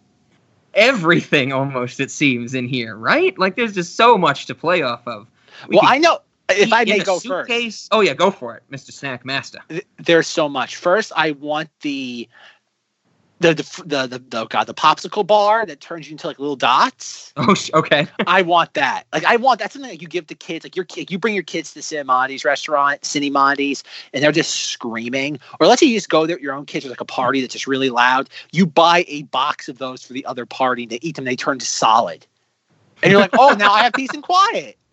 everything 0.75 1.53
almost. 1.59 1.99
It 1.99 2.11
seems 2.13 2.55
in 2.55 2.69
here, 2.69 2.97
right? 2.97 3.37
Like 3.39 3.57
there's 3.57 3.75
just 3.75 3.97
so 3.97 4.17
much 4.17 4.47
to 4.47 4.55
play 4.55 4.83
off 4.83 5.07
of. 5.09 5.27
We 5.69 5.77
Well, 5.77 5.87
I 5.87 5.99
know 5.99 6.21
if 6.49 6.73
I 6.73 6.85
may 6.85 7.01
go 7.01 7.19
first. 7.19 7.49
suitcase- 7.49 7.89
Oh 7.91 8.01
yeah, 8.01 8.15
go 8.15 8.31
for 8.31 8.55
it, 8.55 8.63
Mr. 8.71 8.93
Snack 8.93 9.25
Master. 9.25 9.59
there's 9.99 10.29
so 10.29 10.49
much. 10.49 10.77
First, 10.77 11.11
I 11.17 11.33
want 11.33 11.69
the 11.81 12.29
the 13.41 13.55
the 13.55 13.83
the, 13.87 14.07
the, 14.07 14.19
the 14.29 14.45
God 14.47 14.65
the 14.65 14.75
popsicle 14.75 15.27
bar 15.27 15.65
that 15.67 15.81
turns 15.81 16.09
you 16.09 16.13
into 16.13 16.27
like 16.27 16.39
little 16.39 16.57
dots. 16.57 17.33
Oh, 17.37 17.55
okay. 17.75 18.07
I 18.27 18.43
want 18.43 18.75
that. 18.75 19.05
Like 19.13 19.25
I 19.25 19.37
want 19.37 19.61
that's 19.61 19.75
something 19.75 19.91
that 19.91 20.03
you 20.03 20.09
give 20.09 20.27
to 20.29 20.35
kids. 20.35 20.65
Like 20.65 20.75
your 20.77 20.85
kid, 20.85 21.11
you 21.11 21.19
bring 21.19 21.35
your 21.35 21.45
kids 21.45 21.73
to 21.75 21.81
Cinemati's 21.81 22.45
restaurant, 22.45 23.03
Cinemati's, 23.03 23.85
and 24.13 24.23
they're 24.23 24.33
just 24.33 24.55
screaming. 24.55 25.39
Or 25.61 25.67
let's 25.67 25.81
say 25.81 25.87
you 25.87 25.95
just 25.97 26.09
go 26.09 26.27
there 26.27 26.39
your 26.41 26.55
own 26.55 26.67
kids 26.67 26.85
with 26.85 26.91
like 26.91 27.01
a 27.01 27.05
party 27.05 27.41
that's 27.41 27.53
just 27.53 27.67
really 27.67 27.91
loud. 27.91 28.29
You 28.53 28.67
buy 28.67 29.05
a 29.09 29.23
box 29.25 29.69
of 29.69 29.79
those 29.79 30.03
for 30.05 30.13
the 30.13 30.25
other 30.27 30.47
party. 30.47 30.87
They 30.87 30.99
eat 31.03 31.17
them. 31.17 31.25
They 31.25 31.37
turn 31.37 31.59
to 31.59 31.67
solid, 31.67 32.27
and 33.03 33.11
you're 33.13 33.21
like, 33.21 33.35
oh, 33.35 33.55
now 33.59 33.73
I 33.73 33.83
have 33.85 33.93
peace 33.93 34.11
and 34.15 34.23
quiet. 34.23 34.77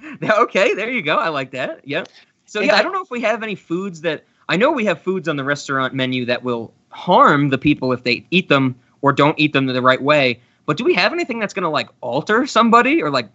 Okay, 0.22 0.74
there 0.74 0.90
you 0.90 1.00
go. 1.02 1.16
I 1.16 1.28
like 1.28 1.52
that. 1.52 1.86
Yep. 1.86 2.08
So 2.46 2.60
And 2.60 2.66
yeah, 2.68 2.76
I 2.76 2.78
I- 2.80 2.82
don't 2.82 2.92
know 2.92 3.02
if 3.02 3.10
we 3.10 3.20
have 3.22 3.42
any 3.42 3.54
foods 3.54 4.02
that 4.02 4.24
I 4.48 4.56
know 4.56 4.70
we 4.72 4.84
have 4.84 5.00
foods 5.00 5.28
on 5.28 5.36
the 5.36 5.44
restaurant 5.44 5.94
menu 5.94 6.26
that 6.26 6.42
will 6.42 6.74
harm 6.94 7.50
the 7.50 7.58
people 7.58 7.92
if 7.92 8.04
they 8.04 8.24
eat 8.30 8.48
them 8.48 8.74
or 9.02 9.12
don't 9.12 9.38
eat 9.38 9.52
them 9.52 9.66
the 9.66 9.82
right 9.82 10.02
way. 10.02 10.40
But 10.66 10.78
do 10.78 10.84
we 10.84 10.94
have 10.94 11.12
anything 11.12 11.38
that's 11.38 11.52
going 11.52 11.64
to 11.64 11.68
like 11.68 11.88
alter 12.00 12.46
somebody 12.46 13.02
or 13.02 13.10
like 13.10 13.28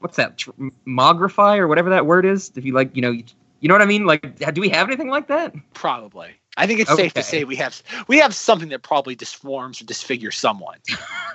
what's 0.00 0.16
that 0.16 0.44
mogrify 0.86 1.56
or 1.56 1.66
whatever 1.66 1.88
that 1.90 2.04
word 2.04 2.26
is? 2.26 2.52
If 2.56 2.64
you 2.64 2.74
like, 2.74 2.94
you 2.94 3.00
know, 3.00 3.10
you, 3.10 3.24
you 3.60 3.68
know 3.68 3.74
what 3.74 3.82
I 3.82 3.86
mean? 3.86 4.04
Like, 4.04 4.36
do 4.52 4.60
we 4.60 4.68
have 4.68 4.86
anything 4.86 5.08
like 5.08 5.28
that? 5.28 5.54
Probably. 5.72 6.34
I 6.56 6.66
think 6.66 6.80
it's 6.80 6.94
safe 6.94 7.14
to 7.14 7.22
say 7.22 7.44
we 7.44 7.56
have 7.56 7.82
we 8.06 8.18
have 8.18 8.34
something 8.34 8.68
that 8.68 8.82
probably 8.82 9.16
disforms 9.16 9.80
or 9.80 9.86
disfigures 9.86 10.36
someone. 10.36 10.78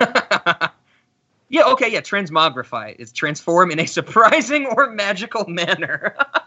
yeah. 1.50 1.64
Okay. 1.66 1.92
Yeah. 1.92 2.00
Transmogrify 2.00 2.96
is 2.98 3.12
transform 3.12 3.70
in 3.70 3.80
a 3.80 3.86
surprising 3.98 4.66
or 4.66 4.90
magical 4.90 5.46
manner. 5.46 6.16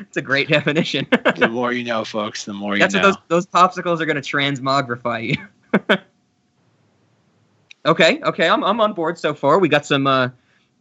it's 0.00 0.16
a 0.16 0.22
great 0.22 0.48
definition. 0.56 1.06
the 1.36 1.48
more 1.50 1.72
you 1.72 1.84
know, 1.84 2.04
folks, 2.04 2.44
the 2.44 2.52
more 2.52 2.74
you 2.74 2.80
That's 2.80 2.94
know. 2.94 3.00
what 3.02 3.28
those 3.28 3.44
those 3.44 3.46
popsicles 3.46 4.00
are 4.00 4.06
going 4.06 4.20
to 4.20 4.36
transmogrify 4.36 5.36
you. 5.36 5.96
okay, 7.86 8.20
okay, 8.22 8.48
I'm 8.48 8.62
I'm 8.64 8.80
on 8.80 8.92
board 8.92 9.18
so 9.18 9.34
far. 9.34 9.58
We 9.58 9.68
got 9.68 9.86
some 9.86 10.06
uh 10.06 10.28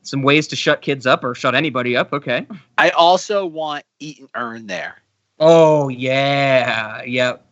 some 0.04 0.22
ways 0.22 0.48
to 0.48 0.56
shut 0.56 0.82
kids 0.82 1.06
up 1.06 1.24
or 1.24 1.36
shut 1.36 1.56
anybody 1.56 1.96
up. 1.96 2.14
Okay. 2.14 2.48
I 2.78 2.90
also 2.92 3.46
want 3.46 3.84
eat 4.00 4.20
and 4.20 4.30
earn 4.36 4.68
there. 4.68 4.98
Oh 5.40 5.90
yeah, 5.90 7.04
Yep. 7.04 7.46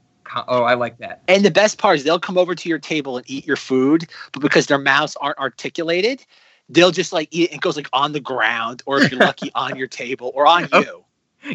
Oh, 0.49 0.63
I 0.63 0.73
like 0.73 0.97
that. 0.97 1.21
And 1.29 1.45
the 1.45 1.51
best 1.51 1.77
part 1.77 1.95
is 1.97 2.03
they'll 2.03 2.19
come 2.19 2.37
over 2.37 2.53
to 2.53 2.67
your 2.69 2.79
table 2.79 3.15
and 3.17 3.29
eat 3.29 3.47
your 3.47 3.55
food, 3.55 4.07
but 4.33 4.41
because 4.41 4.65
their 4.67 4.77
mouths 4.77 5.15
aren't 5.21 5.37
articulated, 5.37 6.25
they'll 6.67 6.91
just 6.91 7.13
like 7.13 7.29
eat 7.31 7.43
it 7.45 7.51
and 7.51 7.59
it 7.59 7.61
goes 7.61 7.77
like 7.77 7.87
on 7.93 8.11
the 8.11 8.19
ground, 8.19 8.83
or 8.85 8.99
if 9.01 9.09
you're 9.09 9.21
lucky, 9.21 9.51
on 9.55 9.77
your 9.77 9.87
table 9.87 10.33
or 10.35 10.45
on 10.45 10.67
Oh. 10.73 10.79
you. 10.81 11.03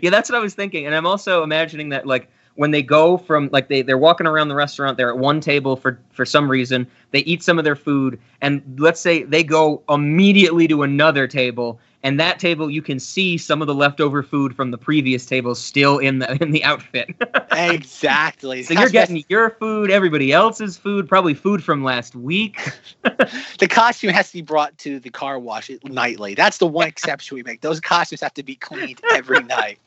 Yeah, 0.01 0.11
that's 0.11 0.31
what 0.31 0.37
I 0.37 0.41
was 0.41 0.55
thinking, 0.55 0.87
and 0.87 0.95
I'm 0.95 1.07
also 1.07 1.43
imagining 1.43 1.91
that 1.91 2.07
like 2.07 2.29
when 2.57 2.71
they 2.71 2.83
go 2.83 3.17
from 3.17 3.49
like 3.53 3.69
they 3.69 3.83
they're 3.83 3.99
walking 3.99 4.27
around 4.27 4.49
the 4.49 4.55
restaurant, 4.55 4.97
they're 4.97 5.11
at 5.11 5.19
one 5.19 5.41
table 5.41 5.77
for 5.77 5.99
for 6.11 6.25
some 6.25 6.51
reason, 6.51 6.87
they 7.11 7.21
eat 7.21 7.43
some 7.43 7.59
of 7.59 7.65
their 7.65 7.77
food, 7.77 8.19
and 8.41 8.63
let's 8.79 9.01
say 9.01 9.23
they 9.23 9.43
go 9.43 9.83
immediately 9.89 10.69
to 10.69 10.83
another 10.83 11.27
table, 11.27 11.81
and 12.03 12.21
that 12.21 12.39
table 12.39 12.71
you 12.71 12.83
can 12.83 12.99
see 12.99 13.39
some 13.39 13.63
of 13.63 13.67
the 13.69 13.75
leftover 13.75 14.23
food 14.23 14.55
from 14.55 14.71
the 14.71 14.79
previous 14.79 15.25
table 15.25 15.55
still 15.55 15.99
in 15.99 16.19
the 16.19 16.43
in 16.43 16.51
the 16.51 16.63
outfit. 16.65 17.11
Exactly. 17.55 18.63
so 18.63 18.73
you're 18.73 18.89
getting 18.89 19.25
your 19.29 19.51
food, 19.51 19.91
everybody 19.91 20.33
else's 20.33 20.79
food, 20.79 21.07
probably 21.07 21.35
food 21.35 21.63
from 21.63 21.85
last 21.85 22.17
week. 22.17 22.59
the 23.03 23.69
costume 23.69 24.11
has 24.11 24.29
to 24.29 24.39
be 24.39 24.43
brought 24.43 24.77
to 24.79 24.99
the 24.99 25.11
car 25.11 25.39
wash 25.39 25.71
nightly. 25.85 26.35
That's 26.35 26.57
the 26.59 26.67
one 26.67 26.89
exception 26.93 27.35
we 27.35 27.43
make. 27.43 27.61
Those 27.61 27.79
costumes 27.79 28.23
have 28.23 28.35
to 28.35 28.43
be 28.43 28.57
cleaned 28.57 29.01
every 29.13 29.43
night. 29.43 29.79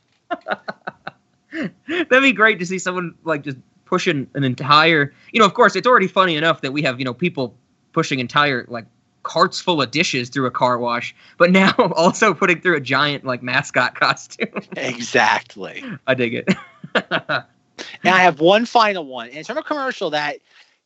That'd 1.88 2.22
be 2.22 2.34
great 2.34 2.60
to 2.60 2.66
see 2.66 2.80
someone 2.80 3.16
like 3.24 3.44
just 3.44 3.58
pushing 3.86 4.28
an 4.34 4.44
entire. 4.44 5.14
You 5.32 5.40
know, 5.40 5.46
of 5.46 5.54
course, 5.54 5.76
it's 5.76 5.88
already 5.88 6.08
funny 6.08 6.36
enough 6.36 6.62
that 6.62 6.74
we 6.74 6.82
have 6.84 7.00
you 7.00 7.06
know 7.06 7.14
people 7.14 7.56
pushing 7.94 8.20
entire 8.20 8.66
like 8.68 8.86
carts 9.24 9.60
full 9.60 9.82
of 9.82 9.90
dishes 9.92 10.30
through 10.30 10.46
a 10.46 10.52
car 10.52 10.78
wash, 10.78 11.16
but 11.38 11.52
now 11.52 11.72
also 11.96 12.34
putting 12.34 12.62
through 12.62 12.76
a 12.78 12.82
giant 12.82 13.24
like 13.26 13.42
mascot 13.42 13.96
costume. 14.00 14.50
Exactly. 14.78 15.84
I 16.08 16.14
dig 16.14 16.36
it. 16.36 16.50
And 16.94 18.14
I 18.14 18.20
have 18.20 18.40
one 18.40 18.66
final 18.66 19.06
one. 19.06 19.28
And 19.30 19.38
it's 19.38 19.48
from 19.48 19.58
a 19.58 19.64
commercial 19.64 20.12
that 20.12 20.38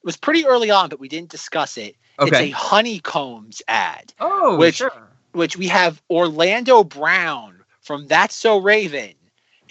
was 0.03 0.17
pretty 0.17 0.45
early 0.45 0.71
on, 0.71 0.89
but 0.89 0.99
we 0.99 1.07
didn't 1.07 1.29
discuss 1.29 1.77
it. 1.77 1.95
Okay. 2.19 2.29
It's 2.29 2.39
a 2.39 2.49
honeycombs 2.57 3.61
ad, 3.67 4.13
oh, 4.19 4.57
which- 4.57 4.75
sure. 4.77 4.91
which 5.33 5.57
we 5.57 5.67
have 5.67 6.01
Orlando 6.09 6.83
Brown 6.83 7.59
from 7.81 8.07
That's 8.07 8.35
So 8.35 8.57
Raven. 8.59 9.13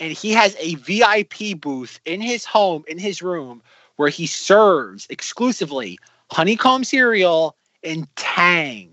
And 0.01 0.13
he 0.13 0.33
has 0.33 0.57
a 0.59 0.77
VIP 0.77 1.61
booth 1.61 2.01
in 2.05 2.21
his 2.21 2.45
home, 2.45 2.85
in 2.89 2.99
his 2.99 3.23
room, 3.23 3.63
where 3.97 4.09
he 4.09 4.27
serves 4.27 5.07
exclusively 5.11 5.99
honeycomb 6.31 6.85
cereal 6.85 7.57
and 7.83 8.07
Tang. 8.17 8.91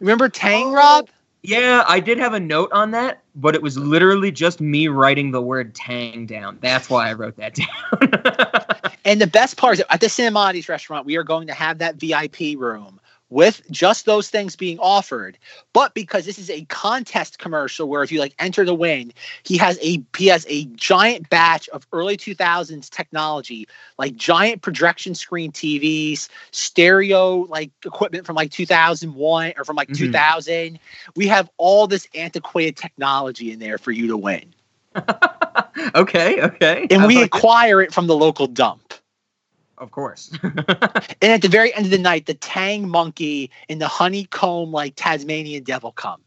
Remember 0.00 0.28
Tang, 0.28 0.66
Oh, 0.66 0.72
Rob? 0.72 1.08
Yeah, 1.42 1.84
I 1.86 2.00
did 2.00 2.18
have 2.18 2.32
a 2.32 2.40
note 2.40 2.72
on 2.72 2.92
that, 2.92 3.22
but 3.34 3.54
it 3.54 3.62
was 3.62 3.76
literally 3.76 4.30
just 4.30 4.60
me 4.60 4.88
writing 4.88 5.30
the 5.30 5.42
word 5.42 5.74
Tang 5.74 6.24
down. 6.24 6.58
That's 6.62 6.88
why 6.88 7.10
I 7.10 7.12
wrote 7.12 7.36
that 7.36 7.54
down. 8.80 8.92
And 9.04 9.20
the 9.20 9.26
best 9.26 9.58
part 9.58 9.78
is 9.78 9.84
at 9.90 10.00
the 10.00 10.06
Cinemati's 10.06 10.68
restaurant, 10.68 11.04
we 11.04 11.16
are 11.16 11.22
going 11.22 11.46
to 11.48 11.52
have 11.52 11.78
that 11.78 11.96
VIP 11.96 12.56
room 12.56 12.98
with 13.30 13.62
just 13.70 14.04
those 14.06 14.28
things 14.30 14.54
being 14.56 14.78
offered. 14.78 15.38
But 15.72 15.94
because 15.94 16.24
this 16.26 16.38
is 16.38 16.50
a 16.50 16.64
contest 16.66 17.38
commercial 17.38 17.88
where 17.88 18.02
if 18.02 18.12
you 18.12 18.20
like 18.20 18.34
enter 18.38 18.64
to 18.64 18.74
win, 18.74 19.12
he 19.44 19.56
has 19.58 19.78
a 19.82 20.02
he 20.16 20.26
has 20.28 20.46
a 20.48 20.66
giant 20.66 21.28
batch 21.30 21.68
of 21.70 21.86
early 21.92 22.16
2000s 22.16 22.88
technology, 22.90 23.66
like 23.98 24.14
giant 24.16 24.62
projection 24.62 25.14
screen 25.14 25.50
TVs, 25.52 26.28
stereo 26.52 27.46
like 27.46 27.70
equipment 27.84 28.26
from 28.26 28.36
like 28.36 28.50
2001 28.50 29.54
or 29.56 29.64
from 29.64 29.76
like 29.76 29.90
Mhm. 29.90 29.96
2000. 29.96 30.78
We 31.16 31.26
have 31.28 31.50
all 31.56 31.86
this 31.86 32.06
antiquated 32.14 32.76
technology 32.76 33.52
in 33.52 33.58
there 33.58 33.78
for 33.78 33.90
you 33.90 34.06
to 34.08 34.16
win. 34.16 34.54
okay, 35.94 36.40
okay. 36.42 36.86
And 36.90 37.02
I 37.02 37.06
we 37.06 37.16
like 37.16 37.34
it. 37.34 37.38
acquire 37.38 37.80
it 37.82 37.92
from 37.92 38.06
the 38.06 38.16
local 38.16 38.46
dump. 38.46 38.94
Of 39.78 39.90
course. 39.90 40.30
And 41.22 41.32
at 41.32 41.42
the 41.42 41.48
very 41.48 41.74
end 41.74 41.86
of 41.86 41.90
the 41.90 41.98
night, 41.98 42.26
the 42.26 42.34
Tang 42.34 42.88
monkey 42.88 43.50
and 43.68 43.80
the 43.80 43.88
honeycomb 43.88 44.72
like 44.72 44.94
Tasmanian 44.96 45.62
devil 45.62 45.92
come. 45.92 46.20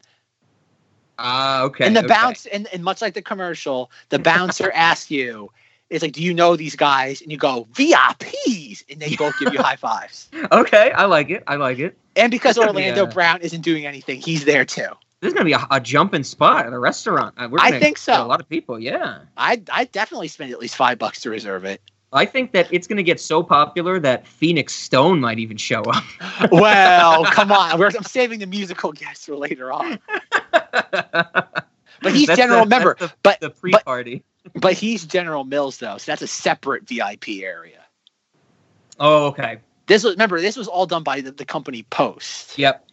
Ah, 1.19 1.63
okay. 1.63 1.85
and 1.85 1.95
the 1.95 2.01
okay. 2.01 2.07
bounce 2.07 2.45
and, 2.47 2.67
and 2.71 2.83
much 2.83 3.01
like 3.01 3.13
the 3.13 3.21
commercial, 3.21 3.91
the 4.09 4.19
bouncer 4.19 4.71
asks 4.75 5.09
you, 5.09 5.51
it's 5.89 6.01
like, 6.01 6.13
do 6.13 6.21
you 6.21 6.33
know 6.33 6.55
these 6.55 6.75
guys? 6.75 7.21
And 7.21 7.31
you 7.31 7.37
go, 7.37 7.67
VIPs, 7.73 8.83
and 8.89 8.99
they 8.99 9.15
both 9.15 9.33
give 9.39 9.53
you 9.53 9.61
high 9.61 9.77
fives. 9.77 10.29
Okay, 10.51 10.91
I 10.91 11.05
like 11.05 11.29
it. 11.29 11.43
I 11.47 11.55
like 11.55 11.79
it. 11.79 11.97
And 12.15 12.31
because 12.31 12.55
That's 12.55 12.65
gonna 12.65 12.77
be 12.77 12.83
Orlando 12.83 13.03
a- 13.03 13.13
Brown 13.13 13.41
isn't 13.41 13.61
doing 13.61 13.85
anything, 13.85 14.21
he's 14.21 14.45
there 14.45 14.65
too. 14.65 14.89
There's 15.19 15.33
gonna 15.33 15.45
be 15.45 15.53
a, 15.53 15.65
a 15.71 15.79
jumping 15.79 16.23
spot 16.23 16.65
at 16.65 16.73
a 16.73 16.79
restaurant. 16.79 17.35
Uh, 17.37 17.47
We're 17.49 17.59
I 17.59 17.79
think 17.79 17.97
so. 17.97 18.13
A 18.13 18.25
lot 18.25 18.39
of 18.39 18.47
people, 18.47 18.79
yeah. 18.79 19.19
I 19.35 19.61
I 19.71 19.85
definitely 19.85 20.27
spend 20.27 20.51
at 20.51 20.59
least 20.59 20.75
five 20.75 20.99
bucks 20.99 21.21
to 21.21 21.29
reserve 21.29 21.65
it. 21.65 21.81
I 22.13 22.25
think 22.25 22.53
that 22.53 22.67
it's 22.71 22.87
gonna 22.87 23.03
get 23.03 23.19
so 23.19 23.43
popular 23.43 23.99
that 23.99 24.25
Phoenix 24.27 24.73
Stone 24.73 25.19
might 25.19 25.39
even 25.39 25.57
show 25.57 25.81
up. 25.81 26.03
Well, 26.51 27.25
come 27.25 27.51
on, 27.51 27.77
We're, 27.79 27.87
I'm 27.87 28.03
saving 28.03 28.39
the 28.39 28.45
musical 28.45 28.91
guests 28.93 29.25
for 29.25 29.35
later 29.35 29.71
on. 29.71 29.99
but 30.61 32.13
he's 32.13 32.27
general 32.27 32.65
member, 32.65 32.95
The, 32.99 33.11
but- 33.23 33.39
the 33.41 33.49
pre-party. 33.49 34.23
But 34.55 34.73
he's 34.73 35.05
General 35.05 35.43
Mills 35.43 35.75
though, 35.77 35.97
so 35.97 36.09
that's 36.09 36.21
a 36.21 36.27
separate 36.27 36.87
VIP 36.87 37.27
area. 37.41 37.81
oh, 38.97 39.25
okay. 39.27 39.57
This 39.87 40.05
was 40.05 40.13
remember 40.13 40.39
this 40.39 40.55
was 40.55 40.69
all 40.69 40.85
done 40.85 41.03
by 41.03 41.19
the, 41.19 41.31
the 41.33 41.43
company 41.43 41.83
Post. 41.89 42.57
Yep. 42.57 42.87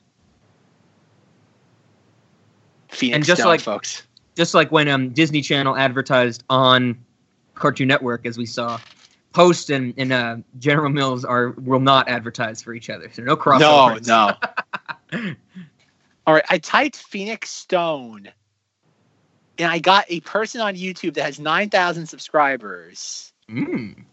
Phoenix 2.89 3.15
And 3.17 3.25
just 3.25 3.41
Stone, 3.41 3.51
like- 3.51 3.61
folks. 3.61 4.03
Just 4.37 4.53
like 4.53 4.73
when 4.73 4.89
um, 4.89 5.11
Disney 5.11 5.43
Channel 5.43 5.77
advertised 5.77 6.43
on 6.51 6.99
Cartoon 7.55 7.87
Network, 7.87 8.27
as 8.27 8.37
we 8.37 8.47
saw, 8.47 8.81
Post 9.35 9.69
and, 9.71 9.93
and 9.97 10.13
uh, 10.13 10.37
General 10.61 10.91
Mills 10.91 11.25
are 11.25 11.51
will 11.51 11.81
not 11.81 12.09
advertise 12.09 12.63
for 12.63 12.73
each 12.73 12.89
other. 12.89 13.11
So 13.13 13.23
no 13.23 13.37
No, 13.61 13.99
no. 14.07 14.37
All 16.27 16.35
right, 16.35 16.45
I 16.49 16.59
typed 16.59 16.97
Phoenix 16.97 17.51
Stone, 17.51 18.31
and 19.59 19.71
I 19.71 19.79
got 19.81 20.07
a 20.09 20.21
person 20.21 20.61
on 20.61 20.77
YouTube 20.77 21.15
that 21.15 21.25
has 21.25 21.41
nine 21.41 21.69
thousand 21.69 22.07
subscribers, 22.07 23.33
Mm. 23.51 24.05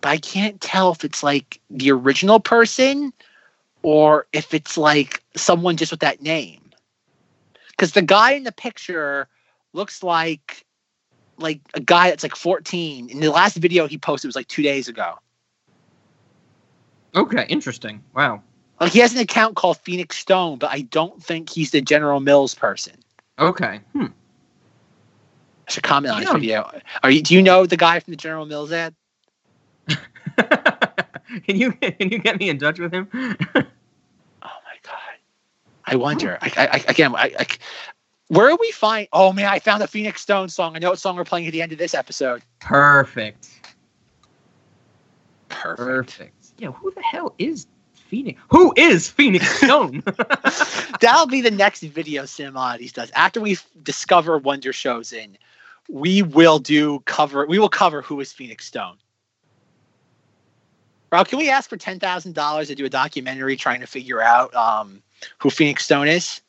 but 0.00 0.08
I 0.08 0.16
can't 0.18 0.60
tell 0.60 0.90
if 0.90 1.04
it's 1.04 1.22
like 1.22 1.60
the 1.70 1.92
original 1.92 2.40
person 2.40 3.12
or 3.82 4.26
if 4.32 4.54
it's 4.54 4.78
like 4.78 5.22
someone 5.36 5.76
just 5.76 5.92
with 5.92 6.00
that 6.00 6.22
name. 6.22 6.70
Because 7.70 7.92
the 7.92 8.02
guy 8.02 8.32
in 8.32 8.44
the 8.44 8.52
picture 8.52 9.28
looks 9.72 10.02
like 10.02 10.64
like 11.42 11.60
a 11.74 11.80
guy 11.80 12.10
that's 12.10 12.22
like 12.22 12.36
14. 12.36 13.10
In 13.10 13.20
the 13.20 13.30
last 13.30 13.56
video 13.56 13.86
he 13.86 13.98
posted 13.98 14.28
was 14.28 14.36
like 14.36 14.48
two 14.48 14.62
days 14.62 14.88
ago. 14.88 15.18
Okay, 17.14 17.46
interesting. 17.48 18.02
Wow. 18.14 18.42
Like 18.80 18.92
he 18.92 18.98
has 19.00 19.12
an 19.12 19.20
account 19.20 19.56
called 19.56 19.78
Phoenix 19.78 20.16
Stone, 20.16 20.58
but 20.58 20.70
I 20.70 20.82
don't 20.82 21.22
think 21.22 21.50
he's 21.50 21.70
the 21.70 21.80
General 21.80 22.20
Mills 22.20 22.54
person. 22.54 22.94
Okay. 23.38 23.80
Hmm. 23.92 24.06
I 25.68 25.70
should 25.70 25.82
comment 25.82 26.14
on 26.14 26.22
his 26.22 26.30
video. 26.32 26.70
Are 27.02 27.10
you? 27.10 27.22
Do 27.22 27.34
you 27.34 27.42
know 27.42 27.66
the 27.66 27.76
guy 27.76 28.00
from 28.00 28.10
the 28.12 28.16
General 28.16 28.46
Mills 28.46 28.72
ad? 28.72 28.94
can 31.46 31.56
you 31.56 31.72
can 31.72 32.10
you 32.10 32.18
get 32.18 32.38
me 32.38 32.48
in 32.48 32.58
touch 32.58 32.78
with 32.78 32.92
him? 32.92 33.08
Oh 34.44 34.58
my 34.64 34.74
god! 34.82 35.18
I 35.84 35.94
wonder. 35.94 36.36
I, 36.40 36.52
I, 36.56 36.66
I 36.66 36.84
again. 36.88 37.14
I, 37.14 37.32
I, 37.38 37.46
where 38.32 38.48
are 38.48 38.56
we 38.56 38.70
find? 38.70 39.08
Oh 39.12 39.30
man, 39.34 39.44
I 39.44 39.58
found 39.58 39.82
a 39.82 39.86
Phoenix 39.86 40.22
Stone 40.22 40.48
song. 40.48 40.74
I 40.74 40.78
know 40.78 40.88
what 40.88 40.98
song 40.98 41.16
we're 41.16 41.24
playing 41.24 41.46
at 41.46 41.52
the 41.52 41.60
end 41.60 41.70
of 41.72 41.76
this 41.76 41.92
episode. 41.92 42.40
Perfect. 42.60 43.50
Perfect. 45.50 46.16
Perfect. 46.16 46.46
Yeah, 46.56 46.70
who 46.70 46.90
the 46.92 47.02
hell 47.02 47.34
is 47.38 47.66
Phoenix? 47.92 48.40
Who 48.48 48.72
is 48.74 49.06
Phoenix 49.10 49.46
Stone? 49.58 50.02
That'll 51.00 51.26
be 51.26 51.42
the 51.42 51.50
next 51.50 51.82
video 51.82 52.24
Sim 52.24 52.56
Oddities 52.56 52.94
does. 52.94 53.10
After 53.10 53.38
we 53.38 53.58
discover 53.82 54.38
Wonder 54.38 54.72
Showzen, 54.72 55.36
we 55.90 56.22
will 56.22 56.58
do 56.58 57.00
cover. 57.00 57.46
We 57.46 57.58
will 57.58 57.68
cover 57.68 58.00
who 58.00 58.18
is 58.20 58.32
Phoenix 58.32 58.64
Stone. 58.64 58.96
Rob, 61.10 61.28
can 61.28 61.38
we 61.38 61.50
ask 61.50 61.68
for 61.68 61.76
ten 61.76 62.00
thousand 62.00 62.34
dollars 62.34 62.68
to 62.68 62.74
do 62.74 62.86
a 62.86 62.88
documentary 62.88 63.56
trying 63.56 63.80
to 63.80 63.86
figure 63.86 64.22
out 64.22 64.54
um, 64.54 65.02
who 65.36 65.50
Phoenix 65.50 65.84
Stone 65.84 66.08
is? 66.08 66.40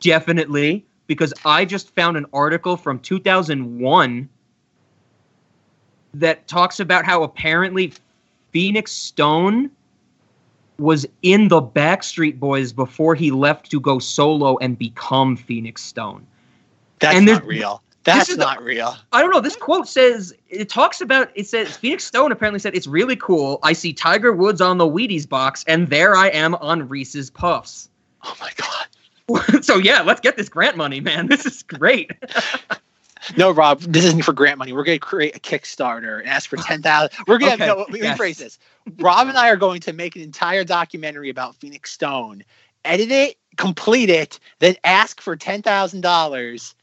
Definitely, 0.00 0.84
because 1.06 1.32
I 1.44 1.64
just 1.64 1.94
found 1.94 2.16
an 2.16 2.26
article 2.32 2.76
from 2.76 2.98
2001 2.98 4.28
that 6.14 6.46
talks 6.48 6.80
about 6.80 7.04
how 7.04 7.22
apparently 7.22 7.92
Phoenix 8.52 8.92
Stone 8.92 9.70
was 10.78 11.06
in 11.22 11.48
the 11.48 11.62
Backstreet 11.62 12.38
Boys 12.38 12.72
before 12.72 13.14
he 13.14 13.30
left 13.30 13.70
to 13.70 13.80
go 13.80 13.98
solo 13.98 14.58
and 14.58 14.78
become 14.78 15.36
Phoenix 15.36 15.82
Stone. 15.82 16.26
That's 16.98 17.16
And 17.16 17.26
not 17.26 17.46
real. 17.46 17.82
That's 18.04 18.28
is 18.28 18.36
the- 18.36 18.44
not 18.44 18.62
real. 18.62 18.96
I 19.12 19.20
don't 19.20 19.30
know. 19.30 19.40
This 19.40 19.56
quote 19.56 19.88
says 19.88 20.32
it 20.48 20.68
talks 20.68 21.00
about 21.00 21.30
it 21.34 21.48
says 21.48 21.76
Phoenix 21.76 22.04
Stone 22.04 22.30
apparently 22.30 22.60
said 22.60 22.74
it's 22.74 22.86
really 22.86 23.16
cool. 23.16 23.58
I 23.62 23.72
see 23.72 23.92
Tiger 23.92 24.32
Woods 24.32 24.60
on 24.60 24.78
the 24.78 24.88
Wheaties 24.88 25.28
box, 25.28 25.64
and 25.66 25.88
there 25.88 26.14
I 26.14 26.28
am 26.28 26.54
on 26.56 26.88
Reese's 26.88 27.30
Puffs. 27.30 27.88
Oh 28.22 28.34
my 28.40 28.50
god. 28.56 28.85
so 29.62 29.76
yeah, 29.76 30.02
let's 30.02 30.20
get 30.20 30.36
this 30.36 30.48
grant 30.48 30.76
money, 30.76 31.00
man. 31.00 31.26
This 31.26 31.46
is 31.46 31.62
great. 31.62 32.10
No, 33.36 33.50
Rob, 33.50 33.80
this 33.80 34.04
isn't 34.04 34.22
for 34.22 34.32
grant 34.32 34.58
money. 34.58 34.72
We're 34.72 34.84
going 34.84 35.00
to 35.00 35.04
create 35.04 35.34
a 35.34 35.40
Kickstarter 35.40 36.20
and 36.20 36.28
ask 36.28 36.48
for 36.48 36.56
ten 36.58 36.82
thousand. 36.82 37.10
We're 37.26 37.38
going 37.38 37.58
to 37.58 37.64
Okay, 37.64 37.66
no, 37.66 37.78
let 37.78 37.90
me 37.90 38.00
yes. 38.00 38.16
rephrase 38.16 38.36
this. 38.36 38.58
Rob 38.98 39.26
and 39.26 39.36
I 39.36 39.48
are 39.48 39.56
going 39.56 39.80
to 39.80 39.92
make 39.92 40.14
an 40.14 40.22
entire 40.22 40.62
documentary 40.62 41.28
about 41.28 41.56
Phoenix 41.56 41.90
Stone, 41.92 42.44
edit 42.84 43.10
it, 43.10 43.36
complete 43.56 44.10
it, 44.10 44.38
then 44.60 44.76
ask 44.84 45.20
for 45.20 45.34
ten 45.34 45.62
thousand 45.62 46.02
dollars, 46.02 46.74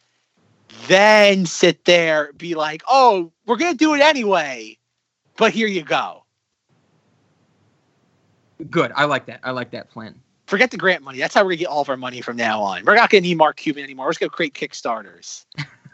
then 0.88 1.46
sit 1.46 1.86
there, 1.86 2.34
be 2.34 2.56
like, 2.56 2.84
"Oh, 2.90 3.32
we're 3.46 3.58
going 3.58 3.72
to 3.72 3.78
do 3.78 3.94
it 3.94 4.02
anyway," 4.02 4.78
but 5.38 5.54
here 5.54 5.68
you 5.68 5.84
go. 5.84 6.26
Good. 8.70 8.92
I 8.96 9.06
like 9.06 9.28
that. 9.28 9.40
I 9.44 9.52
like 9.52 9.72
that 9.72 9.90
plan. 9.92 10.20
Forget 10.54 10.70
the 10.70 10.78
grant 10.78 11.02
money. 11.02 11.18
That's 11.18 11.34
how 11.34 11.42
we're 11.42 11.46
going 11.46 11.58
to 11.58 11.64
get 11.64 11.70
all 11.70 11.82
of 11.82 11.90
our 11.90 11.98
money 11.98 12.22
from 12.22 12.38
now 12.38 12.62
on. 12.62 12.86
We're 12.86 12.94
not 12.94 13.10
going 13.10 13.24
to 13.24 13.28
need 13.28 13.38
Mark 13.38 13.58
Cuban 13.58 13.84
anymore. 13.84 14.06
We're 14.06 14.12
just 14.12 14.20
to 14.20 14.30
create 14.30 14.54
Kickstarters. 14.54 15.46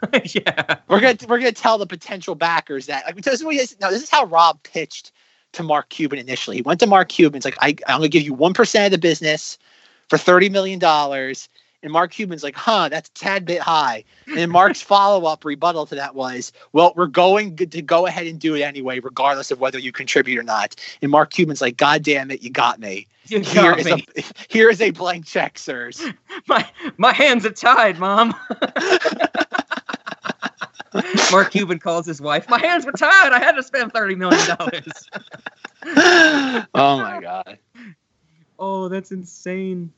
yeah. 0.34 0.76
We're 0.86 1.00
gonna 1.00 1.16
we're 1.26 1.38
gonna 1.38 1.52
tell 1.52 1.78
the 1.78 1.86
potential 1.86 2.34
backers 2.34 2.84
that 2.84 3.06
like 3.06 3.14
this 3.22 3.36
is 3.36 3.42
what 3.42 3.54
he 3.54 3.60
is, 3.62 3.74
no, 3.80 3.90
this 3.90 4.02
is 4.02 4.10
how 4.10 4.26
Rob 4.26 4.62
pitched 4.62 5.12
to 5.52 5.62
Mark 5.62 5.88
Cuban 5.88 6.18
initially. 6.18 6.56
He 6.56 6.62
went 6.62 6.78
to 6.80 6.86
Mark 6.86 7.08
Cuban. 7.08 7.38
It's 7.38 7.46
like 7.46 7.56
I, 7.62 7.68
I'm 7.86 8.00
gonna 8.00 8.08
give 8.08 8.22
you 8.22 8.34
one 8.34 8.52
percent 8.52 8.84
of 8.84 8.92
the 8.92 8.98
business 8.98 9.56
for 10.10 10.18
thirty 10.18 10.50
million 10.50 10.78
dollars. 10.78 11.48
And 11.82 11.92
Mark 11.92 12.12
Cuban's 12.12 12.42
like, 12.42 12.56
huh, 12.56 12.88
that's 12.90 13.08
a 13.08 13.12
tad 13.12 13.46
bit 13.46 13.60
high. 13.60 14.04
And 14.36 14.50
Mark's 14.50 14.82
follow 14.82 15.26
up 15.26 15.44
rebuttal 15.44 15.86
to 15.86 15.94
that 15.94 16.14
was, 16.14 16.52
well, 16.72 16.92
we're 16.94 17.06
going 17.06 17.56
to 17.56 17.82
go 17.82 18.06
ahead 18.06 18.26
and 18.26 18.38
do 18.38 18.54
it 18.54 18.62
anyway, 18.62 19.00
regardless 19.00 19.50
of 19.50 19.60
whether 19.60 19.78
you 19.78 19.92
contribute 19.92 20.38
or 20.38 20.42
not. 20.42 20.76
And 21.00 21.10
Mark 21.10 21.30
Cuban's 21.30 21.62
like, 21.62 21.78
God 21.78 22.02
damn 22.02 22.30
it, 22.30 22.42
you 22.42 22.50
got 22.50 22.80
me. 22.80 23.06
You 23.28 23.40
Here 23.40 23.70
got 23.70 23.80
is 23.80 23.86
a 23.86 24.02
here 24.48 24.70
is 24.70 24.80
a 24.80 24.90
blank 24.90 25.24
check, 25.24 25.58
sirs. 25.58 26.02
My 26.48 26.68
my 26.96 27.12
hands 27.12 27.46
are 27.46 27.52
tied, 27.52 27.98
mom. 27.98 28.34
Mark 31.30 31.52
Cuban 31.52 31.78
calls 31.78 32.06
his 32.06 32.20
wife. 32.20 32.48
My 32.48 32.58
hands 32.58 32.84
were 32.84 32.90
tied. 32.92 33.32
I 33.32 33.38
had 33.38 33.52
to 33.52 33.62
spend 33.62 33.92
thirty 33.92 34.16
million 34.16 34.44
dollars. 34.56 35.08
oh 35.86 36.66
my 36.74 37.20
god. 37.22 37.58
oh, 38.58 38.88
that's 38.88 39.12
insane. 39.12 39.92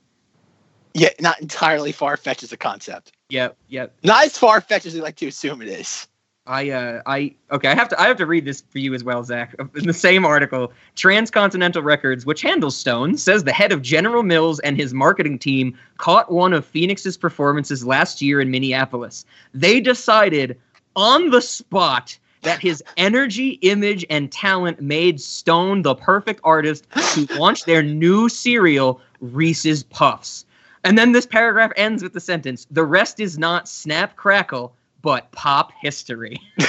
Yeah, 0.94 1.08
not 1.20 1.40
entirely 1.40 1.92
far 1.92 2.16
fetched 2.16 2.42
as 2.42 2.52
a 2.52 2.56
concept. 2.56 3.12
Yep. 3.30 3.56
Yep. 3.68 3.94
Not 4.02 4.24
as 4.26 4.36
far 4.36 4.60
fetched 4.60 4.86
as 4.86 4.94
we 4.94 5.00
like 5.00 5.16
to 5.16 5.28
assume 5.28 5.62
it 5.62 5.68
is. 5.68 6.06
I 6.44 6.70
uh 6.70 7.02
I 7.06 7.34
okay 7.52 7.68
I 7.68 7.74
have 7.76 7.88
to 7.90 8.00
I 8.00 8.08
have 8.08 8.16
to 8.16 8.26
read 8.26 8.44
this 8.44 8.64
for 8.68 8.78
you 8.78 8.94
as 8.94 9.04
well, 9.04 9.22
Zach. 9.22 9.54
In 9.76 9.86
the 9.86 9.92
same 9.92 10.24
article, 10.24 10.72
Transcontinental 10.96 11.82
Records, 11.82 12.26
which 12.26 12.42
handles 12.42 12.76
Stone, 12.76 13.16
says 13.16 13.44
the 13.44 13.52
head 13.52 13.70
of 13.70 13.80
General 13.80 14.24
Mills 14.24 14.58
and 14.60 14.76
his 14.76 14.92
marketing 14.92 15.38
team 15.38 15.78
caught 15.98 16.32
one 16.32 16.52
of 16.52 16.66
Phoenix's 16.66 17.16
performances 17.16 17.86
last 17.86 18.20
year 18.20 18.40
in 18.40 18.50
Minneapolis. 18.50 19.24
They 19.54 19.80
decided 19.80 20.58
on 20.96 21.30
the 21.30 21.40
spot 21.40 22.18
that 22.42 22.60
his 22.60 22.82
energy, 22.96 23.50
image, 23.62 24.04
and 24.10 24.32
talent 24.32 24.80
made 24.80 25.20
Stone 25.20 25.82
the 25.82 25.94
perfect 25.94 26.40
artist 26.42 26.86
to 27.14 27.26
launch 27.38 27.66
their 27.66 27.84
new 27.84 28.28
cereal, 28.28 29.00
Reese's 29.20 29.84
Puffs. 29.84 30.44
And 30.84 30.98
then 30.98 31.12
this 31.12 31.26
paragraph 31.26 31.72
ends 31.76 32.02
with 32.02 32.12
the 32.12 32.20
sentence: 32.20 32.66
"The 32.70 32.84
rest 32.84 33.20
is 33.20 33.38
not 33.38 33.68
snap 33.68 34.16
crackle." 34.16 34.74
but 35.02 35.30
pop 35.32 35.72
history. 35.80 36.40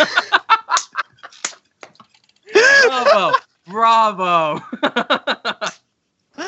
bravo, 2.84 3.32
bravo. 3.68 4.60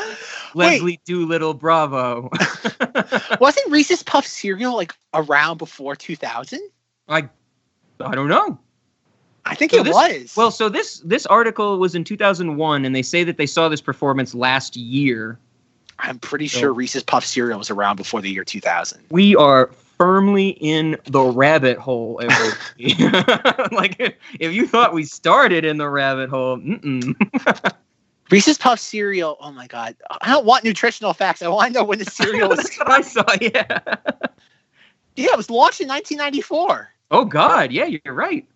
Leslie 0.55 0.99
Doolittle, 1.05 1.53
bravo. 1.53 2.29
Wasn't 3.39 3.71
Reese's 3.71 4.03
Puff 4.03 4.25
cereal 4.25 4.75
like 4.75 4.93
around 5.13 5.57
before 5.57 5.95
2000? 5.95 6.59
I, 7.07 7.29
I 7.99 8.15
don't 8.15 8.29
know. 8.29 8.57
I 9.45 9.53
think 9.53 9.71
So 9.71 9.81
it 9.81 9.83
this- 9.83 9.93
was. 9.93 10.33
Well, 10.35 10.49
so 10.51 10.69
this 10.69 11.01
this 11.05 11.25
article 11.27 11.77
was 11.77 11.93
in 11.93 12.03
2001, 12.03 12.83
and 12.83 12.95
they 12.95 13.03
say 13.03 13.23
that 13.23 13.37
they 13.37 13.45
saw 13.45 13.69
this 13.69 13.81
performance 13.81 14.33
last 14.33 14.75
year. 14.75 15.37
I'm 15.99 16.19
pretty 16.19 16.47
sure 16.47 16.73
Reese's 16.73 17.03
Puff 17.03 17.25
cereal 17.25 17.57
was 17.57 17.69
around 17.69 17.95
before 17.95 18.21
the 18.21 18.29
year 18.29 18.43
2000. 18.43 19.05
We 19.09 19.35
are 19.35 19.71
firmly 19.97 20.49
in 20.49 20.97
the 21.05 21.21
rabbit 21.21 21.77
hole. 21.77 22.15
like 23.71 23.95
if, 24.39 24.53
you 24.53 24.67
thought 24.67 24.93
we 24.93 25.05
started 25.05 25.65
in 25.65 25.77
the 25.77 25.89
rabbit 25.89 26.29
hole, 26.29 26.57
mm-mm. 26.57 27.15
Reese's 28.31 28.57
Puff 28.57 28.79
cereal. 28.79 29.37
Oh 29.39 29.51
my 29.51 29.67
god! 29.67 29.95
I 30.21 30.31
don't 30.31 30.45
want 30.45 30.63
nutritional 30.63 31.13
facts. 31.13 31.41
I 31.41 31.47
want 31.47 31.73
to 31.73 31.79
know 31.79 31.85
when 31.85 31.99
the 31.99 32.05
cereal 32.05 32.49
was. 32.49 32.57
That's 32.57 32.77
what 32.79 32.91
I 32.91 33.01
saw. 33.01 33.23
Yeah. 33.39 33.79
yeah, 35.15 35.31
it 35.31 35.37
was 35.37 35.49
launched 35.49 35.81
in 35.81 35.87
1994. 35.87 36.89
Oh 37.11 37.25
God, 37.25 37.71
yeah, 37.71 37.85
you're 37.85 38.13
right. 38.13 38.47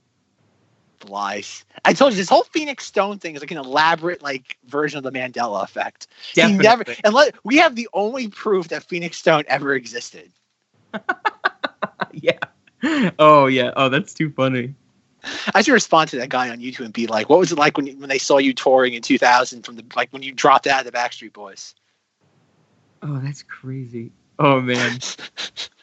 Lies. 1.07 1.65
I 1.85 1.93
told 1.93 2.13
you 2.13 2.17
this 2.17 2.29
whole 2.29 2.43
Phoenix 2.43 2.85
Stone 2.85 3.19
thing 3.19 3.35
is 3.35 3.41
like 3.41 3.51
an 3.51 3.57
elaborate 3.57 4.21
like 4.21 4.57
version 4.65 4.97
of 4.97 5.03
the 5.03 5.11
Mandela 5.11 5.63
effect. 5.63 6.07
Definitely. 6.33 6.63
He 6.63 6.67
never. 6.69 6.85
And 7.03 7.13
let, 7.13 7.35
we 7.43 7.57
have 7.57 7.75
the 7.75 7.87
only 7.93 8.27
proof 8.27 8.69
that 8.69 8.83
Phoenix 8.83 9.17
Stone 9.17 9.43
ever 9.47 9.73
existed. 9.73 10.31
yeah. 12.13 12.37
Oh 13.19 13.47
yeah. 13.47 13.71
Oh, 13.75 13.89
that's 13.89 14.13
too 14.13 14.31
funny. 14.31 14.75
I 15.53 15.61
should 15.61 15.73
respond 15.73 16.09
to 16.11 16.17
that 16.17 16.29
guy 16.29 16.49
on 16.49 16.59
YouTube 16.59 16.85
and 16.85 16.93
be 16.93 17.07
like, 17.07 17.29
"What 17.29 17.39
was 17.39 17.51
it 17.51 17.57
like 17.57 17.75
when 17.75 17.87
you, 17.87 17.97
when 17.97 18.09
they 18.09 18.19
saw 18.19 18.37
you 18.37 18.53
touring 18.53 18.93
in 18.93 19.01
2000 19.01 19.63
from 19.63 19.75
the 19.75 19.83
like 19.95 20.11
when 20.11 20.23
you 20.23 20.31
dropped 20.31 20.65
out 20.65 20.85
of 20.85 20.91
the 20.91 20.97
Backstreet 20.97 21.33
Boys?" 21.33 21.75
Oh, 23.01 23.19
that's 23.19 23.43
crazy. 23.43 24.11
Oh 24.37 24.61
man. 24.61 24.99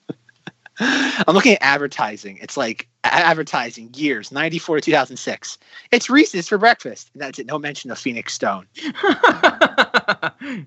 I'm 0.81 1.35
looking 1.35 1.53
at 1.55 1.63
advertising. 1.63 2.39
It's 2.41 2.57
like 2.57 2.89
advertising 3.05 3.93
years 3.95 4.31
94 4.31 4.77
to 4.77 4.83
2006. 4.83 5.59
It's 5.93 6.11
Reese's 6.11 6.49
for 6.49 6.59
breakfast. 6.59 7.11
And 7.15 7.23
that's 7.23 7.39
it. 7.39 7.47
No 7.47 7.59
mention 7.59 7.91
of 7.91 7.99
Phoenix 7.99 8.35
Stone. 8.35 8.67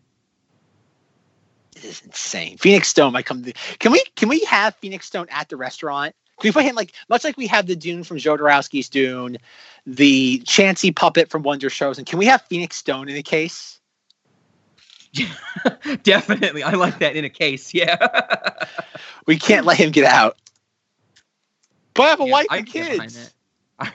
This 1.81 2.01
is 2.01 2.05
insane. 2.05 2.57
Phoenix 2.57 2.87
Stone 2.87 3.13
might 3.13 3.25
come. 3.25 3.43
To, 3.43 3.53
can 3.79 3.91
we 3.91 4.03
can 4.15 4.29
we 4.29 4.39
have 4.41 4.75
Phoenix 4.75 5.05
Stone 5.05 5.27
at 5.29 5.49
the 5.49 5.57
restaurant? 5.57 6.15
Can 6.39 6.49
we 6.49 6.51
put 6.51 6.63
him 6.63 6.75
like 6.75 6.93
much 7.09 7.23
like 7.23 7.37
we 7.37 7.47
have 7.47 7.67
the 7.67 7.75
Dune 7.75 8.03
from 8.03 8.17
Jodorowsky's 8.17 8.89
Dune, 8.89 9.37
the 9.85 10.39
Chauncey 10.45 10.91
puppet 10.91 11.29
from 11.29 11.43
Wonder 11.43 11.69
Showzen, 11.69 11.99
and 11.99 12.07
can 12.07 12.19
we 12.19 12.25
have 12.25 12.41
Phoenix 12.43 12.77
Stone 12.77 13.09
in 13.09 13.15
the 13.15 13.23
case? 13.23 13.78
Definitely. 16.03 16.63
I 16.63 16.71
like 16.71 16.99
that 16.99 17.15
in 17.15 17.25
a 17.25 17.29
case. 17.29 17.73
Yeah. 17.73 17.97
We 19.27 19.37
can't 19.37 19.65
let 19.65 19.77
him 19.77 19.91
get 19.91 20.05
out. 20.05 20.37
But 21.95 22.03
I 22.03 22.09
have 22.09 22.19
a 22.19 22.25
Yeah, 22.25 22.27
wife 22.27 22.47
I 22.49 22.57
and 22.57 22.65
can 22.65 22.73
get 22.73 22.87
behind 22.89 23.15
kids. 23.15 23.33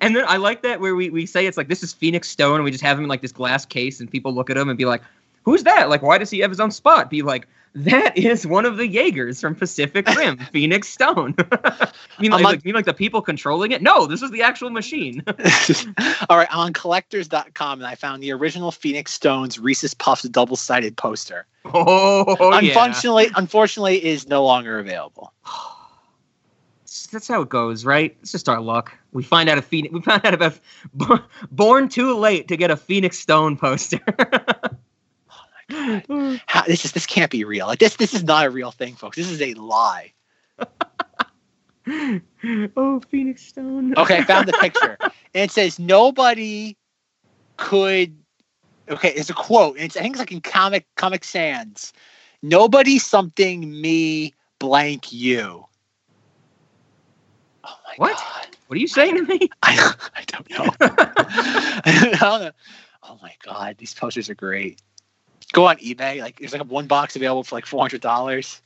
And 0.00 0.14
then 0.14 0.24
I 0.28 0.36
like 0.36 0.62
that 0.62 0.80
where 0.80 0.94
we, 0.94 1.10
we 1.10 1.26
say 1.26 1.46
it's 1.46 1.56
like 1.56 1.68
this 1.68 1.82
is 1.82 1.92
Phoenix 1.92 2.28
Stone 2.28 2.56
and 2.56 2.64
we 2.64 2.70
just 2.70 2.82
have 2.84 2.96
him 2.98 3.04
in 3.04 3.08
like 3.10 3.22
this 3.22 3.32
glass 3.32 3.64
case 3.66 4.00
and 4.00 4.10
people 4.10 4.32
look 4.32 4.50
at 4.50 4.56
him 4.56 4.68
and 4.68 4.78
be 4.78 4.84
like, 4.84 5.02
Who's 5.42 5.64
that? 5.64 5.88
Like, 5.88 6.02
why 6.02 6.18
does 6.18 6.30
he 6.30 6.40
have 6.40 6.50
his 6.50 6.60
own 6.60 6.70
spot? 6.70 7.10
Be 7.10 7.22
like, 7.22 7.48
that 7.74 8.18
is 8.18 8.46
one 8.46 8.64
of 8.66 8.76
the 8.76 8.86
Jaegers 8.86 9.40
from 9.40 9.54
Pacific 9.54 10.06
Rim, 10.08 10.38
Phoenix 10.52 10.88
Stone. 10.88 11.34
you 12.18 12.30
mean 12.30 12.32
like, 12.32 12.38
on- 12.38 12.42
like, 12.42 12.64
mean 12.64 12.74
like 12.74 12.84
the 12.84 12.94
people 12.94 13.22
controlling 13.22 13.70
it? 13.70 13.80
No, 13.80 14.06
this 14.06 14.22
is 14.22 14.30
the 14.32 14.42
actual 14.42 14.70
machine. 14.70 15.22
All 16.28 16.36
right, 16.36 16.48
I'm 16.50 16.58
on 16.58 16.72
collectors.com 16.72 17.78
and 17.78 17.86
I 17.86 17.94
found 17.94 18.22
the 18.22 18.32
original 18.32 18.72
Phoenix 18.72 19.12
Stones 19.12 19.58
Reese's 19.58 19.94
Puffs 19.94 20.22
double-sided 20.22 20.96
poster. 20.96 21.46
oh, 21.64 22.58
yeah. 22.60 22.68
unfortunately, 22.70 23.28
unfortunately, 23.36 23.98
it 23.98 24.04
is 24.04 24.26
no 24.28 24.44
longer 24.44 24.78
available. 24.78 25.32
That's 27.12 27.28
how 27.28 27.42
it 27.42 27.48
goes, 27.48 27.84
right? 27.84 28.16
It's 28.20 28.32
just 28.32 28.48
our 28.48 28.60
luck. 28.60 28.92
We 29.12 29.22
find 29.22 29.48
out 29.48 29.58
a 29.58 29.62
Phoenix. 29.62 29.94
We 29.94 30.00
found 30.02 30.24
out 30.26 30.34
about 30.34 30.58
Bo- 30.94 31.20
Born 31.52 31.88
Too 31.88 32.16
Late 32.16 32.48
to 32.48 32.56
get 32.56 32.70
a 32.70 32.76
Phoenix 32.76 33.18
Stone 33.18 33.56
poster. 33.58 34.00
How, 35.70 36.62
this 36.66 36.84
is 36.84 36.92
this 36.92 37.06
can't 37.06 37.30
be 37.30 37.44
real. 37.44 37.66
Like 37.66 37.78
this, 37.78 37.96
this 37.96 38.14
is 38.14 38.24
not 38.24 38.46
a 38.46 38.50
real 38.50 38.70
thing, 38.70 38.94
folks. 38.94 39.16
This 39.16 39.30
is 39.30 39.40
a 39.40 39.54
lie. 39.54 40.12
oh, 42.76 43.00
Phoenix 43.10 43.42
Stone. 43.46 43.94
Okay, 43.96 44.18
I 44.18 44.24
found 44.24 44.48
the 44.48 44.52
picture, 44.54 44.96
and 45.00 45.12
it 45.34 45.50
says 45.50 45.78
nobody 45.78 46.76
could. 47.56 48.16
Okay, 48.88 49.10
it's 49.10 49.30
a 49.30 49.34
quote. 49.34 49.76
And 49.76 49.86
it's 49.86 49.96
I 49.96 50.00
think 50.00 50.14
it's 50.14 50.20
like 50.20 50.32
in 50.32 50.40
comic 50.40 50.86
Comic 50.96 51.24
Sans. 51.24 51.92
Nobody 52.42 52.98
something 52.98 53.80
me 53.80 54.34
blank 54.58 55.12
you. 55.12 55.66
Oh 57.64 57.76
my 57.86 57.94
What? 57.96 58.16
god. 58.16 58.56
What 58.66 58.76
are 58.76 58.80
you 58.80 58.88
saying 58.88 59.16
to 59.16 59.22
me? 59.24 59.48
I, 59.62 59.94
I 60.14 60.22
don't 60.26 60.50
know. 60.50 60.74
I 60.80 62.16
don't 62.18 62.20
know. 62.20 62.50
Oh 63.02 63.18
my 63.22 63.34
god, 63.42 63.76
these 63.78 63.94
posters 63.94 64.30
are 64.30 64.34
great. 64.34 64.80
Go 65.52 65.66
on 65.66 65.76
eBay. 65.78 66.20
Like 66.20 66.38
there's 66.38 66.52
like 66.52 66.60
a 66.60 66.64
one 66.64 66.86
box 66.86 67.16
available 67.16 67.42
for 67.44 67.56
like 67.56 67.66
four 67.66 67.80
hundred 67.80 68.00
dollars. 68.00 68.60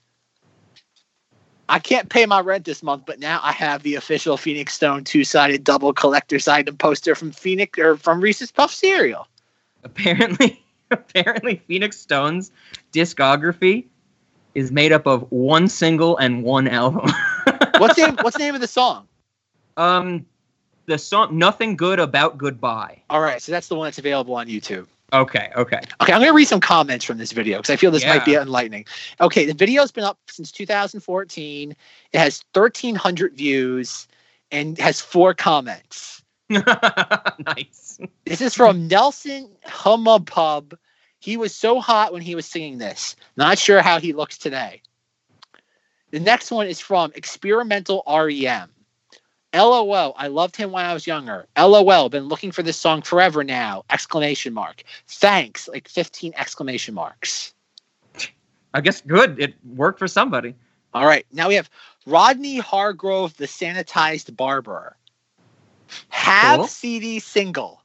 I 1.69 1.79
can't 1.79 2.11
pay 2.11 2.27
my 2.27 2.41
rent 2.41 2.67
this 2.67 2.83
month, 2.83 3.05
but 3.07 3.19
now 3.19 3.41
I 3.43 3.53
have 3.53 3.83
the 3.83 3.95
official 3.95 4.37
Phoenix 4.37 4.75
Stone 4.75 5.05
two-sided 5.05 5.65
double 5.65 5.95
collector's 5.95 6.47
item 6.47 6.77
poster 6.77 7.15
from 7.15 7.33
Phoenix 7.33 7.79
or 7.79 7.97
from 7.97 8.21
Reese's 8.21 8.53
Puff 8.53 8.71
cereal. 8.71 9.27
apparently, 9.83 10.63
apparently, 10.91 11.63
Phoenix 11.67 11.99
Stone's 11.99 12.53
discography 12.93 13.87
is 14.55 14.71
made 14.71 14.93
up 14.93 15.07
of 15.07 15.23
one 15.33 15.69
single 15.69 16.19
and 16.19 16.43
one 16.43 16.69
album. 16.69 17.11
What's 17.79 17.97
the 17.97 18.07
name, 18.07 18.17
what's 18.21 18.37
the 18.37 18.43
name 18.43 18.55
of 18.55 18.61
the 18.61 18.69
song? 18.69 19.09
um, 19.77 20.27
the 20.87 20.99
song 20.99 21.39
"Nothing 21.39 21.77
Good 21.77 21.99
About 21.99 22.39
Goodbye." 22.39 23.03
All 23.11 23.21
right, 23.21 23.43
so 23.43 23.51
that's 23.51 23.69
the 23.69 23.75
one 23.75 23.87
that's 23.87 23.99
available 23.99 24.35
on 24.35 24.47
YouTube. 24.47 24.87
Okay, 25.13 25.51
okay. 25.55 25.81
Okay, 26.01 26.13
I'm 26.13 26.21
going 26.21 26.31
to 26.31 26.35
read 26.35 26.49
some 26.49 26.61
comments 26.61 27.05
from 27.05 27.19
this 27.19 27.33
video 27.33 27.59
because 27.59 27.71
I 27.71 27.77
feel 27.77 27.91
this 27.91 28.05
might 28.05 28.25
be 28.25 28.35
enlightening. 28.35 28.87
Okay, 29.21 29.47
the 29.47 29.55
video's 29.55 29.93
been 29.93 30.05
up 30.05 30.19
since 30.29 30.51
2014. 30.51 31.77
It 32.13 32.19
has 32.19 32.45
1,300 32.53 33.37
views 33.37 34.09
and 34.51 34.77
has 34.79 35.01
four 35.01 35.35
comments. 35.35 36.23
nice. 36.49 37.99
This 38.25 38.41
is 38.41 38.55
from 38.55 38.89
Nelson 38.89 39.51
Hummapub. 39.67 40.77
He 41.21 41.37
was 41.37 41.55
so 41.55 41.81
hot 41.81 42.13
when 42.13 42.23
he 42.23 42.35
was 42.35 42.47
singing 42.47 42.79
this. 42.79 43.17
Not 43.37 43.59
sure 43.59 43.83
how 43.83 43.99
he 44.01 44.13
looks 44.13 44.37
today. 44.37 44.83
The 46.11 46.21
next 46.21 46.51
one 46.51 46.67
is 46.67 46.81
from 46.81 47.13
Experimental 47.15 48.03
REM. 48.07 48.71
LOL, 49.55 50.15
I 50.17 50.27
loved 50.27 50.57
him 50.57 50.73
when 50.73 50.85
I 50.85 50.93
was 50.93 51.07
younger. 51.07 51.47
LOL, 51.57 52.09
been 52.09 52.25
looking 52.29 52.51
for 52.53 52.63
this 52.63 52.77
song 52.77 53.03
forever 53.03 53.45
now. 53.45 53.85
Exclamation 53.91 54.53
mark. 54.53 54.83
Thanks, 55.07 55.69
like 55.69 55.89
15 55.89 56.33
exclamation 56.37 56.95
marks. 56.95 57.55
I 58.75 58.81
guess 58.81 59.01
good. 59.03 59.41
It 59.41 59.55
worked 59.65 59.99
for 60.01 60.09
somebody. 60.09 60.55
All 60.93 61.07
right, 61.07 61.25
now 61.33 61.49
we 61.49 61.55
have 61.55 61.71
Rodney 62.07 62.59
Hargrove, 62.59 63.37
the 63.37 63.47
sanitized 63.47 64.37
barber. 64.37 64.97
Have 66.09 66.59
Cool. 66.59 66.67
CD 66.69 67.21
single. 67.21 67.81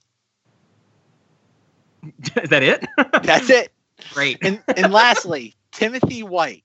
Is 2.42 2.50
that 2.50 2.64
it? 2.64 2.86
That's 3.24 3.50
it. 3.50 3.72
Great. 4.14 4.38
and 4.42 4.62
and 4.76 4.92
lastly, 4.94 5.56
Timothy 5.72 6.24
White. 6.24 6.64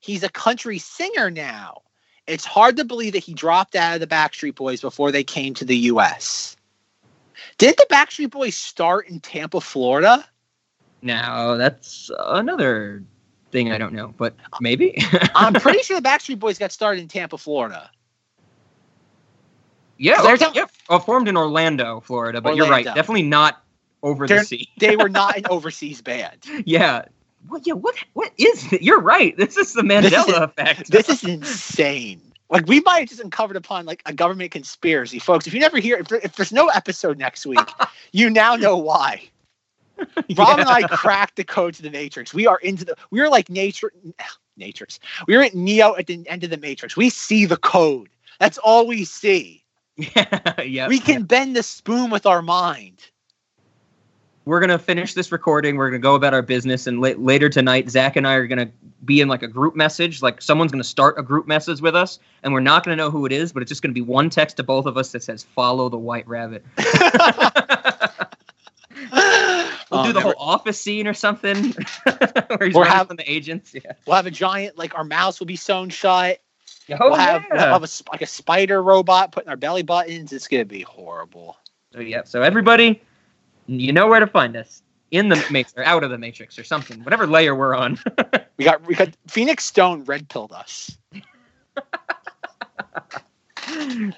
He's 0.00 0.22
a 0.24 0.28
country 0.28 0.78
singer 0.78 1.30
now. 1.30 1.82
It's 2.26 2.44
hard 2.44 2.76
to 2.76 2.84
believe 2.84 3.12
that 3.14 3.24
he 3.24 3.34
dropped 3.34 3.74
out 3.74 3.94
of 3.94 4.00
the 4.00 4.06
Backstreet 4.06 4.54
Boys 4.54 4.80
before 4.80 5.10
they 5.10 5.24
came 5.24 5.54
to 5.54 5.64
the 5.64 5.76
U.S. 5.76 6.56
Didn't 7.58 7.76
the 7.78 7.86
Backstreet 7.90 8.30
Boys 8.30 8.54
start 8.54 9.08
in 9.08 9.20
Tampa, 9.20 9.60
Florida? 9.60 10.24
Now 11.02 11.56
that's 11.56 12.10
another 12.18 13.02
thing 13.50 13.72
I 13.72 13.78
don't 13.78 13.92
know, 13.92 14.14
but 14.16 14.34
maybe. 14.60 14.96
I'm 15.34 15.52
pretty 15.54 15.78
sure 15.82 16.00
the 16.00 16.08
Backstreet 16.08 16.38
Boys 16.38 16.58
got 16.58 16.70
started 16.72 17.02
in 17.02 17.08
Tampa, 17.08 17.36
Florida. 17.38 17.90
Yeah, 19.98 20.22
They're 20.22 20.36
yep. 20.54 20.70
Oh, 20.88 20.96
uh, 20.96 20.98
formed 20.98 21.28
in 21.28 21.36
Orlando, 21.36 22.00
Florida, 22.00 22.40
but 22.40 22.56
you're 22.56 22.68
right. 22.68 22.84
Definitely 22.84 23.22
not 23.22 23.62
over 24.02 24.26
They're- 24.26 24.40
the 24.40 24.44
sea. 24.44 24.68
They 24.78 24.96
were 24.96 25.08
not 25.08 25.36
an 25.36 25.44
overseas 25.50 26.00
band. 26.02 26.38
yeah. 26.64 27.04
What? 27.48 27.66
Yeah. 27.66 27.74
What? 27.74 27.94
What 28.12 28.32
is? 28.38 28.72
It? 28.72 28.82
You're 28.82 29.00
right. 29.00 29.36
This 29.36 29.56
is 29.56 29.72
the 29.72 29.82
This 29.82 30.06
is- 30.06 30.12
Mandela 30.12 30.42
effect. 30.44 30.90
This 30.90 31.08
is 31.08 31.24
insane. 31.24 32.20
Like 32.50 32.66
we 32.66 32.80
might 32.80 33.00
have 33.00 33.08
just 33.08 33.20
uncovered 33.20 33.56
upon 33.56 33.86
like 33.86 34.02
a 34.04 34.12
government 34.12 34.50
conspiracy, 34.50 35.18
folks. 35.18 35.46
If 35.46 35.54
you 35.54 35.60
never 35.60 35.78
hear, 35.78 35.96
if, 35.96 36.08
there, 36.08 36.20
if 36.22 36.36
there's 36.36 36.52
no 36.52 36.68
episode 36.68 37.18
next 37.18 37.46
week, 37.46 37.66
you 38.12 38.28
now 38.28 38.56
know 38.56 38.76
why. 38.76 39.22
Rob 40.36 40.58
and 40.58 40.68
I 40.68 40.82
cracked 40.88 41.36
the 41.36 41.44
code 41.44 41.74
to 41.74 41.82
the 41.82 41.90
Matrix. 41.90 42.34
We 42.34 42.46
are 42.46 42.58
into 42.58 42.84
the. 42.84 42.96
We 43.10 43.20
are 43.20 43.30
like 43.30 43.48
nature, 43.48 43.92
Matrix. 44.56 45.00
We 45.26 45.34
are 45.36 45.42
at 45.42 45.54
Neo 45.54 45.94
at 45.96 46.06
the 46.06 46.28
end 46.28 46.44
of 46.44 46.50
the 46.50 46.58
Matrix. 46.58 46.96
We 46.96 47.08
see 47.10 47.46
the 47.46 47.56
code. 47.56 48.08
That's 48.38 48.58
all 48.58 48.86
we 48.86 49.04
see. 49.04 49.64
yeah. 49.96 50.60
yeah. 50.62 50.88
we 50.88 50.98
can 50.98 51.24
bend 51.24 51.54
the 51.56 51.62
spoon 51.62 52.10
with 52.10 52.26
our 52.26 52.42
mind. 52.42 52.98
We're 54.44 54.60
gonna 54.60 54.78
finish 54.78 55.14
this 55.14 55.30
recording. 55.32 55.76
We're 55.76 55.88
gonna 55.90 55.98
go 56.00 56.14
about 56.14 56.34
our 56.34 56.42
business, 56.42 56.86
and 56.86 57.00
la- 57.00 57.10
later 57.16 57.48
tonight, 57.48 57.88
Zach 57.90 58.16
and 58.16 58.26
I 58.26 58.34
are 58.34 58.46
gonna 58.46 58.70
be 59.04 59.20
in 59.20 59.28
like 59.28 59.42
a 59.42 59.48
group 59.48 59.74
message. 59.76 60.22
Like 60.22 60.42
someone's 60.42 60.72
gonna 60.72 60.84
start 60.84 61.18
a 61.18 61.22
group 61.22 61.46
message 61.46 61.80
with 61.80 61.94
us, 61.94 62.18
and 62.42 62.52
we're 62.52 62.60
not 62.60 62.84
gonna 62.84 62.96
know 62.96 63.10
who 63.10 63.24
it 63.26 63.32
is, 63.32 63.52
but 63.52 63.62
it's 63.62 63.68
just 63.68 63.82
gonna 63.82 63.92
be 63.94 64.00
one 64.02 64.30
text 64.30 64.56
to 64.58 64.62
both 64.62 64.86
of 64.86 64.96
us 64.96 65.12
that 65.12 65.22
says 65.22 65.42
"Follow 65.44 65.88
the 65.88 65.98
White 65.98 66.26
Rabbit." 66.26 66.64
we'll 69.12 70.00
Oh, 70.00 70.06
do 70.06 70.12
the 70.12 70.20
whole 70.20 70.34
office 70.38 70.80
scene 70.80 71.06
or 71.06 71.14
something, 71.14 71.72
where 72.04 72.58
he's 72.66 72.74
running 72.74 72.90
have- 72.92 73.08
from 73.08 73.16
the 73.16 73.30
agents. 73.30 73.74
Yeah. 73.74 73.92
We'll 74.06 74.16
have 74.16 74.26
a 74.26 74.30
giant 74.30 74.78
like 74.78 74.94
our 74.94 75.04
mouths 75.04 75.38
will 75.38 75.46
be 75.46 75.56
sewn 75.56 75.90
shut. 75.90 76.38
Oh 76.90 76.96
we'll 77.00 77.14
have, 77.14 77.44
we'll 77.50 77.60
have 77.60 77.84
a, 77.84 77.88
like 78.10 78.22
a 78.22 78.26
spider 78.26 78.82
robot 78.82 79.30
putting 79.32 79.48
our 79.48 79.56
belly 79.56 79.82
buttons. 79.82 80.32
It's 80.32 80.48
gonna 80.48 80.64
be 80.64 80.82
horrible. 80.82 81.56
So 81.92 82.00
yeah. 82.00 82.22
So 82.24 82.42
everybody, 82.42 83.00
you 83.66 83.92
know 83.92 84.06
where 84.06 84.20
to 84.20 84.26
find 84.26 84.56
us 84.56 84.82
in 85.10 85.28
the 85.28 85.36
matrix 85.50 85.74
or 85.76 85.84
out 85.84 86.02
of 86.02 86.10
the 86.10 86.18
matrix 86.18 86.58
or 86.58 86.64
something, 86.64 87.04
whatever 87.04 87.26
layer 87.26 87.54
we're 87.54 87.74
on. 87.74 87.98
We 88.58 88.66
got 88.66 88.86
we 88.86 88.94
got 88.94 89.08
Phoenix 89.28 89.64
Stone 89.64 90.04
red 90.04 90.28
pilled 90.28 90.52
us. 90.52 90.96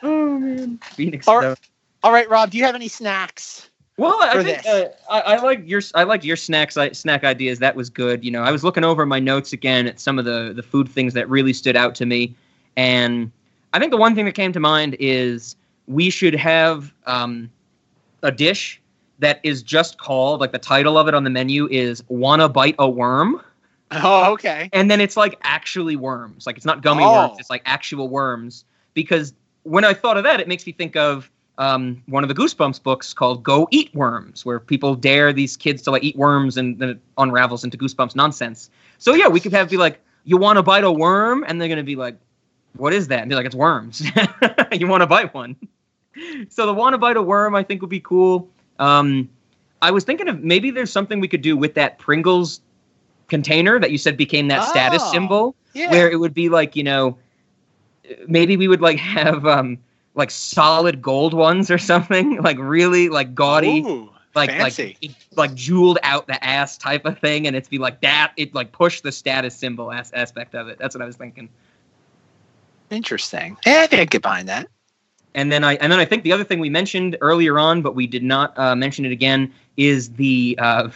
oh 0.03 0.39
man, 0.39 0.79
Phoenix. 0.79 1.25
Stone. 1.25 1.55
All 2.03 2.13
right, 2.13 2.29
Rob, 2.29 2.51
do 2.51 2.59
you 2.59 2.65
have 2.65 2.75
any 2.75 2.89
snacks? 2.89 3.71
Well, 3.97 4.19
I 4.21 4.43
think 4.43 4.67
uh, 4.67 4.87
I, 5.09 5.21
I 5.21 5.41
like 5.41 5.63
your 5.65 5.81
I 5.95 6.03
like 6.03 6.25
your 6.25 6.37
snacks 6.37 6.77
I, 6.77 6.91
snack 6.91 7.23
ideas. 7.23 7.61
That 7.61 7.77
was 7.77 7.89
good. 7.89 8.25
You 8.25 8.33
know, 8.33 8.43
I 8.43 8.51
was 8.51 8.65
looking 8.65 8.83
over 8.83 9.07
my 9.07 9.21
notes 9.21 9.53
again 9.53 9.87
at 9.87 10.01
some 10.01 10.19
of 10.19 10.25
the 10.25 10.53
the 10.55 10.65
food 10.65 10.89
things 10.89 11.15
that 11.15 11.31
really 11.31 11.53
stood 11.53 11.77
out 11.77 11.95
to 11.97 12.07
me, 12.07 12.35
and 12.77 13.31
I 13.73 13.79
think 13.79 13.93
the 13.93 13.97
one 13.97 14.17
thing 14.17 14.25
that 14.25 14.35
came 14.35 14.53
to 14.53 14.61
mind 14.61 14.97
is 14.99 15.55
we 15.87 16.11
should 16.11 16.35
have 16.35 16.93
um, 17.07 17.51
a 18.23 18.33
dish 18.33 18.81
that 19.19 19.41
is 19.43 19.63
just 19.63 19.99
called 19.99 20.41
like 20.41 20.53
the 20.53 20.59
title 20.59 20.99
of 20.99 21.09
it 21.09 21.15
on 21.15 21.25
the 21.25 21.31
menu 21.31 21.69
is 21.71 22.03
"Wanna 22.09 22.49
Bite 22.49 22.75
a 22.79 22.89
Worm," 22.89 23.41
Oh, 23.91 24.33
okay. 24.33 24.69
and 24.73 24.91
then 24.91 25.01
it's 25.01 25.17
like 25.17 25.39
actually 25.43 25.97
worms. 25.97 26.47
Like 26.47 26.57
it's 26.57 26.67
not 26.67 26.83
gummy 26.83 27.05
Oh. 27.05 27.13
worms. 27.29 27.37
It's 27.39 27.51
like 27.51 27.63
actual 27.65 28.09
worms. 28.09 28.65
Because 28.95 29.35
when 29.65 29.85
I 29.85 29.95
thought 29.95 30.17
of 30.17 30.25
that, 30.25 30.41
it 30.41 30.49
makes 30.49 30.67
me 30.67 30.73
think 30.73 30.97
of 30.97 31.31
um, 31.59 32.03
one 32.07 32.25
of 32.25 32.29
the 32.29 32.35
Goosebumps 32.35 32.83
books 32.83 33.15
called 33.15 33.43
"Go 33.45 33.69
Eat 33.71 33.95
Worms," 33.95 34.45
where 34.45 34.59
people 34.59 34.95
dare 34.97 35.33
these 35.33 35.57
kids 35.57 35.83
to 35.83 35.91
like 35.93 36.03
eat 36.03 36.17
worms, 36.17 36.57
and 36.57 36.79
then 36.81 36.89
it 36.91 36.99
unravels 37.19 37.63
into 37.63 37.77
Goosebumps 37.79 38.17
nonsense. 38.17 38.71
So 38.99 39.15
yeah, 39.15 39.29
we 39.29 39.39
could 39.39 39.53
have 39.53 39.71
be 39.71 39.77
like, 39.77 40.01
"You 40.25 40.37
want 40.37 40.57
to 40.57 40.63
bite 40.65 40.83
a 40.85 40.91
worm?" 40.91 41.45
and 41.47 41.61
they're 41.61 41.69
gonna 41.69 41.85
be 41.85 41.95
like, 41.95 42.17
"What 42.77 42.93
is 42.93 43.07
that?" 43.09 43.21
And 43.21 43.29
be 43.29 43.37
like, 43.37 43.47
"It's 43.47 43.55
worms. 43.55 44.03
you 44.73 44.89
want 44.89 45.03
to 45.03 45.07
bite 45.07 45.33
one?" 45.33 45.55
So 46.49 46.67
the 46.67 46.75
"Want 46.75 46.95
to 46.95 46.99
bite 46.99 47.17
a 47.17 47.23
worm" 47.23 47.55
I 47.55 47.63
think 47.63 47.81
would 47.83 47.91
be 47.91 48.01
cool. 48.01 48.49
Um, 48.79 49.29
I 49.83 49.91
was 49.91 50.05
thinking 50.05 50.29
of 50.29 50.43
maybe 50.43 50.71
there's 50.71 50.91
something 50.93 51.21
we 51.21 51.29
could 51.29 51.43
do 51.43 51.57
with 51.57 51.75
that 51.75 51.99
Pringles 51.99 52.61
container 53.29 53.79
that 53.79 53.91
you 53.91 53.99
said 53.99 54.17
became 54.17 54.49
that 54.49 54.63
status 54.65 55.03
Oh, 55.05 55.13
symbol 55.13 55.57
Yeah. 55.75 55.91
where 55.91 56.11
it 56.11 56.17
would 56.21 56.35
be 56.35 56.49
like 56.49 56.77
you 56.77 56.83
know 56.85 57.19
maybe 58.29 58.57
we 58.57 58.69
would 58.69 58.81
like 58.83 58.99
have 59.19 59.47
um 59.47 59.79
like 60.15 60.31
solid 60.31 61.01
gold 61.03 61.35
ones 61.35 61.71
or 61.71 61.79
something 61.79 62.37
like 62.43 62.59
really 62.59 63.09
like 63.09 63.35
gaudy 63.35 63.81
Ooh, 63.81 64.11
like 64.35 64.51
fancy. 64.51 64.97
like 65.01 65.13
like 65.37 65.55
jeweled 65.55 65.99
out 66.03 66.27
the 66.27 66.43
ass 66.45 66.77
type 66.77 67.05
of 67.07 67.19
thing 67.19 67.47
and 67.47 67.57
it's 67.57 67.69
be 67.69 67.79
like 67.79 68.01
that 68.03 68.33
it 68.37 68.55
like 68.55 68.73
push 68.73 69.01
the 69.01 69.11
status 69.13 69.57
symbol 69.57 69.91
as- 69.91 70.13
aspect 70.13 70.55
of 70.55 70.69
it 70.69 70.79
that's 70.79 70.95
what 70.95 71.03
i 71.03 71.07
was 71.07 71.17
thinking 71.17 71.49
Interesting. 72.91 73.57
Yeah, 73.67 73.81
I 73.83 73.87
think 73.87 74.03
I 74.03 74.05
get 74.05 74.23
behind 74.23 74.49
that. 74.49 74.69
And 75.35 75.51
then 75.53 75.65
i 75.65 75.75
and 75.77 75.91
then 75.93 75.99
i 75.99 76.05
think 76.05 76.23
the 76.23 76.33
other 76.33 76.45
thing 76.45 76.59
we 76.61 76.71
mentioned 76.71 77.17
earlier 77.21 77.59
on 77.59 77.83
but 77.83 77.95
we 77.95 78.07
did 78.07 78.23
not 78.23 78.57
uh, 78.59 78.75
mention 78.75 79.05
it 79.05 79.13
again 79.13 79.53
is 79.77 80.11
the 80.13 80.57
uh 80.61 80.89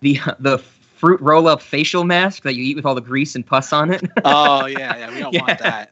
the 0.00 0.18
the 0.38 0.58
fruit 0.58 1.20
roll 1.20 1.48
up 1.48 1.60
facial 1.60 2.04
mask 2.04 2.42
that 2.42 2.54
you 2.54 2.62
eat 2.62 2.76
with 2.76 2.86
all 2.86 2.94
the 2.94 3.00
grease 3.00 3.34
and 3.34 3.46
pus 3.46 3.72
on 3.72 3.90
it 3.90 4.02
Oh 4.24 4.66
yeah, 4.66 4.96
yeah. 4.96 5.10
We 5.12 5.20
don't 5.20 5.32
Yeah. 5.32 5.40
want 5.42 5.58
that. 5.58 5.90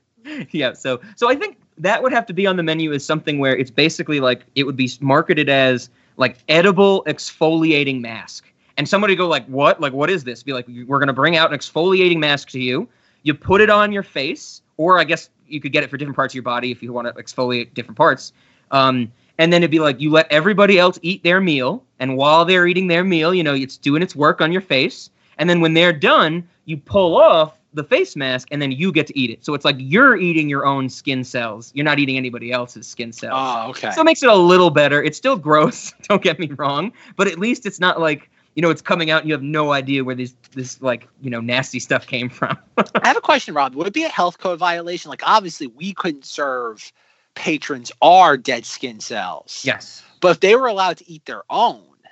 yeah 0.52 0.72
so 0.72 1.00
so 1.16 1.28
i 1.28 1.34
think 1.34 1.56
that 1.78 2.02
would 2.02 2.12
have 2.12 2.26
to 2.26 2.32
be 2.32 2.46
on 2.46 2.56
the 2.56 2.62
menu 2.62 2.92
as 2.92 3.04
something 3.04 3.38
where 3.38 3.56
it's 3.56 3.70
basically 3.70 4.20
like 4.20 4.44
it 4.54 4.64
would 4.64 4.76
be 4.76 4.90
marketed 5.00 5.48
as 5.48 5.90
like 6.16 6.38
edible 6.48 7.02
exfoliating 7.06 8.00
mask 8.00 8.52
and 8.76 8.88
somebody 8.88 9.16
go 9.16 9.26
like 9.26 9.44
what 9.46 9.80
like 9.80 9.92
what 9.92 10.08
is 10.10 10.22
this 10.24 10.42
be 10.42 10.52
like 10.52 10.66
we're 10.86 10.98
going 10.98 11.08
to 11.08 11.12
bring 11.12 11.36
out 11.36 11.52
an 11.52 11.58
exfoliating 11.58 12.18
mask 12.18 12.48
to 12.50 12.60
you 12.60 12.88
you 13.24 13.34
put 13.34 13.60
it 13.60 13.68
on 13.70 13.90
your 13.92 14.02
face 14.04 14.62
or 14.76 14.98
i 14.98 15.04
guess 15.04 15.28
you 15.52 15.60
could 15.60 15.72
get 15.72 15.84
it 15.84 15.90
for 15.90 15.96
different 15.96 16.16
parts 16.16 16.32
of 16.32 16.36
your 16.36 16.42
body 16.42 16.70
if 16.70 16.82
you 16.82 16.92
want 16.92 17.06
to 17.06 17.22
exfoliate 17.22 17.74
different 17.74 17.96
parts. 17.96 18.32
Um, 18.70 19.12
and 19.38 19.52
then 19.52 19.62
it'd 19.62 19.70
be 19.70 19.80
like 19.80 20.00
you 20.00 20.10
let 20.10 20.30
everybody 20.30 20.78
else 20.78 20.98
eat 21.02 21.22
their 21.22 21.40
meal 21.40 21.84
and 21.98 22.16
while 22.16 22.44
they're 22.44 22.66
eating 22.66 22.86
their 22.86 23.04
meal 23.04 23.34
you 23.34 23.42
know 23.42 23.54
it's 23.54 23.76
doing 23.76 24.02
its 24.02 24.16
work 24.16 24.40
on 24.40 24.52
your 24.52 24.60
face. 24.60 25.10
And 25.38 25.48
then 25.48 25.60
when 25.60 25.74
they're 25.74 25.92
done 25.92 26.48
you 26.64 26.76
pull 26.76 27.20
off 27.20 27.58
the 27.74 27.82
face 27.82 28.16
mask 28.16 28.48
and 28.50 28.60
then 28.60 28.70
you 28.70 28.92
get 28.92 29.06
to 29.06 29.18
eat 29.18 29.30
it. 29.30 29.44
So 29.44 29.54
it's 29.54 29.64
like 29.64 29.76
you're 29.78 30.16
eating 30.16 30.48
your 30.48 30.66
own 30.66 30.88
skin 30.88 31.24
cells. 31.24 31.72
You're 31.74 31.84
not 31.84 31.98
eating 31.98 32.18
anybody 32.18 32.52
else's 32.52 32.86
skin 32.86 33.12
cells. 33.12 33.32
Oh, 33.34 33.70
okay. 33.70 33.90
so 33.92 34.02
it 34.02 34.04
makes 34.04 34.22
it 34.22 34.28
a 34.28 34.34
little 34.34 34.70
better. 34.70 35.02
It's 35.02 35.16
still 35.16 35.36
gross 35.48 35.92
don't 36.08 36.22
get 36.22 36.38
me 36.38 36.48
wrong 36.56 36.92
but 37.16 37.26
at 37.26 37.38
least 37.38 37.66
it's 37.66 37.80
not 37.80 38.00
like 38.00 38.30
you 38.54 38.62
know 38.62 38.70
it's 38.70 38.82
coming 38.82 39.10
out 39.10 39.20
and 39.22 39.28
you 39.28 39.34
have 39.34 39.42
no 39.42 39.72
idea 39.72 40.04
where 40.04 40.14
this 40.14 40.34
this 40.52 40.80
like 40.82 41.08
you 41.20 41.30
know 41.30 41.40
nasty 41.40 41.78
stuff 41.80 42.06
came 42.06 42.28
from 42.28 42.56
I 42.76 43.08
have 43.08 43.16
a 43.16 43.20
question, 43.22 43.54
Rob. 43.54 43.74
Would 43.74 43.86
it 43.86 43.92
be 43.94 44.04
a 44.04 44.08
health 44.08 44.38
code 44.38 44.58
violation? 44.58 45.08
Like, 45.10 45.22
obviously, 45.26 45.66
we 45.68 45.92
couldn't 45.94 46.24
serve 46.24 46.92
patrons 47.34 47.90
our 48.02 48.36
dead 48.36 48.66
skin 48.66 49.00
cells. 49.00 49.62
yes 49.64 50.02
But 50.20 50.32
if 50.32 50.40
they 50.40 50.54
were 50.56 50.66
allowed 50.66 50.98
to 50.98 51.10
eat 51.10 51.24
their 51.24 51.42
own 51.48 51.82
Yeah, 51.82 52.08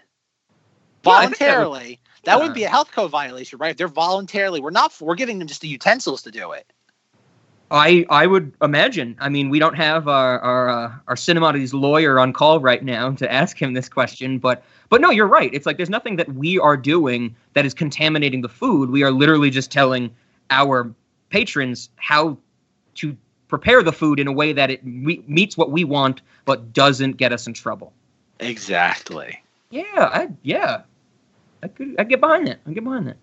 that 1.02 1.30
would- 1.30 1.38
voluntarily, 1.38 2.00
that 2.24 2.40
would, 2.40 2.54
be 2.54 2.64
a 2.64 2.68
health 2.68 2.90
code 2.92 3.10
violation, 3.10 3.58
right? 3.58 3.70
If 3.72 3.76
they're 3.78 3.88
voluntarily, 3.88 4.60
we're 4.60 4.70
not. 4.70 4.92
We're 5.00 5.14
giving 5.14 5.38
them 5.38 5.48
just 5.48 5.60
the 5.62 5.68
utensils 5.68 6.22
to 6.22 6.30
do 6.30 6.52
it. 6.52 6.70
I 7.70 8.04
I 8.10 8.26
would 8.26 8.52
imagine. 8.62 9.16
I 9.20 9.28
mean, 9.28 9.48
we 9.48 9.58
don't 9.58 9.76
have 9.76 10.08
our 10.08 10.40
our 10.40 10.68
uh, 10.68 10.92
our 11.06 11.14
Cinemati's 11.14 11.72
lawyer 11.72 12.18
on 12.18 12.32
call 12.32 12.60
right 12.60 12.82
now 12.82 13.12
to 13.12 13.30
ask 13.30 13.60
him 13.60 13.74
this 13.74 13.88
question, 13.88 14.38
but 14.38 14.64
but 14.88 15.00
no, 15.00 15.10
you're 15.10 15.28
right. 15.28 15.50
It's 15.52 15.66
like 15.66 15.76
there's 15.76 15.90
nothing 15.90 16.16
that 16.16 16.32
we 16.34 16.58
are 16.58 16.76
doing 16.76 17.34
that 17.54 17.64
is 17.64 17.74
contaminating 17.74 18.40
the 18.40 18.48
food. 18.48 18.90
We 18.90 19.02
are 19.04 19.12
literally 19.12 19.50
just 19.50 19.70
telling 19.70 20.10
our 20.50 20.92
patrons 21.28 21.90
how 21.96 22.36
to 22.96 23.16
prepare 23.46 23.82
the 23.82 23.92
food 23.92 24.18
in 24.18 24.26
a 24.26 24.32
way 24.32 24.52
that 24.52 24.70
it 24.70 24.84
me- 24.84 25.22
meets 25.28 25.56
what 25.56 25.70
we 25.70 25.84
want, 25.84 26.22
but 26.44 26.72
doesn't 26.72 27.18
get 27.18 27.32
us 27.32 27.46
in 27.46 27.52
trouble. 27.52 27.92
Exactly. 28.40 29.40
Yeah, 29.70 29.84
I 29.96 30.28
yeah, 30.42 30.82
I 31.62 31.68
could 31.68 31.94
I 32.00 32.04
get 32.04 32.20
behind 32.20 32.48
that. 32.48 32.58
I 32.66 32.72
get 32.72 32.82
behind 32.82 33.06
that. 33.06 33.16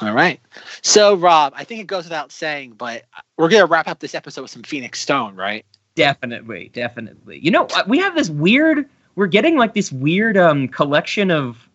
All 0.00 0.12
right. 0.12 0.40
So, 0.80 1.14
Rob, 1.14 1.52
I 1.56 1.64
think 1.64 1.80
it 1.80 1.86
goes 1.86 2.04
without 2.04 2.32
saying, 2.32 2.72
but 2.72 3.04
we're 3.36 3.48
gonna 3.48 3.66
wrap 3.66 3.88
up 3.88 4.00
this 4.00 4.14
episode 4.14 4.42
with 4.42 4.50
some 4.50 4.62
Phoenix 4.62 5.00
Stone, 5.00 5.36
right? 5.36 5.64
Definitely, 5.94 6.70
definitely. 6.72 7.38
You 7.38 7.50
know, 7.50 7.68
we 7.86 7.98
have 7.98 8.14
this 8.14 8.30
weird. 8.30 8.88
We're 9.14 9.26
getting 9.26 9.56
like 9.56 9.74
this 9.74 9.92
weird 9.92 10.36
um 10.36 10.68
collection 10.68 11.30
of 11.30 11.68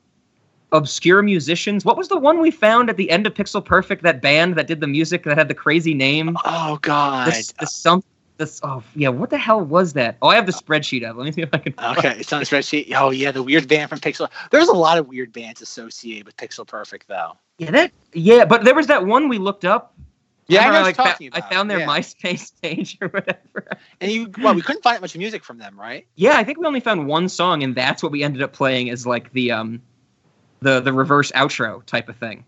obscure 0.71 1.21
musicians. 1.21 1.85
What 1.85 1.97
was 1.97 2.07
the 2.07 2.17
one 2.17 2.39
we 2.39 2.51
found 2.51 2.89
at 2.89 2.97
the 2.97 3.09
end 3.09 3.27
of 3.27 3.33
Pixel 3.33 3.63
Perfect? 3.63 4.03
That 4.03 4.21
band 4.21 4.55
that 4.55 4.67
did 4.67 4.81
the 4.81 4.87
music 4.87 5.23
that 5.23 5.37
had 5.37 5.47
the 5.47 5.53
crazy 5.53 5.93
name. 5.93 6.35
Oh 6.45 6.79
God. 6.81 7.27
This, 7.27 7.53
the 7.53 7.67
some. 7.67 8.03
This 8.37 8.59
oh 8.63 8.83
yeah. 8.95 9.09
What 9.09 9.31
the 9.31 9.37
hell 9.37 9.61
was 9.61 9.93
that? 9.93 10.17
Oh, 10.21 10.27
I 10.27 10.35
have 10.35 10.45
the 10.45 10.51
spreadsheet 10.51 11.07
up. 11.07 11.17
Let 11.17 11.25
me 11.25 11.31
see 11.31 11.41
if 11.41 11.49
I 11.51 11.57
can. 11.57 11.73
Okay, 11.97 12.17
it's 12.19 12.31
on 12.31 12.39
the 12.39 12.45
spreadsheet. 12.45 12.93
Oh 12.95 13.09
yeah, 13.09 13.31
the 13.31 13.41
weird 13.41 13.67
band 13.67 13.89
from 13.89 13.99
Pixel. 13.99 14.29
There's 14.51 14.67
a 14.67 14.73
lot 14.73 14.99
of 14.99 15.07
weird 15.07 15.33
bands 15.33 15.61
associated 15.61 16.25
with 16.25 16.37
Pixel 16.37 16.65
Perfect, 16.65 17.07
though. 17.07 17.37
Yeah, 17.57 17.71
that. 17.71 17.91
Yeah, 18.13 18.45
but 18.45 18.63
there 18.63 18.75
was 18.75 18.87
that 18.87 19.05
one 19.05 19.27
we 19.27 19.39
looked 19.39 19.65
up. 19.65 19.95
Yeah, 20.47 20.69
I 20.69 20.71
what 20.71 20.81
like, 20.83 20.95
fa- 20.95 21.17
I 21.33 21.41
found 21.41 21.69
their 21.69 21.79
yeah. 21.79 21.87
MySpace 21.87 22.53
page 22.61 22.97
or 23.01 23.09
whatever. 23.09 23.67
And 23.99 24.11
you, 24.11 24.31
well, 24.39 24.53
we 24.53 24.61
couldn't 24.61 24.81
find 24.81 25.01
much 25.01 25.17
music 25.17 25.43
from 25.43 25.57
them, 25.57 25.77
right? 25.77 26.07
Yeah, 26.15 26.37
I 26.37 26.43
think 26.43 26.57
we 26.57 26.65
only 26.65 26.79
found 26.79 27.07
one 27.07 27.27
song, 27.27 27.63
and 27.63 27.75
that's 27.75 28.01
what 28.01 28.11
we 28.11 28.23
ended 28.23 28.41
up 28.41 28.53
playing 28.53 28.89
as 28.89 29.05
like 29.05 29.33
the 29.33 29.51
um, 29.51 29.81
the 30.61 30.79
the 30.79 30.93
reverse 30.93 31.31
outro 31.33 31.83
type 31.85 32.07
of 32.07 32.15
thing. 32.17 32.45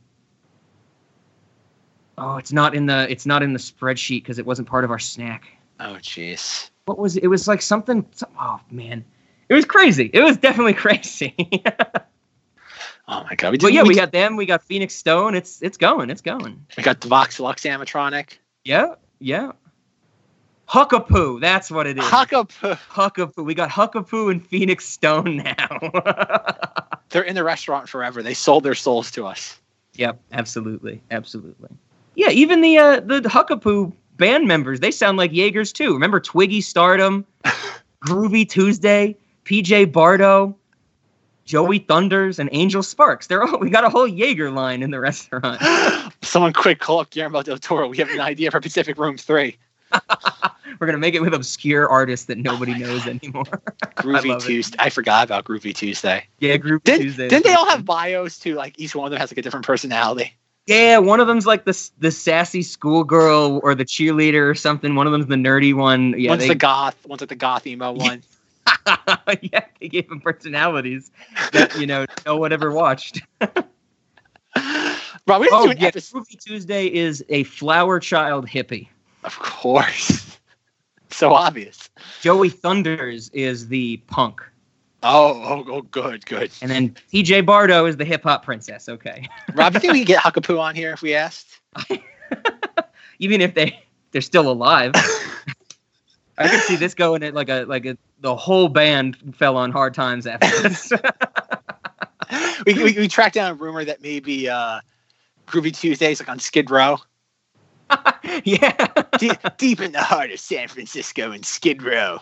Oh, 2.17 2.37
it's 2.37 2.53
not 2.53 2.75
in 2.75 2.85
the 2.85 3.09
it's 3.09 3.25
not 3.25 3.43
in 3.43 3.53
the 3.53 3.59
spreadsheet 3.59 4.21
because 4.21 4.39
it 4.39 4.45
wasn't 4.45 4.67
part 4.67 4.83
of 4.83 4.91
our 4.91 4.99
snack. 4.99 5.47
Oh 5.79 5.95
jeez. 6.01 6.69
What 6.85 6.97
was 6.99 7.17
it? 7.17 7.23
It 7.23 7.27
was 7.27 7.47
like 7.47 7.61
something. 7.61 8.05
some- 8.13 8.29
Oh 8.39 8.59
man, 8.71 9.03
it 9.47 9.53
was 9.53 9.65
crazy. 9.65 10.09
It 10.13 10.21
was 10.21 10.37
definitely 10.37 10.73
crazy. 10.85 11.35
Oh 13.07 13.23
my 13.23 13.35
god. 13.35 13.51
We 13.51 13.57
but 13.57 13.67
did, 13.67 13.73
yeah, 13.73 13.83
we, 13.83 13.89
we 13.89 13.95
got 13.95 14.11
them. 14.11 14.35
We 14.35 14.45
got 14.45 14.61
Phoenix 14.63 14.93
Stone. 14.95 15.35
It's 15.35 15.61
it's 15.61 15.77
going. 15.77 16.09
It's 16.09 16.21
going. 16.21 16.65
we 16.77 16.83
got 16.83 17.01
the 17.01 17.07
Vox 17.07 17.39
Lux 17.39 17.63
animatronic. 17.63 18.37
Yeah, 18.63 18.95
yeah. 19.19 19.51
Huckapoo. 20.67 21.41
That's 21.41 21.71
what 21.71 21.87
it 21.87 21.97
is. 21.97 22.03
Huckapoo. 22.03 22.77
Huckapoo. 22.91 23.43
We 23.43 23.55
got 23.55 23.69
Huckapoo 23.71 24.29
and 24.29 24.45
Phoenix 24.45 24.85
Stone 24.85 25.37
now. 25.59 25.79
They're 27.09 27.23
in 27.23 27.33
the 27.33 27.43
restaurant 27.43 27.89
forever. 27.89 28.21
They 28.21 28.35
sold 28.35 28.63
their 28.63 28.75
souls 28.75 29.09
to 29.11 29.25
us. 29.25 29.59
yep, 29.95 30.19
absolutely, 30.31 31.01
absolutely. 31.09 31.69
Yeah, 32.15 32.29
even 32.29 32.61
the 32.61 32.77
uh, 32.77 32.99
the 32.99 33.21
Huckapoo 33.21 33.93
band 34.19 34.47
members, 34.47 34.79
they 34.79 34.91
sound 34.91 35.17
like 35.17 35.31
Jaegers 35.33 35.73
too. 35.73 35.93
Remember 35.93 36.19
Twiggy 36.19 36.61
Stardom, 36.61 37.25
Groovy 38.05 38.47
Tuesday, 38.47 39.15
PJ 39.45 39.91
Bardot, 39.91 40.53
Joey 41.45 41.79
Thunders, 41.79 42.37
and 42.37 42.47
Angel 42.51 42.83
Sparks. 42.83 43.25
They're 43.25 43.41
all 43.43 43.57
we 43.59 43.71
got 43.71 43.83
a 43.83 43.89
whole 43.89 44.07
Jaeger 44.07 44.51
line 44.51 44.83
in 44.83 44.91
the 44.91 44.99
restaurant. 44.99 45.59
Someone 46.21 46.53
quick 46.53 46.79
call 46.79 46.99
up 46.99 47.09
Guillermo 47.09 47.41
del 47.41 47.57
Toro. 47.57 47.87
We 47.87 47.97
have 47.97 48.09
an 48.11 48.19
idea 48.21 48.51
for 48.51 48.59
Pacific 48.61 48.99
Rim 48.99 49.17
3. 49.17 49.57
We're 50.79 50.85
gonna 50.85 50.99
make 50.99 51.15
it 51.15 51.21
with 51.21 51.33
obscure 51.33 51.89
artists 51.89 52.27
that 52.27 52.37
nobody 52.37 52.73
Oh 52.75 52.77
knows 52.77 53.05
God. 53.05 53.19
anymore. 53.23 53.43
Groovy 53.95 54.35
it. 54.37 54.41
Tuesday. 54.41 54.77
I 54.79 54.89
forgot 54.91 55.23
about 55.25 55.45
Groovy 55.45 55.73
Tuesday. 55.75 56.25
yeah, 56.39 56.57
Groovy 56.57 56.83
Didn't, 56.83 57.01
Tuesday. 57.01 57.27
didn't 57.27 57.43
they 57.45 57.53
all 57.55 57.67
have 57.67 57.85
bios 57.85 58.37
too? 58.37 58.53
Like 58.53 58.79
each 58.79 58.95
one 58.95 59.07
of 59.07 59.11
them 59.11 59.19
has 59.19 59.31
like 59.31 59.39
a 59.39 59.41
different 59.41 59.65
personality. 59.65 60.31
Yeah, 60.69 60.99
one 60.99 61.19
of 61.19 61.25
them's 61.25 61.47
like 61.47 61.65
the 61.65 61.89
the 61.97 62.11
sassy 62.11 62.61
schoolgirl 62.61 63.59
or 63.63 63.73
the 63.73 63.83
cheerleader 63.83 64.47
or 64.47 64.53
something. 64.53 64.93
One 64.93 65.07
of 65.07 65.11
them's 65.11 65.25
the 65.25 65.33
nerdy 65.33 65.73
one. 65.73 66.13
Yeah, 66.15 66.29
one's 66.29 66.43
they, 66.43 66.49
the 66.49 66.55
goth, 66.55 66.95
one's 67.07 67.21
like 67.21 67.29
the 67.29 67.35
goth 67.35 67.65
emo 67.65 67.91
one. 67.93 68.21
yeah, 69.41 69.65
they 69.81 69.87
gave 69.87 70.07
them 70.09 70.21
personalities 70.21 71.09
that 71.53 71.75
you 71.79 71.87
know 71.87 72.05
no 72.23 72.37
one 72.37 72.53
ever 72.53 72.71
watched. 72.71 73.19
Rob, 73.41 73.65
we 75.41 75.49
Oh 75.51 75.73
yeah, 75.75 75.87
episode. 75.87 76.19
Groovy 76.19 76.39
Tuesday 76.39 76.85
is 76.85 77.25
a 77.29 77.45
flower 77.45 77.99
child 77.99 78.47
hippie. 78.47 78.89
Of 79.23 79.39
course. 79.39 80.37
so 81.09 81.33
obvious. 81.33 81.89
Joey 82.21 82.49
Thunders 82.49 83.29
is 83.29 83.69
the 83.69 83.97
punk, 84.05 84.43
Oh, 85.01 85.41
oh, 85.43 85.71
oh, 85.71 85.81
good, 85.83 86.25
good. 86.25 86.51
and 86.61 86.69
then 86.69 86.95
PJ 87.13 87.45
Bardot 87.45 87.87
is 87.87 87.97
the 87.97 88.05
hip 88.05 88.23
hop 88.23 88.43
princess. 88.43 88.89
Okay, 88.89 89.27
Rob, 89.53 89.73
you 89.73 89.79
think 89.79 89.93
we 89.93 89.99
could 89.99 90.07
get 90.07 90.21
Huckapoo 90.21 90.59
on 90.59 90.75
here 90.75 90.91
if 90.91 91.01
we 91.01 91.15
asked? 91.15 91.59
even 93.19 93.39
if 93.41 93.53
they 93.53 93.81
they're 94.11 94.21
still 94.21 94.51
alive. 94.51 94.91
I 96.37 96.47
could 96.47 96.61
see 96.61 96.75
this 96.77 96.93
going 96.93 97.23
at 97.23 97.33
like 97.33 97.49
a 97.49 97.63
like 97.65 97.85
a 97.85 97.97
the 98.19 98.35
whole 98.35 98.67
band 98.67 99.17
fell 99.35 99.55
on 99.55 99.71
hard 99.71 99.93
times 99.93 100.27
after 100.27 100.69
this. 100.69 100.91
we, 102.65 102.73
we, 102.73 102.93
we 102.93 103.07
tracked 103.07 103.35
down 103.35 103.51
a 103.51 103.53
rumor 103.53 103.85
that 103.85 104.01
maybe 104.01 104.49
uh, 104.49 104.79
Groovy 105.47 105.75
Tuesdays 105.75 106.19
like 106.19 106.29
on 106.29 106.39
Skid 106.39 106.69
Row. 106.69 106.97
yeah, 108.43 108.87
deep, 109.17 109.37
deep 109.57 109.81
in 109.81 109.91
the 109.93 110.01
heart 110.01 110.31
of 110.31 110.39
San 110.39 110.67
Francisco 110.67 111.31
and 111.31 111.45
Skid 111.45 111.81
Row. 111.81 112.19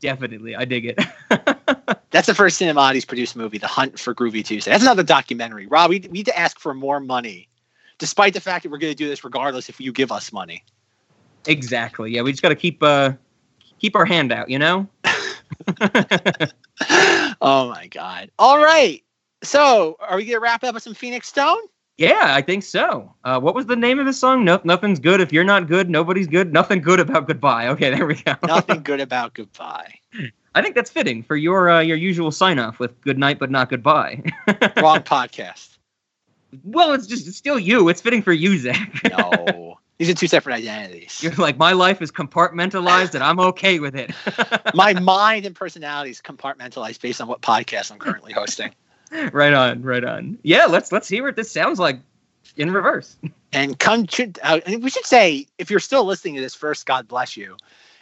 definitely. 0.00 0.54
I 0.54 0.64
dig 0.64 0.84
it. 0.86 1.56
That's 2.10 2.26
the 2.26 2.34
first 2.34 2.60
Cinemati's 2.60 3.04
produced 3.04 3.36
movie, 3.36 3.58
The 3.58 3.66
Hunt 3.66 3.98
for 3.98 4.14
Groovy 4.14 4.44
Tuesday. 4.44 4.70
That's 4.70 4.82
another 4.82 5.02
documentary. 5.02 5.66
Rob, 5.66 5.90
we, 5.90 6.00
we 6.00 6.08
need 6.08 6.26
to 6.26 6.38
ask 6.38 6.58
for 6.58 6.74
more 6.74 7.00
money, 7.00 7.48
despite 7.98 8.34
the 8.34 8.40
fact 8.40 8.62
that 8.62 8.70
we're 8.70 8.78
going 8.78 8.92
to 8.92 8.96
do 8.96 9.08
this 9.08 9.24
regardless 9.24 9.68
if 9.68 9.80
you 9.80 9.92
give 9.92 10.12
us 10.12 10.32
money. 10.32 10.64
exactly. 11.46 12.12
Yeah, 12.12 12.22
we 12.22 12.32
just 12.32 12.42
got 12.42 12.50
to 12.50 12.56
keep 12.56 12.82
uh 12.82 13.12
keep 13.78 13.96
our 13.96 14.04
hand 14.04 14.32
out, 14.32 14.50
you 14.50 14.58
know? 14.58 14.88
oh 17.40 17.68
my 17.68 17.88
God. 17.90 18.30
All 18.38 18.58
right. 18.58 19.02
So, 19.42 19.96
are 20.00 20.16
we 20.16 20.24
going 20.24 20.34
to 20.34 20.40
wrap 20.40 20.64
up 20.64 20.74
with 20.74 20.82
some 20.82 20.94
Phoenix 20.94 21.28
Stone? 21.28 21.60
Yeah, 21.96 22.34
I 22.34 22.42
think 22.42 22.62
so. 22.62 23.12
Uh, 23.24 23.40
what 23.40 23.54
was 23.54 23.66
the 23.66 23.76
name 23.76 23.98
of 23.98 24.06
the 24.06 24.12
song? 24.12 24.44
No, 24.44 24.60
nothing's 24.62 25.00
good. 25.00 25.20
If 25.20 25.32
you're 25.32 25.44
not 25.44 25.66
good, 25.66 25.90
nobody's 25.90 26.28
good. 26.28 26.52
Nothing 26.52 26.80
good 26.80 27.00
about 27.00 27.26
goodbye. 27.26 27.66
Okay, 27.68 27.90
there 27.90 28.06
we 28.06 28.14
go. 28.14 28.34
Nothing 28.46 28.82
good 28.84 29.00
about 29.00 29.34
goodbye. 29.34 29.94
I 30.58 30.62
think 30.62 30.74
that's 30.74 30.90
fitting 30.90 31.22
for 31.22 31.36
your 31.36 31.70
uh, 31.70 31.78
your 31.78 31.96
usual 31.96 32.32
sign 32.32 32.58
off 32.58 32.80
with 32.80 33.00
good 33.02 33.16
night 33.16 33.38
but 33.38 33.48
not 33.48 33.70
goodbye. 33.70 34.24
Wrong 34.76 35.02
podcast. 35.02 35.78
well, 36.64 36.94
it's 36.94 37.06
just 37.06 37.28
it's 37.28 37.36
still 37.36 37.60
you. 37.60 37.88
It's 37.88 38.00
fitting 38.00 38.22
for 38.22 38.32
you, 38.32 38.58
Zach. 38.58 39.02
No. 39.16 39.78
These 39.98 40.10
are 40.10 40.14
two 40.14 40.26
separate 40.26 40.54
identities. 40.54 41.22
You're 41.22 41.32
like 41.34 41.58
my 41.58 41.72
life 41.72 42.02
is 42.02 42.10
compartmentalized 42.10 43.14
and 43.14 43.22
I'm 43.22 43.38
okay 43.38 43.78
with 43.78 43.94
it. 43.94 44.12
My 44.74 44.94
mind 44.94 45.44
and 45.44 45.54
personality 45.54 46.10
is 46.10 46.20
compartmentalized 46.20 47.00
based 47.00 47.20
on 47.20 47.28
what 47.28 47.40
podcast 47.40 47.92
I'm 47.92 47.98
currently 47.98 48.32
hosting. 48.32 48.74
right 49.32 49.54
on, 49.54 49.82
right 49.82 50.04
on. 50.04 50.38
Yeah, 50.42 50.66
let's 50.66 50.90
let's 50.90 51.08
hear 51.08 51.24
what 51.24 51.36
this 51.36 51.50
sounds 51.50 51.78
like 51.78 52.00
in 52.56 52.72
reverse. 52.72 53.16
And 53.52 53.78
come 53.78 54.06
to, 54.08 54.32
uh, 54.42 54.60
and 54.66 54.82
we 54.82 54.90
should 54.90 55.06
say, 55.06 55.46
if 55.56 55.70
you're 55.70 55.80
still 55.80 56.04
listening 56.04 56.34
to 56.34 56.40
this, 56.40 56.54
first, 56.54 56.84
God 56.84 57.06
bless 57.08 57.36
you. 57.36 57.56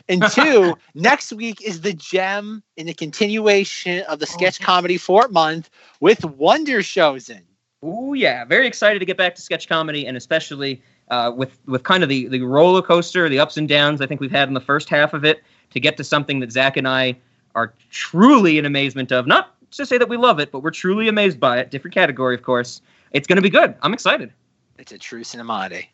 And 0.08 0.22
two, 0.32 0.74
next 0.94 1.32
week 1.32 1.60
is 1.62 1.80
the 1.80 1.92
gem 1.92 2.62
in 2.76 2.86
the 2.86 2.94
continuation 2.94 4.04
of 4.04 4.18
the 4.18 4.26
sketch 4.26 4.60
comedy 4.60 4.98
Fort 4.98 5.32
month 5.32 5.70
with 6.00 6.24
Wonder 6.24 6.78
Showzen. 6.78 7.42
Ooh, 7.84 8.14
yeah, 8.14 8.44
very 8.44 8.66
excited 8.66 8.98
to 8.98 9.04
get 9.04 9.16
back 9.16 9.34
to 9.34 9.42
sketch 9.42 9.68
comedy, 9.68 10.06
and 10.06 10.16
especially 10.16 10.82
uh, 11.08 11.32
with 11.34 11.58
with 11.66 11.82
kind 11.82 12.02
of 12.02 12.08
the 12.08 12.26
the 12.28 12.42
roller 12.42 12.82
coaster, 12.82 13.28
the 13.28 13.38
ups 13.38 13.56
and 13.56 13.68
downs. 13.68 14.00
I 14.00 14.06
think 14.06 14.20
we've 14.20 14.30
had 14.30 14.48
in 14.48 14.54
the 14.54 14.60
first 14.60 14.88
half 14.88 15.12
of 15.12 15.24
it 15.24 15.42
to 15.70 15.80
get 15.80 15.96
to 15.98 16.04
something 16.04 16.40
that 16.40 16.52
Zach 16.52 16.76
and 16.76 16.88
I 16.88 17.16
are 17.54 17.74
truly 17.90 18.58
in 18.58 18.64
amazement 18.64 19.12
of. 19.12 19.26
Not 19.26 19.54
to 19.72 19.86
say 19.86 19.98
that 19.98 20.08
we 20.08 20.16
love 20.16 20.38
it, 20.38 20.50
but 20.50 20.60
we're 20.60 20.70
truly 20.70 21.08
amazed 21.08 21.38
by 21.38 21.58
it. 21.58 21.70
Different 21.70 21.94
category, 21.94 22.34
of 22.34 22.42
course. 22.42 22.80
It's 23.12 23.26
going 23.26 23.36
to 23.36 23.42
be 23.42 23.50
good. 23.50 23.74
I'm 23.82 23.94
excited. 23.94 24.32
It's 24.78 24.92
a 24.92 24.98
true 24.98 25.22
cinemati. 25.22 25.86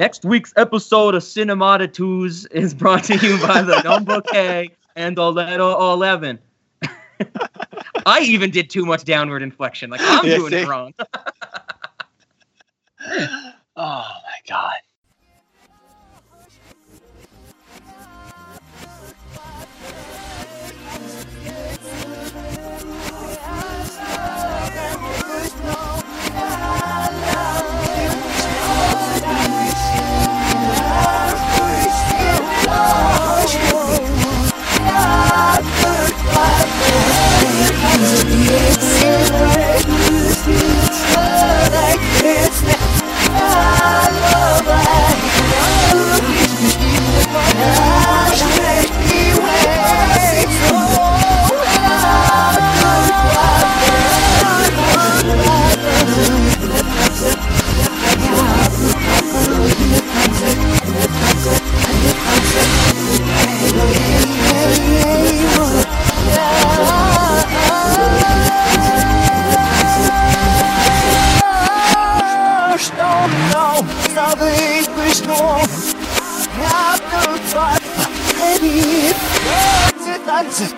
Next 0.00 0.24
week's 0.24 0.54
episode 0.56 1.14
of 1.14 1.22
Cinemata 1.22 1.92
Twos 1.92 2.46
is 2.46 2.72
brought 2.72 3.04
to 3.04 3.18
you 3.18 3.38
by 3.46 3.60
the 3.60 3.82
number 3.82 4.22
K 4.22 4.70
and 4.96 5.14
the 5.14 5.30
letter 5.30 5.60
11. 5.60 6.38
I 8.06 8.20
even 8.20 8.50
did 8.50 8.70
too 8.70 8.86
much 8.86 9.04
downward 9.04 9.42
inflection. 9.42 9.90
Like, 9.90 10.00
I'm 10.02 10.24
Yeah, 10.26 10.36
doing 10.36 10.52
see? 10.52 10.60
it 10.60 10.68
wrong. 10.68 10.94
Oh 13.76 14.10
my 14.24 14.38
God. 14.48 14.74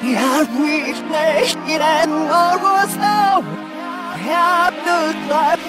Yeah, 0.03 0.43
we 0.59 0.93
play 1.09 1.45
it 1.45 1.81
and 1.81 2.13
almost 2.31 2.97
now. 2.97 3.41
Have 4.23 4.75
the 4.75 4.99
life, 5.29 5.61